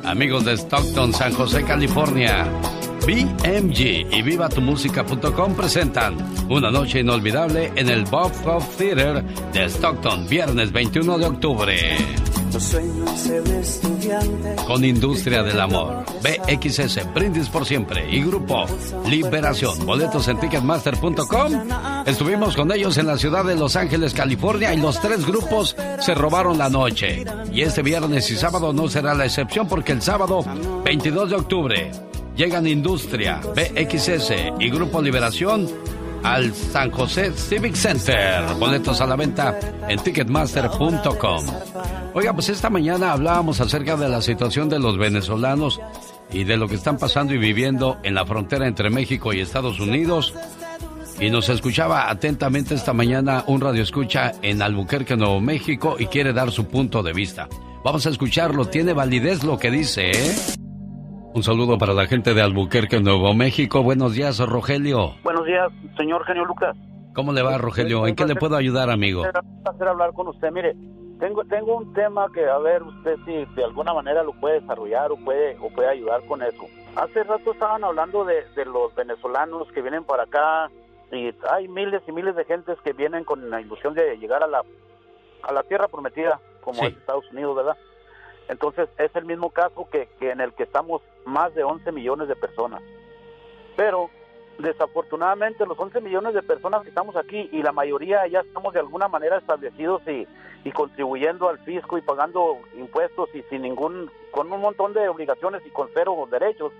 Amigos 0.05 0.45
de 0.45 0.55
Stockton, 0.55 1.13
San 1.13 1.33
José, 1.33 1.63
California. 1.65 2.47
BMG 3.07 4.15
y 4.15 4.23
VivaTuMusica.com 4.23 5.55
presentan 5.55 6.17
una 6.49 6.71
noche 6.71 7.01
inolvidable 7.01 7.73
en 7.77 7.89
el 7.89 8.05
Bob 8.05 8.33
Hope 8.45 8.67
Theater 8.77 9.25
de 9.53 9.65
Stockton, 9.65 10.29
viernes 10.29 10.73
21 10.73 11.19
de 11.19 11.27
octubre. 11.27 11.97
Con 14.67 14.85
Industria 14.85 15.43
del 15.43 15.61
Amor, 15.61 16.05
BXS, 16.23 17.13
Brindis 17.15 17.49
por 17.51 17.67
Siempre 17.67 18.11
y 18.11 18.23
Grupo 18.23 18.65
Liberación. 19.07 19.85
Boletos 19.85 20.29
en 20.29 20.41
Ticketmaster.com. 20.41 21.53
Estuvimos 22.07 22.57
con 22.57 22.73
ellos 22.73 22.97
en 22.97 23.07
la 23.07 23.19
ciudad 23.19 23.45
de 23.45 23.55
Los 23.55 23.77
Ángeles, 23.77 24.15
California, 24.15 24.73
y 24.73 24.79
los 24.79 24.99
tres 25.01 25.27
grupos 25.27 25.77
se 26.01 26.15
robaron 26.15 26.57
la 26.57 26.71
noche. 26.71 27.25
Y 27.53 27.63
este 27.63 27.83
viernes 27.83 28.31
y 28.31 28.37
sábado 28.37 28.73
no 28.73 28.89
será 28.89 29.15
la 29.15 29.27
excepción 29.27 29.69
porque 29.69 29.93
el 29.93 30.01
sábado 30.01 30.43
22 30.85 31.31
de 31.31 31.37
octubre 31.37 31.91
llegan 32.39 32.69
Industria, 32.69 33.41
BXS 33.41 34.33
y 34.61 34.71
Grupo 34.71 35.03
Liberación 35.03 35.69
al 36.23 36.55
San 36.55 36.93
José 36.93 37.33
Civic 37.33 37.75
Center. 37.75 38.45
Boletos 38.61 39.01
a 39.01 39.07
la 39.07 39.17
venta 39.17 39.59
en 39.89 39.99
Ticketmaster.com. 39.99 41.45
Oiga, 42.15 42.33
pues 42.33 42.49
esta 42.49 42.71
mañana 42.71 43.13
hablábamos 43.13 43.61
acerca 43.61 43.97
de 43.97 44.09
la 44.09 44.23
situación 44.23 44.69
de 44.69 44.79
los 44.79 44.97
venezolanos 44.99 45.81
y 46.31 46.45
de 46.45 46.57
lo 46.57 46.69
que 46.69 46.77
están 46.77 46.97
pasando 46.97 47.35
y 47.35 47.39
viviendo 47.39 47.99
en 48.05 48.15
la 48.15 48.25
frontera 48.25 48.69
entre 48.69 48.89
México 48.89 49.33
y 49.33 49.41
Estados 49.41 49.81
Unidos. 49.81 50.33
Y 51.19 51.31
nos 51.31 51.49
escuchaba 51.49 52.09
atentamente 52.09 52.77
esta 52.77 52.93
mañana 52.93 53.43
un 53.49 53.61
radio 53.61 53.83
escucha 53.83 54.35
en 54.43 54.63
Albuquerque, 54.63 55.17
Nuevo 55.17 55.41
México, 55.41 55.97
y 55.99 56.07
quiere 56.07 56.33
dar 56.33 56.53
su 56.53 56.67
punto 56.67 57.03
de 57.03 57.13
vista. 57.13 57.49
Vamos 57.83 58.07
a 58.07 58.11
escucharlo, 58.11 58.67
tiene 58.67 58.93
validez 58.93 59.43
lo 59.43 59.59
que 59.59 59.73
dice, 59.73 60.13
¿eh? 60.13 60.37
Un 61.35 61.43
saludo 61.43 61.79
para 61.79 61.93
la 61.93 62.07
gente 62.07 62.35
de 62.35 62.43
Albuquerque, 62.43 63.01
Nuevo 63.01 63.33
México. 63.35 63.83
Buenos 63.83 64.15
días, 64.15 64.39
Rogelio. 64.39 65.15
Buenos 65.23 65.47
días, 65.47 65.69
señor 65.97 66.25
Genio 66.25 66.45
Lucas. 66.45 66.77
¿Cómo 67.15 67.33
le 67.33 67.43
va, 67.43 67.59
Rogelio? 67.59 68.07
¿En 68.07 68.17
qué 68.17 68.27
le 68.27 68.35
puedo 68.35 68.57
ayudar, 68.57 68.91
amigo? 68.91 69.23
Un 69.23 69.63
placer 69.63 69.89
hablar 69.89 70.13
con 70.15 70.29
usted. 70.29 70.51
Mire, 70.51 70.75
tengo 71.21 71.45
tengo 71.45 71.77
un 71.77 71.93
tema 71.93 72.27
que 72.33 72.45
a 72.47 72.59
ver 72.59 72.83
usted 72.83 73.17
si 73.25 73.45
de 73.55 73.65
alguna 73.65 73.93
manera 73.93 74.23
lo 74.23 74.33
puede 74.33 74.61
desarrollar 74.61 75.13
o 75.13 75.17
puede 75.17 75.57
o 75.61 75.69
puede 75.71 75.89
ayudar 75.89 76.25
con 76.27 76.43
eso. 76.43 76.65
Hace 76.97 77.23
rato 77.25 77.53
estaban 77.53 77.85
hablando 77.85 78.25
de, 78.25 78.45
de 78.57 78.65
los 78.65 78.95
venezolanos 78.95 79.71
que 79.73 79.83
vienen 79.83 80.05
para 80.05 80.25
acá 80.25 80.71
y 81.13 81.31
hay 81.51 81.69
miles 81.69 82.03
y 82.07 82.13
miles 82.13 82.37
de 82.37 82.45
gentes 82.45 82.79
que 82.83 82.93
vienen 82.93 83.25
con 83.25 83.51
la 83.51 83.61
ilusión 83.61 83.95
de 83.95 84.17
llegar 84.19 84.43
a 84.43 84.47
la 84.47 84.63
a 85.43 85.53
la 85.53 85.63
tierra 85.63 85.89
prometida, 85.89 86.41
como 86.63 86.83
es 86.85 86.97
Estados 86.97 87.25
Unidos, 87.33 87.57
¿verdad? 87.57 87.77
Entonces 88.49 88.89
es 88.99 89.15
el 89.15 89.27
mismo 89.27 89.51
caso 89.51 89.89
que, 89.91 90.09
en 90.21 90.41
el 90.41 90.53
que 90.55 90.63
estamos 90.63 91.03
más 91.25 91.55
de 91.55 91.65
11 91.65 91.93
millones 91.93 92.29
de 92.29 92.37
personas. 92.37 92.83
Pero 93.77 94.11
desafortunadamente 94.59 95.67
los 95.67 95.79
11 95.79 96.01
millones 96.01 96.35
de 96.35 96.43
personas 96.43 96.83
que 96.83 96.89
estamos 96.89 97.15
aquí 97.15 97.49
y 97.53 97.63
la 97.63 97.73
mayoría 97.73 98.27
ya 98.27 98.41
estamos 98.41 98.75
de 98.75 98.81
alguna 98.81 99.07
manera 99.07 99.39
establecidos 99.39 100.03
y, 100.09 100.27
y 100.65 100.73
contribuyendo 100.73 101.49
al 101.49 101.59
fisco 101.61 101.97
y 101.97 102.03
pagando 102.03 102.59
impuestos 102.77 103.29
y 103.35 103.43
sin 103.43 103.63
ningún, 103.63 104.11
con 104.33 104.51
un 104.51 104.61
montón 104.61 104.95
de 104.95 105.09
obligaciones 105.09 105.65
y 105.65 105.71
con 105.71 105.89
cero 105.95 106.27
derechos. 106.31 106.73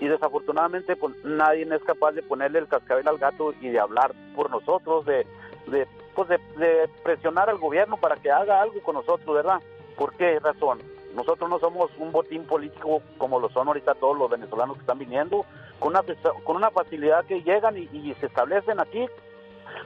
Y 0.00 0.08
desafortunadamente 0.08 0.96
pues 0.96 1.14
nadie 1.24 1.62
es 1.62 1.84
capaz 1.84 2.12
de 2.12 2.22
ponerle 2.22 2.58
el 2.58 2.68
cascabel 2.68 3.06
al 3.06 3.18
gato 3.18 3.54
y 3.60 3.68
de 3.68 3.78
hablar 3.78 4.12
por 4.34 4.50
nosotros, 4.50 5.06
de, 5.06 5.24
de 5.68 5.86
pues 6.14 6.28
de, 6.28 6.38
de 6.56 6.88
presionar 7.04 7.48
al 7.48 7.58
gobierno 7.58 7.96
para 7.96 8.16
que 8.16 8.30
haga 8.30 8.60
algo 8.60 8.80
con 8.82 8.96
nosotros, 8.96 9.34
¿verdad? 9.34 9.60
¿Por 9.96 10.14
qué 10.14 10.38
razón? 10.40 10.80
Nosotros 11.14 11.48
no 11.48 11.58
somos 11.58 11.90
un 11.98 12.12
botín 12.12 12.44
político 12.44 13.02
como 13.18 13.38
lo 13.38 13.48
son 13.50 13.68
ahorita 13.68 13.94
todos 13.94 14.18
los 14.18 14.30
venezolanos 14.30 14.76
que 14.76 14.80
están 14.80 14.98
viniendo, 14.98 15.44
con 15.78 15.90
una, 15.90 16.02
con 16.44 16.56
una 16.56 16.70
facilidad 16.70 17.24
que 17.24 17.42
llegan 17.42 17.76
y, 17.78 17.88
y 17.92 18.14
se 18.20 18.26
establecen 18.26 18.80
aquí, 18.80 19.06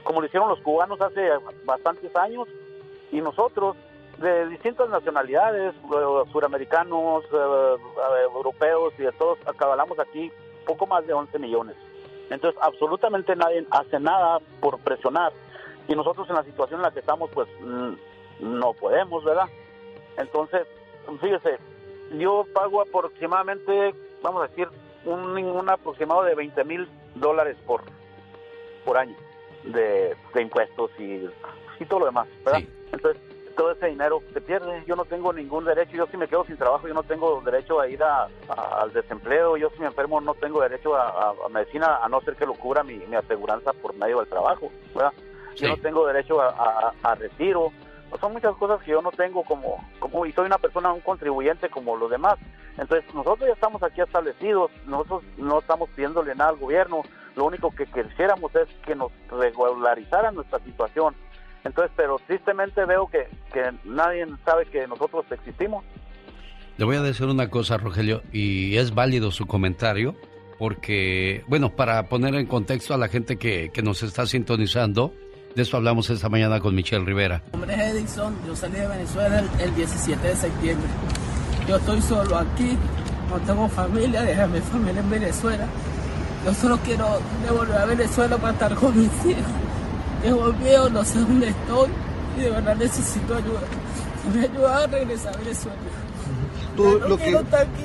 como 0.03 0.21
lo 0.21 0.27
hicieron 0.27 0.49
los 0.49 0.59
cubanos 0.61 0.99
hace 1.01 1.29
bastantes 1.65 2.15
años, 2.15 2.47
y 3.11 3.21
nosotros 3.21 3.75
de 4.19 4.47
distintas 4.47 4.89
nacionalidades, 4.89 5.73
eh, 5.75 6.29
suramericanos, 6.31 7.23
eh, 7.23 7.27
eh, 7.37 8.23
europeos 8.35 8.93
y 8.97 9.03
de 9.03 9.11
todos, 9.13 9.39
acabalamos 9.45 9.97
aquí 9.99 10.31
poco 10.65 10.85
más 10.85 11.05
de 11.07 11.13
11 11.13 11.39
millones. 11.39 11.75
Entonces, 12.29 12.59
absolutamente 12.61 13.35
nadie 13.35 13.65
hace 13.71 13.99
nada 13.99 14.39
por 14.59 14.77
presionar. 14.79 15.31
Y 15.87 15.95
nosotros 15.95 16.29
en 16.29 16.35
la 16.35 16.43
situación 16.43 16.79
en 16.79 16.83
la 16.83 16.91
que 16.91 16.99
estamos, 16.99 17.29
pues 17.33 17.47
mm, 17.61 17.93
no 18.41 18.73
podemos, 18.73 19.23
¿verdad? 19.23 19.47
Entonces, 20.17 20.67
fíjese, 21.17 21.57
yo 22.17 22.45
pago 22.53 22.81
aproximadamente, 22.81 23.93
vamos 24.21 24.43
a 24.43 24.47
decir, 24.47 24.67
un, 25.05 25.37
un 25.37 25.69
aproximado 25.69 26.23
de 26.23 26.35
20 26.35 26.63
mil 26.65 26.87
dólares 27.15 27.57
por, 27.65 27.81
por 28.85 28.97
año 28.97 29.15
de, 29.63 30.15
de 30.33 30.41
impuestos 30.41 30.91
y, 30.99 31.25
y 31.79 31.85
todo 31.87 31.99
lo 32.01 32.05
demás, 32.07 32.27
¿verdad? 32.45 32.61
Entonces, 32.91 33.21
todo 33.55 33.71
ese 33.71 33.87
dinero 33.87 34.21
se 34.33 34.39
pierde. 34.39 34.83
Yo 34.87 34.95
no 34.95 35.03
tengo 35.03 35.33
ningún 35.33 35.65
derecho. 35.65 35.91
Yo 35.91 36.07
si 36.07 36.15
me 36.15 36.29
quedo 36.29 36.45
sin 36.45 36.55
trabajo, 36.55 36.87
yo 36.87 36.93
no 36.93 37.03
tengo 37.03 37.41
derecho 37.41 37.79
a 37.81 37.89
ir 37.89 38.01
a, 38.01 38.23
a- 38.47 38.81
al 38.81 38.93
desempleo. 38.93 39.57
Yo 39.57 39.69
si 39.71 39.81
me 39.81 39.87
enfermo, 39.87 40.21
no 40.21 40.33
tengo 40.33 40.61
derecho 40.61 40.95
a, 40.95 41.33
medicina, 41.49 41.97
a 42.01 42.07
no 42.07 42.21
ser 42.21 42.37
que 42.37 42.45
lo 42.45 42.53
cubra 42.53 42.83
mi, 42.83 42.95
mi 42.95 43.15
aseguranza 43.17 43.73
por 43.73 43.93
medio 43.95 44.19
del 44.19 44.29
trabajo. 44.29 44.71
¿verdad? 44.95 45.11
Yo 45.57 45.67
no 45.67 45.77
tengo 45.77 46.07
derecho 46.07 46.39
a 46.41 47.15
retiro. 47.15 47.73
Son 48.19 48.33
muchas 48.33 48.55
cosas 48.55 48.81
que 48.81 48.91
yo 48.91 49.01
no 49.01 49.11
tengo 49.11 49.43
como, 49.43 49.83
como, 49.99 50.25
y 50.25 50.31
soy 50.33 50.45
una 50.45 50.57
persona, 50.57 50.91
un 50.91 51.01
contribuyente 51.01 51.69
como 51.69 51.95
los 51.95 52.09
demás. 52.09 52.35
Entonces, 52.77 53.03
nosotros 53.13 53.47
ya 53.47 53.53
estamos 53.53 53.83
aquí 53.83 54.01
establecidos, 54.01 54.71
nosotros 54.85 55.23
no 55.37 55.59
estamos 55.59 55.89
pidiéndole 55.89 56.33
nada 56.35 56.51
al 56.51 56.57
gobierno, 56.57 57.03
lo 57.35 57.45
único 57.45 57.71
que 57.71 57.85
quisiéramos 57.85 58.53
es 58.55 58.67
que 58.85 58.95
nos 58.95 59.11
regularizaran 59.29 60.35
nuestra 60.35 60.59
situación. 60.59 61.15
Entonces, 61.63 61.91
pero 61.95 62.19
tristemente 62.25 62.85
veo 62.85 63.07
que, 63.07 63.27
que 63.53 63.71
nadie 63.83 64.25
sabe 64.45 64.65
que 64.65 64.87
nosotros 64.87 65.25
existimos. 65.31 65.83
Le 66.77 66.85
voy 66.85 66.95
a 66.95 67.01
decir 67.01 67.27
una 67.27 67.49
cosa, 67.49 67.77
Rogelio, 67.77 68.23
y 68.31 68.77
es 68.77 68.95
válido 68.95 69.31
su 69.31 69.45
comentario, 69.45 70.15
porque, 70.57 71.43
bueno, 71.47 71.75
para 71.75 72.07
poner 72.07 72.35
en 72.35 72.45
contexto 72.45 72.93
a 72.93 72.97
la 72.97 73.09
gente 73.09 73.37
que, 73.37 73.69
que 73.73 73.81
nos 73.81 74.03
está 74.03 74.25
sintonizando, 74.25 75.13
de 75.55 75.61
esto 75.61 75.77
hablamos 75.77 76.09
esta 76.09 76.29
mañana 76.29 76.59
con 76.59 76.75
Michelle 76.75 77.03
Rivera. 77.05 77.41
Mi 77.53 77.59
nombre 77.59 77.75
es 77.75 77.81
Edison, 77.95 78.35
yo 78.45 78.55
salí 78.55 78.75
de 78.79 78.87
Venezuela 78.87 79.39
el, 79.39 79.49
el 79.59 79.75
17 79.75 80.27
de 80.27 80.35
septiembre. 80.35 80.87
Yo 81.67 81.75
estoy 81.77 82.01
solo 82.01 82.37
aquí, 82.37 82.77
no 83.29 83.37
tengo 83.45 83.67
familia, 83.69 84.21
dejé 84.23 84.41
a 84.41 84.47
mi 84.47 84.59
familia 84.61 85.01
en 85.01 85.09
Venezuela. 85.09 85.65
Yo 86.45 86.53
solo 86.53 86.77
quiero 86.79 87.19
devolver 87.43 87.77
a 87.77 87.85
Venezuela 87.85 88.37
para 88.37 88.53
estar 88.53 88.75
con 88.75 88.97
mis 88.97 89.11
hijos. 89.25 89.43
Tengo 90.21 90.53
miedo, 90.53 90.89
no 90.89 91.03
sé 91.03 91.19
dónde 91.19 91.49
estoy 91.49 91.89
y 92.37 92.41
de 92.41 92.49
verdad 92.51 92.75
necesito 92.75 93.35
ayuda. 93.35 93.59
Me 94.33 94.41
ayuda 94.43 94.83
a 94.83 94.87
regresar 94.87 95.33
a 95.35 95.37
Venezuela. 95.37 95.77
Tú 96.75 96.83
Ya 96.83 96.91
no 96.99 97.07
lo 97.09 97.17
que 97.17 97.29
estar 97.29 97.61
aquí, 97.61 97.83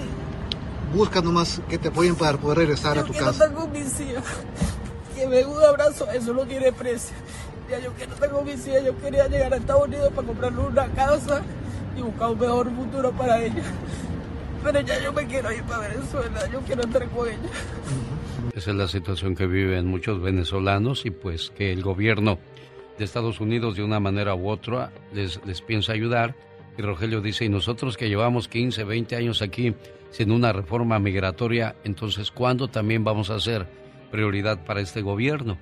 buscas 0.95 1.25
nomás 1.25 1.61
que 1.69 1.79
te 1.79 1.89
apoyen 1.89 2.15
para 2.15 2.39
poder 2.39 2.59
regresar 2.59 2.93
a 2.93 3.01
yo 3.01 3.07
tu 3.07 3.13
quiero 3.13 3.27
casa. 3.27 3.45
estar 3.45 3.57
con 3.59 3.73
mis 3.73 3.99
hijas. 4.01 4.25
Que 5.17 5.27
me 5.29 5.37
dé 5.37 5.47
un 5.47 5.63
abrazo, 5.63 6.09
eso 6.11 6.33
no 6.33 6.45
tiene 6.45 6.73
precio. 6.73 7.15
Ya 7.71 7.79
yo 7.79 7.93
quiero 7.93 8.13
estar 8.13 8.31
con 8.31 8.47
yo 8.47 8.99
quería 8.99 9.27
llegar 9.27 9.55
a 9.55 9.57
Estados 9.57 9.89
Unidos 9.89 10.13
para 10.15 10.27
comprarle 10.27 10.61
una 10.61 10.87
casa 10.89 11.43
y 11.97 12.03
buscar 12.03 12.31
un 12.31 12.39
mejor 12.39 12.71
futuro 12.75 13.13
para 13.13 13.43
ella. 13.43 13.63
Pero 14.63 14.81
ya 14.81 15.03
yo 15.03 15.13
me 15.13 15.27
quiero 15.27 15.53
ir 15.53 15.63
para 15.65 15.89
Venezuela, 15.89 16.51
yo 16.53 16.61
quiero 16.61 16.83
estar 16.83 17.09
con 17.09 17.29
ella. 17.29 17.39
Esa 18.55 18.71
es 18.71 18.77
la 18.77 18.89
situación 18.89 19.35
que 19.35 19.47
viven 19.47 19.87
muchos 19.87 20.21
venezolanos 20.21 21.07
y 21.07 21.11
pues 21.11 21.51
que 21.51 21.73
el 21.73 21.83
gobierno 21.83 22.39
de 22.99 23.05
Estados 23.05 23.41
Unidos 23.41 23.77
de 23.77 23.83
una 23.83 23.99
manera 23.99 24.35
u 24.35 24.49
otra 24.49 24.93
les, 25.13 25.45
les 25.47 25.63
piensa 25.63 25.93
ayudar. 25.93 26.35
Y 26.77 26.83
Rogelio 26.83 27.21
dice, 27.21 27.45
y 27.45 27.49
nosotros 27.49 27.97
que 27.97 28.09
llevamos 28.09 28.49
15, 28.49 28.85
20 28.85 29.17
años 29.17 29.43
aquí 29.43 29.75
sin 30.11 30.31
una 30.31 30.53
reforma 30.53 30.99
migratoria, 30.99 31.77
entonces 31.85 32.31
¿cuándo 32.31 32.69
también 32.69 33.05
vamos 33.05 33.31
a 33.31 33.41
ser 33.41 33.67
prioridad 34.11 34.65
para 34.65 34.81
este 34.81 35.03
gobierno? 35.03 35.59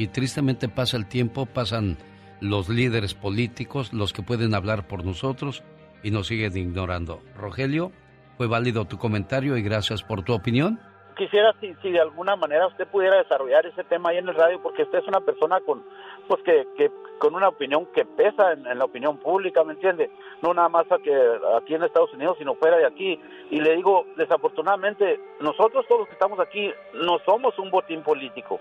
Y 0.00 0.08
tristemente 0.08 0.70
pasa 0.70 0.96
el 0.96 1.06
tiempo, 1.06 1.44
pasan 1.44 1.98
los 2.40 2.70
líderes 2.70 3.12
políticos, 3.12 3.92
los 3.92 4.14
que 4.14 4.22
pueden 4.22 4.54
hablar 4.54 4.88
por 4.88 5.04
nosotros 5.04 5.62
y 6.02 6.10
nos 6.10 6.28
siguen 6.28 6.56
ignorando. 6.56 7.20
Rogelio, 7.36 7.92
fue 8.38 8.46
válido 8.46 8.86
tu 8.86 8.96
comentario 8.96 9.58
y 9.58 9.62
gracias 9.62 10.02
por 10.02 10.22
tu 10.22 10.32
opinión. 10.32 10.80
Quisiera 11.18 11.54
si, 11.60 11.74
si 11.82 11.90
de 11.90 12.00
alguna 12.00 12.34
manera 12.34 12.66
usted 12.68 12.88
pudiera 12.88 13.18
desarrollar 13.18 13.66
ese 13.66 13.84
tema 13.84 14.08
ahí 14.08 14.16
en 14.16 14.28
el 14.30 14.34
radio, 14.34 14.62
porque 14.62 14.84
usted 14.84 15.00
es 15.00 15.06
una 15.06 15.20
persona 15.20 15.60
con, 15.60 15.84
pues 16.28 16.42
que, 16.44 16.66
que 16.78 16.90
con 17.18 17.34
una 17.34 17.48
opinión 17.48 17.84
que 17.94 18.06
pesa 18.06 18.52
en, 18.52 18.78
la 18.78 18.86
opinión 18.86 19.18
pública, 19.18 19.64
¿me 19.64 19.74
entiende? 19.74 20.10
No 20.40 20.54
nada 20.54 20.70
más 20.70 20.86
aquí 20.90 21.74
en 21.74 21.82
Estados 21.82 22.14
Unidos, 22.14 22.38
sino 22.38 22.54
fuera 22.54 22.78
de 22.78 22.86
aquí. 22.86 23.20
Y 23.50 23.60
le 23.60 23.76
digo, 23.76 24.06
desafortunadamente, 24.16 25.20
nosotros 25.40 25.84
todos 25.86 26.00
los 26.00 26.08
que 26.08 26.14
estamos 26.14 26.40
aquí 26.40 26.72
no 26.94 27.18
somos 27.26 27.58
un 27.58 27.70
botín 27.70 28.02
político. 28.02 28.58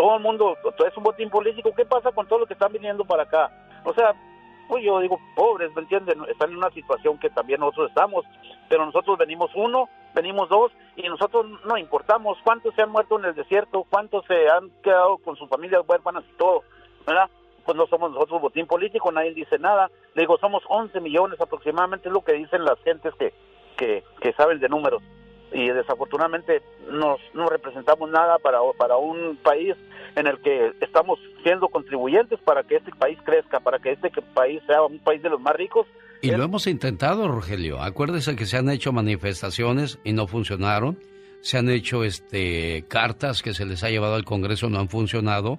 Todo 0.00 0.16
el 0.16 0.22
mundo 0.22 0.56
es 0.64 0.96
un 0.96 1.02
botín 1.02 1.28
político. 1.28 1.74
¿Qué 1.76 1.84
pasa 1.84 2.10
con 2.10 2.26
todos 2.26 2.40
los 2.40 2.48
que 2.48 2.54
están 2.54 2.72
viniendo 2.72 3.04
para 3.04 3.24
acá? 3.24 3.52
O 3.84 3.92
sea, 3.92 4.14
pues 4.66 4.82
yo 4.82 4.98
digo, 4.98 5.20
pobres, 5.36 5.70
¿me 5.74 5.82
entienden? 5.82 6.24
Están 6.26 6.52
en 6.52 6.56
una 6.56 6.70
situación 6.70 7.18
que 7.18 7.28
también 7.28 7.60
nosotros 7.60 7.90
estamos, 7.90 8.24
pero 8.70 8.86
nosotros 8.86 9.18
venimos 9.18 9.50
uno, 9.54 9.90
venimos 10.14 10.48
dos, 10.48 10.72
y 10.96 11.06
nosotros 11.06 11.44
no 11.66 11.76
importamos 11.76 12.38
cuántos 12.42 12.74
se 12.74 12.80
han 12.80 12.88
muerto 12.88 13.18
en 13.18 13.26
el 13.26 13.34
desierto, 13.34 13.84
cuántos 13.90 14.24
se 14.24 14.48
han 14.48 14.70
quedado 14.82 15.18
con 15.18 15.36
sus 15.36 15.50
familias 15.50 15.82
huérfanas 15.86 16.24
y 16.32 16.38
todo, 16.38 16.62
¿verdad? 17.06 17.28
Pues 17.66 17.76
no 17.76 17.86
somos 17.86 18.10
nosotros 18.10 18.40
botín 18.40 18.66
político, 18.66 19.12
nadie 19.12 19.34
dice 19.34 19.58
nada. 19.58 19.90
Le 20.14 20.22
digo, 20.22 20.38
somos 20.38 20.62
11 20.66 20.98
millones 21.00 21.38
aproximadamente, 21.42 22.08
es 22.08 22.14
lo 22.14 22.24
que 22.24 22.32
dicen 22.32 22.64
las 22.64 22.80
gentes 22.84 23.12
que, 23.16 23.34
que, 23.76 24.02
que 24.22 24.32
saben 24.32 24.60
de 24.60 24.68
números. 24.70 25.02
Y 25.52 25.68
desafortunadamente 25.68 26.62
nos, 26.90 27.20
no 27.34 27.48
representamos 27.48 28.08
nada 28.10 28.38
para, 28.38 28.58
para 28.78 28.96
un 28.96 29.36
país 29.42 29.74
en 30.16 30.26
el 30.26 30.38
que 30.40 30.72
estamos 30.80 31.18
siendo 31.42 31.68
contribuyentes 31.68 32.38
para 32.40 32.62
que 32.64 32.76
este 32.76 32.92
país 32.92 33.18
crezca, 33.24 33.60
para 33.60 33.78
que 33.78 33.92
este 33.92 34.10
país 34.34 34.60
sea 34.66 34.82
un 34.82 34.98
país 35.00 35.22
de 35.22 35.30
los 35.30 35.40
más 35.40 35.54
ricos. 35.54 35.86
Y 36.22 36.30
lo 36.32 36.42
hemos 36.44 36.66
intentado, 36.66 37.28
Rogelio. 37.28 37.80
Acuérdese 37.80 38.36
que 38.36 38.46
se 38.46 38.56
han 38.58 38.68
hecho 38.70 38.92
manifestaciones 38.92 39.98
y 40.04 40.12
no 40.12 40.26
funcionaron. 40.26 40.98
Se 41.40 41.56
han 41.56 41.70
hecho 41.70 42.04
este 42.04 42.84
cartas 42.88 43.42
que 43.42 43.54
se 43.54 43.64
les 43.64 43.82
ha 43.82 43.88
llevado 43.90 44.14
al 44.16 44.24
Congreso, 44.24 44.68
no 44.68 44.78
han 44.80 44.88
funcionado. 44.90 45.58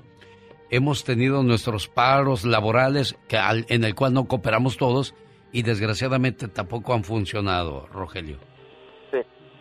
Hemos 0.70 1.04
tenido 1.04 1.42
nuestros 1.44 1.88
paros 1.88 2.46
laborales 2.46 3.18
que 3.28 3.38
al- 3.38 3.66
en 3.70 3.84
el 3.84 3.96
cual 3.96 4.14
no 4.14 4.26
cooperamos 4.26 4.78
todos 4.78 5.16
y 5.52 5.64
desgraciadamente 5.64 6.48
tampoco 6.48 6.94
han 6.94 7.04
funcionado, 7.04 7.88
Rogelio. 7.88 8.38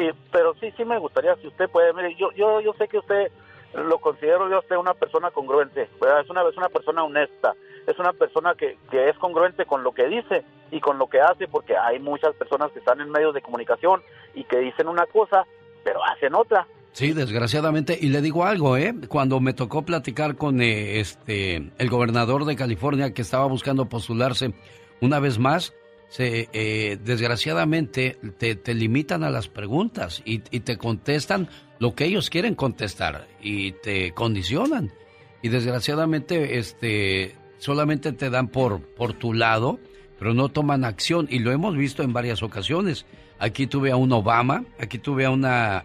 Sí, 0.01 0.09
pero 0.33 0.55
sí, 0.55 0.73
sí 0.79 0.85
me 0.87 0.99
gustaría, 0.99 1.37
si 1.37 1.49
usted 1.49 1.69
puede, 1.69 1.93
mire, 1.93 2.17
yo, 2.19 2.33
yo, 2.33 2.63
yo 2.63 2.73
sé 2.79 2.89
que 2.89 2.97
usted 2.97 3.31
lo 3.75 3.99
considero 3.99 4.49
yo 4.49 4.61
usted 4.61 4.77
una 4.77 4.95
persona 4.95 5.31
congruente. 5.31 5.83
Es 5.83 6.31
una, 6.31 6.49
es 6.49 6.57
una 6.57 6.71
persona 6.71 7.05
honesta, 7.05 7.55
es 7.87 7.99
una 7.99 8.15
persona 8.15 8.55
que, 8.55 8.79
que 8.91 9.11
es 9.11 9.19
congruente 9.19 9.67
con 9.67 9.85
lo 9.85 9.93
que 9.93 10.07
dice 10.09 10.43
y 10.71 10.81
con 10.81 10.97
lo 10.97 11.07
que 11.07 11.21
hace, 11.21 11.49
porque 11.49 11.77
hay 11.77 11.99
muchas 11.99 12.35
personas 12.35 12.73
que 12.73 12.79
están 12.79 13.03
en 13.03 13.11
medios 13.11 13.35
de 13.35 13.43
comunicación 13.43 14.01
y 14.35 14.45
que 14.45 14.59
dicen 14.59 14.89
una 14.89 15.05
cosa, 15.05 15.45
pero 15.85 16.01
hacen 16.03 16.35
otra. 16.35 16.67
Sí, 16.93 17.13
desgraciadamente. 17.13 17.99
Y 18.01 18.09
le 18.09 18.23
digo 18.23 18.47
algo, 18.47 18.79
¿eh? 18.79 18.95
Cuando 19.07 19.39
me 19.39 19.53
tocó 19.53 19.83
platicar 19.83 20.37
con 20.37 20.63
eh, 20.63 20.99
este 20.99 21.71
el 21.77 21.91
gobernador 21.91 22.47
de 22.47 22.57
California 22.57 23.13
que 23.13 23.21
estaba 23.21 23.45
buscando 23.45 23.85
postularse 23.85 24.55
una 25.03 25.21
vez 25.21 25.39
más, 25.39 25.75
se, 26.11 26.51
eh, 26.53 26.99
desgraciadamente 27.03 28.19
te, 28.39 28.57
te 28.57 28.75
limitan 28.75 29.25
a 29.25 29.31
las 29.31 29.49
preguntas 29.49 30.21
y, 30.27 30.43
y 30.51 30.61
te 30.61 30.77
contestan 30.77 31.49
lo 31.79 31.95
que 31.95 32.05
ellos 32.05 32.29
quieren 32.29 32.55
contestar 32.55 33.27
y 33.41 33.73
te 33.73 34.13
condicionan. 34.13 34.93
Y 35.41 35.49
desgraciadamente 35.49 36.59
este 36.59 37.35
solamente 37.59 38.13
te 38.13 38.29
dan 38.29 38.49
por, 38.49 38.83
por 38.83 39.15
tu 39.15 39.33
lado, 39.33 39.79
pero 40.19 40.35
no 40.35 40.49
toman 40.51 40.85
acción. 40.85 41.27
Y 41.31 41.39
lo 41.39 41.53
hemos 41.53 41.77
visto 41.77 42.03
en 42.03 42.13
varias 42.13 42.43
ocasiones. 42.43 43.07
Aquí 43.39 43.67
tuve 43.67 43.91
a 43.91 43.97
un 43.97 44.13
Obama, 44.13 44.65
aquí 44.79 44.99
tuve 44.99 45.25
a 45.25 45.31
una... 45.31 45.85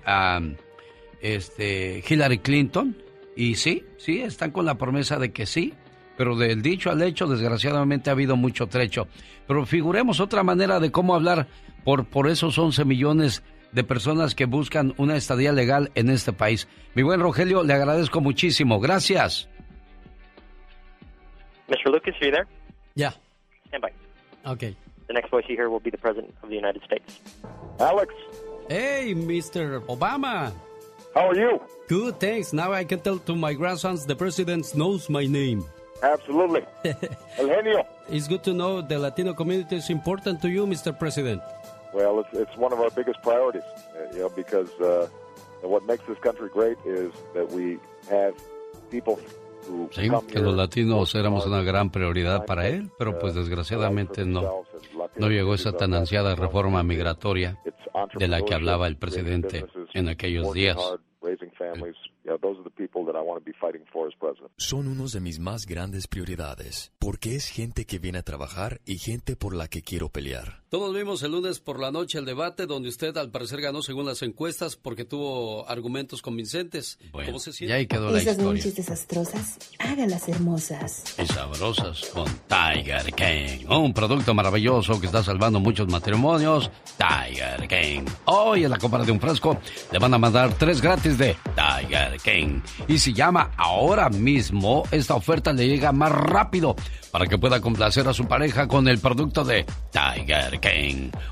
este, 1.21 2.03
Hillary 2.07 2.39
Clinton. 2.39 2.97
Y 3.35 3.55
sí, 3.55 3.83
sí, 3.97 4.21
están 4.21 4.51
con 4.51 4.65
la 4.65 4.77
promesa 4.77 5.19
de 5.19 5.31
que 5.31 5.45
sí, 5.45 5.73
pero 6.17 6.35
del 6.35 6.61
dicho 6.61 6.89
al 6.91 7.01
hecho, 7.01 7.27
desgraciadamente 7.27 8.09
ha 8.09 8.13
habido 8.13 8.35
mucho 8.35 8.67
trecho. 8.67 9.07
Pero 9.47 9.65
figuremos 9.65 10.19
otra 10.19 10.43
manera 10.43 10.79
de 10.79 10.91
cómo 10.91 11.15
hablar 11.15 11.47
por, 11.83 12.05
por 12.05 12.27
esos 12.27 12.57
11 12.57 12.85
millones 12.85 13.43
de 13.71 13.83
personas 13.83 14.35
que 14.35 14.45
buscan 14.45 14.93
una 14.97 15.17
estadía 15.17 15.51
legal 15.51 15.91
en 15.95 16.09
este 16.09 16.31
país. 16.31 16.67
Mi 16.93 17.03
buen 17.03 17.19
Rogelio, 17.19 17.63
le 17.63 17.73
agradezco 17.73 18.21
muchísimo. 18.21 18.79
Gracias. 18.79 19.49
Mr. 21.67 21.91
Lucas, 21.91 22.13
are 22.21 22.25
you 22.25 22.31
there? 22.31 22.47
Yeah. 22.95 23.13
Stand 23.67 23.81
by. 23.81 23.91
Okay. 24.49 24.75
The 25.07 25.13
next 25.13 25.29
voice 25.29 25.45
you 25.49 25.55
hear 25.55 25.69
will 25.69 25.81
be 25.81 25.89
the 25.89 25.97
President 25.97 26.33
of 26.41 26.49
the 26.49 26.55
United 26.55 26.81
States. 26.83 27.21
Alex. 27.79 28.13
Hey, 28.69 29.13
Mr. 29.13 29.81
Obama. 29.87 30.51
How 31.13 31.29
are 31.29 31.35
you? 31.35 31.59
Good, 31.87 32.19
thanks. 32.19 32.53
Now 32.53 32.73
I 32.73 32.83
can 32.83 32.99
tell 32.99 33.19
to 33.19 33.35
my 33.35 33.53
grandsons 33.53 34.05
the 34.05 34.15
president 34.15 34.75
knows 34.75 35.09
my 35.09 35.25
name. 35.25 35.63
Absolutely. 36.01 36.61
El 37.37 37.47
genio. 37.47 37.85
It's 38.09 38.27
good 38.27 38.43
to 38.43 38.53
know 38.53 38.81
the 38.81 38.99
Latino 38.99 39.33
community 39.33 39.77
is 39.77 39.89
important 39.89 40.41
to 40.41 40.49
you, 40.49 40.65
Mr. 40.67 40.97
President. 40.97 41.41
Well, 41.93 42.19
it's, 42.19 42.29
it's 42.33 42.57
one 42.57 42.73
of 42.73 42.79
our 42.79 42.89
biggest 42.91 43.21
priorities, 43.23 43.63
uh, 43.63 44.13
you 44.13 44.19
know, 44.19 44.29
because 44.29 44.69
uh, 44.81 45.07
what 45.61 45.83
makes 45.85 46.05
this 46.05 46.17
country 46.19 46.49
great 46.49 46.77
is 46.85 47.11
that 47.33 47.49
we 47.51 47.79
have 48.09 48.33
people 48.91 49.17
who 49.67 49.89
Sí, 49.91 50.09
come 50.09 50.27
que 50.27 50.39
los 50.39 50.53
latinos 50.55 51.15
éramos 51.15 51.45
una 51.47 51.63
gran 51.63 51.89
prioridad 51.89 52.45
para 52.45 52.67
él, 52.67 52.91
pero 52.99 53.17
pues 53.17 53.33
desgraciadamente 53.33 54.25
no, 54.25 54.63
no 55.15 55.29
llegó 55.29 55.55
esa 55.55 55.71
tan 55.71 55.93
ansiada 55.95 56.35
reforma 56.35 56.83
migratoria 56.83 57.57
de 58.13 58.27
la 58.27 58.41
que 58.43 58.53
hablaba 58.53 58.85
el 58.87 58.97
presidente 58.97 59.65
en 59.93 60.09
aquellos 60.09 60.53
días. 60.53 60.77
hard, 60.77 60.99
raising 61.23 61.49
families. 61.57 61.95
Yeah, 62.25 62.35
those 62.41 62.59
are 62.59 62.63
the 62.63 62.69
people 62.69 63.05
that 63.05 63.15
I 63.15 63.21
want 63.21 63.39
to 63.39 63.45
be 63.45 63.53
fighting 63.59 63.81
for 63.91 64.07
as 64.07 64.13
president. 64.19 64.44
Son 64.57 64.87
unos 64.87 65.11
de 65.11 65.19
mis 65.19 65.37
más 65.37 65.65
grandes 65.65 66.07
prioridades, 66.07 66.93
porque 66.97 67.35
es 67.35 67.49
gente 67.49 67.85
que 67.85 67.99
viene 67.99 68.19
a 68.19 68.23
trabajar 68.23 68.79
y 68.85 68.99
gente 68.99 69.35
por 69.35 69.53
la 69.53 69.67
que 69.67 69.81
quiero 69.81 70.07
pelear. 70.07 70.64
Todos 70.75 70.93
vimos 70.93 71.23
el 71.23 71.31
lunes 71.31 71.61
por 71.61 71.79
la 71.79 71.89
noche 71.89 72.17
el 72.19 72.25
debate 72.25 72.65
donde 72.65 72.89
usted 72.89 73.15
al 73.15 73.31
parecer 73.31 73.61
ganó 73.61 73.81
según 73.81 74.05
las 74.07 74.21
encuestas 74.23 74.75
porque 74.75 75.05
tuvo 75.05 75.65
argumentos 75.69 76.21
convincentes. 76.21 76.99
¿Cómo 77.13 77.39
se 77.39 77.53
siente? 77.53 77.73
Y 77.73 77.77
ahí 77.77 77.87
quedó 77.87 78.11
la 78.11 78.19
Esas 78.19 78.33
historia. 78.33 78.57
noches 78.57 78.75
desastrosas, 78.75 79.57
hágalas 79.79 80.27
hermosas. 80.27 81.03
y 81.17 81.25
sabrosas 81.27 82.01
con 82.13 82.25
Tiger 82.49 83.13
King. 83.13 83.65
Un 83.69 83.93
producto 83.93 84.33
maravilloso 84.33 84.99
que 84.99 85.05
está 85.05 85.23
salvando 85.23 85.61
muchos 85.61 85.87
matrimonios. 85.87 86.69
Tiger 86.97 87.69
King. 87.69 88.03
Hoy 88.25 88.65
en 88.65 88.71
la 88.71 88.77
compra 88.77 89.01
de 89.05 89.13
un 89.13 89.21
frasco 89.21 89.57
le 89.93 89.97
van 89.97 90.13
a 90.13 90.17
mandar 90.17 90.57
tres 90.57 90.81
gratis 90.81 91.17
de 91.17 91.37
Tiger 91.55 92.17
King. 92.21 92.59
Y 92.89 92.99
si 92.99 93.13
llama 93.13 93.51
ahora 93.55 94.09
mismo, 94.09 94.83
esta 94.91 95.15
oferta 95.15 95.53
le 95.53 95.69
llega 95.69 95.93
más 95.93 96.11
rápido 96.11 96.75
para 97.11 97.27
que 97.27 97.37
pueda 97.37 97.61
complacer 97.61 98.05
a 98.09 98.13
su 98.13 98.27
pareja 98.27 98.67
con 98.67 98.89
el 98.89 98.99
producto 98.99 99.45
de 99.45 99.65
Tiger 99.93 100.59
King. 100.59 100.64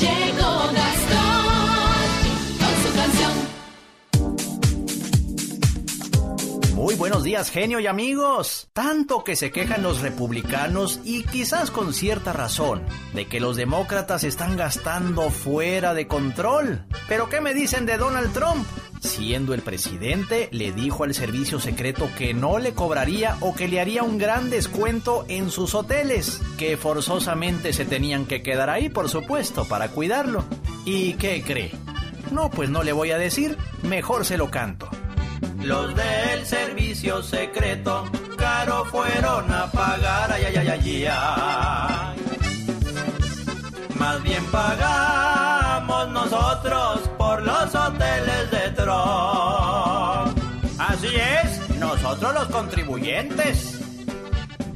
Llegó 0.00 0.70
Gastón 0.72 2.14
con 2.60 2.74
su 2.82 2.94
canción. 2.94 3.32
Muy 6.76 6.94
buenos 6.94 7.24
días, 7.24 7.50
genio 7.50 7.80
y 7.80 7.88
amigos. 7.88 8.68
Tanto 8.72 9.24
que 9.24 9.34
se 9.34 9.50
quejan 9.50 9.82
los 9.82 10.02
republicanos 10.02 11.00
y 11.02 11.24
quizás 11.24 11.72
con 11.72 11.92
cierta 11.92 12.32
razón 12.32 12.86
de 13.12 13.26
que 13.26 13.40
los 13.40 13.56
demócratas 13.56 14.22
están 14.22 14.56
gastando 14.56 15.30
fuera 15.30 15.94
de 15.94 16.06
control. 16.06 16.86
Pero 17.08 17.28
¿qué 17.28 17.40
me 17.40 17.54
dicen 17.54 17.86
de 17.86 17.98
Donald 17.98 18.32
Trump? 18.32 18.64
Siendo 19.00 19.54
el 19.54 19.62
presidente, 19.62 20.48
le 20.52 20.72
dijo 20.72 21.04
al 21.04 21.14
servicio 21.14 21.60
secreto 21.60 22.08
que 22.16 22.34
no 22.34 22.58
le 22.58 22.72
cobraría 22.72 23.36
o 23.40 23.54
que 23.54 23.68
le 23.68 23.80
haría 23.80 24.02
un 24.02 24.18
gran 24.18 24.50
descuento 24.50 25.24
en 25.28 25.50
sus 25.50 25.74
hoteles, 25.74 26.40
que 26.58 26.76
forzosamente 26.76 27.72
se 27.72 27.84
tenían 27.84 28.26
que 28.26 28.42
quedar 28.42 28.70
ahí, 28.70 28.88
por 28.88 29.08
supuesto, 29.08 29.64
para 29.66 29.88
cuidarlo. 29.88 30.44
¿Y 30.84 31.14
qué 31.14 31.42
cree? 31.42 31.72
No, 32.30 32.50
pues 32.50 32.70
no 32.70 32.82
le 32.82 32.92
voy 32.92 33.10
a 33.10 33.18
decir, 33.18 33.56
mejor 33.82 34.24
se 34.24 34.36
lo 34.36 34.50
canto. 34.50 34.88
Los 35.62 35.94
del 35.94 36.46
servicio 36.46 37.22
secreto 37.22 38.04
caro 38.36 38.84
fueron 38.86 39.52
a 39.52 39.70
pagar, 39.70 40.32
ay, 40.32 40.44
ay, 40.46 40.56
ay, 40.56 40.68
ay, 40.68 41.06
ay. 41.10 42.18
Más 43.98 44.22
bien 44.22 44.44
pagamos 44.46 45.57
nosotros 46.30 47.08
por 47.16 47.42
los 47.42 47.74
hoteles 47.74 48.50
de 48.50 48.68
Trump. 48.76 50.38
Así 50.78 51.16
es, 51.16 51.70
nosotros 51.78 52.34
los 52.34 52.48
contribuyentes. 52.48 53.80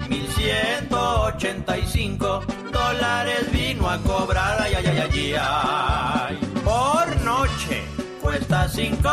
1185 0.09 2.43
dólares 2.73 3.53
vino 3.53 3.91
a 3.91 3.99
cobrar, 3.99 4.63
ay, 4.63 4.73
ay, 4.77 4.87
ay, 4.87 5.11
ay, 5.13 5.35
ay. 5.39 6.41
Por 6.65 7.21
noche 7.23 7.85
cuesta 8.23 8.67
cinco 8.69 9.11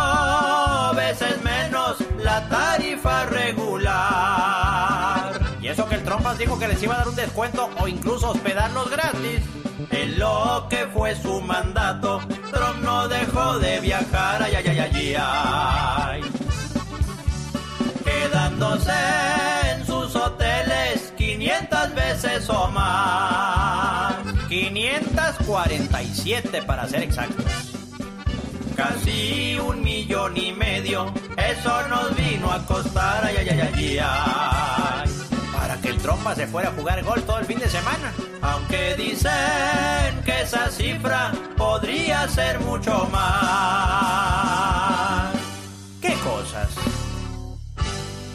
veces 0.96 1.44
menos 1.44 1.98
la 2.24 2.48
tarifa 2.48 3.26
regular. 3.26 4.89
Trompas 6.10 6.40
dijo 6.40 6.58
que 6.58 6.68
les 6.68 6.82
iba 6.82 6.96
a 6.96 6.98
dar 6.98 7.08
un 7.08 7.16
descuento 7.16 7.70
o 7.80 7.88
incluso 7.88 8.32
hospedarlos 8.32 8.90
gratis. 8.90 9.42
En 9.92 10.18
lo 10.18 10.66
que 10.68 10.88
fue 10.88 11.16
su 11.16 11.40
mandato, 11.40 12.20
Trump 12.52 12.84
no 12.84 13.08
dejó 13.08 13.60
de 13.60 13.80
viajar, 13.80 14.42
ay, 14.42 14.56
ay, 14.56 14.68
ay, 14.70 14.80
ay, 14.80 15.16
ay. 15.20 16.22
Quedándose 18.04 18.92
en 19.72 19.86
sus 19.86 20.16
hoteles 20.16 21.14
500 21.16 21.94
veces 21.94 22.50
o 22.50 22.68
más. 22.70 24.16
547 24.48 26.64
para 26.64 26.88
ser 26.88 27.04
exactos. 27.04 27.46
Casi 28.76 29.60
un 29.60 29.84
millón 29.84 30.36
y 30.36 30.54
medio, 30.54 31.14
eso 31.38 31.88
nos 31.88 32.16
vino 32.16 32.52
a 32.52 32.66
costar, 32.66 33.26
ay, 33.26 33.36
ay, 33.38 33.50
ay, 33.52 33.62
ay, 33.62 34.00
ay. 34.00 35.19
El 35.90 35.98
trompa 35.98 36.36
se 36.36 36.46
fuera 36.46 36.70
a 36.70 36.72
jugar 36.74 37.04
gol 37.04 37.24
todo 37.24 37.40
el 37.40 37.46
fin 37.46 37.58
de 37.58 37.68
semana. 37.68 38.14
Aunque 38.44 38.94
dicen 38.96 39.32
que 40.24 40.44
esa 40.44 40.70
cifra 40.70 41.32
podría 41.58 42.28
ser 42.28 42.60
mucho 42.60 43.10
más. 43.12 44.30
¿Qué 46.00 46.14
cosas? 46.24 46.70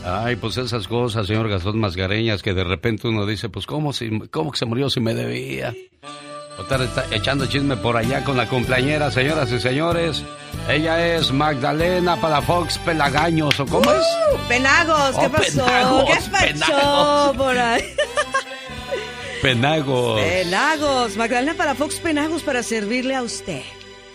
Ay, 0.04 0.34
pues 0.34 0.56
esas 0.56 0.88
cosas, 0.88 1.28
señor 1.28 1.48
Gastón 1.48 1.78
Masgareñas, 1.78 2.42
que 2.42 2.54
de 2.54 2.64
repente 2.64 3.06
uno 3.06 3.24
dice, 3.24 3.48
pues 3.48 3.66
¿cómo, 3.66 3.92
si, 3.92 4.10
cómo 4.30 4.50
que 4.50 4.58
se 4.58 4.66
murió 4.66 4.90
si 4.90 4.98
me 4.98 5.14
debía? 5.14 5.72
Estar 6.58 6.80
está 6.82 7.04
echando 7.10 7.46
chisme 7.46 7.76
por 7.76 7.96
allá 7.96 8.22
con 8.24 8.36
la 8.36 8.48
cumpleañera, 8.48 9.10
señoras 9.10 9.50
y 9.52 9.60
señores. 9.60 10.22
Ella 10.68 11.16
es 11.16 11.30
Magdalena 11.32 12.16
Palafox 12.20 12.78
Pelagaños, 12.78 13.58
¿o 13.60 13.66
cómo 13.66 13.92
es? 13.92 14.04
Penagos, 14.48 15.16
¿qué 15.18 15.26
Oh, 15.26 15.30
pasó? 15.30 15.64
Penagos, 15.66 16.04
¿Qué 16.06 16.54
pasó 16.60 17.34
por 17.36 17.58
ahí? 17.58 17.82
Penagos. 19.42 20.20
Penagos, 20.22 21.16
Magdalena 21.16 21.54
para 21.54 21.74
Fox 21.74 21.96
Penagos 21.96 22.42
para 22.42 22.62
servirle 22.62 23.14
a 23.14 23.22
usted. 23.22 23.62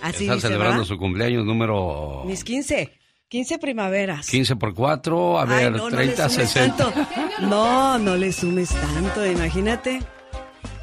Así 0.02 0.24
Está 0.24 0.36
dice, 0.36 0.48
celebrando 0.48 0.78
¿verdad? 0.80 0.88
su 0.88 0.98
cumpleaños 0.98 1.45
número 1.45 2.24
Mis 2.26 2.44
15, 2.45 2.90
15 3.28 3.60
primaveras. 3.60 4.28
15 4.28 4.56
por 4.56 4.74
4, 4.74 5.40
a 5.40 5.44
Ay, 5.44 5.48
ver, 5.49 5.72
no, 5.74 5.90
no 5.90 5.95
30, 5.98 6.24
le 6.24 6.30
sumes 6.34 6.49
60. 6.49 6.78
tanto. 6.78 7.07
No, 7.41 7.99
no 7.99 8.16
le 8.16 8.32
sumes 8.32 8.70
tanto, 8.70 9.26
imagínate. 9.26 9.99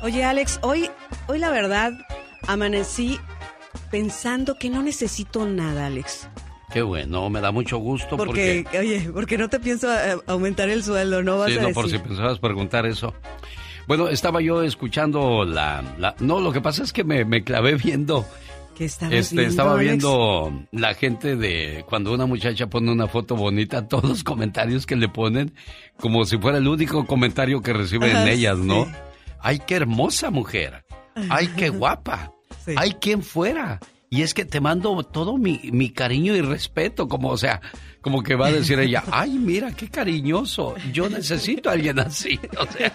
Oye, 0.02 0.24
Alex, 0.24 0.58
hoy, 0.62 0.90
hoy 1.26 1.38
la 1.38 1.50
verdad, 1.50 1.92
amanecí 2.46 3.18
pensando 3.90 4.56
que 4.58 4.70
no 4.70 4.82
necesito 4.82 5.46
nada, 5.46 5.86
Alex. 5.86 6.28
Qué 6.72 6.82
bueno, 6.82 7.30
me 7.30 7.40
da 7.40 7.52
mucho 7.52 7.78
gusto 7.78 8.16
Porque, 8.16 8.62
porque... 8.64 8.78
oye, 8.78 9.08
porque 9.12 9.38
no 9.38 9.48
te 9.48 9.58
pienso 9.60 9.90
eh, 9.92 10.16
aumentar 10.26 10.68
el 10.68 10.82
sueldo, 10.82 11.22
¿no 11.22 11.38
vas 11.38 11.50
Sí, 11.50 11.58
a 11.58 11.62
no, 11.62 11.68
decir? 11.68 11.74
por 11.82 11.90
si 11.90 11.98
pensabas 11.98 12.38
preguntar 12.38 12.84
eso. 12.86 13.14
Bueno, 13.86 14.08
estaba 14.08 14.40
yo 14.42 14.62
escuchando 14.62 15.44
la... 15.44 15.82
la- 15.98 16.14
no, 16.20 16.40
lo 16.40 16.52
que 16.52 16.60
pasa 16.60 16.82
es 16.82 16.92
que 16.92 17.04
me, 17.04 17.24
me 17.24 17.42
clavé 17.44 17.76
viendo... 17.76 18.26
¿Qué 18.76 18.84
estabas 18.84 19.14
Este, 19.14 19.36
viendo, 19.36 19.50
estaba 19.50 19.72
Alex? 19.72 19.88
viendo 19.88 20.62
la 20.72 20.92
gente 20.94 21.36
de 21.36 21.84
cuando 21.88 22.12
una 22.12 22.26
muchacha 22.26 22.66
pone 22.66 22.92
una 22.92 23.06
foto 23.06 23.34
bonita, 23.36 23.88
todos 23.88 24.04
los 24.04 24.24
comentarios 24.24 24.84
que 24.84 24.96
le 24.96 25.08
ponen, 25.08 25.54
como 25.98 26.24
si 26.26 26.36
fuera 26.36 26.58
el 26.58 26.68
único 26.68 27.06
comentario 27.06 27.62
que 27.62 27.72
reciben 27.72 28.14
Ajá, 28.14 28.28
ellas, 28.30 28.58
¿no? 28.58 28.84
sí. 28.84 28.90
Ay, 29.40 29.60
qué 29.66 29.76
hermosa 29.76 30.30
mujer. 30.30 30.84
Ay, 31.30 31.48
qué 31.56 31.68
guapa. 31.70 32.32
Ay, 32.76 32.96
quién 33.00 33.22
fuera. 33.22 33.80
y 34.10 34.22
es 34.22 34.34
que 34.34 34.44
te 34.44 34.60
mando 34.60 35.02
todo 35.02 35.36
mi, 35.36 35.60
mi 35.72 35.90
cariño 35.90 36.34
y 36.34 36.40
respeto, 36.40 37.08
como, 37.08 37.28
o 37.30 37.36
sea, 37.36 37.60
como 38.00 38.22
que 38.22 38.36
va 38.36 38.46
a 38.46 38.52
decir 38.52 38.78
ella, 38.78 39.02
ay, 39.10 39.30
mira, 39.32 39.72
qué 39.72 39.88
cariñoso, 39.88 40.76
yo 40.92 41.08
necesito 41.08 41.70
a 41.70 41.72
alguien 41.72 41.98
así, 41.98 42.38
o 42.58 42.66
sea, 42.72 42.92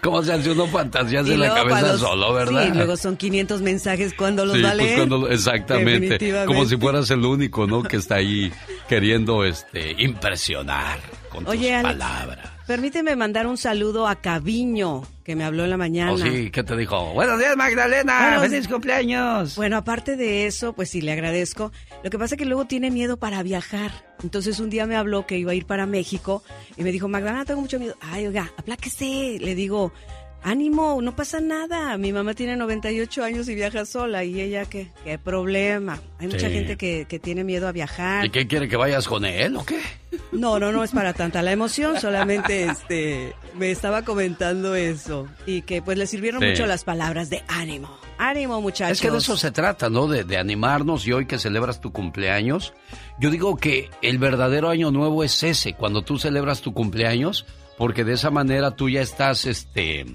como 0.00 0.22
se 0.22 0.32
hace 0.32 0.52
uno 0.52 0.66
fantasías 0.68 1.28
en 1.28 1.40
la 1.40 1.52
cabeza 1.52 1.98
solo, 1.98 2.32
¿verdad? 2.32 2.64
Sí, 2.64 2.70
luego 2.74 2.96
son 2.96 3.16
500 3.16 3.60
mensajes 3.62 4.14
cuando 4.14 4.46
los 4.46 4.56
Sí, 4.56 4.62
va 4.62 4.70
a 4.70 4.76
pues 4.76 4.94
cuando 4.94 5.28
exactamente. 5.28 6.44
Como 6.46 6.64
si 6.64 6.76
fueras 6.76 7.10
el 7.10 7.24
único, 7.24 7.66
¿no? 7.66 7.82
Que 7.82 7.96
está 7.96 8.16
ahí 8.16 8.52
queriendo 8.88 9.44
este 9.44 9.94
impresionar 10.02 10.98
con 11.28 11.46
Oye, 11.46 11.68
tus 11.68 11.76
Alex, 11.84 11.98
palabras. 11.98 12.48
permíteme 12.66 13.16
mandar 13.16 13.46
un 13.46 13.56
saludo 13.56 14.06
a 14.06 14.16
Caviño, 14.16 15.02
que 15.24 15.34
me 15.36 15.44
habló 15.44 15.64
en 15.64 15.70
la 15.70 15.76
mañana. 15.76 16.12
Oh, 16.12 16.18
sí, 16.18 16.50
¿qué 16.50 16.62
te 16.62 16.76
dijo? 16.76 17.12
Buenos 17.12 17.38
días, 17.38 17.56
Magdalena. 17.56 18.20
Buenos- 18.38 18.48
¡Feliz 18.48 18.68
cumpleaños! 18.68 19.56
Bueno, 19.56 19.76
aparte 19.76 20.16
de 20.16 20.46
eso, 20.46 20.72
pues 20.72 20.88
sí, 20.90 21.00
le 21.00 21.12
agradezco. 21.12 21.72
Lo 22.04 22.10
que 22.10 22.18
pasa 22.18 22.34
es 22.34 22.38
que 22.38 22.44
luego 22.46 22.64
tiene 22.66 22.90
miedo 22.90 23.16
para 23.16 23.42
viajar. 23.42 23.90
Entonces 24.22 24.60
un 24.60 24.70
día 24.70 24.86
me 24.86 24.96
habló 24.96 25.26
que 25.26 25.36
iba 25.36 25.52
a 25.52 25.54
ir 25.54 25.66
para 25.66 25.84
México 25.86 26.42
y 26.76 26.82
me 26.82 26.92
dijo, 26.92 27.08
Magdalena, 27.08 27.44
tengo 27.44 27.60
mucho 27.60 27.78
miedo. 27.78 27.96
Ay, 28.00 28.26
oiga, 28.28 28.50
apláquese. 28.56 29.38
Le 29.40 29.54
digo, 29.54 29.92
ánimo, 30.50 31.00
no 31.02 31.14
pasa 31.16 31.40
nada. 31.40 31.96
Mi 31.98 32.12
mamá 32.12 32.32
tiene 32.34 32.56
98 32.56 33.24
años 33.24 33.48
y 33.48 33.54
viaja 33.54 33.84
sola. 33.84 34.24
Y 34.24 34.40
ella, 34.40 34.64
¿qué, 34.64 34.88
qué 35.04 35.18
problema? 35.18 36.00
Hay 36.18 36.28
mucha 36.28 36.48
Sí. 36.48 36.54
gente 36.54 36.76
que, 36.76 37.06
que 37.08 37.18
tiene 37.18 37.42
miedo 37.44 37.66
a 37.68 37.72
viajar. 37.72 38.24
¿Y 38.24 38.30
qué 38.30 38.46
quiere 38.46 38.68
que 38.68 38.76
vayas 38.76 39.08
con 39.08 39.24
él 39.24 39.56
o 39.56 39.64
qué? 39.64 39.80
No, 40.32 40.58
no, 40.58 40.70
no 40.72 40.84
es 40.84 40.92
para 40.92 41.12
tanta 41.12 41.42
la 41.42 41.52
emoción, 41.52 42.00
solamente 42.00 42.64
este 42.70 43.34
me 43.54 43.70
estaba 43.70 44.02
comentando 44.02 44.74
eso 44.74 45.26
y 45.46 45.62
que 45.62 45.82
pues 45.82 45.98
le 45.98 46.06
sirvieron 46.06 46.40
Sí. 46.40 46.48
mucho 46.48 46.66
las 46.66 46.84
palabras 46.84 47.28
de 47.28 47.42
ánimo. 47.48 47.90
Ánimo, 48.18 48.60
muchachos. 48.62 48.92
Es 48.98 49.02
que 49.02 49.10
de 49.10 49.18
eso 49.18 49.36
se 49.36 49.50
trata, 49.50 49.90
¿no? 49.90 50.06
De, 50.06 50.24
de 50.24 50.38
animarnos 50.38 51.06
y 51.06 51.12
hoy 51.12 51.26
que 51.26 51.38
celebras 51.38 51.80
tu 51.82 51.92
cumpleaños, 51.92 52.72
yo 53.18 53.30
digo 53.30 53.56
que 53.56 53.90
el 54.00 54.18
verdadero 54.18 54.70
año 54.70 54.90
nuevo 54.90 55.22
es 55.22 55.42
ese, 55.42 55.74
cuando 55.74 56.00
tú 56.02 56.18
celebras 56.18 56.62
tu 56.62 56.72
cumpleaños, 56.72 57.44
porque 57.76 58.04
de 58.04 58.14
esa 58.14 58.30
manera 58.30 58.70
tú 58.70 58.88
ya 58.88 59.02
estás, 59.02 59.44
este, 59.44 60.06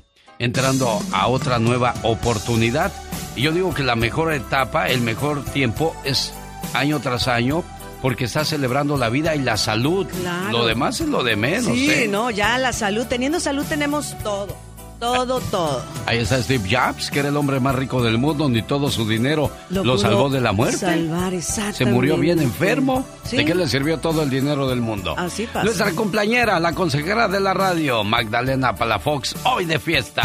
entrando 0.42 1.00
a 1.12 1.28
otra 1.28 1.60
nueva 1.60 1.94
oportunidad. 2.02 2.92
Y 3.36 3.44
yo 3.44 3.52
digo 3.52 3.74
que 3.74 3.84
la 3.84 3.96
mejor 3.96 4.34
etapa, 4.34 4.90
el 4.90 5.02
mejor 5.02 5.46
tiempo 5.46 5.96
es 6.04 6.34
año 6.74 7.00
tras 7.00 7.28
año, 7.28 7.64
porque 8.02 8.26
estás 8.26 8.50
celebrando 8.50 8.98
la 8.98 9.10
vida 9.10 9.36
y 9.36 9.40
la 9.40 9.56
salud. 9.56 10.08
Claro. 10.08 10.52
Lo 10.52 10.66
demás 10.66 11.00
es 11.00 11.08
lo 11.08 11.24
de 11.24 11.36
menos. 11.36 11.74
Sí, 11.74 11.92
¿eh? 11.92 12.08
no, 12.10 12.32
ya 12.32 12.58
la 12.58 12.74
salud, 12.74 13.06
teniendo 13.06 13.40
salud 13.40 13.66
tenemos 13.70 14.18
todo. 14.24 14.58
Todo, 15.02 15.40
todo. 15.50 15.84
Ahí 16.06 16.20
está 16.20 16.40
Steve 16.44 16.64
Jobs, 16.70 17.10
que 17.10 17.18
era 17.18 17.30
el 17.30 17.36
hombre 17.36 17.60
más 17.60 17.74
rico 17.74 18.04
del 18.04 18.20
mundo, 18.20 18.48
ni 18.48 18.62
todo 18.62 18.88
su 18.92 19.10
dinero 19.10 19.50
lo, 19.72 19.98
salvó 19.98 20.30
de 20.30 20.40
la 20.40 20.52
muerte. 20.52 20.78
Salvar. 20.78 21.34
Se 21.42 21.86
murió 21.86 22.18
bien 22.18 22.40
enfermo. 22.40 23.04
Sí. 23.24 23.38
¿De 23.38 23.46
qué 23.46 23.56
le 23.56 23.68
sirvió 23.68 23.98
todo 23.98 24.22
el 24.22 24.30
dinero 24.30 24.68
del 24.68 24.80
mundo? 24.80 25.16
Así 25.18 25.48
pasa. 25.48 25.64
Nuestra 25.64 25.92
compañera, 25.94 26.60
la 26.60 26.74
consejera 26.74 27.28
de 27.28 27.40
la 27.40 27.56
radio, 27.56 28.04
Magdalena 28.04 28.76
Palafox, 28.76 29.44
hoy 29.44 29.66
de 29.66 29.80
fiesta. 29.80 30.22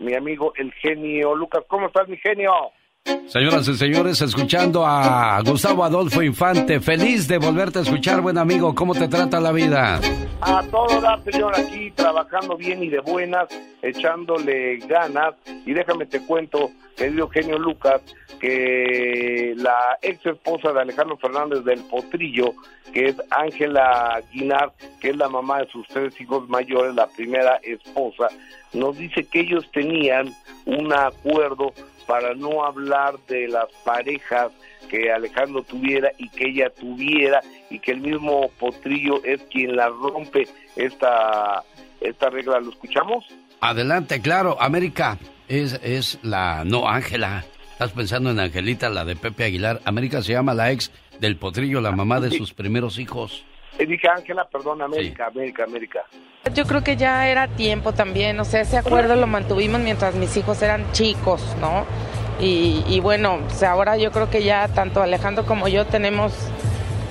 mi 0.00 0.14
amigo 0.16 0.52
el 0.56 0.72
genio 0.82 1.36
Lucas. 1.36 1.62
¿Cómo 1.68 1.86
estás, 1.86 2.08
mi 2.08 2.16
genio? 2.16 2.50
Señoras 3.28 3.68
y 3.68 3.74
señores, 3.74 4.20
escuchando 4.22 4.86
a 4.86 5.40
Gustavo 5.42 5.84
Adolfo 5.84 6.22
Infante, 6.22 6.80
feliz 6.80 7.28
de 7.28 7.38
volverte 7.38 7.78
a 7.78 7.82
escuchar, 7.82 8.20
buen 8.20 8.38
amigo. 8.38 8.74
¿Cómo 8.74 8.94
te 8.94 9.08
trata 9.08 9.40
la 9.40 9.52
vida? 9.52 10.00
A 10.40 10.62
todo 10.70 11.00
dar, 11.00 11.22
señor, 11.24 11.52
aquí 11.58 11.90
trabajando 11.92 12.56
bien 12.56 12.82
y 12.82 12.88
de 12.88 13.00
buenas, 13.00 13.48
echándole 13.82 14.78
ganas. 14.78 15.34
Y 15.66 15.72
déjame 15.72 16.06
te 16.06 16.20
cuento, 16.20 16.70
querido 16.96 17.28
genio 17.28 17.58
Lucas, 17.58 18.00
que 18.40 19.54
la 19.56 19.98
ex 20.02 20.24
esposa 20.24 20.72
de 20.72 20.80
Alejandro 20.80 21.16
Fernández 21.16 21.64
del 21.64 21.80
Potrillo, 21.84 22.54
que 22.92 23.06
es 23.06 23.16
Ángela 23.30 24.20
Guinar, 24.32 24.72
que 25.00 25.10
es 25.10 25.16
la 25.16 25.28
mamá 25.28 25.60
de 25.60 25.70
sus 25.70 25.86
tres 25.88 26.18
hijos 26.20 26.48
mayores, 26.48 26.94
la 26.94 27.06
primera 27.08 27.56
esposa, 27.62 28.28
nos 28.72 28.96
dice 28.96 29.24
que 29.24 29.40
ellos 29.40 29.64
tenían 29.72 30.34
un 30.66 30.92
acuerdo 30.92 31.72
para 32.08 32.34
no 32.34 32.64
hablar 32.64 33.18
de 33.28 33.46
las 33.48 33.66
parejas 33.84 34.50
que 34.88 35.12
Alejandro 35.12 35.62
tuviera 35.62 36.10
y 36.16 36.30
que 36.30 36.48
ella 36.48 36.70
tuviera 36.70 37.42
y 37.68 37.78
que 37.78 37.92
el 37.92 38.00
mismo 38.00 38.50
Potrillo 38.58 39.22
es 39.24 39.42
quien 39.50 39.76
la 39.76 39.88
rompe 39.88 40.48
esta 40.74 41.62
esta 42.00 42.30
regla. 42.30 42.60
¿Lo 42.60 42.70
escuchamos? 42.70 43.26
Adelante, 43.60 44.22
claro, 44.22 44.56
América 44.60 45.18
es, 45.48 45.78
es 45.82 46.18
la... 46.22 46.64
No, 46.64 46.88
Ángela. 46.88 47.44
Estás 47.72 47.92
pensando 47.92 48.30
en 48.30 48.40
Angelita, 48.40 48.88
la 48.88 49.04
de 49.04 49.14
Pepe 49.14 49.44
Aguilar. 49.44 49.80
América 49.84 50.22
se 50.22 50.32
llama 50.32 50.54
la 50.54 50.72
ex 50.72 50.90
del 51.20 51.36
potrillo, 51.36 51.80
la 51.80 51.92
mamá 51.92 52.20
de 52.20 52.30
sus 52.36 52.54
primeros 52.54 52.98
hijos. 52.98 53.44
Eh, 53.78 53.86
dije 53.86 54.08
Ángela, 54.08 54.46
perdón, 54.48 54.82
América, 54.82 55.26
América, 55.26 55.64
América. 55.64 56.04
Yo 56.52 56.64
creo 56.64 56.82
que 56.82 56.96
ya 56.96 57.28
era 57.28 57.46
tiempo 57.46 57.92
también, 57.92 58.40
o 58.40 58.44
sea, 58.44 58.62
ese 58.62 58.76
acuerdo 58.76 59.14
lo 59.14 59.26
mantuvimos 59.26 59.80
mientras 59.80 60.14
mis 60.14 60.36
hijos 60.36 60.60
eran 60.62 60.90
chicos, 60.92 61.56
¿no? 61.60 61.84
Y, 62.40 62.84
y 62.88 63.00
bueno, 63.00 63.38
o 63.46 63.50
sea, 63.50 63.72
ahora 63.72 63.96
yo 63.96 64.10
creo 64.10 64.30
que 64.30 64.42
ya 64.42 64.68
tanto 64.68 65.02
Alejandro 65.02 65.44
como 65.44 65.68
yo 65.68 65.86
tenemos 65.86 66.32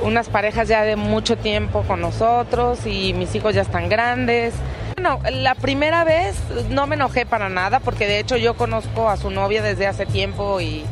unas 0.02 0.30
parejas 0.30 0.68
ya 0.68 0.84
de 0.84 0.96
mucho 0.96 1.38
tiempo 1.38 1.84
con 1.84 2.02
nosotros 2.02 2.86
y 2.86 3.14
mis 3.14 3.34
hijos 3.36 3.56
ya 3.56 3.62
están 3.62 3.90
grandes. 3.90 4.54
Bueno, 4.96 5.20
la 5.32 5.56
primera 5.56 6.04
vez 6.04 6.38
no 6.70 6.88
me 6.88 6.96
enojé 6.96 7.26
para 7.26 7.50
nada 7.50 7.80
porque 7.80 8.08
de 8.08 8.20
hecho 8.20 8.38
yo 8.38 8.56
conozco 8.56 9.10
a 9.10 9.18
su 9.18 9.30
novia 9.30 9.62
desde 9.62 9.88
hace 9.88 10.06
tiempo 10.06 10.60
y, 10.60 10.86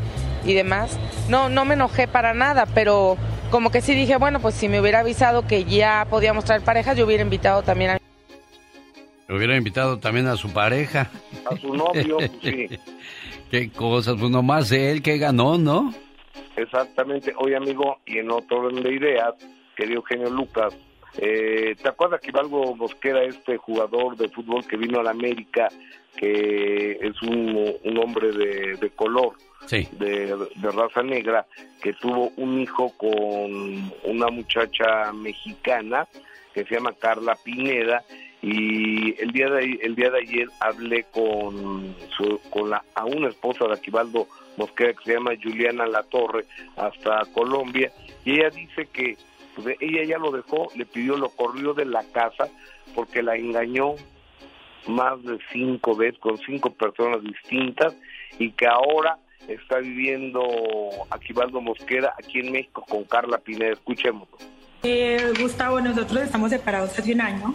y 0.46 0.54
demás. 0.54 1.00
No, 1.30 1.50
no 1.50 1.66
me 1.66 1.74
enojé 1.74 2.08
para 2.08 2.34
nada, 2.34 2.66
pero 2.74 3.18
como 3.52 3.72
que 3.72 3.82
sí 3.82 3.94
dije, 3.96 4.18
bueno, 4.18 4.40
pues 4.40 4.56
si 4.56 4.70
me 4.70 4.80
hubiera 4.80 5.00
avisado 5.00 5.48
que 5.48 5.64
ya 5.66 6.06
podíamos 6.10 6.46
traer 6.46 6.62
parejas, 6.62 6.98
yo 6.98 7.06
hubiera 7.06 7.24
invitado 7.24 7.64
también 7.64 7.92
a 7.92 7.98
Me 9.28 9.36
hubiera 9.36 9.56
invitado 9.56 10.00
también 10.00 10.28
a 10.28 10.36
su 10.36 10.52
pareja. 10.52 11.10
A 11.50 11.56
su 11.58 11.76
novio, 11.76 12.18
pues 12.18 12.32
sí. 12.44 12.68
Qué 13.52 13.72
cosas, 13.72 14.16
pues 14.20 14.32
nomás 14.32 14.72
él 14.72 15.02
que 15.02 15.18
ganó, 15.18 15.58
¿no? 15.58 15.94
Exactamente. 16.56 17.34
Oye, 17.38 17.56
amigo, 17.56 17.98
y 18.06 18.18
en 18.18 18.32
otro 18.32 18.60
orden 18.60 18.82
de 18.82 18.94
ideas, 18.94 19.34
querido 19.76 20.02
genio 20.04 20.30
Lucas, 20.30 20.76
eh, 21.18 21.76
¿te 21.82 21.88
acuerdas 21.88 22.22
que 22.22 22.32
Valgo 22.32 22.76
Mosquera, 22.76 23.24
este 23.24 23.58
jugador 23.58 24.18
de 24.18 24.30
fútbol 24.30 24.66
que 24.66 24.78
vino 24.78 25.00
a 25.00 25.04
la 25.04 25.12
América, 25.12 25.70
que 26.18 26.98
es 27.02 27.22
un, 27.22 27.74
un 27.84 27.98
hombre 27.98 28.32
de, 28.32 28.78
de 28.78 28.90
color, 28.92 29.34
De 29.70 30.38
raza 30.62 31.02
negra, 31.02 31.46
que 31.82 31.94
tuvo 31.94 32.32
un 32.38 32.60
hijo 32.60 32.92
con 32.98 33.92
una 34.04 34.28
muchacha 34.30 35.12
mexicana 35.12 36.08
que 36.54 36.64
se 36.66 36.76
llama 36.76 36.94
Carla 36.94 37.36
Pineda 37.44 38.04
y 38.42 39.20
el 39.20 39.32
día 39.32 39.50
de 39.50 39.80
el 39.82 39.96
día 39.96 40.12
de 40.12 40.20
ayer 40.20 40.48
hablé 40.60 41.04
con 41.12 41.96
su, 42.16 42.40
con 42.52 42.70
la 42.70 42.84
a 42.94 43.06
una 43.06 43.30
esposa 43.30 43.66
de 43.66 43.74
Aquivaldo 43.74 44.28
Mosquera 44.56 44.94
que 44.94 45.04
se 45.04 45.14
llama 45.14 45.32
Juliana 45.42 45.88
Latorre 45.88 46.46
hasta 46.78 47.24
Colombia 47.34 47.92
y 48.24 48.36
ella 48.36 48.52
dice 48.52 48.88
que 48.94 49.18
pues, 49.56 49.76
ella 49.80 50.04
ya 50.04 50.18
lo 50.18 50.32
dejó, 50.32 50.68
le 50.76 50.86
pidió 50.86 51.18
lo 51.18 51.30
corrió 51.30 51.74
de 51.74 51.86
la 51.86 52.04
casa 52.12 52.48
porque 52.94 53.24
la 53.24 53.36
engañó 53.36 53.96
más 54.88 55.22
de 55.24 55.40
cinco 55.52 55.96
veces 55.96 56.20
con 56.20 56.38
cinco 56.38 56.70
personas 56.70 57.24
distintas 57.24 57.96
y 58.38 58.52
que 58.52 58.68
ahora 58.68 59.18
está 59.48 59.80
viviendo 59.80 60.42
Aquivaldo 61.10 61.62
Mosquera 61.62 62.14
aquí 62.18 62.40
en 62.40 62.52
México 62.52 62.86
con 62.88 63.04
Carla 63.04 63.38
Pineda. 63.38 63.74
Escuchémoslo. 63.74 64.38
Eh, 64.84 65.34
Gustavo, 65.40 65.82
nosotros 65.82 66.22
estamos 66.22 66.52
separados 66.52 66.98
hace 66.98 67.14
un 67.14 67.22
año. 67.22 67.54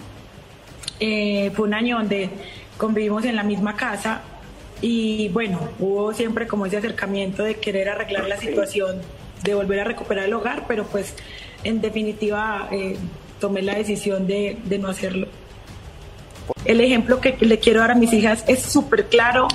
Eh, 0.98 1.50
fue 1.54 1.66
un 1.66 1.74
año 1.74 1.98
donde 1.98 2.30
convivimos 2.76 3.24
en 3.24 3.36
la 3.36 3.42
misma 3.42 3.76
casa 3.76 4.22
y 4.82 5.28
bueno, 5.28 5.60
hubo 5.78 6.12
siempre 6.12 6.46
como 6.46 6.66
ese 6.66 6.78
acercamiento 6.78 7.42
de 7.42 7.56
querer 7.56 7.88
arreglar 7.88 8.26
la 8.26 8.36
situación, 8.36 9.00
de 9.44 9.54
volver 9.54 9.80
a 9.80 9.84
recuperar 9.84 10.24
el 10.24 10.34
hogar, 10.34 10.64
pero 10.66 10.84
pues 10.84 11.14
en 11.64 11.80
definitiva 11.80 12.68
eh, 12.72 12.96
tomé 13.38 13.62
la 13.62 13.74
decisión 13.74 14.26
de, 14.26 14.56
de 14.64 14.78
no 14.78 14.88
hacerlo. 14.88 15.28
El 16.64 16.80
ejemplo 16.80 17.20
que 17.20 17.36
le 17.40 17.58
quiero 17.58 17.80
dar 17.80 17.92
a 17.92 17.94
mis 17.94 18.12
hijas 18.12 18.44
es 18.48 18.62
súper 18.62 19.06
claro 19.06 19.48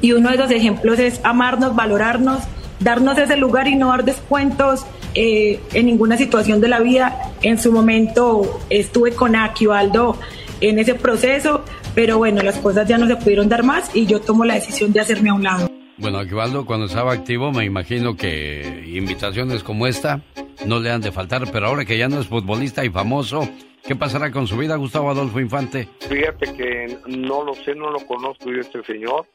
y 0.00 0.12
uno 0.12 0.30
de 0.30 0.36
esos 0.36 0.50
ejemplos 0.50 0.98
es 0.98 1.20
amarnos, 1.24 1.74
valorarnos, 1.74 2.42
darnos 2.80 3.18
ese 3.18 3.36
lugar 3.36 3.68
y 3.68 3.76
no 3.76 3.88
dar 3.88 4.04
descuentos 4.04 4.84
eh, 5.14 5.60
en 5.72 5.86
ninguna 5.86 6.16
situación 6.16 6.60
de 6.60 6.68
la 6.68 6.80
vida. 6.80 7.32
En 7.42 7.58
su 7.58 7.72
momento 7.72 8.60
estuve 8.70 9.12
con 9.12 9.36
Aquivaldo 9.36 10.18
en 10.60 10.78
ese 10.78 10.94
proceso, 10.94 11.64
pero 11.94 12.18
bueno, 12.18 12.42
las 12.42 12.58
cosas 12.58 12.88
ya 12.88 12.98
no 12.98 13.06
se 13.06 13.16
pudieron 13.16 13.48
dar 13.48 13.62
más 13.62 13.94
y 13.94 14.06
yo 14.06 14.20
tomo 14.20 14.44
la 14.44 14.54
decisión 14.54 14.92
de 14.92 15.00
hacerme 15.00 15.30
a 15.30 15.34
un 15.34 15.42
lado. 15.42 15.70
Bueno, 15.96 16.18
Aquivaldo 16.18 16.66
cuando 16.66 16.86
estaba 16.86 17.12
activo 17.12 17.52
me 17.52 17.64
imagino 17.64 18.16
que 18.16 18.84
invitaciones 18.86 19.62
como 19.62 19.86
esta 19.86 20.22
no 20.66 20.80
le 20.80 20.90
han 20.90 21.00
de 21.00 21.12
faltar, 21.12 21.50
pero 21.52 21.66
ahora 21.66 21.84
que 21.84 21.96
ya 21.96 22.08
no 22.08 22.20
es 22.20 22.26
futbolista 22.26 22.84
y 22.84 22.90
famoso, 22.90 23.48
¿qué 23.86 23.94
pasará 23.94 24.32
con 24.32 24.46
su 24.46 24.56
vida, 24.56 24.76
Gustavo 24.76 25.10
Adolfo 25.10 25.38
Infante? 25.38 25.88
Fíjate 26.08 26.52
que 26.54 26.98
no 27.06 27.44
lo 27.44 27.54
sé, 27.54 27.74
no 27.74 27.90
lo 27.90 28.00
conozco 28.06 28.50
yo 28.50 28.60
este 28.60 28.82
señor, 28.84 29.26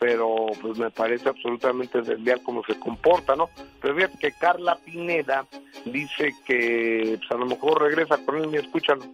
pero 0.00 0.46
pues 0.62 0.78
me 0.78 0.90
parece 0.90 1.28
absolutamente 1.28 2.00
desleal 2.00 2.40
cómo 2.42 2.64
se 2.64 2.74
comporta, 2.80 3.36
¿no? 3.36 3.50
Pero 3.82 3.94
fíjate 3.94 4.18
que 4.18 4.32
Carla 4.32 4.78
Pineda 4.82 5.44
dice 5.84 6.34
que 6.46 7.18
pues, 7.18 7.30
a 7.30 7.34
lo 7.34 7.44
mejor 7.44 7.82
regresa 7.82 8.16
con 8.24 8.36
él 8.36 8.48
y 8.50 8.56
escúchalo. 8.56 9.04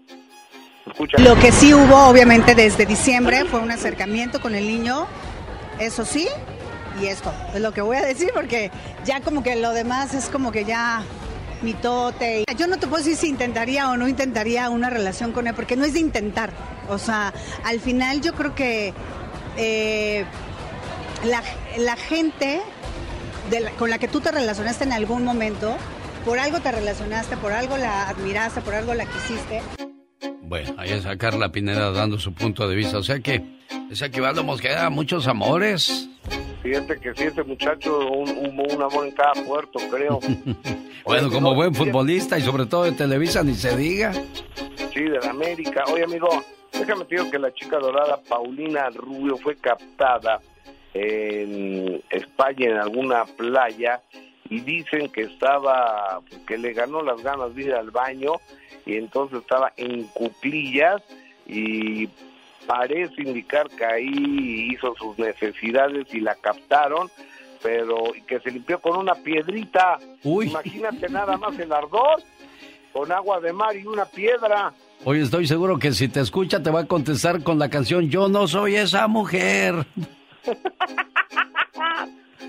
Escúchalo. 0.86 1.34
Lo 1.34 1.40
que 1.40 1.50
sí 1.50 1.74
hubo, 1.74 2.06
obviamente, 2.08 2.54
desde 2.54 2.86
diciembre 2.86 3.44
fue 3.46 3.58
un 3.58 3.72
acercamiento 3.72 4.40
con 4.40 4.54
el 4.54 4.68
niño, 4.68 5.08
eso 5.80 6.04
sí, 6.04 6.28
y 7.02 7.06
esto 7.06 7.32
es 7.52 7.60
lo 7.60 7.72
que 7.72 7.80
voy 7.80 7.96
a 7.96 8.02
decir, 8.02 8.30
porque 8.32 8.70
ya 9.04 9.20
como 9.20 9.42
que 9.42 9.56
lo 9.56 9.72
demás 9.72 10.14
es 10.14 10.28
como 10.28 10.52
que 10.52 10.64
ya 10.64 11.02
mitote. 11.62 12.44
Yo 12.56 12.68
no 12.68 12.78
te 12.78 12.86
puedo 12.86 13.02
decir 13.02 13.16
si 13.16 13.26
intentaría 13.26 13.90
o 13.90 13.96
no 13.96 14.06
intentaría 14.06 14.70
una 14.70 14.88
relación 14.88 15.32
con 15.32 15.48
él, 15.48 15.54
porque 15.54 15.74
no 15.74 15.84
es 15.84 15.94
de 15.94 15.98
intentar. 15.98 16.52
O 16.88 16.98
sea, 16.98 17.34
al 17.64 17.80
final 17.80 18.20
yo 18.20 18.34
creo 18.34 18.54
que 18.54 18.94
eh, 19.56 20.24
la, 21.24 21.42
la 21.78 21.96
gente 21.96 22.60
de 23.50 23.60
la- 23.60 23.70
con 23.72 23.90
la 23.90 23.98
que 23.98 24.08
tú 24.08 24.20
te 24.20 24.30
relacionaste 24.32 24.84
en 24.84 24.92
algún 24.92 25.24
momento, 25.24 25.76
por 26.24 26.38
algo 26.38 26.60
te 26.60 26.72
relacionaste, 26.72 27.36
por 27.36 27.52
algo 27.52 27.76
la 27.76 28.08
admiraste, 28.08 28.60
por 28.60 28.74
algo 28.74 28.94
la 28.94 29.06
quisiste. 29.06 29.62
Bueno, 30.42 30.74
ahí 30.78 30.90
está 30.90 31.16
Carla 31.16 31.50
Pineda 31.50 31.90
dando 31.90 32.18
su 32.18 32.32
punto 32.32 32.68
de 32.68 32.76
vista. 32.76 32.98
O 32.98 33.02
sea 33.02 33.18
que 33.20 33.42
ese 33.90 34.06
equivale 34.06 34.40
a 34.40 34.42
Mosqueda 34.42 34.86
a 34.86 34.90
muchos 34.90 35.26
amores. 35.26 36.08
Fíjate 36.62 36.98
que 37.00 37.12
sí, 37.14 37.24
ese 37.24 37.42
muchacho, 37.44 38.08
un, 38.08 38.28
un, 38.30 38.60
un 38.60 38.82
amor 38.82 39.06
en 39.06 39.12
cada 39.12 39.32
puerto, 39.44 39.78
creo. 39.90 40.20
Bueno, 41.04 41.30
como 41.30 41.54
buen 41.54 41.72
futbolista 41.72 42.36
y 42.36 42.42
sobre 42.42 42.66
todo 42.66 42.82
de 42.82 42.90
Televisa, 42.90 43.44
ni 43.44 43.54
se 43.54 43.76
diga. 43.76 44.12
Sí, 44.92 45.02
de 45.04 45.20
la 45.20 45.30
América. 45.30 45.84
Oye, 45.92 46.02
amigo, 46.02 46.28
déjame 46.72 47.04
te 47.04 47.14
digo 47.14 47.30
que 47.30 47.38
la 47.38 47.54
chica 47.54 47.78
dorada 47.78 48.20
Paulina 48.28 48.90
Rubio 48.90 49.36
fue 49.36 49.54
captada 49.54 50.40
en 50.96 52.02
España, 52.10 52.70
en 52.70 52.76
alguna 52.78 53.24
playa, 53.24 54.00
y 54.48 54.60
dicen 54.60 55.10
que 55.10 55.22
estaba, 55.22 56.20
que 56.46 56.56
le 56.56 56.72
ganó 56.72 57.02
las 57.02 57.22
ganas 57.22 57.54
de 57.54 57.64
ir 57.64 57.74
al 57.74 57.90
baño, 57.90 58.34
y 58.86 58.96
entonces 58.96 59.40
estaba 59.40 59.72
en 59.76 60.04
cuclillas, 60.04 61.02
y 61.46 62.08
parece 62.66 63.22
indicar 63.22 63.68
que 63.68 63.84
ahí 63.84 64.70
hizo 64.72 64.94
sus 64.96 65.18
necesidades 65.18 66.06
y 66.12 66.20
la 66.20 66.34
captaron, 66.36 67.10
pero 67.62 68.14
y 68.14 68.22
que 68.22 68.40
se 68.40 68.50
limpió 68.50 68.80
con 68.80 68.96
una 68.96 69.14
piedrita. 69.14 69.98
Imagínate 70.24 71.08
nada 71.08 71.36
más 71.36 71.58
el 71.58 71.72
ardor, 71.72 72.22
con 72.92 73.12
agua 73.12 73.40
de 73.40 73.52
mar 73.52 73.76
y 73.76 73.86
una 73.86 74.06
piedra. 74.06 74.72
Oye, 75.04 75.22
estoy 75.22 75.46
seguro 75.46 75.78
que 75.78 75.92
si 75.92 76.08
te 76.08 76.20
escucha 76.20 76.62
te 76.62 76.70
va 76.70 76.80
a 76.80 76.86
contestar 76.86 77.42
con 77.42 77.58
la 77.58 77.68
canción 77.68 78.08
Yo 78.08 78.28
no 78.28 78.48
soy 78.48 78.76
esa 78.76 79.06
mujer. 79.08 79.86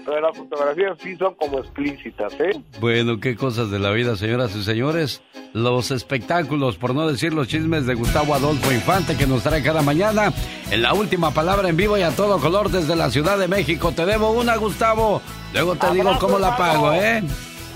Pero 0.05 0.21
las 0.21 0.37
fotografías 0.37 0.97
sí 1.03 1.17
son 1.17 1.35
como 1.35 1.59
explícitas, 1.59 2.33
¿eh? 2.39 2.61
Bueno, 2.79 3.19
qué 3.19 3.35
cosas 3.35 3.69
de 3.69 3.77
la 3.77 3.91
vida, 3.91 4.15
señoras 4.15 4.55
y 4.55 4.63
señores. 4.63 5.21
Los 5.51 5.91
espectáculos, 5.91 6.77
por 6.77 6.95
no 6.95 7.07
decir 7.07 7.33
los 7.33 7.49
chismes 7.49 7.85
de 7.85 7.93
Gustavo 7.93 8.33
Adolfo 8.33 8.71
Infante 8.71 9.17
que 9.17 9.27
nos 9.27 9.43
trae 9.43 9.61
cada 9.61 9.81
mañana. 9.81 10.31
En 10.71 10.81
la 10.81 10.93
última 10.93 11.31
palabra 11.31 11.67
en 11.67 11.75
vivo 11.75 11.97
y 11.97 12.03
a 12.03 12.11
todo 12.11 12.39
color 12.39 12.69
desde 12.69 12.95
la 12.95 13.09
Ciudad 13.09 13.37
de 13.37 13.49
México. 13.49 13.91
Te 13.91 14.05
debo 14.05 14.31
una, 14.31 14.55
Gustavo. 14.55 15.21
Luego 15.53 15.75
te 15.75 15.91
digo 15.91 16.17
cómo 16.19 16.39
la 16.39 16.55
pago, 16.55 16.93
¿eh? 16.93 17.21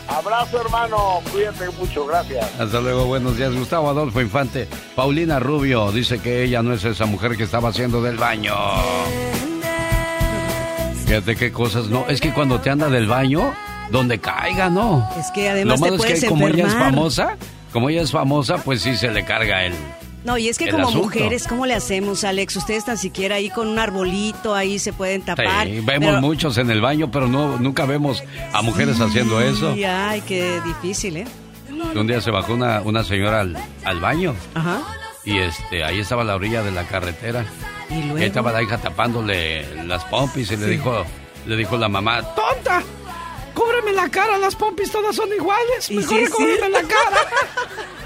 Abrazo, 0.07 0.61
hermano. 0.61 1.19
Cuídate 1.31 1.69
mucho, 1.72 2.06
gracias. 2.06 2.60
Hasta 2.60 2.80
luego, 2.80 3.06
buenos 3.06 3.35
días. 3.35 3.53
Gustavo 3.53 3.89
Adolfo 3.89 4.22
Infante. 4.22 4.68
Paulina 4.95 5.39
Rubio 5.39 5.91
dice 5.91 6.19
que 6.19 6.43
ella 6.43 6.61
no 6.64 6.73
es 6.73 6.84
esa 6.85 7.06
mujer 7.06 7.35
que 7.35 7.43
estaba 7.43 7.69
haciendo 7.69 8.02
del 8.02 8.18
baño. 8.18 8.56
Fíjate 11.11 11.35
qué 11.35 11.51
cosas, 11.51 11.88
no. 11.88 12.05
Es 12.07 12.21
que 12.21 12.31
cuando 12.31 12.61
te 12.61 12.69
anda 12.69 12.89
del 12.89 13.05
baño, 13.05 13.53
donde 13.89 14.19
caiga, 14.19 14.69
¿no? 14.69 15.05
Es 15.19 15.29
que 15.31 15.49
además 15.49 15.81
Lo 15.81 15.85
te 15.85 15.91
malo 15.91 16.03
es 16.05 16.21
que 16.21 16.27
como 16.27 16.47
ella 16.47 16.67
es 16.67 16.73
famosa, 16.73 17.35
como 17.73 17.89
ella 17.89 18.01
es 18.01 18.11
famosa, 18.11 18.59
pues 18.59 18.81
sí 18.81 18.95
se 18.95 19.11
le 19.11 19.25
carga 19.25 19.65
el. 19.65 19.73
No, 20.23 20.38
y 20.38 20.47
es 20.47 20.57
que 20.57 20.69
como 20.69 20.88
asunto. 20.88 21.03
mujeres, 21.07 21.47
¿cómo 21.49 21.65
le 21.65 21.73
hacemos, 21.73 22.23
Alex? 22.23 22.55
Ustedes 22.55 22.85
tan 22.85 22.97
siquiera 22.97 23.35
ahí 23.35 23.49
con 23.49 23.67
un 23.67 23.77
arbolito, 23.77 24.55
ahí 24.55 24.79
se 24.79 24.93
pueden 24.93 25.21
tapar. 25.23 25.67
Sí, 25.67 25.81
vemos 25.83 26.11
pero- 26.11 26.21
muchos 26.21 26.57
en 26.57 26.71
el 26.71 26.79
baño, 26.79 27.11
pero 27.11 27.27
no 27.27 27.57
nunca 27.59 27.83
vemos 27.85 28.23
a 28.53 28.61
mujeres 28.61 29.01
haciendo 29.01 29.41
eso. 29.41 29.75
Ay, 29.85 30.21
qué 30.25 30.61
difícil, 30.65 31.17
¿eh? 31.17 31.25
Un 31.93 32.07
día 32.07 32.21
se 32.21 32.31
bajó 32.31 32.53
una, 32.53 32.79
una 32.83 33.03
señora 33.03 33.41
al, 33.41 33.57
al 33.83 33.99
baño 33.99 34.33
Ajá. 34.53 34.79
y 35.25 35.39
este 35.39 35.83
ahí 35.83 35.99
estaba 35.99 36.21
a 36.21 36.25
la 36.25 36.35
orilla 36.35 36.63
de 36.63 36.71
la 36.71 36.83
carretera. 36.85 37.43
Y 37.91 38.01
luego. 38.03 38.18
ahí 38.18 38.23
estaba 38.26 38.51
la 38.51 38.61
hija 38.63 38.77
tapándole 38.77 39.85
las 39.85 40.03
pompis 40.05 40.49
y 40.51 40.57
le 40.57 40.65
Sí. 40.65 40.72
dijo, 40.72 41.05
le 41.45 41.55
dijo 41.57 41.77
la 41.77 41.89
mamá, 41.89 42.22
¡Tonta! 42.35 42.81
¡Cúbreme 43.53 43.91
la 43.93 44.09
cara! 44.09 44.38
Las 44.38 44.55
pompis 44.55 44.91
todas 44.91 45.15
son 45.15 45.30
iguales. 45.34 45.91
Mejor 45.91 46.18
sí, 46.19 46.26
sí. 46.26 46.31
cúbreme 46.31 46.69
la 46.69 46.81
cara. 46.81 47.18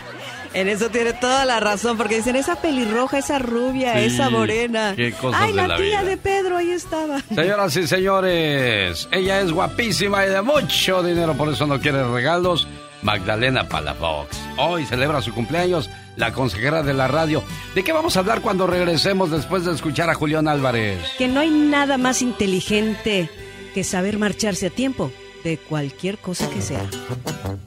En 0.53 0.70
eso 0.70 0.90
tiene 0.90 1.12
toda 1.12 1.44
la 1.44 1.60
razón, 1.60 1.98
porque 1.98 2.16
dicen 2.16 2.38
esa 2.38 2.56
pelirroja, 2.56 3.18
esa 3.18 3.40
rubia, 3.40 3.95
Sí, 3.99 4.06
esa 4.06 4.30
morena. 4.30 4.94
qué 4.95 5.12
cosas 5.12 5.41
Ay, 5.41 5.52
de 5.52 5.57
la, 5.57 5.68
la 5.68 5.76
tía 5.76 5.86
vida. 5.99 6.03
de 6.06 6.16
Pedro, 6.16 6.56
ahí 6.56 6.72
estaba. 6.72 7.20
Señoras 7.36 7.76
y 7.76 7.86
señores, 7.86 9.10
ella 9.12 9.41
es 9.41 9.52
guapísima 9.52 10.26
y 10.26 10.30
de 10.30 10.41
mucho 10.41 11.03
dinero, 11.03 11.34
por 11.34 11.49
eso 11.49 11.68
no 11.68 11.78
quiere 11.82 12.06
regalos. 12.07 12.70
Magdalena 13.06 13.69
Palafox. 13.69 14.36
Hoy 14.57 14.84
celebra 14.86 15.22
su 15.22 15.32
cumpleaños, 15.32 15.91
la 16.18 16.34
consejera 16.34 16.82
de 16.82 16.95
la 16.95 17.07
radio. 17.07 17.44
¿De 17.76 17.84
qué 17.84 17.94
vamos 17.94 18.18
a 18.18 18.22
hablar 18.22 18.41
cuando 18.41 18.65
regresemos 18.65 19.30
después 19.30 19.64
de 19.64 19.73
escuchar 19.73 20.10
a 20.10 20.15
Julián 20.15 20.48
Álvarez? 20.48 20.99
Que 21.19 21.27
no 21.27 21.40
hay 21.40 21.52
nada 21.52 21.99
más 21.99 22.23
inteligente 22.23 23.30
que 23.76 23.84
saber 23.84 24.18
marcharse 24.18 24.68
a 24.68 24.69
tiempo 24.72 25.11
de 25.44 25.57
cualquier 25.60 26.18
cosa 26.18 26.49
que 26.49 26.64
sea. 26.64 26.84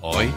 Hoy. 0.00 0.28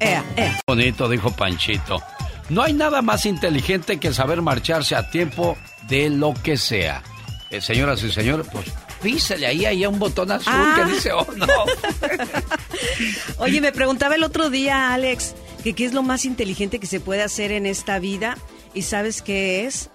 Ea, 0.00 0.24
ea. 0.36 0.58
Bonito, 0.66 1.06
dijo 1.06 1.30
Panchito. 1.30 2.02
No 2.48 2.62
hay 2.62 2.72
nada 2.72 3.02
más 3.02 3.26
inteligente 3.26 4.00
que 4.00 4.14
saber 4.14 4.40
marcharse 4.40 4.96
a 4.96 5.10
tiempo 5.10 5.58
de 5.86 6.08
lo 6.08 6.32
que 6.32 6.56
sea. 6.56 7.02
Eh, 7.50 7.60
señoras 7.60 8.02
y 8.02 8.10
señores, 8.10 8.46
pues 8.50 8.72
písele 9.02 9.46
ahí, 9.46 9.64
ahí 9.64 9.84
a 9.84 9.88
un 9.88 9.98
botón 9.98 10.30
azul 10.32 10.52
Ah. 10.54 10.74
que 10.86 10.92
dice, 10.92 11.12
oh 11.12 11.26
no. 11.36 11.46
Oye, 13.38 13.60
me 13.60 13.72
preguntaba 13.72 14.14
el 14.14 14.24
otro 14.24 14.50
día, 14.50 14.92
Alex, 14.92 15.34
que 15.62 15.74
qué 15.74 15.84
es 15.84 15.92
lo 15.92 16.02
más 16.02 16.24
inteligente 16.24 16.78
que 16.78 16.86
se 16.86 17.00
puede 17.00 17.22
hacer 17.22 17.52
en 17.52 17.66
esta 17.66 17.98
vida. 17.98 18.36
¿Y 18.74 18.82
sabes 18.82 19.22
qué 19.22 19.66
es? 19.66 19.90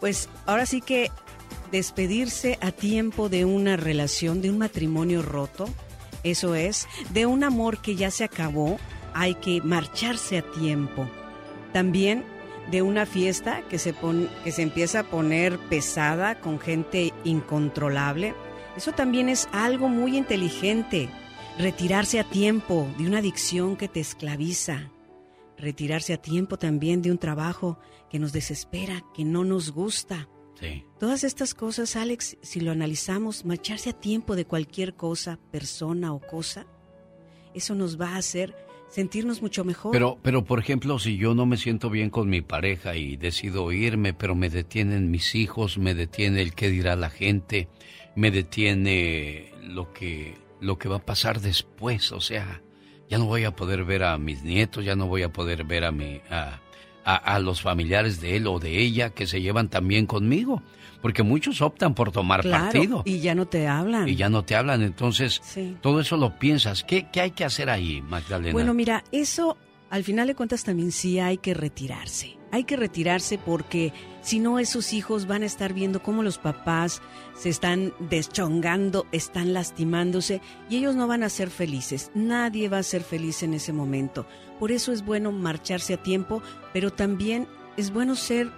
Pues 0.00 0.28
ahora 0.46 0.66
sí 0.66 0.80
que 0.80 1.10
despedirse 1.70 2.58
a 2.60 2.72
tiempo 2.72 3.28
de 3.28 3.44
una 3.44 3.76
relación, 3.76 4.40
de 4.40 4.50
un 4.50 4.58
matrimonio 4.58 5.22
roto. 5.22 5.68
Eso 6.24 6.54
es, 6.54 6.86
de 7.10 7.26
un 7.26 7.44
amor 7.44 7.80
que 7.80 7.94
ya 7.94 8.10
se 8.10 8.24
acabó, 8.24 8.78
hay 9.14 9.34
que 9.36 9.60
marcharse 9.62 10.38
a 10.38 10.42
tiempo. 10.42 11.08
También 11.72 12.24
de 12.70 12.82
una 12.82 13.06
fiesta 13.06 13.62
que 13.68 13.78
se, 13.78 13.92
pon- 13.94 14.28
que 14.44 14.52
se 14.52 14.62
empieza 14.62 15.00
a 15.00 15.04
poner 15.04 15.58
pesada 15.58 16.40
con 16.40 16.58
gente 16.60 17.12
incontrolable. 17.24 18.34
Eso 18.76 18.92
también 18.92 19.28
es 19.28 19.48
algo 19.52 19.88
muy 19.88 20.16
inteligente. 20.16 21.08
Retirarse 21.58 22.20
a 22.20 22.24
tiempo 22.24 22.86
de 22.98 23.06
una 23.06 23.18
adicción 23.18 23.76
que 23.76 23.88
te 23.88 24.00
esclaviza. 24.00 24.92
Retirarse 25.56 26.12
a 26.12 26.18
tiempo 26.18 26.56
también 26.58 27.02
de 27.02 27.10
un 27.10 27.18
trabajo 27.18 27.78
que 28.10 28.18
nos 28.18 28.32
desespera, 28.32 29.02
que 29.14 29.24
no 29.24 29.44
nos 29.44 29.72
gusta. 29.72 30.28
Sí. 30.60 30.84
Todas 30.98 31.24
estas 31.24 31.54
cosas, 31.54 31.96
Alex, 31.96 32.36
si 32.42 32.60
lo 32.60 32.70
analizamos, 32.72 33.44
marcharse 33.44 33.90
a 33.90 33.92
tiempo 33.92 34.36
de 34.36 34.44
cualquier 34.44 34.94
cosa, 34.94 35.38
persona 35.50 36.12
o 36.12 36.20
cosa, 36.20 36.66
eso 37.54 37.74
nos 37.74 38.00
va 38.00 38.10
a 38.10 38.16
hacer 38.18 38.54
sentirnos 38.88 39.42
mucho 39.42 39.64
mejor. 39.64 39.92
Pero, 39.92 40.18
pero 40.22 40.44
por 40.44 40.58
ejemplo, 40.58 40.98
si 40.98 41.16
yo 41.16 41.34
no 41.34 41.46
me 41.46 41.56
siento 41.56 41.90
bien 41.90 42.10
con 42.10 42.28
mi 42.28 42.40
pareja 42.40 42.96
y 42.96 43.16
decido 43.16 43.70
irme, 43.72 44.14
pero 44.14 44.34
me 44.34 44.50
detienen 44.50 45.10
mis 45.10 45.34
hijos, 45.34 45.78
me 45.78 45.94
detiene 45.94 46.42
el 46.42 46.54
qué 46.54 46.70
dirá 46.70 46.96
la 46.96 47.10
gente, 47.10 47.68
me 48.14 48.30
detiene 48.30 49.52
lo 49.62 49.92
que, 49.92 50.34
lo 50.60 50.78
que 50.78 50.88
va 50.88 50.96
a 50.96 51.04
pasar 51.04 51.40
después, 51.40 52.12
o 52.12 52.20
sea, 52.20 52.62
ya 53.08 53.18
no 53.18 53.26
voy 53.26 53.44
a 53.44 53.56
poder 53.56 53.84
ver 53.84 54.02
a 54.04 54.18
mis 54.18 54.42
nietos, 54.42 54.84
ya 54.84 54.96
no 54.96 55.06
voy 55.06 55.22
a 55.22 55.32
poder 55.32 55.64
ver 55.64 55.84
a 55.84 55.92
mi, 55.92 56.20
a, 56.30 56.60
a, 57.14 57.16
a 57.16 57.38
los 57.40 57.60
familiares 57.62 58.20
de 58.20 58.36
él 58.36 58.46
o 58.46 58.58
de 58.58 58.78
ella 58.78 59.10
que 59.10 59.26
se 59.26 59.40
llevan 59.40 59.68
también 59.68 60.06
conmigo, 60.06 60.62
porque 61.00 61.22
muchos 61.22 61.62
optan 61.62 61.94
por 61.94 62.12
tomar 62.12 62.42
Claro, 62.42 62.64
partido 62.64 63.02
y 63.04 63.20
ya 63.20 63.34
no 63.34 63.46
te 63.46 63.66
hablan. 63.68 64.08
y 64.08 64.16
ya 64.16 64.28
no 64.28 64.44
te 64.44 64.56
hablan, 64.56 64.82
entonces 64.82 65.40
Sí. 65.44 65.76
todo 65.80 66.00
eso 66.00 66.16
lo 66.16 66.38
piensas. 66.38 66.84
¿Qué, 66.84 67.06
qué 67.12 67.20
hay 67.20 67.30
que 67.30 67.44
hacer 67.44 67.70
ahí, 67.70 68.02
Magdalena? 68.02 68.52
Bueno, 68.52 68.74
mira, 68.74 69.04
eso 69.12 69.56
al 69.90 70.04
final 70.04 70.26
de 70.26 70.34
cuentas 70.34 70.64
también 70.64 70.92
sí 70.92 71.18
hay 71.18 71.38
que 71.38 71.54
retirarse. 71.54 72.36
Hay 72.50 72.64
que 72.64 72.76
retirarse 72.76 73.38
porque 73.38 73.92
si 74.22 74.38
no 74.38 74.58
esos 74.58 74.92
hijos 74.92 75.26
van 75.26 75.42
a 75.42 75.46
estar 75.46 75.72
viendo 75.72 76.02
cómo 76.02 76.22
los 76.22 76.38
papás 76.38 77.02
se 77.36 77.48
están 77.48 77.92
deschongando, 77.98 79.06
están 79.12 79.52
lastimándose 79.52 80.40
y 80.68 80.76
ellos 80.76 80.96
no 80.96 81.06
van 81.06 81.22
a 81.22 81.28
ser 81.28 81.50
felices. 81.50 82.10
Nadie 82.14 82.68
va 82.68 82.78
a 82.78 82.82
ser 82.82 83.02
feliz 83.02 83.42
en 83.42 83.54
ese 83.54 83.72
momento. 83.72 84.26
Por 84.58 84.72
eso 84.72 84.92
es 84.92 85.04
bueno 85.04 85.30
marcharse 85.32 85.94
a 85.94 86.02
tiempo, 86.02 86.42
pero 86.72 86.90
también 86.90 87.46
es 87.76 87.92
bueno 87.92 88.16
ser 88.16 88.50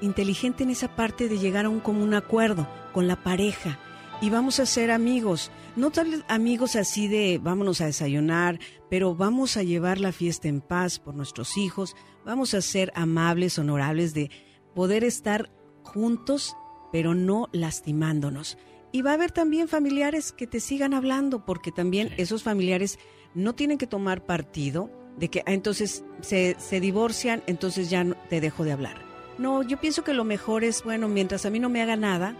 inteligente 0.00 0.62
en 0.62 0.70
esa 0.70 0.94
parte 0.94 1.28
de 1.28 1.38
llegar 1.38 1.64
a 1.64 1.70
un 1.70 1.80
común 1.80 2.14
acuerdo 2.14 2.68
con 2.92 3.08
la 3.08 3.16
pareja 3.16 3.78
y 4.20 4.30
vamos 4.30 4.60
a 4.60 4.66
ser 4.66 4.90
amigos. 4.90 5.50
No 5.76 5.90
tal 5.90 6.24
amigos 6.28 6.76
así 6.76 7.08
de 7.08 7.38
vámonos 7.42 7.80
a 7.80 7.86
desayunar, 7.86 8.58
pero 8.90 9.14
vamos 9.14 9.56
a 9.56 9.62
llevar 9.62 10.00
la 10.00 10.12
fiesta 10.12 10.48
en 10.48 10.60
paz 10.60 10.98
por 10.98 11.14
nuestros 11.14 11.56
hijos, 11.56 11.94
vamos 12.28 12.52
a 12.54 12.60
ser 12.60 12.92
amables, 12.94 13.58
honorables 13.58 14.12
de 14.14 14.30
poder 14.74 15.02
estar 15.02 15.50
juntos, 15.82 16.54
pero 16.92 17.14
no 17.14 17.48
lastimándonos. 17.52 18.58
Y 18.92 19.02
va 19.02 19.12
a 19.12 19.14
haber 19.14 19.30
también 19.32 19.66
familiares 19.66 20.32
que 20.32 20.46
te 20.46 20.60
sigan 20.60 20.92
hablando, 20.94 21.44
porque 21.46 21.72
también 21.72 22.10
esos 22.18 22.42
familiares 22.42 22.98
no 23.34 23.54
tienen 23.54 23.78
que 23.78 23.86
tomar 23.86 24.24
partido 24.26 24.90
de 25.16 25.28
que 25.28 25.40
ah, 25.46 25.52
entonces 25.52 26.04
se, 26.20 26.54
se 26.58 26.80
divorcian, 26.80 27.42
entonces 27.46 27.88
ya 27.90 28.04
no- 28.04 28.14
te 28.28 28.40
dejo 28.40 28.62
de 28.64 28.72
hablar. 28.72 28.96
No, 29.38 29.62
yo 29.62 29.78
pienso 29.80 30.04
que 30.04 30.12
lo 30.12 30.24
mejor 30.24 30.64
es, 30.64 30.84
bueno, 30.84 31.08
mientras 31.08 31.46
a 31.46 31.50
mí 31.50 31.58
no 31.58 31.68
me 31.70 31.80
haga 31.82 31.96
nada, 31.96 32.34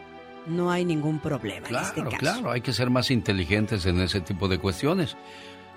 no 0.47 0.71
hay 0.71 0.85
ningún 0.85 1.19
problema 1.19 1.69
en 1.69 1.77
este 1.77 1.95
Claro, 1.95 2.11
caso. 2.11 2.21
claro, 2.21 2.51
hay 2.51 2.61
que 2.61 2.73
ser 2.73 2.91
más 2.91 3.11
inteligentes 3.11 3.87
en 3.87 4.01
ese 4.01 4.21
tipo 4.21 4.49
de 4.49 4.59
cuestiones. 4.59 5.17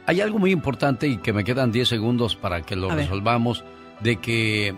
Hay 0.05 0.19
algo 0.21 0.38
muy 0.39 0.51
importante 0.51 1.07
y 1.07 1.17
que 1.17 1.31
me 1.33 1.43
quedan 1.43 1.71
10 1.71 1.88
segundos 1.88 2.35
para 2.35 2.61
que 2.61 2.75
lo 2.75 2.89
A 2.91 2.95
ver. 2.95 3.07
De 4.03 4.18
que, 4.18 4.76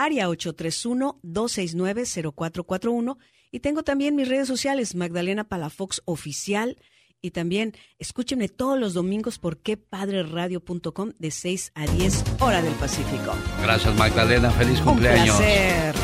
área 0.03 0.28
831-269-0441, 0.30 3.18
y 3.52 3.60
tengo 3.60 3.84
también 3.84 4.15
mis 4.15 4.28
redes 4.30 4.48
sociales, 4.48 4.95
Magdalena 4.95 5.44
Palafox 5.44 6.02
Oficial, 6.06 6.78
y 7.22 7.32
también 7.32 7.73
escúchenme 7.99 8.48
todos 8.49 8.80
los 8.80 8.94
domingos 8.94 9.38
por 9.38 9.57
quepadreradio.com 9.57 11.11
de 11.19 11.32
6 11.32 11.72
a 11.76 11.86
10 11.86 12.41
hora 12.41 12.61
del 12.61 12.73
Pacífico. 12.73 13.34
Gracias, 13.61 13.95
Magdalena. 13.95 14.49
Feliz 14.52 14.80
Un 14.80 14.86
cumpleaños. 14.86 15.36
placer. 15.38 15.95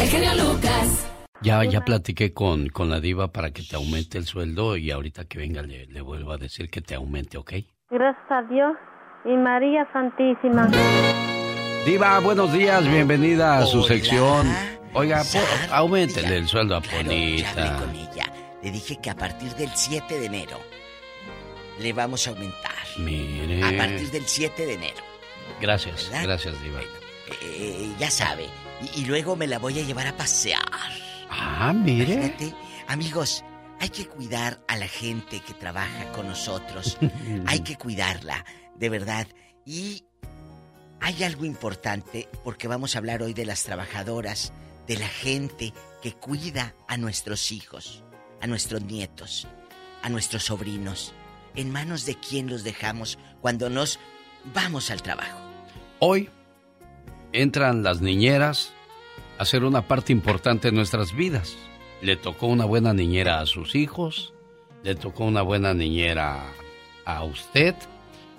El 0.00 0.08
genio 0.08 0.30
Lucas. 0.34 1.06
Ya, 1.42 1.64
ya 1.64 1.84
platiqué 1.84 2.32
con, 2.32 2.68
con 2.68 2.88
la 2.88 3.00
diva 3.00 3.32
para 3.32 3.50
que 3.50 3.62
te 3.62 3.74
aumente 3.76 4.16
el 4.16 4.24
sueldo 4.26 4.76
y 4.76 4.90
ahorita 4.92 5.24
que 5.26 5.38
venga 5.38 5.60
le, 5.62 5.86
le 5.86 6.00
vuelvo 6.00 6.32
a 6.32 6.38
decir 6.38 6.70
que 6.70 6.80
te 6.80 6.94
aumente, 6.94 7.36
¿ok? 7.36 7.52
Gracias 7.90 8.30
a 8.30 8.42
Dios 8.44 8.76
y 9.24 9.36
María 9.36 9.86
Santísima. 9.92 10.70
Diva, 11.86 12.18
buenos 12.20 12.52
días, 12.52 12.86
bienvenida 12.88 13.58
a 13.58 13.66
su 13.66 13.78
Hola. 13.78 13.88
sección. 13.88 14.56
Oiga, 14.94 15.24
auméntele 15.70 16.36
el 16.36 16.48
sueldo 16.48 16.76
a 16.76 16.82
Claro, 16.82 16.98
Polita. 17.08 17.76
con 17.78 17.94
ella. 17.94 18.32
Le 18.62 18.70
dije 18.70 18.98
que 19.02 19.10
a 19.10 19.16
partir 19.16 19.52
del 19.56 19.70
7 19.74 20.20
de 20.20 20.26
enero 20.26 20.60
le 21.80 21.92
vamos 21.92 22.26
a 22.26 22.30
aumentar. 22.30 22.72
Mire. 22.98 23.62
A 23.64 23.76
partir 23.76 24.10
del 24.10 24.26
7 24.26 24.66
de 24.66 24.74
enero. 24.74 25.02
Gracias, 25.60 26.08
¿Verdad? 26.10 26.22
gracias, 26.24 26.62
Diva. 26.62 26.80
Eh, 27.42 27.92
ya 27.98 28.10
sabe. 28.10 28.46
Y, 28.94 29.00
y 29.00 29.04
luego 29.06 29.34
me 29.34 29.46
la 29.46 29.58
voy 29.58 29.78
a 29.80 29.82
llevar 29.82 30.06
a 30.06 30.16
pasear. 30.16 30.60
Ah, 31.30 31.72
mire. 31.74 32.12
Imagínate. 32.14 32.54
Amigos, 32.86 33.44
hay 33.80 33.88
que 33.88 34.06
cuidar 34.06 34.60
a 34.68 34.76
la 34.76 34.86
gente 34.86 35.40
que 35.40 35.54
trabaja 35.54 36.12
con 36.12 36.28
nosotros. 36.28 36.98
hay 37.46 37.60
que 37.60 37.76
cuidarla, 37.76 38.44
de 38.76 38.88
verdad. 38.88 39.26
Y 39.64 40.04
hay 41.02 41.24
algo 41.24 41.44
importante 41.44 42.28
porque 42.44 42.68
vamos 42.68 42.94
a 42.94 42.98
hablar 42.98 43.22
hoy 43.22 43.34
de 43.34 43.44
las 43.44 43.64
trabajadoras, 43.64 44.52
de 44.86 44.96
la 44.96 45.08
gente 45.08 45.74
que 46.00 46.12
cuida 46.12 46.74
a 46.86 46.96
nuestros 46.96 47.50
hijos, 47.50 48.04
a 48.40 48.46
nuestros 48.46 48.82
nietos, 48.82 49.48
a 50.02 50.08
nuestros 50.08 50.44
sobrinos. 50.44 51.12
¿En 51.56 51.72
manos 51.72 52.06
de 52.06 52.14
quién 52.14 52.48
los 52.48 52.62
dejamos 52.62 53.18
cuando 53.40 53.68
nos 53.68 53.98
vamos 54.54 54.92
al 54.92 55.02
trabajo? 55.02 55.38
Hoy 55.98 56.30
entran 57.32 57.82
las 57.82 58.00
niñeras 58.00 58.72
a 59.38 59.44
ser 59.44 59.64
una 59.64 59.88
parte 59.88 60.12
importante 60.12 60.70
de 60.70 60.76
nuestras 60.76 61.12
vidas. 61.12 61.56
Le 62.00 62.16
tocó 62.16 62.46
una 62.46 62.64
buena 62.64 62.94
niñera 62.94 63.40
a 63.40 63.46
sus 63.46 63.74
hijos, 63.74 64.34
le 64.84 64.94
tocó 64.94 65.24
una 65.24 65.42
buena 65.42 65.74
niñera 65.74 66.46
a 67.04 67.24
usted. 67.24 67.74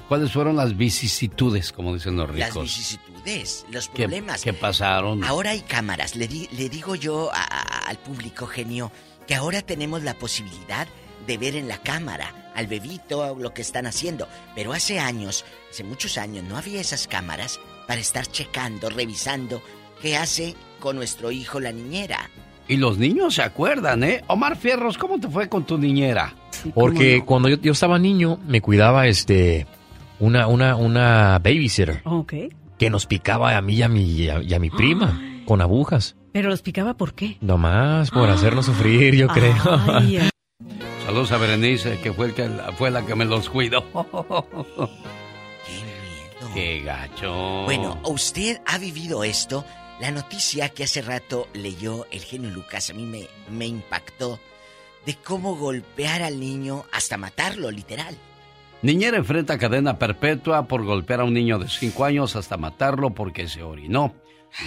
¿Cuáles 0.07 0.31
fueron 0.31 0.55
las 0.55 0.75
vicisitudes, 0.77 1.71
como 1.71 1.93
dicen 1.93 2.15
los 2.17 2.29
Las 2.35 2.49
ricos? 2.49 2.63
vicisitudes, 2.63 3.65
los 3.71 3.89
¿Qué, 3.89 4.03
problemas. 4.03 4.41
qué 4.43 4.53
pasaron? 4.53 5.23
Ahora 5.23 5.51
hay 5.51 5.61
cámaras. 5.61 6.15
Le, 6.15 6.27
di- 6.27 6.47
le 6.57 6.69
digo 6.69 6.95
yo 6.95 7.31
a- 7.33 7.41
a- 7.43 7.79
al 7.89 7.97
público 7.97 8.45
genio 8.45 8.91
que 9.27 9.35
ahora 9.35 9.61
tenemos 9.61 10.03
la 10.03 10.13
posibilidad 10.15 10.87
de 11.25 11.37
ver 11.37 11.55
en 11.55 11.67
la 11.67 11.77
cámara 11.77 12.51
al 12.53 12.67
bebito 12.67 13.35
lo 13.39 13.53
que 13.53 13.61
están 13.61 13.85
haciendo. 13.87 14.27
Pero 14.55 14.73
hace 14.73 14.99
años, 14.99 15.45
hace 15.71 15.83
muchos 15.83 16.17
años, 16.17 16.43
no 16.43 16.57
había 16.57 16.81
esas 16.81 17.07
cámaras 17.07 17.59
para 17.87 18.01
estar 18.01 18.25
checando, 18.27 18.89
revisando 18.89 19.61
qué 20.01 20.17
hace 20.17 20.55
con 20.79 20.97
nuestro 20.97 21.31
hijo 21.31 21.59
la 21.61 21.71
niñera. 21.71 22.29
Y 22.67 22.77
los 22.77 22.97
niños 22.97 23.35
se 23.35 23.41
acuerdan, 23.41 24.03
¿eh? 24.03 24.23
Omar 24.27 24.57
Fierros, 24.57 24.97
¿cómo 24.97 25.19
te 25.19 25.27
fue 25.29 25.49
con 25.49 25.65
tu 25.65 25.77
niñera? 25.77 26.33
Porque 26.73 27.23
cuando 27.25 27.49
yo, 27.49 27.57
yo 27.57 27.71
estaba 27.71 27.97
niño 27.99 28.39
me 28.45 28.61
cuidaba 28.61 29.07
este 29.07 29.65
una 30.19 30.47
una 30.47 30.75
una 30.75 31.39
babysitter 31.39 32.01
Ok. 32.05 32.33
que 32.77 32.89
nos 32.89 33.05
picaba 33.05 33.55
a 33.57 33.61
mí 33.61 33.75
y 33.75 33.81
a 33.83 33.87
mi 33.89 34.03
y 34.03 34.29
a, 34.29 34.41
y 34.41 34.53
a 34.53 34.59
mi 34.59 34.69
prima 34.69 35.21
con 35.45 35.61
agujas. 35.61 36.15
Pero 36.31 36.49
los 36.49 36.61
picaba 36.61 36.95
por 36.95 37.13
qué? 37.13 37.37
Nomás 37.41 38.09
por 38.11 38.29
hacernos 38.29 38.65
sufrir, 38.65 39.15
yo 39.15 39.27
creo. 39.33 39.55
Ay, 39.87 40.17
ay. 40.17 40.29
Saludos 41.05 41.31
a 41.33 41.37
Berenice, 41.37 41.99
que 41.99 42.13
fue, 42.13 42.27
el 42.27 42.33
que 42.33 42.49
fue 42.77 42.89
la 42.89 43.05
que 43.05 43.13
me 43.15 43.25
los 43.25 43.49
cuidó. 43.49 43.83
Qué 46.53 46.81
gacho. 46.81 47.63
Bueno, 47.65 47.99
¿usted 48.05 48.61
ha 48.65 48.77
vivido 48.77 49.23
esto? 49.23 49.65
La 49.99 50.11
noticia 50.11 50.69
que 50.69 50.83
hace 50.83 51.01
rato 51.01 51.47
leyó 51.53 52.05
el 52.11 52.21
genio 52.21 52.49
Lucas 52.49 52.89
a 52.89 52.93
mí 52.93 53.05
me, 53.05 53.27
me 53.51 53.65
impactó 53.65 54.39
de 55.05 55.15
cómo 55.15 55.55
golpear 55.55 56.21
al 56.21 56.39
niño 56.39 56.85
hasta 56.91 57.17
matarlo, 57.17 57.71
literal. 57.71 58.15
Niñera 58.83 59.15
enfrenta 59.15 59.57
cadena 59.57 59.97
perpetua 59.97 60.67
por 60.67 60.83
golpear 60.83 61.21
a 61.21 61.23
un 61.23 61.33
niño 61.33 61.57
de 61.57 61.69
5 61.69 62.03
años 62.03 62.35
hasta 62.35 62.57
matarlo 62.57 63.11
porque 63.11 63.47
se 63.47 63.63
orinó. 63.63 64.13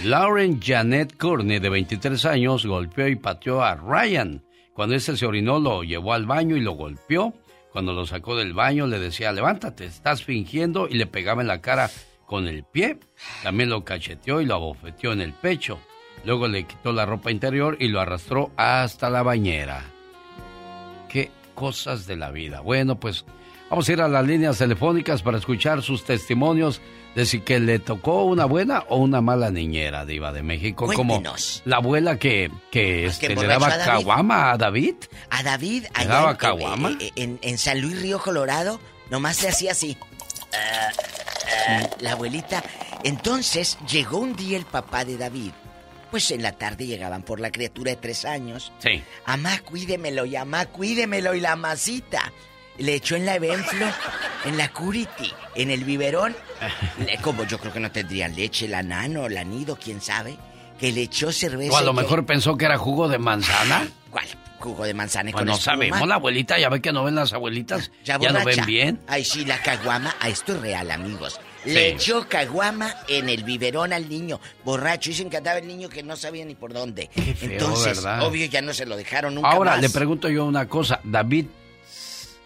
Lauren 0.03 0.59
Janet 0.59 1.15
Courtney, 1.17 1.59
de 1.59 1.69
23 1.69 2.25
años, 2.25 2.65
golpeó 2.65 3.07
y 3.07 3.15
pateó 3.15 3.63
a 3.63 3.75
Ryan. 3.75 4.43
Cuando 4.73 4.95
este 4.95 5.15
se 5.15 5.27
orinó, 5.27 5.59
lo 5.59 5.83
llevó 5.83 6.13
al 6.13 6.25
baño 6.25 6.57
y 6.57 6.61
lo 6.61 6.71
golpeó. 6.71 7.35
Cuando 7.71 7.93
lo 7.93 8.07
sacó 8.07 8.35
del 8.35 8.55
baño, 8.55 8.87
le 8.87 8.97
decía, 8.97 9.31
levántate, 9.31 9.85
estás 9.85 10.23
fingiendo, 10.23 10.87
y 10.89 10.95
le 10.95 11.05
pegaba 11.05 11.43
en 11.43 11.47
la 11.47 11.61
cara 11.61 11.91
con 12.25 12.47
el 12.47 12.63
pie. 12.63 12.97
También 13.43 13.69
lo 13.69 13.85
cacheteó 13.85 14.41
y 14.41 14.45
lo 14.45 14.55
abofeteó 14.55 15.13
en 15.13 15.21
el 15.21 15.33
pecho. 15.33 15.79
Luego 16.25 16.47
le 16.47 16.63
quitó 16.63 16.91
la 16.91 17.05
ropa 17.05 17.29
interior 17.29 17.77
y 17.79 17.87
lo 17.89 18.01
arrastró 18.01 18.49
hasta 18.57 19.11
la 19.11 19.21
bañera. 19.21 19.83
Qué 21.07 21.29
cosas 21.53 22.07
de 22.07 22.15
la 22.15 22.31
vida. 22.31 22.61
Bueno, 22.61 22.99
pues 22.99 23.23
vamos 23.69 23.87
a 23.89 23.93
ir 23.93 24.01
a 24.01 24.07
las 24.07 24.25
líneas 24.25 24.57
telefónicas 24.57 25.21
para 25.21 25.37
escuchar 25.37 25.81
sus 25.81 26.03
testimonios 26.03 26.81
de 27.15 27.25
si 27.25 27.41
que 27.41 27.59
le 27.59 27.79
tocó 27.79 28.25
una 28.25 28.45
buena 28.45 28.83
o 28.89 28.97
una 28.97 29.21
mala 29.21 29.49
niñera, 29.49 30.05
Diva 30.05 30.31
de 30.31 30.43
México. 30.43 30.85
Cuéntenos. 30.85 31.61
Como 31.63 31.69
la 31.69 31.77
abuela 31.77 32.17
que, 32.19 32.51
que, 32.71 33.07
este, 33.07 33.29
le 33.35 33.47
daba 33.47 33.67
a 33.67 33.77
David. 33.77 33.85
caguama 33.85 34.51
a 34.51 34.57
David. 34.57 34.95
A 35.31 35.41
David, 35.43 35.83
¿Le 35.83 35.89
allá 35.95 36.09
daba 36.09 36.31
en- 36.31 36.37
caguama? 36.37 36.89
en, 36.99 37.11
en- 37.15 37.39
en 37.41 37.57
San 37.57 37.81
Luis 37.81 37.99
Río 38.01 38.19
Colorado, 38.19 38.79
nomás 39.09 39.41
le 39.41 39.49
hacía 39.49 39.71
así. 39.71 39.97
Ah, 40.53 41.89
la 42.01 42.11
abuelita. 42.13 42.63
Entonces 43.03 43.77
llegó 43.89 44.17
un 44.19 44.35
día 44.35 44.57
el 44.57 44.65
papá 44.65 45.05
de 45.05 45.17
David 45.17 45.51
Pues 46.11 46.31
en 46.31 46.41
la 46.41 46.53
tarde 46.53 46.85
llegaban 46.87 47.21
por 47.23 47.39
la 47.39 47.51
criatura 47.51 47.91
de 47.91 47.97
tres 47.97 48.25
años. 48.25 48.71
Sí. 48.79 49.03
Amá, 49.25 49.59
cuídemelo 49.59 50.25
y 50.25 50.35
amá, 50.35 50.65
cuídemelo 50.67 51.33
y 51.35 51.41
la 51.41 51.55
masita. 51.55 52.31
Le 52.79 52.93
echó 52.95 53.15
en 53.15 53.25
la 53.25 53.35
Evenflo, 53.35 53.85
en 54.45 54.57
la 54.57 54.69
Curity, 54.71 55.31
en 55.55 55.71
el 55.71 55.83
biberón. 55.83 56.35
Le- 57.05 57.17
Como 57.21 57.43
yo 57.45 57.57
creo 57.59 57.73
que 57.73 57.79
no 57.79 57.91
tendrían 57.91 58.35
leche, 58.35 58.67
la 58.67 58.83
nano, 58.83 59.27
la 59.29 59.43
nido, 59.43 59.77
quién 59.81 59.99
sabe. 60.01 60.37
Que 60.79 60.91
le 60.91 61.01
echó 61.03 61.31
cerveza. 61.31 61.73
O 61.73 61.77
a 61.77 61.81
lo 61.81 61.91
y 61.91 61.95
que- 61.95 62.01
mejor 62.03 62.25
pensó 62.25 62.55
que 62.55 62.65
era 62.65 62.77
jugo 62.77 63.07
de 63.07 63.17
manzana. 63.17 63.87
¿Cuál? 64.11 64.25
Jugo 64.59 64.85
de 64.85 64.93
manzana 64.93 65.29
y 65.29 65.33
Pues 65.33 65.41
con 65.41 65.47
no 65.47 65.53
espuma. 65.53 65.73
sabemos, 65.75 66.07
la 66.07 66.15
abuelita, 66.15 66.57
ya 66.59 66.69
ve 66.69 66.81
que 66.81 66.91
no 66.91 67.03
ven 67.03 67.15
las 67.15 67.31
abuelitas. 67.33 67.91
Ya, 68.03 68.17
no 68.17 68.25
borracha. 68.25 68.45
ven 68.45 68.65
bien. 68.65 68.99
Ay, 69.07 69.23
sí, 69.23 69.45
la 69.45 69.61
caguama. 69.61 70.15
Ah, 70.19 70.29
esto 70.29 70.53
es 70.55 70.61
real, 70.61 70.89
amigos. 70.91 71.39
Sí. 71.63 71.71
Le 71.71 71.89
echó 71.89 72.27
caguama 72.29 72.93
en 73.07 73.29
el 73.29 73.43
biberón 73.43 73.91
al 73.93 74.07
niño. 74.09 74.39
Borracho. 74.63 75.09
Dicen 75.09 75.29
que 75.29 75.37
andaba 75.37 75.59
el 75.59 75.67
niño 75.67 75.89
que 75.89 76.01
no 76.03 76.15
sabía 76.15 76.45
ni 76.45 76.55
por 76.55 76.73
dónde. 76.73 77.09
feo, 77.13 77.35
Entonces, 77.51 78.03
¿verdad? 78.03 78.23
obvio, 78.23 78.45
ya 78.47 78.61
no 78.61 78.73
se 78.73 78.85
lo 78.85 78.95
dejaron 78.97 79.35
nunca 79.35 79.49
Ahora, 79.49 79.71
más. 79.71 79.81
le 79.81 79.89
pregunto 79.89 80.29
yo 80.29 80.45
una 80.45 80.67
cosa. 80.67 80.99
¿David 81.03 81.45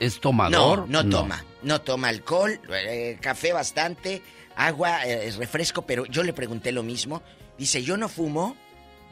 es 0.02 0.19
tomador? 0.19 0.90
No, 0.90 1.03
no 1.03 1.10
toma. 1.10 1.45
No 1.64 1.80
toma 1.82 2.10
alcohol, 2.10 2.60
eh, 2.69 3.18
café 3.22 3.53
bastante, 3.53 4.22
agua, 4.56 5.06
eh, 5.06 5.32
refresco, 5.38 5.84
pero 5.84 6.06
yo 6.07 6.23
le 6.23 6.34
pregunté 6.34 6.72
lo 6.72 6.82
mismo. 6.84 7.22
Dice, 7.57 7.84
yo 7.84 7.98
no 7.98 8.10
fumo, 8.10 8.56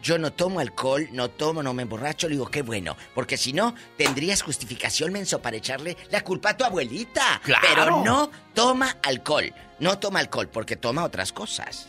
yo 0.02 0.18
no 0.18 0.34
tomo 0.34 0.60
alcohol, 0.60 1.08
no 1.12 1.30
tomo, 1.30 1.62
no 1.62 1.74
me 1.76 1.84
emborracho. 1.84 2.28
Le 2.28 2.34
digo, 2.36 2.48
qué 2.50 2.64
bueno, 2.64 2.98
porque 3.14 3.38
si 3.38 3.54
no, 3.54 3.76
tendrías 3.98 4.42
justificación, 4.42 5.14
menso, 5.14 5.40
para 5.42 5.58
echarle 5.58 5.96
la 6.10 6.24
culpa 6.24 6.50
a 6.52 6.58
tu 6.58 6.64
abuelita. 6.64 7.40
¡Claro! 7.44 7.64
Pero 7.68 8.04
no 8.04 8.32
toma 8.56 8.98
alcohol. 9.04 9.54
No 9.80 10.00
toma 10.00 10.20
alcohol, 10.22 10.50
porque 10.52 10.76
toma 10.76 11.04
otras 11.04 11.32
cosas. 11.32 11.88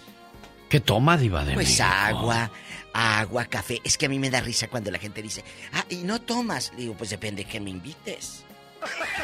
¿Qué 0.69 0.79
toma, 0.79 1.17
Diva 1.17 1.45
de 1.45 1.55
Pues 1.55 1.69
México? 1.69 1.89
agua, 1.89 2.51
agua, 2.93 3.47
café. 3.47 3.81
Es 3.83 3.97
que 3.97 4.07
a 4.07 4.09
mí 4.11 4.19
me 4.19 4.29
da 4.31 4.41
risa 4.41 4.69
cuando 4.69 4.91
la 4.91 4.99
gente 4.99 5.23
dice, 5.23 5.43
ah, 5.73 5.85
y 5.89 5.97
no 6.03 6.21
tomas. 6.21 6.71
Le 6.77 6.83
digo, 6.83 6.95
pues 6.95 7.09
depende 7.11 7.45
que 7.45 7.59
me 7.59 7.71
invites. 7.71 8.45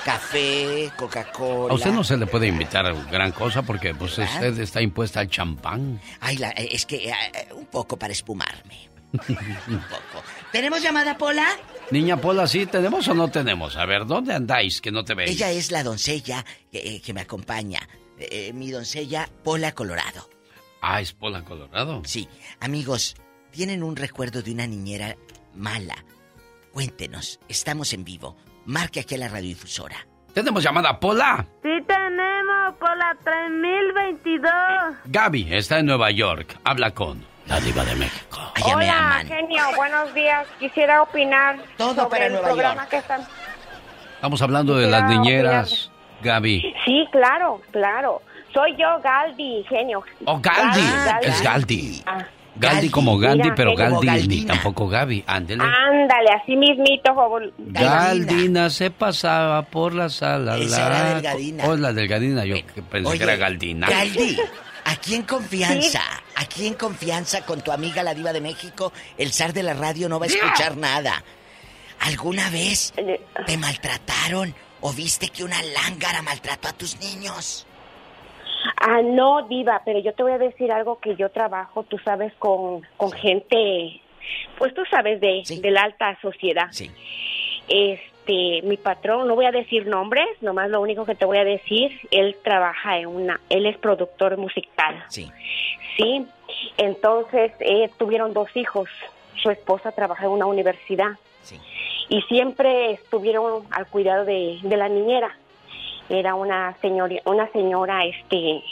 Café, 0.04 0.90
Coca-Cola. 0.96 1.72
A 1.72 1.74
usted 1.76 1.90
no 1.92 2.04
se 2.04 2.16
le 2.16 2.26
puede 2.26 2.46
invitar 2.46 2.86
a 2.86 2.92
gran 2.92 3.32
cosa 3.32 3.62
porque 3.62 3.94
pues 3.94 4.16
¿Verdad? 4.16 4.34
usted 4.34 4.60
está 4.60 4.80
impuesta 4.82 5.20
al 5.20 5.28
champán. 5.28 6.00
Ay, 6.20 6.36
la- 6.38 6.50
eh, 6.50 6.68
es 6.72 6.86
que 6.86 7.08
eh, 7.08 7.14
un 7.54 7.66
poco 7.66 7.98
para 7.98 8.12
espumarme. 8.12 8.88
un 9.12 9.78
poco. 9.88 10.22
¿Tenemos 10.52 10.82
llamada, 10.82 11.16
Pola? 11.16 11.46
Niña 11.90 12.20
Pola, 12.20 12.46
¿sí 12.46 12.66
tenemos 12.66 13.06
o 13.08 13.14
no 13.14 13.28
tenemos? 13.30 13.76
A 13.76 13.86
ver, 13.86 14.04
¿dónde 14.06 14.34
andáis 14.34 14.80
que 14.80 14.92
no 14.92 15.04
te 15.04 15.14
veis? 15.14 15.30
Ella 15.30 15.50
es 15.50 15.70
la 15.70 15.82
doncella 15.82 16.44
que, 16.70 16.78
eh, 16.78 17.00
que 17.00 17.14
me 17.14 17.22
acompaña. 17.22 17.80
Eh, 18.18 18.52
mi 18.52 18.70
doncella, 18.70 19.28
Pola 19.42 19.72
Colorado. 19.72 20.28
Ah, 20.82 21.00
es 21.00 21.12
Pola 21.12 21.42
Colorado. 21.44 22.02
Sí. 22.04 22.28
Amigos, 22.60 23.16
¿tienen 23.50 23.82
un 23.82 23.96
recuerdo 23.96 24.42
de 24.42 24.52
una 24.52 24.66
niñera 24.66 25.16
mala? 25.54 26.04
Cuéntenos, 26.72 27.40
estamos 27.48 27.92
en 27.92 28.04
vivo. 28.04 28.36
Marque 28.66 29.00
aquí 29.00 29.14
a 29.14 29.18
la 29.18 29.28
radiodifusora. 29.28 29.96
¿Tenemos 30.34 30.62
llamada 30.62 30.98
Pola? 31.00 31.46
Sí 31.62 31.70
tenemos 31.86 32.74
por 32.78 32.94
la 32.96 33.16
3022. 33.24 34.42
Gaby 35.06 35.54
está 35.54 35.78
en 35.78 35.86
Nueva 35.86 36.10
York. 36.10 36.58
Habla 36.64 36.90
con 36.92 37.24
la 37.46 37.58
Diva 37.60 37.84
de 37.84 37.94
México. 37.94 38.38
Hola, 38.74 39.22
genio, 39.26 39.62
buenos 39.76 40.12
días. 40.14 40.46
Quisiera 40.58 41.02
opinar 41.02 41.56
Todo 41.78 41.94
sobre 41.94 42.10
para 42.10 42.26
el 42.26 42.32
Nueva 42.32 42.48
programa 42.48 42.74
York. 42.82 42.88
que 42.90 42.96
están. 42.98 43.20
Estamos 44.16 44.42
hablando 44.42 44.76
de 44.76 44.88
las 44.88 45.08
niñeras, 45.08 45.90
Gaby. 46.22 46.74
Sí, 46.84 47.06
claro, 47.12 47.60
claro. 47.70 48.20
Soy 48.52 48.72
yo, 48.76 49.00
Galdi, 49.02 49.64
genio. 49.68 50.02
Oh, 50.24 50.40
Galdi. 50.40 50.80
Es 51.22 51.42
Galdi. 51.42 52.02
Galdi 52.58 52.88
como 52.90 53.18
Gandhi, 53.18 53.42
Mira, 53.44 53.54
pero. 53.54 53.74
Galdi 53.76 54.26
ni 54.28 54.44
tampoco 54.44 54.88
Gaby. 54.88 55.24
Ándele. 55.26 55.62
Ándale, 55.62 56.30
así 56.42 56.56
mismito, 56.56 57.14
favor. 57.14 57.52
Galdina 57.58 58.70
se 58.70 58.90
pasaba 58.90 59.62
por 59.62 59.94
la 59.94 60.08
sala. 60.08 60.58
Esa 60.58 60.86
era 60.86 60.98
la- 60.98 61.14
Delgadina. 61.14 61.64
Oh, 61.66 61.76
la 61.76 61.92
delgadina. 61.92 62.44
Yo 62.44 62.56
que 62.74 62.82
pensé 62.82 63.08
Oye, 63.08 63.18
que 63.18 63.24
era 63.24 63.36
Galdina. 63.36 63.88
Galdi, 63.88 64.36
aquí 64.84 65.14
en 65.14 65.22
confianza, 65.22 66.00
aquí 66.34 66.66
en 66.66 66.74
confianza 66.74 67.42
con 67.44 67.60
tu 67.60 67.72
amiga 67.72 68.02
la 68.02 68.14
diva 68.14 68.32
de 68.32 68.40
México, 68.40 68.92
el 69.18 69.32
zar 69.32 69.52
de 69.52 69.62
la 69.62 69.74
radio 69.74 70.08
no 70.08 70.18
va 70.18 70.26
a 70.26 70.28
escuchar 70.28 70.76
nada. 70.76 71.22
¿Alguna 72.00 72.50
vez 72.50 72.92
te 73.46 73.56
maltrataron 73.56 74.54
o 74.80 74.92
viste 74.92 75.28
que 75.28 75.44
una 75.44 75.62
lángara 75.62 76.22
maltrató 76.22 76.68
a 76.68 76.72
tus 76.72 76.98
niños? 77.00 77.66
Ah, 78.76 79.02
no, 79.02 79.46
Diva, 79.46 79.82
pero 79.84 79.98
yo 79.98 80.12
te 80.14 80.22
voy 80.22 80.32
a 80.32 80.38
decir 80.38 80.72
algo 80.72 80.98
que 80.98 81.16
yo 81.16 81.30
trabajo, 81.30 81.82
tú 81.84 81.98
sabes, 81.98 82.32
con, 82.38 82.82
con 82.96 83.12
gente, 83.12 84.00
pues 84.58 84.74
tú 84.74 84.84
sabes, 84.90 85.20
de, 85.20 85.42
de 85.46 85.70
la 85.70 85.82
alta 85.82 86.18
sociedad. 86.20 86.68
Sí. 86.70 86.90
Este, 87.68 88.62
mi 88.62 88.76
patrón, 88.76 89.28
no 89.28 89.34
voy 89.34 89.46
a 89.46 89.52
decir 89.52 89.86
nombres, 89.86 90.26
nomás 90.40 90.70
lo 90.70 90.80
único 90.80 91.04
que 91.04 91.14
te 91.14 91.24
voy 91.24 91.38
a 91.38 91.44
decir, 91.44 91.92
él 92.10 92.36
trabaja 92.42 92.98
en 92.98 93.08
una, 93.08 93.40
él 93.50 93.66
es 93.66 93.76
productor 93.78 94.36
musical. 94.36 95.04
Sí. 95.08 95.30
Sí, 95.96 96.26
entonces 96.76 97.52
eh, 97.60 97.90
tuvieron 97.98 98.32
dos 98.34 98.54
hijos, 98.56 98.88
su 99.42 99.50
esposa 99.50 99.92
trabaja 99.92 100.24
en 100.24 100.30
una 100.30 100.46
universidad. 100.46 101.12
Sí. 101.42 101.60
Y 102.08 102.22
siempre 102.22 102.92
estuvieron 102.92 103.64
al 103.70 103.86
cuidado 103.86 104.24
de, 104.24 104.58
de 104.62 104.76
la 104.76 104.88
niñera. 104.88 105.36
Era 106.08 106.34
una 106.34 106.76
señora, 106.80 107.16
una 107.24 107.48
señora, 107.52 108.04
este, 108.04 108.62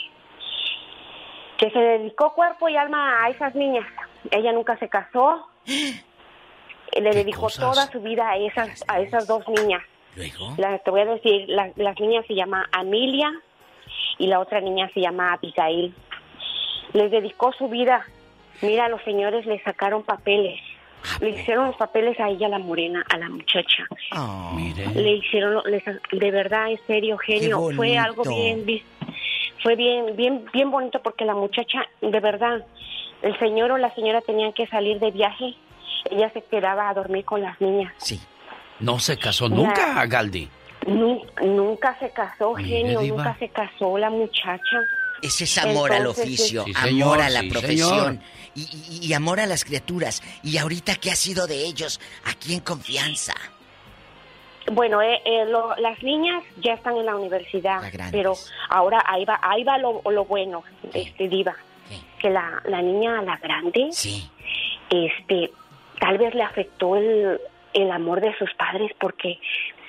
que 1.57 1.69
se 1.71 1.79
dedicó 1.79 2.33
cuerpo 2.33 2.69
y 2.69 2.77
alma 2.77 3.23
a 3.23 3.29
esas 3.29 3.53
niñas. 3.55 3.85
Ella 4.31 4.51
nunca 4.53 4.77
se 4.77 4.89
casó. 4.89 5.47
Le 6.97 7.11
dedicó 7.11 7.41
cosas? 7.41 7.59
toda 7.71 7.87
su 7.91 7.99
vida 7.99 8.29
a 8.29 8.37
esas, 8.37 8.83
a 8.87 9.01
esas 9.01 9.27
dos 9.27 9.45
niñas. 9.49 9.81
La- 10.57 10.77
te 10.79 10.91
voy 10.91 11.01
a 11.01 11.05
decir, 11.05 11.43
la- 11.49 11.71
las 11.75 11.99
niñas 11.99 12.25
se 12.25 12.35
llama 12.35 12.69
Amelia 12.71 13.29
y 14.17 14.27
la 14.27 14.39
otra 14.39 14.61
niña 14.61 14.89
se 14.93 15.01
llama 15.01 15.33
Abigail. 15.33 15.93
Les 16.93 17.11
dedicó 17.11 17.51
su 17.51 17.67
vida. 17.67 18.05
Mira, 18.61 18.87
los 18.87 19.01
señores 19.03 19.45
le 19.45 19.61
sacaron 19.63 20.03
papeles. 20.03 20.61
Le 21.21 21.29
hicieron 21.29 21.67
los 21.67 21.75
papeles 21.77 22.19
a 22.19 22.29
ella, 22.29 22.47
la 22.49 22.59
morena, 22.59 23.03
a 23.09 23.17
la 23.17 23.29
muchacha. 23.29 23.83
Mire. 24.55 24.87
Le 24.93 25.11
hicieron, 25.17 25.61
les- 25.65 25.83
de 25.85 26.31
verdad, 26.31 26.69
en 26.71 26.79
serio, 26.87 27.17
genio. 27.17 27.69
Fue 27.75 27.97
algo 27.97 28.23
bien, 28.23 28.65
fue 29.63 29.75
bien, 29.75 30.15
bien, 30.15 30.45
bien 30.53 30.69
bonito 30.71 31.01
porque 31.01 31.25
la 31.25 31.33
muchacha, 31.33 31.85
de 32.01 32.19
verdad, 32.19 32.65
el 33.21 33.37
señor 33.39 33.71
o 33.71 33.77
la 33.77 33.93
señora 33.95 34.21
tenían 34.21 34.53
que 34.53 34.67
salir 34.67 34.99
de 34.99 35.11
viaje. 35.11 35.55
Ella 36.11 36.29
se 36.31 36.43
quedaba 36.43 36.89
a 36.89 36.93
dormir 36.93 37.25
con 37.25 37.41
las 37.41 37.59
niñas. 37.59 37.91
Sí. 37.97 38.19
No 38.79 38.99
se 38.99 39.17
casó 39.17 39.49
nunca, 39.49 40.05
Galdi. 40.05 40.47
Nu- 40.85 41.23
nunca 41.43 41.97
se 41.99 42.11
casó, 42.11 42.53
Mire, 42.55 42.69
genio, 42.69 42.99
diva. 42.99 43.17
nunca 43.23 43.35
se 43.39 43.49
casó 43.49 43.97
la 43.97 44.09
muchacha. 44.11 44.81
Ese 45.25 45.43
es 45.45 45.57
amor 45.57 45.91
al 45.93 46.07
oficio, 46.07 46.63
Sí, 46.65 46.73
amor 46.75 47.21
a 47.21 47.29
la 47.29 47.41
sí, 47.41 47.49
profesión 47.49 48.21
y, 48.55 48.61
y- 48.61 49.07
y 49.07 49.13
amor 49.13 49.39
a 49.39 49.45
las 49.45 49.65
criaturas. 49.65 50.21
¿Y 50.43 50.57
ahorita 50.57 50.95
qué 50.95 51.11
ha 51.11 51.15
sido 51.15 51.47
de 51.47 51.65
ellos 51.65 51.99
aquí 52.25 52.53
en 52.53 52.59
confianza? 52.61 53.33
Bueno, 54.71 55.01
eh, 55.01 55.21
eh, 55.25 55.45
lo- 55.45 55.75
las 55.75 56.01
niñas 56.01 56.43
ya 56.57 56.73
están 56.73 56.97
en 56.97 57.05
la 57.05 57.15
universidad, 57.15 57.81
pero 58.11 58.33
ahora 58.69 59.03
ahí 59.07 59.23
va, 59.25 59.39
ahí 59.43 59.63
va 59.63 59.77
lo, 59.77 60.01
lo 60.09 60.25
bueno, 60.25 60.63
este 60.93 61.27
diva, 61.27 61.55
que 62.19 62.29
la, 62.31 62.61
la 62.65 62.81
niña, 62.81 63.21
la 63.21 63.37
grande, 63.37 63.89
este, 64.89 65.51
tal 65.99 66.17
vez 66.17 66.33
le 66.33 66.43
afectó 66.43 66.95
el, 66.95 67.39
el 67.73 67.91
amor 67.91 68.21
de 68.21 68.35
sus 68.37 68.51
padres 68.55 68.91
porque 68.99 69.37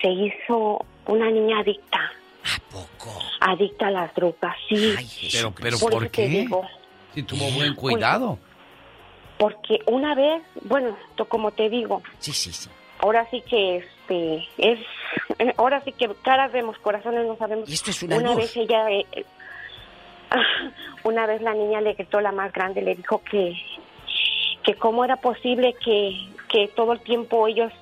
se 0.03 0.09
hizo 0.09 0.85
una 1.07 1.31
niña 1.31 1.61
adicta. 1.61 2.13
¿A 2.55 2.71
poco? 2.71 3.19
Adicta 3.41 3.89
a 3.89 3.91
las 3.91 4.15
drogas, 4.15 4.57
sí. 4.69 4.95
Pero, 5.33 5.53
pero 5.53 5.79
Por 5.79 5.91
¿por 5.93 6.03
eso 6.05 6.13
te 6.13 6.23
qué? 6.23 6.29
digo. 6.29 6.63
Si 7.15 7.23
tuvo 7.23 7.51
buen 7.53 7.75
cuidado. 7.75 8.39
Porque 9.39 9.81
una 9.87 10.15
vez, 10.15 10.43
bueno, 10.63 10.97
to- 11.17 11.27
como 11.29 11.51
te 11.51 11.69
digo, 11.69 12.03
Sí, 12.21 12.33
sí, 12.33 12.53
sí. 12.53 12.71
ahora 13.01 13.27
sí 13.31 13.43
que 13.43 13.79
este 13.79 14.47
es 14.57 14.79
ahora 15.59 15.83
sí 15.85 15.93
que 15.93 16.09
caras 16.23 16.53
vemos 16.53 16.79
corazones 16.79 17.27
no 17.27 17.37
sabemos 17.37 17.69
Y 17.69 17.75
esto 17.75 17.91
es 17.91 18.03
un 18.03 18.13
una 18.15 18.31
albur. 18.31 18.37
vez 18.43 18.57
ella 18.57 18.91
eh, 18.91 19.05
eh, 19.13 19.25
una 21.05 21.27
vez 21.27 21.43
la 21.43 21.53
niña 21.55 21.81
le 21.81 21.93
gritó 21.95 22.21
la 22.21 22.33
más 22.33 22.53
grande 22.53 22.81
le 22.83 22.95
dijo 22.95 23.21
que 23.31 23.55
que 24.65 24.75
cómo 24.75 25.05
era 25.05 25.17
posible 25.17 25.75
que 25.85 26.29
que 26.49 26.69
todo 26.69 26.93
el 26.93 27.01
tiempo 27.01 27.47
ellos 27.47 27.73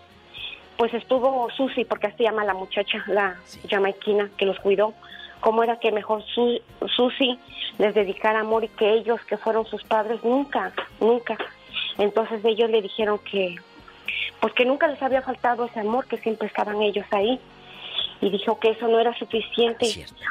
pues 0.77 0.93
estuvo 0.95 1.49
Susi 1.51 1.85
porque 1.85 2.09
así 2.09 2.23
llama 2.25 2.45
la 2.45 2.55
muchacha 2.55 3.03
la 3.07 3.37
jamaiquina 3.71 4.29
que 4.37 4.47
los 4.47 4.59
cuidó 4.61 4.95
cómo 5.41 5.63
era 5.63 5.79
que 5.79 5.93
mejor 5.93 6.23
Su- 6.25 6.61
Susi 6.97 7.39
les 7.79 7.95
dedicara 7.95 8.41
amor 8.41 8.65
y 8.65 8.69
que 8.69 8.93
ellos 8.93 9.21
que 9.27 9.37
fueron 9.37 9.67
sus 9.67 9.83
padres 9.85 10.23
nunca 10.25 10.73
nunca 11.01 11.37
entonces 11.99 12.45
ellos 12.45 12.71
le 12.71 12.83
dijeron 12.83 13.19
que 13.19 13.57
porque 14.41 14.65
nunca 14.65 14.89
les 14.89 15.01
había 15.03 15.23
faltado 15.23 15.65
ese 15.65 15.81
amor, 15.81 16.07
que 16.07 16.19
siempre 16.19 16.47
estaban 16.49 16.83
ellos 16.83 17.07
ahí. 17.13 17.41
Y 18.21 18.29
dijo 18.31 18.59
que 18.59 18.71
eso 18.71 18.87
no 18.89 19.01
era 19.01 19.17
suficiente. 19.19 19.87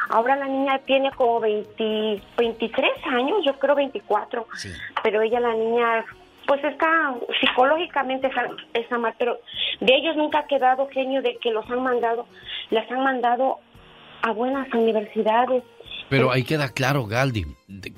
Ahora 0.09 0.35
la 0.35 0.45
niña 0.45 0.77
tiene 0.79 1.09
como 1.11 1.39
20, 1.39 2.21
23 2.37 2.91
años, 3.07 3.39
yo 3.43 3.57
creo 3.57 3.73
24. 3.75 4.45
Pero 5.01 5.21
ella, 5.21 5.39
la 5.39 5.53
niña, 5.53 6.05
pues 6.47 6.63
está 6.63 7.15
psicológicamente 7.39 8.27
está, 8.27 8.49
está 8.73 8.97
mal, 8.97 9.13
pero 9.17 9.39
de 9.79 9.95
ellos 9.95 10.15
nunca 10.15 10.39
ha 10.39 10.47
quedado 10.47 10.87
genio 10.89 11.21
de 11.21 11.37
que 11.37 11.51
los 11.51 11.69
han 11.69 11.81
mandado, 11.83 12.27
las 12.69 12.89
han 12.91 13.03
mandado 13.03 13.59
a 14.21 14.31
buenas 14.31 14.67
universidades. 14.73 15.63
Pero 16.09 16.31
ahí 16.31 16.43
queda 16.43 16.69
claro, 16.69 17.05
Galdi, 17.05 17.45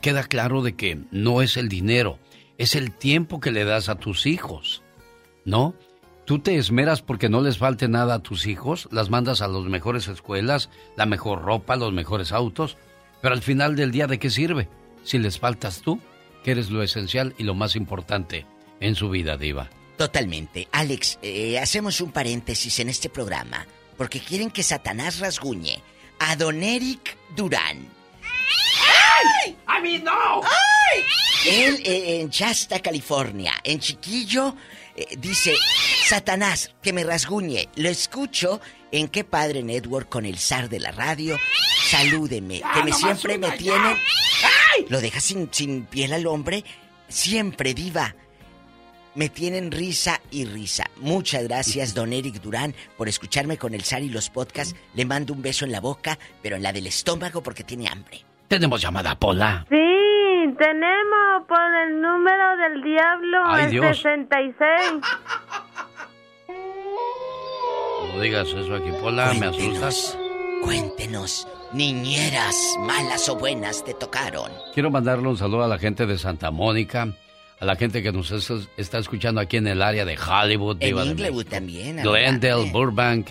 queda 0.02 0.24
claro 0.24 0.62
de 0.62 0.76
que 0.76 1.00
no 1.12 1.42
es 1.42 1.58
el 1.58 1.70
dinero, 1.70 2.20
es 2.58 2.76
el 2.76 2.96
tiempo 2.96 3.40
que 3.40 3.52
le 3.52 3.66
das 3.66 3.90
a 3.90 3.96
tus 3.96 4.26
hijos, 4.26 4.84
¿no? 5.44 5.74
Tú 6.26 6.40
te 6.40 6.56
esmeras 6.56 7.02
porque 7.02 7.30
no 7.30 7.42
les 7.42 7.60
falte 7.60 7.88
nada 7.88 8.16
a 8.16 8.24
tus 8.24 8.48
hijos, 8.48 8.88
las 8.92 9.10
mandas 9.10 9.42
a 9.42 9.48
las 9.48 9.64
mejores 9.64 10.08
escuelas, 10.08 10.72
la 10.96 11.06
mejor 11.06 11.44
ropa, 11.44 11.76
los 11.76 11.94
mejores 11.94 12.32
autos, 12.32 12.78
pero 13.22 13.36
al 13.36 13.42
final 13.42 13.76
del 13.76 13.92
día, 13.92 14.08
¿de 14.08 14.18
qué 14.18 14.30
sirve? 14.30 14.68
Si 15.04 15.20
les 15.20 15.40
faltas 15.40 15.82
tú, 15.82 16.00
que 16.46 16.52
eres 16.52 16.70
lo 16.70 16.84
esencial 16.84 17.34
y 17.40 17.44
lo 17.44 17.56
más 17.56 17.76
importante 17.76 18.46
en 18.80 18.94
su 18.94 19.10
vida, 19.10 19.36
Diva. 19.36 19.68
Totalmente. 19.98 20.68
Alex, 20.72 21.18
eh, 21.24 21.58
hacemos 21.58 22.02
un 22.02 22.12
paréntesis 22.12 22.78
en 22.80 22.88
este 22.88 23.10
programa 23.10 23.66
porque 23.98 24.20
quieren 24.20 24.52
que 24.52 24.62
Satanás 24.62 25.18
rasguñe 25.18 25.82
a 26.20 26.36
Don 26.36 26.62
Eric 26.62 27.18
Durán. 27.36 27.88
¡Ay! 28.22 29.58
¡A 29.66 29.80
mí 29.80 29.98
no! 29.98 30.42
Él 31.48 31.82
eh, 31.84 32.22
en 32.22 32.30
Shasta, 32.30 32.80
California, 32.80 33.54
en 33.64 33.80
Chiquillo, 33.80 34.56
eh, 34.96 35.16
dice, 35.18 35.56
Satanás, 36.06 36.76
que 36.84 36.94
me 36.94 37.04
rasguñe. 37.04 37.70
Lo 37.76 37.90
escucho 37.90 38.62
en 38.92 39.08
Qué 39.08 39.24
Padre 39.24 39.64
Network 39.64 40.10
con 40.10 40.28
el 40.28 40.38
zar 40.38 40.70
de 40.70 40.80
la 40.80 40.92
radio. 40.92 41.40
Salúdeme, 41.90 42.60
Ya, 42.60 42.72
que 42.72 42.84
me 42.84 42.92
nomás 42.92 43.02
siempre 43.02 43.38
una, 43.38 43.50
me 43.50 43.58
ya. 43.58 43.98
Lo 44.90 45.02
deja 45.02 45.20
sin, 45.20 45.50
sin 45.52 45.86
piel 45.86 46.14
al 46.14 46.28
hombre. 46.28 46.64
Siempre, 47.08 47.74
diva. 47.74 48.16
Me 49.16 49.30
tienen 49.30 49.72
risa 49.72 50.20
y 50.30 50.44
risa. 50.46 50.86
Muchas 50.98 51.44
gracias, 51.44 51.94
don 51.94 52.12
Eric 52.12 52.42
Durán, 52.42 52.76
por 52.98 53.08
escucharme 53.08 53.58
con 53.58 53.74
el 53.74 53.84
zar 53.84 54.04
y 54.04 54.10
los 54.10 54.30
podcasts. 54.30 54.76
Le 54.94 55.06
mando 55.06 55.34
un 55.34 55.42
beso 55.42 55.64
en 55.64 55.72
la 55.72 55.80
boca, 55.80 56.20
pero 56.42 56.58
en 56.58 56.64
la 56.64 56.74
del 56.74 56.88
estómago 56.88 57.42
porque 57.42 57.64
tiene 57.64 57.88
hambre. 57.88 58.26
Tenemos 58.50 58.82
llamada, 58.82 59.18
Pola. 59.18 59.66
Sí, 59.70 60.54
tenemos 60.58 61.48
por 61.48 61.76
el 61.88 62.02
número 62.02 62.58
del 62.58 62.84
diablo 62.84 63.38
Ay, 63.46 63.66
el 63.66 63.72
Dios. 63.72 63.98
66. 63.98 65.02
No 68.14 68.22
digas 68.22 68.48
eso 68.50 68.76
aquí, 68.76 68.92
Pola, 69.02 69.34
me 69.34 69.46
asustas. 69.48 70.18
Cuéntenos, 70.64 71.48
niñeras 71.76 72.56
malas 72.80 73.28
o 73.30 73.36
buenas 73.36 73.84
te 73.84 73.94
tocaron. 73.94 74.52
Quiero 74.74 74.90
mandarle 74.90 75.28
un 75.28 75.38
saludo 75.38 75.64
a 75.64 75.68
la 75.68 75.78
gente 75.78 76.06
de 76.06 76.18
Santa 76.18 76.50
Mónica, 76.52 77.14
a 77.60 77.66
la 77.66 77.76
gente 77.76 78.02
que 78.02 78.12
nos 78.12 78.32
es- 78.32 78.68
está 78.78 78.98
escuchando 79.00 79.42
aquí 79.42 79.58
en 79.58 79.68
el 79.68 79.82
área 79.82 80.06
de 80.06 80.18
Hollywood, 80.18 80.78
En 80.80 80.98
Inglewood 80.98 81.46
también. 81.46 81.98
Glendale. 82.02 82.72
Burbank, 82.72 83.28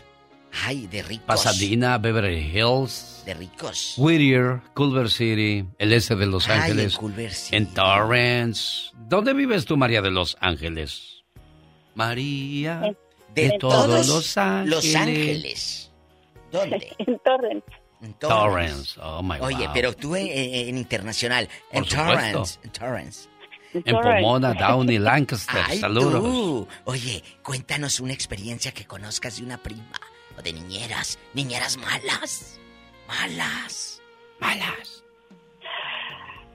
Ay, 0.64 0.86
de 0.86 1.02
ricos. 1.02 1.26
Pasadena, 1.26 1.98
Beverly 1.98 2.38
Hills, 2.56 3.22
De 3.26 3.34
ricos. 3.34 3.94
Whittier, 3.96 4.60
Culver 4.74 5.10
City, 5.10 5.64
el 5.78 5.92
este 5.92 6.14
de 6.14 6.26
Los 6.26 6.46
Ay, 6.48 6.54
en 6.56 6.60
Ángeles, 6.62 6.96
Culver 6.96 7.32
City. 7.32 7.56
en 7.56 7.66
Torrance. 7.74 8.90
¿Dónde 9.08 9.32
vives 9.34 9.64
tú, 9.64 9.76
María 9.76 10.00
de 10.02 10.10
Los 10.12 10.36
Ángeles? 10.40 11.24
María 11.94 12.94
de, 13.34 13.48
De 13.50 13.58
todos, 13.58 13.86
todos 13.86 14.06
Los 14.08 14.36
Ángeles. 14.36 14.70
Los 14.70 14.94
Ángeles. 14.94 15.90
¿Dónde? 16.52 16.92
En 16.98 17.18
Torrance. 17.18 17.64
En 18.05 18.14
Torrance. 18.14 19.01
Oh 19.02 19.22
my 19.22 19.36
Oye, 19.40 19.64
wow. 19.66 19.70
pero 19.74 19.93
tú 19.94 20.14
en, 20.16 20.26
en- 20.26 20.68
en 20.68 20.78
internacional. 20.78 21.48
En 21.72 21.85
Por. 21.85 21.93
Torrance. 21.94 22.59
En 22.62 22.70
Torrance. 22.70 23.28
En 23.72 23.97
Pomona, 23.97 24.55
Downey, 24.55 24.98
Lancaster. 25.10 25.62
Ay, 25.66 25.78
Saludos. 25.78 26.22
tú. 26.22 26.68
Oye, 26.85 27.22
cuéntanos 27.43 27.98
una 28.01 28.12
experiencia 28.12 28.72
que 28.72 28.85
conozcas 28.85 29.39
de 29.39 29.44
una 29.44 29.59
prima 29.59 29.98
o 30.39 30.43
de 30.43 30.52
niñeras. 30.52 31.18
Niñeras 31.32 31.76
malas. 31.78 32.60
Malas. 33.09 34.01
Malas. 34.39 35.02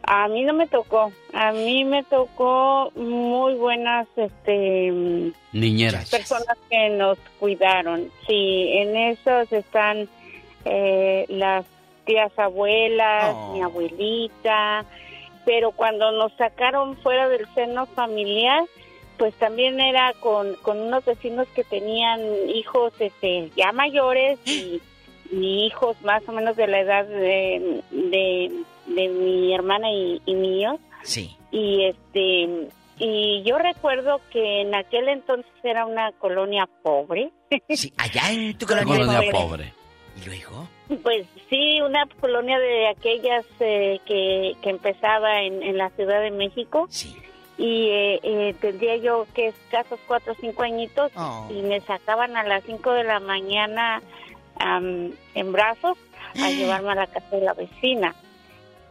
A 0.03 0.27
mí 0.27 0.43
no 0.43 0.53
me 0.53 0.65
tocó. 0.67 1.11
A 1.33 1.51
mí 1.51 1.83
me 1.85 2.03
tocó 2.03 2.91
muy 2.95 3.53
buenas 3.55 4.07
este 4.15 4.91
Niñeras. 5.51 6.09
personas 6.09 6.57
que 6.69 6.89
nos 6.89 7.17
cuidaron. 7.39 8.09
Sí, 8.25 8.69
en 8.73 8.95
esos 8.95 9.51
están 9.51 10.09
eh, 10.65 11.25
las 11.29 11.65
tías 12.05 12.31
abuelas, 12.37 13.33
Oh. 13.35 13.53
mi 13.53 13.61
abuelita, 13.61 14.85
pero 15.45 15.71
cuando 15.71 16.11
nos 16.11 16.31
sacaron 16.33 16.97
fuera 16.97 17.27
del 17.29 17.47
seno 17.55 17.85
familiar, 17.87 18.63
pues 19.17 19.33
también 19.35 19.79
era 19.79 20.13
con, 20.19 20.55
con 20.61 20.79
unos 20.79 21.03
vecinos 21.05 21.47
que 21.55 21.63
tenían 21.63 22.19
hijos 22.49 22.93
este, 22.99 23.51
ya 23.55 23.71
mayores 23.71 24.39
y, 24.45 24.81
y 25.31 25.65
hijos 25.65 25.95
más 26.01 26.23
o 26.27 26.31
menos 26.31 26.55
de 26.55 26.67
la 26.67 26.79
edad 26.79 27.05
de, 27.05 27.81
de, 27.91 28.51
de 28.87 29.07
mi 29.09 29.53
hermana 29.53 29.91
y, 29.91 30.21
y 30.25 30.33
míos 30.35 30.77
Sí. 31.03 31.35
y 31.51 31.85
este 31.85 32.67
y 33.01 33.41
yo 33.43 33.57
recuerdo 33.57 34.19
que 34.31 34.61
en 34.61 34.75
aquel 34.75 35.07
entonces 35.07 35.51
era 35.63 35.85
una 35.85 36.11
colonia 36.13 36.67
pobre 36.83 37.29
Sí, 37.69 37.93
allá 37.97 38.31
en 38.31 38.57
tu 38.57 38.65
Una 38.65 38.83
colonia. 38.83 39.05
colonia 39.05 39.31
pobre. 39.31 39.73
¿Y 40.21 40.25
luego? 40.25 40.67
pues 41.03 41.27
sí 41.49 41.79
una 41.81 42.05
colonia 42.19 42.57
de 42.59 42.87
aquellas 42.87 43.45
eh, 43.59 43.99
que, 44.05 44.55
que 44.61 44.69
empezaba 44.69 45.41
en, 45.43 45.61
en 45.63 45.77
la 45.77 45.89
Ciudad 45.91 46.21
de 46.21 46.31
México 46.31 46.87
Sí. 46.89 47.15
y 47.57 47.87
eh, 47.89 48.19
eh, 48.23 48.55
tendría 48.59 48.95
yo 48.97 49.27
que 49.35 49.47
escasos 49.47 49.99
cuatro 50.07 50.33
o 50.33 50.35
cinco 50.41 50.63
añitos 50.63 51.11
Oh. 51.15 51.47
y 51.51 51.61
me 51.61 51.79
sacaban 51.81 52.35
a 52.37 52.43
las 52.43 52.63
cinco 52.63 52.91
de 52.93 53.03
la 53.03 53.19
mañana 53.19 54.01
en 54.59 55.51
brazos 55.51 55.97
a 56.41 56.49
llevarme 56.49 56.91
a 56.91 56.95
la 56.95 57.07
casa 57.07 57.35
de 57.35 57.41
la 57.41 57.53
vecina 57.53 58.15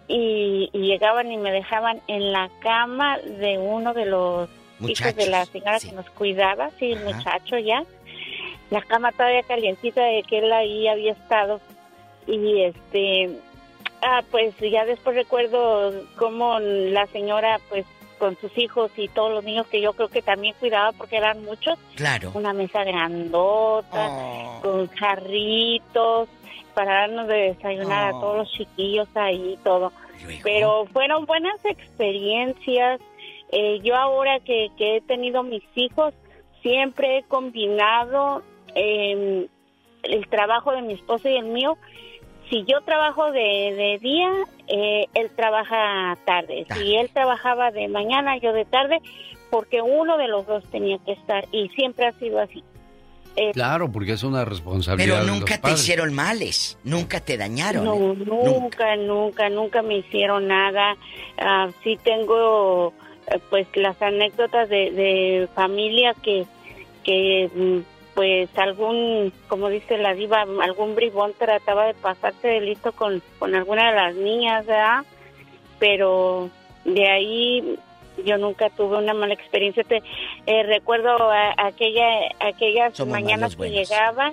y, 0.06 0.70
y 0.72 0.78
llegaban 0.78 1.30
y 1.30 1.36
me 1.36 1.52
dejaban 1.52 2.00
en 2.06 2.32
la 2.32 2.48
cama 2.60 3.18
de 3.18 3.58
uno 3.58 3.92
de 3.92 4.06
los 4.06 4.48
hijos 4.80 5.14
de 5.16 5.26
la 5.26 5.40
Muchachos, 5.40 5.48
señora 5.52 5.80
sí. 5.80 5.88
que 5.90 5.94
nos 5.96 6.10
cuidaba, 6.10 6.70
sí, 6.78 6.92
el 6.92 7.04
muchacho 7.04 7.58
ya. 7.58 7.82
La 8.70 8.82
cama 8.82 9.12
todavía 9.12 9.42
calientita 9.42 10.02
de 10.04 10.22
que 10.22 10.38
él 10.38 10.52
ahí 10.52 10.88
había 10.88 11.12
estado. 11.12 11.60
Y 12.26 12.62
este, 12.62 13.30
ah, 14.02 14.22
pues 14.30 14.54
ya 14.58 14.84
después 14.84 15.16
recuerdo 15.16 15.92
cómo 16.16 16.58
la 16.60 17.06
señora, 17.06 17.58
pues 17.68 17.86
con 18.18 18.36
sus 18.40 18.56
hijos 18.58 18.90
y 18.96 19.06
todos 19.08 19.30
los 19.32 19.44
niños 19.44 19.66
que 19.68 19.80
yo 19.80 19.92
creo 19.92 20.08
que 20.08 20.22
también 20.22 20.52
cuidaba 20.58 20.90
porque 20.92 21.16
eran 21.16 21.44
muchos, 21.44 21.78
Claro. 21.94 22.32
una 22.34 22.52
mesa 22.52 22.82
grandota, 22.82 24.08
Oh. 24.10 24.60
con 24.60 24.88
jarritos, 24.88 26.28
para 26.74 27.00
darnos 27.02 27.28
de 27.28 27.36
desayunar 27.54 28.12
Oh. 28.12 28.16
a 28.16 28.20
todos 28.20 28.36
los 28.38 28.52
chiquillos 28.52 29.08
ahí 29.14 29.54
y 29.54 29.56
todo. 29.64 29.92
Pero 30.42 30.84
fueron 30.92 31.26
buenas 31.26 31.58
experiencias. 31.64 33.00
Eh, 33.52 33.78
yo 33.82 33.94
ahora 33.96 34.40
que, 34.40 34.68
que 34.76 34.96
he 34.96 35.00
tenido 35.00 35.42
mis 35.42 35.62
hijos, 35.76 36.12
siempre 36.60 37.18
he 37.18 37.22
combinado 37.22 38.42
em, 38.74 39.46
el 40.02 40.28
trabajo 40.28 40.72
de 40.72 40.82
mi 40.82 40.94
esposo 40.94 41.28
y 41.28 41.36
el 41.36 41.46
mío. 41.46 41.76
Si 42.50 42.64
yo 42.64 42.80
trabajo 42.80 43.30
de, 43.30 43.40
de 43.40 43.98
día, 44.00 44.30
eh, 44.68 45.06
él 45.14 45.30
trabaja 45.36 46.16
tarde. 46.24 46.66
Si 46.74 46.96
él 46.96 47.10
trabajaba 47.12 47.70
de 47.70 47.88
mañana, 47.88 48.38
yo 48.38 48.52
de 48.52 48.64
tarde, 48.64 49.00
porque 49.50 49.82
uno 49.82 50.16
de 50.16 50.28
los 50.28 50.46
dos 50.46 50.64
tenía 50.70 50.98
que 51.04 51.12
estar 51.12 51.46
y 51.52 51.68
siempre 51.70 52.06
ha 52.06 52.12
sido 52.12 52.40
así. 52.40 52.64
Eh, 53.36 53.52
Claro, 53.52 53.90
porque 53.92 54.12
es 54.12 54.22
una 54.24 54.44
responsabilidad 54.44 55.14
Pero 55.16 55.24
de 55.24 55.30
los 55.30 55.38
nunca 55.38 55.60
te 55.60 55.70
hicieron 55.72 56.14
males. 56.14 56.78
Nunca 56.84 57.20
te 57.20 57.36
dañaron. 57.36 57.84
No, 57.84 57.94
¿eh? 57.94 58.16
nunca, 58.24 58.96
nunca, 58.96 59.48
nunca 59.48 59.82
me 59.82 59.98
hicieron 59.98 60.48
nada. 60.48 60.96
Ah, 61.38 61.68
sí 61.84 61.98
tengo, 62.02 62.92
eh, 63.28 63.38
pues, 63.48 63.68
las 63.74 64.00
anécdotas 64.02 64.68
de, 64.68 64.90
de 64.90 65.48
familia 65.54 66.14
que, 66.14 66.46
que, 67.04 67.48
mm, 67.54 67.97
pues, 68.18 68.48
algún, 68.58 69.32
como 69.46 69.68
dice 69.68 69.96
la 69.96 70.12
diva, 70.12 70.40
algún 70.60 70.96
bribón 70.96 71.34
trataba 71.38 71.86
de 71.86 71.94
pasarse 71.94 72.48
de 72.48 72.60
listo 72.60 72.90
con, 72.90 73.22
con 73.38 73.54
alguna 73.54 73.90
de 73.90 73.96
las 73.96 74.14
niñas, 74.16 74.66
¿verdad? 74.66 75.04
Pero 75.78 76.50
de 76.84 77.08
ahí 77.08 77.78
yo 78.24 78.36
nunca 78.36 78.70
tuve 78.70 78.96
una 78.96 79.14
mala 79.14 79.34
experiencia. 79.34 79.84
Te, 79.84 80.02
eh, 80.46 80.62
recuerdo 80.64 81.10
a- 81.30 81.54
aquella, 81.58 82.08
aquellas 82.40 82.96
Somos 82.96 83.12
mañanas 83.12 83.54
que 83.54 83.70
llegaba 83.70 84.32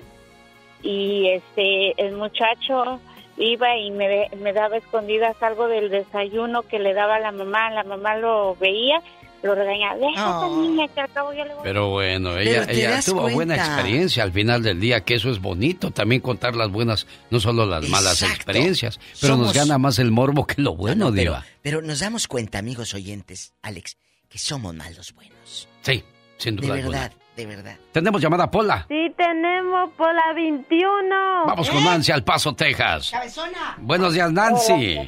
y 0.82 1.28
este 1.28 1.94
el 2.04 2.16
muchacho 2.16 2.98
iba 3.38 3.76
y 3.76 3.92
me, 3.92 4.28
me 4.38 4.52
daba 4.52 4.78
escondidas 4.78 5.40
algo 5.44 5.68
del 5.68 5.90
desayuno 5.90 6.62
que 6.62 6.80
le 6.80 6.92
daba 6.92 7.16
a 7.16 7.20
la 7.20 7.30
mamá, 7.30 7.70
la 7.70 7.84
mamá 7.84 8.16
lo 8.16 8.56
veía, 8.56 9.00
lo 9.46 9.54
regañaba, 9.54 9.96
deja 9.96 10.10
a 10.26 10.46
esa 10.46 10.56
niña 10.56 10.88
que 10.88 11.00
al 11.00 11.12
cabo 11.12 11.32
yo 11.32 11.44
le 11.44 11.54
voy 11.54 11.62
Pero 11.64 11.90
bueno, 11.90 12.36
ella, 12.36 13.00
tuvo 13.04 13.28
buena 13.30 13.56
experiencia 13.56 14.22
al 14.22 14.32
final 14.32 14.62
del 14.62 14.78
día, 14.80 15.00
que 15.04 15.14
eso 15.14 15.30
es 15.30 15.40
bonito, 15.40 15.90
también 15.90 16.20
contar 16.20 16.54
las 16.56 16.70
buenas, 16.70 17.06
no 17.30 17.40
solo 17.40 17.64
las 17.66 17.88
malas 17.88 18.22
experiencias, 18.22 18.98
pero 19.20 19.36
nos 19.36 19.52
gana 19.54 19.78
más 19.78 19.98
el 19.98 20.10
morbo 20.10 20.46
que 20.46 20.60
lo 20.60 20.74
bueno, 20.76 21.06
No, 21.06 21.10
pero, 21.10 21.20
diva. 21.32 21.44
pero 21.62 21.82
nos 21.82 22.00
damos 22.00 22.26
cuenta, 22.28 22.58
amigos 22.58 22.92
oyentes, 22.94 23.52
Alex, 23.62 23.96
que 24.28 24.38
somos 24.38 24.74
más 24.74 24.96
los 24.96 25.14
buenos. 25.14 25.68
Sí, 25.82 26.02
sin 26.38 26.56
duda 26.56 26.74
De 26.74 26.80
alguna. 26.80 26.98
verdad, 27.00 27.16
de 27.36 27.46
verdad. 27.46 27.76
Tenemos 27.92 28.20
llamada 28.20 28.50
Pola. 28.50 28.84
Sí, 28.88 29.12
tenemos 29.16 29.90
por 29.96 30.12
la 30.14 30.32
21. 30.34 31.46
Vamos 31.46 31.70
con 31.70 31.84
Nancy 31.84 32.12
al 32.12 32.24
Paso, 32.24 32.54
Texas. 32.54 33.10
Cabezona. 33.10 33.76
Buenos 33.78 34.14
días, 34.14 34.32
Nancy. 34.32 34.98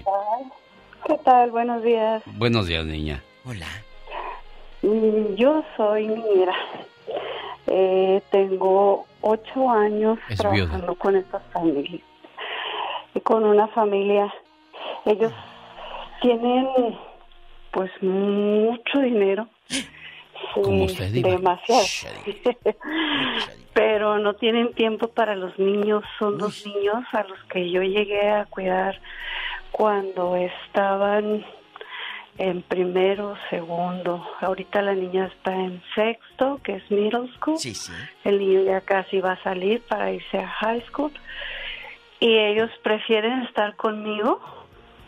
¿Qué 1.07 1.15
tal? 1.25 1.51
Buenos 1.51 1.83
días. 1.83 2.23
Buenos 2.27 2.67
días, 2.67 2.85
niña. 2.85 3.23
Hola. 3.45 3.67
Mm, 4.83 5.35
Yo 5.35 5.65
soy 5.77 6.07
niñera. 6.09 6.55
Eh, 7.67 8.23
tengo 8.31 9.07
ocho 9.21 9.71
años 9.71 10.19
Es 10.29 10.39
trabajando 10.39 10.87
viuda. 10.87 10.95
con 10.99 11.17
estas 11.17 11.43
familias. 11.53 12.03
Y 13.15 13.21
con 13.21 13.45
una 13.45 13.69
familia. 13.69 14.33
Ellos 15.05 15.33
tienen 16.23 16.67
pues 17.73 17.91
mucho 18.03 19.01
dinero. 19.01 19.49
Como 20.55 20.85
usted. 20.85 21.11
Demasiado. 21.13 21.85
Pero 23.75 24.19
no 24.19 24.35
tienen 24.35 24.73
tiempo 24.75 25.09
para 25.09 25.35
los 25.37 25.59
niños. 25.59 26.03
Son 26.19 26.39
los 26.39 26.65
niños 26.67 27.05
a 27.13 27.23
los 27.25 27.39
que 27.45 27.71
yo 27.71 27.83
llegué 27.83 28.29
a 28.31 28.47
cuidar 28.47 28.99
cuando 29.73 30.37
estaban 30.37 31.45
en 32.39 32.63
primero, 32.63 33.37
segundo. 33.51 34.25
Ahorita 34.41 34.81
la 34.83 34.95
niña 34.95 35.27
está 35.27 35.55
en 35.55 35.83
sexto, 35.95 36.61
que 36.63 36.77
es 36.77 36.91
middle 36.91 37.29
school. 37.37 37.59
Sí, 37.59 37.75
sí. 37.75 37.93
El 38.25 38.39
niño 38.39 38.63
ya 38.65 38.81
casi 38.81 39.21
va 39.21 39.33
a 39.33 39.43
salir 39.43 39.83
para 39.89 40.13
irse 40.13 40.39
a 40.39 40.49
high 40.49 40.83
school. 40.89 41.13
Y 42.21 42.37
ellos 42.39 42.71
prefieren 42.83 43.43
estar 43.43 43.77
conmigo 43.77 44.41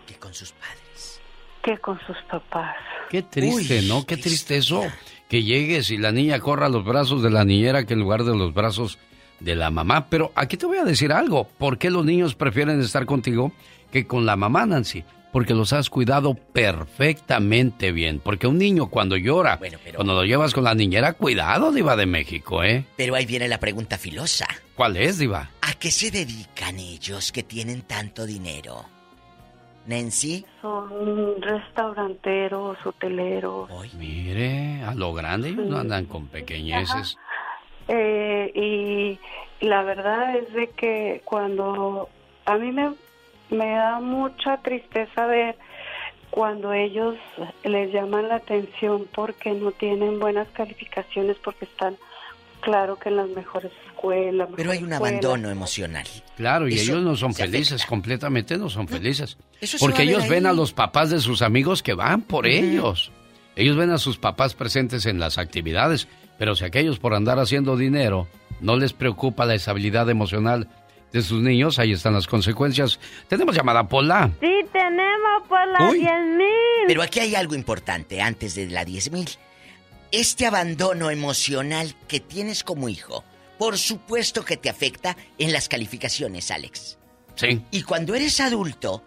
Que 0.07 0.15
con 0.17 0.33
sus 0.35 0.53
padres. 0.53 1.21
que 1.63 1.79
con 1.79 1.99
sus 2.07 2.17
papás. 2.31 2.77
Qué 3.11 3.23
triste, 3.23 3.83
¿no? 3.83 4.05
Qué 4.07 4.17
triste 4.17 4.57
eso. 4.57 4.83
Que 5.29 5.43
llegues 5.43 5.91
y 5.91 5.97
la 5.99 6.11
niña 6.13 6.41
corra 6.41 6.67
a 6.67 6.69
los 6.69 6.85
brazos 6.85 7.23
de 7.23 7.31
la 7.31 7.45
niñera 7.45 7.85
que 7.85 7.95
en 7.95 8.01
lugar 8.01 8.25
de 8.25 8.37
los 8.37 8.53
brazos 8.55 8.99
de 9.41 9.55
la 9.57 9.71
mamá. 9.71 10.09
Pero 10.11 10.33
aquí 10.35 10.57
te 10.57 10.67
voy 10.67 10.79
a 10.79 10.85
decir 10.85 11.13
algo. 11.13 11.47
¿Por 11.59 11.79
qué 11.79 11.91
los 11.91 12.05
niños 12.05 12.35
prefieren 12.35 12.81
estar 12.81 13.07
contigo 13.07 13.53
que 13.93 14.07
con 14.07 14.27
la 14.27 14.37
mamá, 14.37 14.67
Nancy? 14.67 15.05
Porque 15.33 15.55
los 15.55 15.73
has 15.73 15.91
cuidado 15.91 16.35
perfectamente 16.35 17.93
bien. 17.93 18.21
Porque 18.21 18.47
un 18.47 18.59
niño 18.59 18.89
cuando 18.89 19.17
llora, 19.17 19.61
cuando 19.95 20.15
lo 20.15 20.25
llevas 20.25 20.53
con 20.55 20.65
la 20.65 20.75
niñera, 20.75 21.13
cuidado, 21.13 21.73
Diva 21.73 21.97
de 21.97 22.07
México, 22.07 22.65
¿eh? 22.65 22.85
Pero 22.97 23.15
ahí 23.15 23.27
viene 23.27 23.47
la 23.47 23.61
pregunta 23.61 23.97
filosa. 23.97 24.47
¿Cuál 24.75 24.97
es, 24.97 25.19
Diva? 25.19 25.51
¿A 25.63 25.75
qué 25.75 25.91
se 25.91 26.11
dedican 26.11 26.79
ellos 26.79 27.31
que 27.33 27.43
tienen 27.43 27.83
tanto 27.83 28.27
dinero? 28.27 28.85
Nancy. 29.87 30.45
Son 30.61 31.41
restauranteros, 31.41 32.79
hoteleros. 32.85 33.69
Mire, 33.95 34.83
a 34.83 34.95
lo 34.95 35.13
grande 35.13 35.49
ellos 35.51 35.67
no 35.67 35.79
andan 35.79 36.07
con 36.07 36.29
pequeñeces. 36.29 37.17
Eh, 37.89 38.53
y 38.55 39.67
la 39.67 39.83
verdad 39.83 40.37
es 40.37 40.53
de 40.53 40.69
que 40.69 41.23
cuando 41.25 42.09
a 42.45 42.57
mí 42.57 42.71
me, 42.73 42.93
me 43.51 43.71
da 43.73 44.01
mucha 44.01 44.57
tristeza 44.59 45.27
ver 45.27 45.57
cuando 46.31 46.73
ellos 46.73 47.17
les 47.65 47.93
llaman 47.93 48.29
la 48.29 48.37
atención 48.37 49.07
porque 49.15 49.51
no 49.53 49.73
tienen 49.73 50.19
buenas 50.21 50.49
calificaciones, 50.51 51.37
porque 51.43 51.65
están, 51.65 51.97
claro 52.61 52.97
que 52.97 53.09
en 53.09 53.17
las 53.17 53.29
mejores 53.31 53.73
escuelas. 53.89 54.49
Pero 54.55 54.71
hay 54.71 54.79
un 54.79 54.93
escuela. 54.93 55.09
abandono 55.19 55.51
emocional. 55.51 56.05
Claro, 56.37 56.69
y 56.69 56.75
Eso 56.75 56.93
ellos 56.93 57.03
no 57.05 57.17
son 57.17 57.35
felices, 57.35 57.85
completamente 57.85 58.57
no 58.57 58.69
son 58.71 58.87
felices. 58.87 59.37
Eso 59.61 59.79
Porque 59.81 60.05
ellos 60.05 60.29
ven 60.29 60.47
ahí. 60.47 60.53
a 60.53 60.55
los 60.55 60.73
papás 60.73 61.11
de 61.11 61.19
sus 61.21 61.43
amigos 61.43 61.83
que 61.83 61.95
van 61.95 62.23
por 62.23 62.47
ellos. 62.47 63.11
Ellos 63.57 63.77
ven 63.77 63.91
a 63.91 63.99
sus 63.99 64.17
papás 64.17 64.55
presentes 64.55 65.07
en 65.07 65.19
las 65.19 65.37
actividades, 65.37 66.07
pero 66.39 66.55
si 66.55 66.65
aquellos 66.65 66.99
por 67.01 67.15
andar 67.15 67.39
haciendo 67.41 67.77
dinero 67.77 68.29
no 68.61 68.77
les 68.77 68.93
preocupa 68.93 69.45
la 69.47 69.55
estabilidad 69.55 70.09
emocional 70.09 70.69
de 71.13 71.23
sus 71.23 71.43
niños, 71.43 71.79
ahí 71.79 71.93
están 71.93 72.15
las 72.15 72.27
consecuencias. 72.27 72.99
Tenemos 73.29 73.55
llamada 73.55 73.89
Pola. 73.89 74.31
Sí, 74.41 74.53
tenemos 74.73 75.49
por 75.49 75.67
la 75.67 75.91
Uy. 75.91 76.01
10 76.01 76.11
mil. 76.37 76.47
Pero 76.87 77.03
aquí 77.03 77.21
hay 77.21 77.35
algo 77.35 77.55
importante 77.55 78.21
antes 78.21 78.55
de 78.55 78.69
la 78.69 78.85
10.000. 78.85 79.37
Este 80.13 80.47
abandono 80.47 81.11
emocional 81.11 81.95
que 82.09 82.21
tienes 82.21 82.65
como 82.65 82.89
hijo, 82.89 83.25
por 83.59 83.79
supuesto 83.79 84.45
que 84.45 84.57
te 84.57 84.69
afecta 84.69 85.17
en 85.39 85.53
las 85.53 85.69
calificaciones, 85.69 86.51
Alex. 86.51 86.99
Sí. 87.37 87.63
Y 87.71 87.83
cuando 87.83 88.15
eres 88.15 88.41
adulto, 88.41 89.05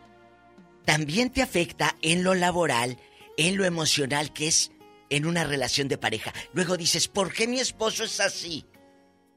también 0.86 1.30
te 1.30 1.42
afecta 1.42 1.96
en 2.02 2.24
lo 2.24 2.36
laboral, 2.36 2.98
en 3.38 3.58
lo 3.58 3.66
emocional, 3.66 4.32
que 4.32 4.48
es 4.48 4.72
en 5.10 5.26
una 5.26 5.44
relación 5.44 5.88
de 5.88 5.98
pareja. 5.98 6.34
Luego 6.54 6.78
dices, 6.78 7.08
¿por 7.08 7.34
qué 7.34 7.48
mi 7.48 7.60
esposo 7.60 8.04
es 8.04 8.20
así? 8.20 8.66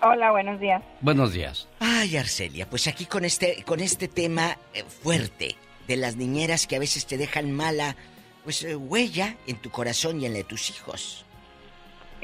Hola, 0.00 0.32
buenos 0.32 0.60
días. 0.60 0.82
Buenos 1.00 1.32
días. 1.32 1.66
Ay, 1.80 2.16
Arcelia, 2.16 2.68
pues 2.68 2.86
aquí 2.88 3.06
con 3.06 3.24
este, 3.24 3.62
con 3.64 3.80
este 3.80 4.06
tema 4.06 4.58
eh, 4.74 4.84
fuerte 4.84 5.56
de 5.88 5.96
las 5.96 6.16
niñeras 6.16 6.66
que 6.66 6.76
a 6.76 6.78
veces 6.78 7.06
te 7.06 7.16
dejan 7.16 7.52
mala, 7.52 7.96
pues 8.44 8.62
eh, 8.64 8.76
huella 8.76 9.36
en 9.46 9.56
tu 9.56 9.70
corazón 9.70 10.20
y 10.20 10.26
en 10.26 10.32
la 10.32 10.38
de 10.38 10.44
tus 10.44 10.68
hijos. 10.70 11.23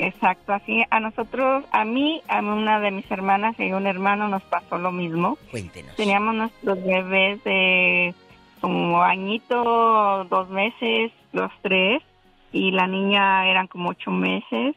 Exacto, 0.03 0.55
así 0.55 0.83
a 0.89 0.99
nosotros, 0.99 1.63
a 1.73 1.85
mí, 1.85 2.23
a 2.27 2.39
una 2.39 2.81
de 2.81 2.91
mis 2.91 3.11
hermanas 3.11 3.55
y 3.59 3.71
un 3.73 3.87
hermano 3.87 4.29
nos 4.29 4.43
pasó 4.45 4.79
lo 4.79 4.93
mismo. 4.93 5.37
Cuéntenos. 5.51 5.95
Teníamos 5.95 6.35
nuestros 6.35 6.83
bebés 6.83 7.45
de 7.45 8.15
como 8.63 9.03
añito, 9.03 10.25
dos 10.25 10.49
meses, 10.49 11.13
los 11.33 11.53
tres, 11.61 12.03
y 12.51 12.71
la 12.71 12.87
niña 12.87 13.47
eran 13.47 13.67
como 13.67 13.91
ocho 13.91 14.11
meses. 14.11 14.75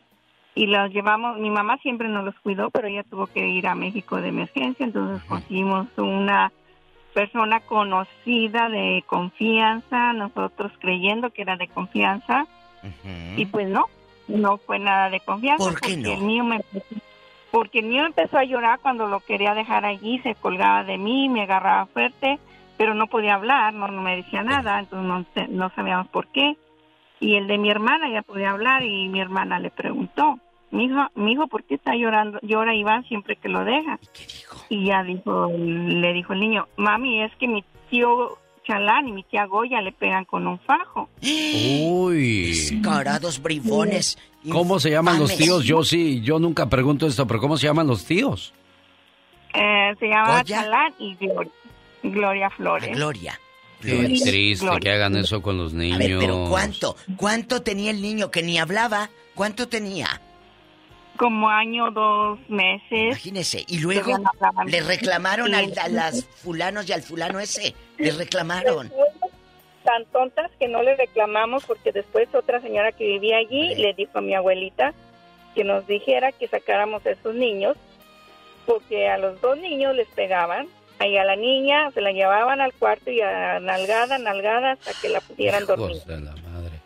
Y 0.56 0.68
los 0.68 0.92
llevamos, 0.92 1.40
mi 1.40 1.50
mamá 1.50 1.78
siempre 1.78 2.10
nos 2.10 2.26
los 2.26 2.36
cuidó, 2.42 2.70
pero 2.70 2.90
ella 2.90 3.04
tuvo 3.04 3.28
que 3.28 3.48
ir 3.48 3.66
a 3.68 3.76
México 3.76 4.18
de 4.18 4.28
emergencia, 4.28 4.86
entonces 4.86 5.24
conseguimos 5.24 5.88
una 5.96 6.52
persona 7.14 7.62
conocida 7.62 8.68
de 8.68 9.06
confianza, 9.08 10.12
nosotros 10.12 10.74
creyendo 10.80 11.30
que 11.30 11.44
era 11.44 11.56
de 11.56 11.70
confianza, 11.70 12.46
y 13.38 13.46
pues 13.46 13.70
no, 13.70 13.86
no 14.28 14.58
fue 14.58 14.80
nada 14.80 15.10
de 15.10 15.20
confianza. 15.20 15.64
¿Por 15.64 15.74
qué 15.80 15.80
porque 15.94 15.98
no? 15.98 16.14
El 16.14 16.28
niño 16.28 16.44
me 16.44 16.56
empezó- 16.58 16.96
porque 17.52 17.80
el 17.80 17.90
niño 17.90 18.06
empezó 18.08 18.38
a 18.40 18.44
llorar 18.46 18.80
cuando 18.82 19.08
lo 19.08 19.20
quería 19.20 19.54
dejar 19.54 19.86
allí, 19.86 20.20
se 20.20 20.34
colgaba 20.36 20.84
de 20.84 20.98
mí, 20.98 21.30
me 21.30 21.44
agarraba 21.44 21.86
fuerte, 21.86 22.40
pero 22.78 22.96
no 22.96 23.06
podía 23.08 23.36
hablar, 23.36 23.74
no, 23.76 23.88
no 23.88 24.02
me 24.02 24.16
decía 24.16 24.42
nada, 24.42 24.80
entonces 24.80 25.08
no, 25.08 25.48
no 25.50 25.70
sabíamos 25.76 26.08
por 26.08 26.28
qué. 26.30 26.56
Y 27.20 27.36
el 27.36 27.48
de 27.48 27.58
mi 27.60 27.70
hermana 27.70 28.10
ya 28.10 28.22
podía 28.24 28.50
hablar 28.50 28.84
y 28.84 29.08
mi 29.08 29.22
hermana 29.22 29.60
le 29.60 29.70
preguntó, 29.70 30.40
mi 30.72 30.86
hijo, 30.86 31.08
mi 31.14 31.34
hijo, 31.34 31.46
¿por 31.48 31.64
qué 31.64 31.76
está 31.76 31.96
llorando? 31.96 32.40
Llora 32.42 32.74
Iván 32.74 33.04
siempre 33.04 33.36
que 33.36 33.48
lo 33.50 33.64
deja. 33.64 34.00
Y 34.70 34.86
ya 34.88 35.04
dijo, 35.04 35.52
le 35.56 36.12
dijo 36.14 36.34
el 36.34 36.40
niño, 36.40 36.68
mami, 36.76 37.22
es 37.22 37.32
que 37.36 37.48
mi 37.48 37.64
tío 37.92 38.40
Chalán 38.66 39.08
y 39.08 39.12
mi 39.12 39.24
tía 39.24 39.46
Goya 39.46 39.82
le 39.82 39.92
pegan 39.92 40.26
con 40.26 40.48
un 40.48 40.60
fajo. 40.60 41.10
Uy. 41.22 42.48
Descarados 42.48 43.42
bribones. 43.42 44.18
¿Cómo 44.50 44.80
se 44.80 44.90
llaman 44.92 45.20
los 45.20 45.36
tíos? 45.36 45.64
Yo 45.66 45.84
sí, 45.84 46.22
yo 46.22 46.40
nunca 46.40 46.68
pregunto 46.70 47.08
esto, 47.08 47.26
pero 47.28 47.40
¿cómo 47.40 47.58
se 47.58 47.68
llaman 47.68 47.88
los 47.88 48.06
tíos? 48.06 48.54
Eh, 49.54 49.94
se 50.00 50.08
llama 50.08 50.40
Goya. 50.42 50.44
Chalán 50.44 50.94
y 51.00 51.16
Gloria, 51.16 51.52
Gloria 52.04 52.50
Flores. 52.50 52.92
Gloria. 52.96 53.40
Qué 53.82 53.90
Flores. 53.98 54.24
triste 54.24 54.68
que 54.82 54.92
hagan 54.92 55.16
eso 55.18 55.42
con 55.42 55.58
los 55.58 55.74
niños. 55.74 55.96
A 55.96 56.00
ver, 56.00 56.18
pero 56.20 56.46
¿cuánto? 56.50 56.96
¿Cuánto 57.18 57.62
tenía 57.62 57.92
el 57.92 58.02
niño 58.02 58.32
que 58.32 58.42
ni 58.44 58.58
hablaba? 58.58 59.10
¿Cuánto 59.36 59.68
tenía? 59.68 60.22
Como 61.18 61.48
año, 61.48 61.92
dos 61.92 62.40
meses. 62.50 63.10
Imagínese. 63.10 63.64
Y 63.68 63.80
luego 63.80 64.18
le 64.66 64.82
reclamaron 64.82 65.54
al- 65.54 65.78
a 65.78 65.88
las 65.88 66.26
fulanos 66.26 66.90
y 66.90 66.94
al 66.94 67.04
fulano 67.04 67.40
ese. 67.40 67.76
Le 67.98 68.12
reclamaron. 68.12 68.92
tan 69.84 70.06
tontas 70.06 70.52
que 70.60 70.68
no 70.68 70.82
le 70.82 70.96
reclamamos 70.96 71.66
porque 71.66 71.92
después 71.92 72.34
otra 72.34 72.62
señora 72.62 72.92
que 72.92 73.06
vivía 73.06 73.38
allí 73.38 73.76
le 73.76 73.94
dijo 73.94 74.18
a 74.18 74.22
mi 74.22 74.34
abuelita 74.34 74.94
que 75.56 75.64
nos 75.64 75.86
dijera 75.88 76.32
que 76.32 76.48
sacáramos 76.48 77.06
a 77.06 77.12
esos 77.12 77.36
niños 77.36 77.78
porque 78.66 79.10
a 79.10 79.18
los 79.18 79.40
dos 79.42 79.58
niños 79.58 79.96
les 79.96 80.08
pegaban. 80.10 80.68
Ahí 81.00 81.18
a 81.18 81.26
la 81.26 81.36
niña 81.36 81.92
se 81.92 82.02
la 82.02 82.12
llevaban 82.12 82.62
al 82.62 82.74
cuarto 82.74 83.12
y 83.12 83.20
a 83.20 83.60
nalgada, 83.60 84.18
nalgada, 84.20 84.72
hasta 84.74 84.92
que 85.02 85.10
la 85.10 85.22
pudieran 85.22 85.66
dormir. 85.66 86.02
De 86.04 86.20
la 86.20 86.32
madre. 86.32 86.80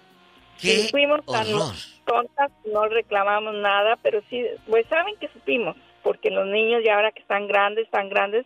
Sí, 0.56 0.88
fuimos 0.90 1.24
tan 1.26 1.54
horror. 1.54 1.76
tontas, 2.06 2.52
no 2.66 2.88
reclamamos 2.88 3.54
nada, 3.56 3.98
pero 4.02 4.22
sí, 4.30 4.44
pues 4.68 4.88
saben 4.88 5.16
que 5.18 5.28
supimos, 5.28 5.76
porque 6.04 6.32
los 6.32 6.48
niños 6.48 6.82
ya 6.84 6.96
ahora 6.96 7.12
que 7.12 7.20
están 7.20 7.48
grandes, 7.48 7.86
están 7.86 8.10
grandes, 8.10 8.46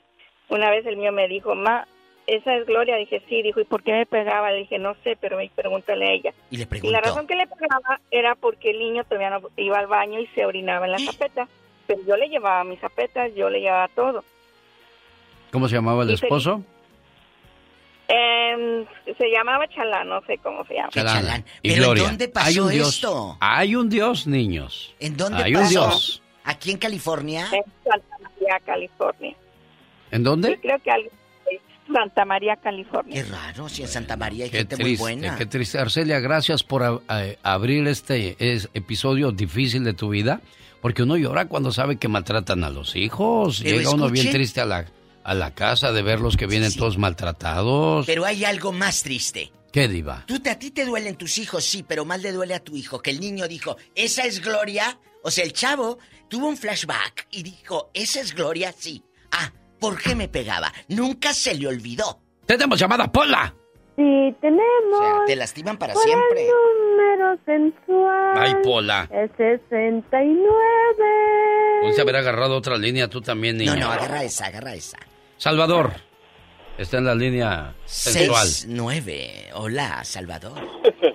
una 0.49 0.69
vez 0.69 0.85
el 0.85 0.97
mío 0.97 1.13
me 1.13 1.29
dijo, 1.29 1.55
ma, 1.55 1.87
esa 2.27 2.55
es 2.55 2.65
Gloria, 2.65 2.95
dije, 2.97 3.21
sí, 3.27 3.41
dijo, 3.41 3.59
¿y 3.59 3.65
por 3.65 3.83
qué 3.83 3.91
me 3.93 4.05
pegaba? 4.05 4.51
Le 4.51 4.59
dije, 4.59 4.77
no 4.79 4.95
sé, 5.03 5.17
pero 5.19 5.37
me 5.37 5.49
pregúntale 5.49 6.05
a 6.07 6.11
ella. 6.13 6.33
Y 6.49 6.57
le 6.57 6.63
Y 6.63 6.65
preguntó. 6.67 6.91
la 6.91 7.01
razón 7.01 7.27
que 7.27 7.35
le 7.35 7.47
pegaba 7.47 7.99
era 8.11 8.35
porque 8.35 8.71
el 8.71 8.79
niño 8.79 9.03
todavía 9.03 9.29
no 9.31 9.41
iba 9.57 9.77
al 9.79 9.87
baño 9.87 10.19
y 10.19 10.27
se 10.27 10.45
orinaba 10.45 10.85
en 10.85 10.91
la 10.93 10.99
zapeta, 10.99 11.47
pero 11.87 11.99
yo 12.07 12.15
le 12.17 12.29
llevaba 12.29 12.63
mis 12.63 12.79
zapetas, 12.79 13.31
yo 13.35 13.49
le 13.49 13.59
llevaba 13.61 13.87
todo. 13.89 14.23
¿Cómo 15.51 15.67
se 15.67 15.75
llamaba 15.75 16.03
el 16.03 16.11
Y 16.11 16.17
se- 16.17 16.25
esposo? 16.25 16.63
Em, 18.07 18.85
se 19.17 19.29
llamaba 19.31 19.67
Chalán, 19.69 20.09
no 20.09 20.21
sé 20.25 20.37
cómo 20.39 20.65
se 20.65 20.73
llama. 20.75 20.89
Chalán. 20.89 21.45
Y 21.61 21.69
¿Pero 21.69 21.75
en 21.75 21.81
Gloria. 21.89 22.03
dónde 22.03 22.27
pasó 22.27 22.47
hay 22.47 22.59
un 22.59 22.69
Dios, 22.69 22.95
esto? 22.95 23.37
Hay 23.39 23.75
un 23.75 23.89
Dios, 23.89 24.27
niños. 24.27 24.93
¿En 24.99 25.15
dónde 25.15 25.43
Hay 25.43 25.53
pasó? 25.53 25.63
un 25.63 25.69
Dios. 25.69 26.21
¿Aquí 26.43 26.71
en 26.71 26.77
California? 26.77 27.47
En 27.53 27.63
Santa 27.83 28.17
María, 28.19 28.59
California. 28.65 29.35
¿En 30.11 30.23
dónde? 30.23 30.59
Creo 30.59 30.77
que 30.79 30.91
algo 30.91 31.09
Santa 31.91 32.25
María, 32.25 32.55
California. 32.57 33.23
Qué 33.23 33.29
raro, 33.29 33.69
si 33.69 33.81
en 33.83 33.87
Santa 33.87 34.15
María 34.17 34.45
hay 34.45 34.51
Qué 34.51 34.57
gente 34.59 34.75
muy 34.77 34.83
triste, 34.83 35.01
buena. 35.01 35.35
qué 35.37 35.45
triste. 35.45 35.77
Arcelia, 35.79 36.19
gracias 36.19 36.63
por 36.63 36.83
a- 36.83 36.99
a- 37.07 37.25
abrir 37.43 37.87
este 37.87 38.35
es- 38.39 38.69
episodio 38.73 39.31
difícil 39.31 39.83
de 39.83 39.93
tu 39.93 40.09
vida, 40.09 40.41
porque 40.81 41.03
uno 41.03 41.17
llora 41.17 41.45
cuando 41.47 41.71
sabe 41.71 41.97
que 41.97 42.07
maltratan 42.07 42.63
a 42.63 42.69
los 42.69 42.95
hijos. 42.95 43.61
Pero 43.63 43.77
Llega 43.77 43.89
uno 43.91 44.09
bien 44.09 44.25
escuche. 44.27 44.37
triste 44.39 44.61
a 44.61 44.65
la, 44.65 44.85
a 45.23 45.33
la 45.33 45.51
casa 45.53 45.91
de 45.91 46.01
verlos 46.01 46.37
que 46.37 46.47
vienen 46.47 46.73
todos 46.75 46.97
maltratados. 46.97 48.05
Pero 48.05 48.25
hay 48.25 48.43
algo 48.45 48.71
más 48.71 49.03
triste. 49.03 49.51
¿Qué 49.71 49.87
diva? 49.87 50.23
Tú, 50.27 50.39
te- 50.39 50.49
a 50.49 50.59
ti 50.59 50.71
te 50.71 50.83
duelen 50.85 51.15
tus 51.15 51.37
hijos, 51.37 51.63
sí, 51.63 51.83
pero 51.87 52.03
más 52.03 52.21
le 52.21 52.31
duele 52.33 52.53
a 52.55 52.59
tu 52.59 52.75
hijo 52.75 52.99
que 53.01 53.09
el 53.11 53.19
niño 53.19 53.47
dijo, 53.47 53.77
esa 53.95 54.23
es 54.25 54.41
Gloria. 54.41 54.99
O 55.23 55.31
sea, 55.31 55.43
el 55.45 55.53
chavo 55.53 55.97
tuvo 56.27 56.47
un 56.47 56.57
flashback 56.57 57.27
y 57.31 57.43
dijo, 57.43 57.89
esa 57.93 58.19
es 58.19 58.33
Gloria, 58.33 58.73
sí. 58.77 59.03
Ah, 59.31 59.53
¿por 59.81 60.01
qué 60.01 60.15
me 60.15 60.29
pegaba? 60.29 60.71
Nunca 60.87 61.33
se 61.33 61.55
le 61.55 61.67
olvidó. 61.67 62.19
¡Tenemos 62.45 62.79
llamada, 62.79 63.11
Pola! 63.11 63.53
Sí, 63.97 64.35
tenemos. 64.39 64.93
O 64.93 65.01
sea, 65.01 65.25
te 65.25 65.35
lastiman 65.35 65.77
para 65.77 65.93
por 65.93 66.03
siempre. 66.03 66.47
el 66.47 66.51
número 66.95 67.37
sensual. 67.45 68.37
Ay, 68.37 68.55
Pola. 68.63 69.09
Es 69.11 69.31
69. 69.37 70.45
Pudiste 71.81 72.01
haber 72.01 72.15
agarrado 72.15 72.55
otra 72.55 72.77
línea 72.77 73.09
tú 73.09 73.21
también, 73.21 73.57
niño. 73.57 73.73
No, 73.75 73.87
no, 73.87 73.91
agarra 73.91 74.23
esa, 74.23 74.45
agarra 74.45 74.73
esa. 74.75 74.97
Salvador. 75.37 75.91
Está 76.77 76.99
en 76.99 77.05
la 77.05 77.15
línea 77.15 77.75
sensual. 77.85 78.47
6-9. 78.47 79.49
Hola, 79.55 80.03
Salvador. 80.03 80.57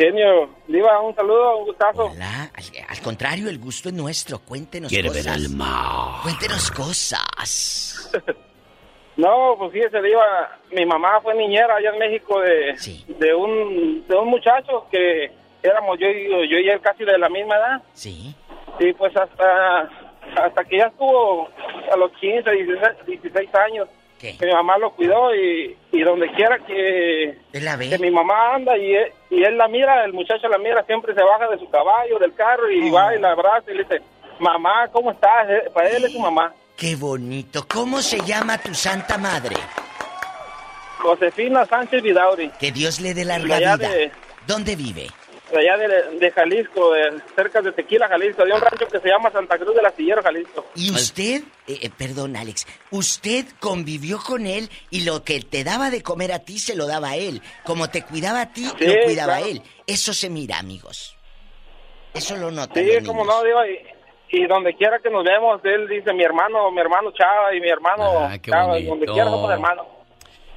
Genio, 0.00 0.48
Diva, 0.66 0.98
un 1.02 1.14
saludo, 1.14 1.58
un 1.58 1.64
gustazo. 1.66 2.06
Hola, 2.06 2.50
al, 2.54 2.64
al 2.88 3.00
contrario, 3.02 3.50
el 3.50 3.58
gusto 3.58 3.90
es 3.90 3.94
nuestro. 3.94 4.38
Cuéntenos 4.38 4.88
Quiere 4.88 5.10
ver 5.10 5.18
cosas. 5.18 5.36
el 5.36 5.50
mar. 5.50 6.22
Cuéntenos 6.22 6.70
cosas. 6.70 8.10
No, 9.16 9.54
pues 9.58 9.72
fíjese, 9.72 10.00
Diva, 10.00 10.58
mi 10.72 10.86
mamá 10.86 11.20
fue 11.20 11.34
niñera 11.34 11.74
allá 11.76 11.90
en 11.90 11.98
México 11.98 12.40
de, 12.40 12.74
de, 13.18 13.34
un, 13.34 14.06
de 14.08 14.14
un 14.16 14.28
muchacho 14.28 14.86
que 14.90 15.30
éramos 15.62 15.98
yo 15.98 16.08
y, 16.08 16.48
yo 16.48 16.56
y 16.58 16.70
él 16.70 16.80
casi 16.80 17.04
de 17.04 17.18
la 17.18 17.28
misma 17.28 17.56
edad. 17.56 17.82
Sí. 17.92 18.34
Y 18.78 18.94
pues 18.94 19.14
hasta, 19.14 19.90
hasta 20.42 20.64
que 20.64 20.78
ya 20.78 20.86
estuvo 20.86 21.50
a 21.92 21.96
los 21.98 22.10
15, 22.12 22.50
16, 22.50 23.20
16 23.22 23.54
años, 23.56 23.88
que 24.20 24.46
mi 24.46 24.52
mamá 24.52 24.76
lo 24.78 24.90
cuidó 24.90 25.34
y, 25.34 25.76
y 25.92 26.00
donde 26.02 26.30
quiera 26.32 26.58
que, 26.58 27.38
que 27.52 27.98
mi 27.98 28.10
mamá 28.10 28.54
anda 28.54 28.76
y 28.76 28.94
él, 28.94 29.12
y 29.30 29.42
él 29.42 29.56
la 29.56 29.66
mira, 29.68 30.04
el 30.04 30.12
muchacho 30.12 30.46
la 30.48 30.58
mira, 30.58 30.84
siempre 30.84 31.14
se 31.14 31.22
baja 31.22 31.48
de 31.48 31.58
su 31.58 31.68
caballo, 31.70 32.18
del 32.18 32.34
carro 32.34 32.70
y 32.70 32.90
va 32.90 33.14
y 33.14 33.18
la 33.20 33.32
abraza 33.32 33.70
y 33.70 33.74
le 33.74 33.82
dice, 33.84 34.00
mamá, 34.38 34.88
¿cómo 34.92 35.10
estás? 35.12 35.48
Eh, 35.48 35.70
Para 35.72 35.88
él 35.88 36.04
es 36.04 36.12
su 36.12 36.20
mamá. 36.20 36.52
Qué 36.76 36.96
bonito. 36.96 37.66
¿Cómo 37.66 38.00
se 38.02 38.20
llama 38.20 38.58
tu 38.58 38.74
santa 38.74 39.16
madre? 39.18 39.56
Josefina 40.98 41.64
Sánchez 41.66 42.02
Vidauri. 42.02 42.50
Que 42.60 42.72
Dios 42.72 43.00
le 43.00 43.14
dé 43.14 43.24
larga 43.24 43.56
vida. 43.58 43.76
de- 43.76 44.10
¿Dónde 44.46 44.76
vive? 44.76 45.06
De 45.50 45.58
allá 45.58 45.76
de, 45.76 46.18
de 46.18 46.30
Jalisco, 46.30 46.92
de, 46.92 47.20
cerca 47.34 47.60
de 47.62 47.72
Tequila, 47.72 48.08
Jalisco, 48.08 48.44
de 48.44 48.52
un 48.52 48.60
rancho 48.60 48.86
que 48.86 49.00
se 49.00 49.08
llama 49.08 49.30
Santa 49.30 49.58
Cruz 49.58 49.74
del 49.74 49.86
Astillero, 49.86 50.22
Jalisco. 50.22 50.66
¿Y 50.74 50.90
usted, 50.90 51.42
eh, 51.66 51.78
eh, 51.82 51.90
perdón 51.96 52.36
Alex, 52.36 52.66
usted 52.90 53.44
convivió 53.60 54.18
con 54.24 54.46
él 54.46 54.68
y 54.90 55.04
lo 55.04 55.24
que 55.24 55.40
te 55.40 55.64
daba 55.64 55.90
de 55.90 56.02
comer 56.02 56.32
a 56.32 56.40
ti 56.40 56.58
se 56.58 56.76
lo 56.76 56.86
daba 56.86 57.10
a 57.10 57.16
él? 57.16 57.42
Como 57.64 57.88
te 57.90 58.02
cuidaba 58.04 58.42
a 58.42 58.52
ti, 58.52 58.64
Sí, 58.78 58.86
lo 58.86 58.94
cuidaba 59.04 59.34
claro. 59.34 59.46
a 59.46 59.48
él. 59.50 59.62
Eso 59.86 60.12
se 60.14 60.30
mira, 60.30 60.58
amigos. 60.58 61.16
Eso 62.14 62.36
lo 62.36 62.50
notan 62.50 62.84
Sí, 62.84 63.04
como 63.06 63.24
no, 63.24 63.42
digo, 63.44 63.58
y, 63.64 64.36
y 64.42 64.46
donde 64.46 64.74
quiera 64.74 64.98
que 65.00 65.10
nos 65.10 65.24
vemos, 65.24 65.60
él 65.64 65.86
dice 65.88 66.12
mi 66.12 66.24
hermano, 66.24 66.70
mi 66.70 66.80
hermano 66.80 67.12
Chava 67.12 67.54
y 67.54 67.60
mi 67.60 67.68
hermano 67.68 68.18
Ah, 68.26 68.38
qué 68.40 68.50
Chava, 68.50 68.78
y 68.78 68.86
donde 68.86 69.06
quiera 69.06 69.24
somos 69.30 69.50
hermanos. 69.50 69.86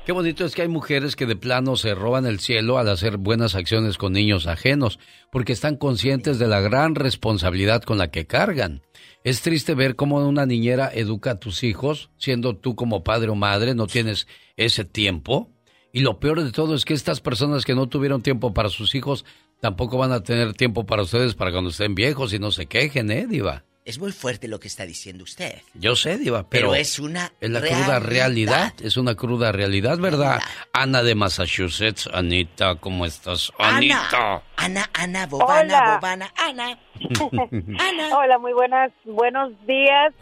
Qué 0.06 0.12
bonito 0.12 0.44
es 0.44 0.54
que 0.54 0.64
hay 0.64 0.68
mujeres 0.68 1.16
que 1.16 1.26
de 1.26 1.38
plano 1.38 1.78
se 1.78 1.96
roban 1.96 2.26
el 2.26 2.42
cielo 2.42 2.78
al 2.78 2.90
hacer 2.90 3.16
buenas 3.16 3.56
acciones 3.56 3.98
con 3.98 4.12
niños 4.12 4.48
ajenos, 4.48 5.00
porque 5.32 5.54
están 5.54 5.78
conscientes 5.78 6.40
de 6.40 6.48
la 6.48 6.60
gran 6.60 6.96
responsabilidad 6.96 7.84
con 7.84 7.98
la 7.98 8.12
que 8.12 8.28
cargan. 8.28 8.82
Es 9.24 9.42
triste 9.42 9.76
ver 9.76 9.96
cómo 9.96 10.18
una 10.18 10.46
niñera 10.46 10.92
educa 10.94 11.32
a 11.32 11.40
tus 11.40 11.64
hijos, 11.64 12.10
siendo 12.18 12.58
tú 12.58 12.76
como 12.76 13.06
padre 13.06 13.30
o 13.30 13.36
madre 13.36 13.76
no 13.76 13.88
tienes 13.88 14.28
ese 14.58 14.84
tiempo. 14.84 15.50
Y 15.94 16.02
lo 16.02 16.20
peor 16.20 16.44
de 16.44 16.52
todo 16.52 16.76
es 16.76 16.84
que 16.84 16.94
estas 16.94 17.22
personas 17.22 17.64
que 17.64 17.74
no 17.74 17.88
tuvieron 17.88 18.22
tiempo 18.22 18.54
para 18.54 18.68
sus 18.68 18.96
hijos 18.96 19.24
tampoco 19.62 19.98
van 19.98 20.12
a 20.12 20.22
tener 20.22 20.54
tiempo 20.54 20.86
para 20.86 21.04
ustedes 21.04 21.34
para 21.34 21.54
cuando 21.54 21.70
estén 21.70 21.96
viejos 21.96 22.34
y 22.34 22.40
no 22.40 22.52
se 22.52 22.66
quejen, 22.66 23.10
¿eh, 23.10 23.26
Diva? 23.26 23.64
Es 23.86 24.00
muy 24.00 24.14
fuerte 24.14 24.48
lo 24.48 24.62
que 24.62 24.70
está 24.70 24.86
diciendo 24.86 25.26
usted. 25.26 25.62
Yo 25.74 25.96
sé, 25.96 26.18
Diva, 26.18 26.48
pero, 26.48 26.70
Pero 26.70 26.76
es 26.76 27.00
una 27.00 27.34
es 27.42 27.50
la 27.50 27.60
cruda 27.60 28.00
realidad. 28.00 28.74
Es 28.82 28.96
una 28.96 29.16
cruda 29.16 29.52
realidad, 29.52 29.98
¿verdad? 29.98 30.40
Ana 30.72 31.04
de 31.04 31.16
Massachusetts, 31.16 32.10
Anita, 32.14 32.76
¿cómo 32.76 33.06
estás? 33.06 33.52
Anita. 33.60 34.42
Ana, 34.56 34.90
Ana, 34.94 35.28
Bobana, 35.28 35.62
Hola. 35.62 35.96
Bobana, 35.96 36.34
Ana. 36.38 36.80
Hola, 38.18 38.38
muy 38.40 38.54
buenas, 38.54 38.92
buenos 39.04 39.52
días. 39.68 40.14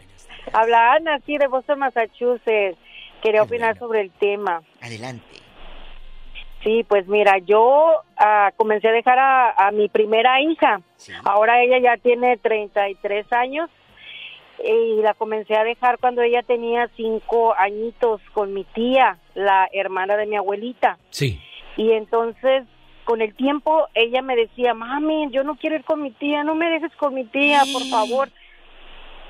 Habla 0.52 0.94
Ana, 0.94 1.14
aquí 1.16 1.38
de 1.38 1.46
Boston, 1.46 1.78
Massachusetts. 1.78 2.76
Quería 3.22 3.44
opinar 3.44 3.78
sobre 3.78 4.00
el 4.00 4.10
tema. 4.10 4.60
Adelante. 4.80 5.41
Sí, 6.62 6.84
pues 6.88 7.08
mira, 7.08 7.38
yo 7.38 8.02
ah, 8.16 8.52
comencé 8.56 8.88
a 8.88 8.92
dejar 8.92 9.18
a, 9.18 9.50
a 9.50 9.70
mi 9.72 9.88
primera 9.88 10.40
hija. 10.40 10.80
Ahora 11.24 11.62
ella 11.62 11.78
ya 11.78 11.96
tiene 11.96 12.36
33 12.36 13.32
años 13.32 13.68
y 14.64 15.02
la 15.02 15.14
comencé 15.14 15.56
a 15.56 15.64
dejar 15.64 15.98
cuando 15.98 16.22
ella 16.22 16.42
tenía 16.42 16.88
cinco 16.96 17.54
añitos 17.56 18.20
con 18.32 18.54
mi 18.54 18.64
tía, 18.64 19.18
la 19.34 19.68
hermana 19.72 20.16
de 20.16 20.26
mi 20.26 20.36
abuelita. 20.36 20.98
Sí. 21.10 21.40
Y 21.76 21.92
entonces, 21.92 22.64
con 23.04 23.22
el 23.22 23.34
tiempo, 23.34 23.88
ella 23.94 24.22
me 24.22 24.36
decía, 24.36 24.74
mami, 24.74 25.30
yo 25.30 25.42
no 25.42 25.56
quiero 25.56 25.76
ir 25.76 25.84
con 25.84 26.02
mi 26.02 26.12
tía, 26.12 26.44
no 26.44 26.54
me 26.54 26.70
dejes 26.70 26.94
con 26.96 27.14
mi 27.14 27.24
tía, 27.24 27.62
por 27.72 27.82
favor. 27.86 28.28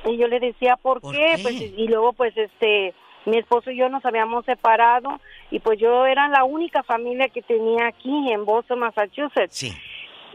Y 0.05 0.17
yo 0.17 0.27
le 0.27 0.41
decía, 0.41 0.77
¿por, 0.77 1.01
qué? 1.01 1.39
Pues, 1.41 1.55
y 1.55 1.87
luego, 1.89 2.13
pues, 2.13 2.37
este, 2.37 2.93
mi 3.25 3.39
esposo 3.39 3.71
y 3.71 3.77
yo 3.77 3.89
nos 3.89 4.05
habíamos 4.05 4.45
separado 4.45 5.21
y 5.51 5.61
pues 5.61 5.79
yo 5.79 6.07
era 6.07 6.29
la 6.29 6.45
única 6.45 6.83
familia 6.83 7.29
que 7.29 7.43
tenía 7.43 7.87
aquí 7.87 8.33
en 8.33 8.45
Boston, 8.45 8.81
Massachusetts. 8.81 9.55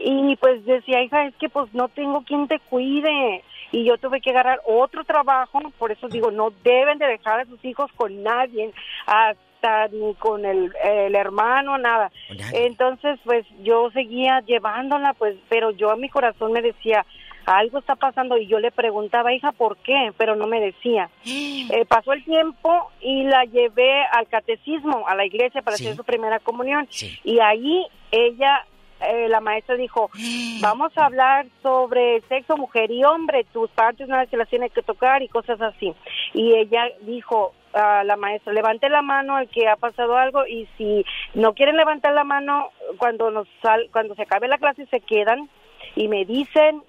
Y 0.00 0.36
pues 0.36 0.64
decía, 0.64 1.02
hija, 1.02 1.26
es 1.26 1.34
que 1.36 1.48
pues 1.48 1.72
no 1.74 1.88
tengo 1.88 2.22
quien 2.22 2.46
te 2.46 2.60
cuide. 2.60 3.42
Y 3.70 3.84
yo 3.84 3.98
tuve 3.98 4.20
que 4.20 4.30
agarrar 4.30 4.60
otro 4.64 5.04
trabajo, 5.04 5.60
por 5.78 5.92
eso 5.92 6.08
digo, 6.08 6.30
no 6.30 6.50
deben 6.64 6.98
de 6.98 7.06
dejar 7.06 7.40
a 7.40 7.44
sus 7.44 7.62
hijos 7.64 7.90
con 7.96 8.22
nadie, 8.22 8.72
hasta 9.06 9.88
ni 9.88 10.14
con 10.14 10.46
el, 10.46 10.72
el 10.82 11.14
hermano, 11.14 11.76
nada. 11.76 12.10
Entonces, 12.52 13.18
pues 13.24 13.44
yo 13.62 13.90
seguía 13.90 14.40
llevándola, 14.46 15.12
pues, 15.14 15.36
pero 15.50 15.72
yo 15.72 15.90
a 15.90 15.96
mi 15.96 16.08
corazón 16.08 16.52
me 16.52 16.62
decía, 16.62 17.04
algo 17.48 17.78
está 17.78 17.96
pasando 17.96 18.36
y 18.36 18.46
yo 18.46 18.58
le 18.58 18.70
preguntaba, 18.70 19.32
hija, 19.32 19.52
¿por 19.52 19.78
qué? 19.78 20.12
Pero 20.18 20.36
no 20.36 20.46
me 20.46 20.60
decía. 20.60 21.10
Eh, 21.70 21.84
pasó 21.84 22.14
el 22.14 22.24
tiempo 22.24 22.90
y 22.98 23.24
la 23.24 23.44
llevé 23.44 24.02
al 24.12 24.26
catecismo, 24.28 25.06
a 25.06 25.14
la 25.14 25.26
iglesia 25.26 25.60
para 25.60 25.74
hacer 25.74 25.94
su 25.96 26.02
primera 26.02 26.38
comunión. 26.38 26.88
Y 27.22 27.40
ahí 27.40 27.86
ella, 28.10 28.64
eh, 29.02 29.28
la 29.28 29.40
maestra 29.40 29.74
dijo, 29.74 30.10
vamos 30.60 30.96
a 30.96 31.04
hablar 31.04 31.46
sobre 31.62 32.22
sexo, 32.22 32.56
mujer 32.56 32.90
y 32.90 33.04
hombre, 33.04 33.44
tus 33.52 33.68
partes 33.70 34.08
no 34.08 34.16
se 34.24 34.36
las 34.38 34.48
tiene 34.48 34.70
que 34.70 34.80
tocar 34.80 35.22
y 35.22 35.28
cosas 35.28 35.60
así. 35.60 35.92
Y 36.32 36.54
ella 36.54 36.88
dijo, 37.02 37.52
a 37.74 38.02
la 38.04 38.16
maestra, 38.16 38.54
levante 38.54 38.88
la 38.88 39.02
mano 39.02 39.36
al 39.36 39.48
que 39.48 39.68
ha 39.68 39.76
pasado 39.76 40.16
algo 40.16 40.46
y 40.46 40.66
si 40.78 41.04
no 41.34 41.52
quieren 41.52 41.76
levantar 41.76 42.14
la 42.14 42.24
mano 42.24 42.70
cuando 42.96 43.30
nos 43.30 43.46
sal, 43.60 43.90
cuando 43.92 44.14
se 44.14 44.22
acabe 44.22 44.48
la 44.48 44.56
clase 44.56 44.86
se 44.86 45.00
quedan 45.00 45.50
y 45.96 46.08
me 46.08 46.24
dicen 46.24 46.82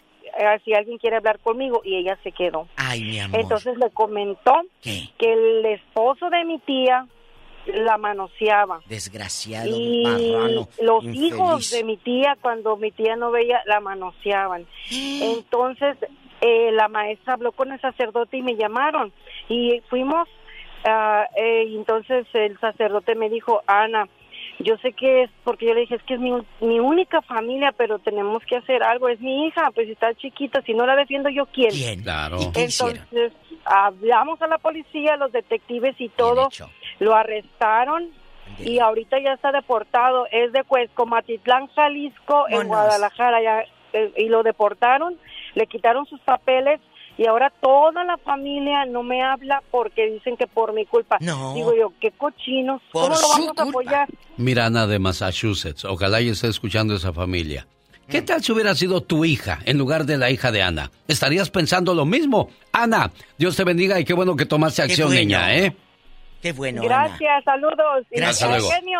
si 0.64 0.74
alguien 0.74 0.98
quiere 0.98 1.18
hablar 1.18 1.40
conmigo 1.40 1.82
y 1.84 1.96
ella 1.96 2.18
se 2.24 2.32
quedó. 2.32 2.68
Ay, 2.76 3.02
mi 3.02 3.20
amor. 3.20 3.40
Entonces 3.40 3.78
le 3.78 3.90
comentó 3.92 4.54
¿Qué? 4.82 5.10
que 5.18 5.34
el 5.34 5.66
esposo 5.66 6.30
de 6.30 6.44
mi 6.46 6.60
tía 6.60 7.08
la 7.68 7.98
manoseaba. 7.98 8.82
Desgraciado, 8.88 9.68
Y 9.70 10.04
marrano, 10.04 10.68
los 10.82 11.04
infeliz. 11.04 11.22
hijos 11.34 11.72
de 11.72 11.84
mi 11.84 11.98
tía, 11.98 12.38
cuando 12.42 12.78
mi 12.78 12.92
tía 12.92 13.16
no 13.16 13.32
veía, 13.32 13.62
la 13.66 13.80
manoseaban. 13.80 14.66
Entonces, 14.92 15.98
eh, 16.42 16.72
la 16.72 16.88
maestra 16.88 17.34
habló 17.34 17.52
con 17.52 17.72
el 17.72 17.80
sacerdote 17.82 18.38
y 18.38 18.42
me 18.42 18.56
llamaron. 18.56 19.12
Y 19.50 19.82
fuimos, 19.90 20.28
eh, 21.36 21.66
y 21.68 21.76
entonces 21.76 22.26
el 22.34 22.58
sacerdote 22.60 23.14
me 23.16 23.30
dijo, 23.30 23.62
Ana, 23.68 24.08
yo 24.60 24.78
sé 24.78 24.92
que 24.94 25.24
es, 25.24 25.32
porque 25.44 25.68
yo 25.68 25.74
le 25.74 25.82
dije, 25.82 25.96
es 25.96 26.04
que 26.04 26.16
es 26.16 26.20
mi, 26.20 26.32
mi 26.60 26.80
única 26.80 27.22
familia, 27.22 27.74
pero 27.76 28.00
tenemos 28.00 28.44
que 28.44 28.58
hacer 28.58 28.84
algo, 28.84 29.08
es 29.08 29.20
mi 29.22 29.48
hija, 29.48 29.72
pues 29.74 29.90
está 29.90 30.14
chiquita, 30.16 30.62
si 30.64 30.74
no 30.74 30.86
la 30.86 30.96
defiendo 30.96 31.30
yo, 31.30 31.46
¿quién? 31.48 32.02
Claro. 32.04 32.38
Entonces, 32.54 33.32
hablamos 33.64 34.42
a 34.42 34.48
la 34.48 34.58
policía, 34.58 35.16
los 35.16 35.32
detectives 35.32 35.96
y 36.00 36.10
todo, 36.10 36.50
lo 37.00 37.16
arrestaron 37.16 38.10
y 38.60 38.80
ahorita 38.80 39.20
ya 39.20 39.34
está 39.34 39.52
deportado, 39.52 40.26
es 40.32 40.52
de 40.52 40.64
Cuescomatitlán, 40.64 41.68
Jalisco, 41.68 42.48
en. 42.50 42.68
Guadalajara, 42.68 43.42
ya, 43.42 43.64
eh, 43.94 44.12
y 44.18 44.28
lo 44.28 44.44
deportaron, 44.44 45.18
le 45.56 45.68
quitaron 45.68 46.06
sus 46.06 46.20
papeles 46.22 46.82
y 47.20 47.28
ahora 47.28 47.52
toda 47.62 48.06
la 48.06 48.18
familia 48.18 48.86
no 48.86 49.04
me 49.04 49.22
habla 49.22 49.62
porque 49.72 50.10
dicen 50.10 50.38
que 50.38 50.48
por 50.48 50.72
mi 50.72 50.86
culpa. 50.86 51.18
No. 51.20 51.54
Digo 51.54 51.76
yo, 51.76 51.92
qué 52.00 52.12
cochinos, 52.12 52.82
Por 52.94 53.12
¿cómo 53.12 53.16
lo 53.20 53.28
vamos 53.28 53.58
a 53.58 53.64
apoyar? 53.64 54.08
Mira, 54.38 54.68
Ana 54.68 54.88
de 54.88 55.00
Massachusetts, 55.00 55.84
ojalá 55.84 56.22
y 56.22 56.30
esté 56.30 56.48
escuchando 56.48 56.96
esa 56.96 57.12
familia. 57.12 57.68
¿Qué 58.08 58.22
tal 58.22 58.42
si 58.42 58.54
hubiera 58.54 58.74
sido 58.74 59.02
tu 59.02 59.26
hija 59.26 59.60
en 59.66 59.78
lugar 59.78 60.06
de 60.06 60.18
la 60.18 60.32
hija 60.32 60.54
de 60.54 60.64
Ana? 60.64 60.92
¿Estarías 61.10 61.50
pensando 61.50 61.94
lo 61.94 62.06
mismo? 62.06 62.52
Ana, 62.72 63.12
Dios 63.38 63.58
te 63.58 63.66
bendiga 63.66 64.00
y 64.00 64.06
qué 64.06 64.14
bueno 64.14 64.38
que 64.38 64.46
tomaste 64.46 64.82
acción, 64.82 65.10
bueno. 65.10 65.20
niña, 65.20 65.54
¿eh? 65.58 65.76
Qué 66.42 66.54
bueno, 66.54 66.82
Ana. 66.84 67.08
Gracias, 67.10 67.44
saludos. 67.44 68.06
Y 68.12 68.16
Gracias. 68.16 68.64
Eugenio, 68.64 69.00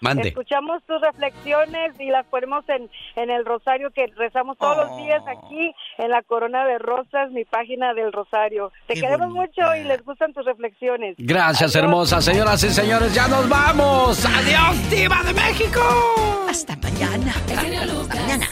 Mande. 0.00 0.28
Escuchamos 0.28 0.82
tus 0.84 1.00
reflexiones 1.00 1.98
y 1.98 2.10
las 2.10 2.26
ponemos 2.26 2.68
en, 2.68 2.90
en 3.16 3.30
el 3.30 3.44
rosario 3.44 3.90
que 3.90 4.06
rezamos 4.16 4.58
todos 4.58 4.76
los 4.76 4.96
días 4.98 5.22
Oh. 5.26 5.30
aquí 5.30 5.74
en 5.98 6.10
la 6.10 6.22
Corona 6.22 6.64
de 6.66 6.78
Rosas, 6.78 7.30
mi 7.30 7.44
página 7.44 7.94
del 7.94 8.12
rosario. 8.12 8.70
Te 8.86 8.94
Qué 8.94 9.00
queremos 9.00 9.32
bonita. 9.32 9.62
mucho 9.64 9.76
y 9.76 9.84
les 9.84 10.04
gustan 10.04 10.32
tus 10.32 10.44
reflexiones. 10.44 11.14
Gracias, 11.18 11.74
Adiós. 11.74 11.84
hermosa. 11.84 12.20
Señoras 12.20 12.62
y 12.64 12.70
señores, 12.70 13.14
ya 13.14 13.26
nos 13.28 13.48
vamos. 13.48 14.24
Adiós, 14.24 14.90
diva 14.90 15.22
de 15.24 15.32
México. 15.34 15.80
Hasta 16.48 16.76
mañana. 16.76 17.32
Lucas. 17.86 18.20
Mañana. 18.20 18.46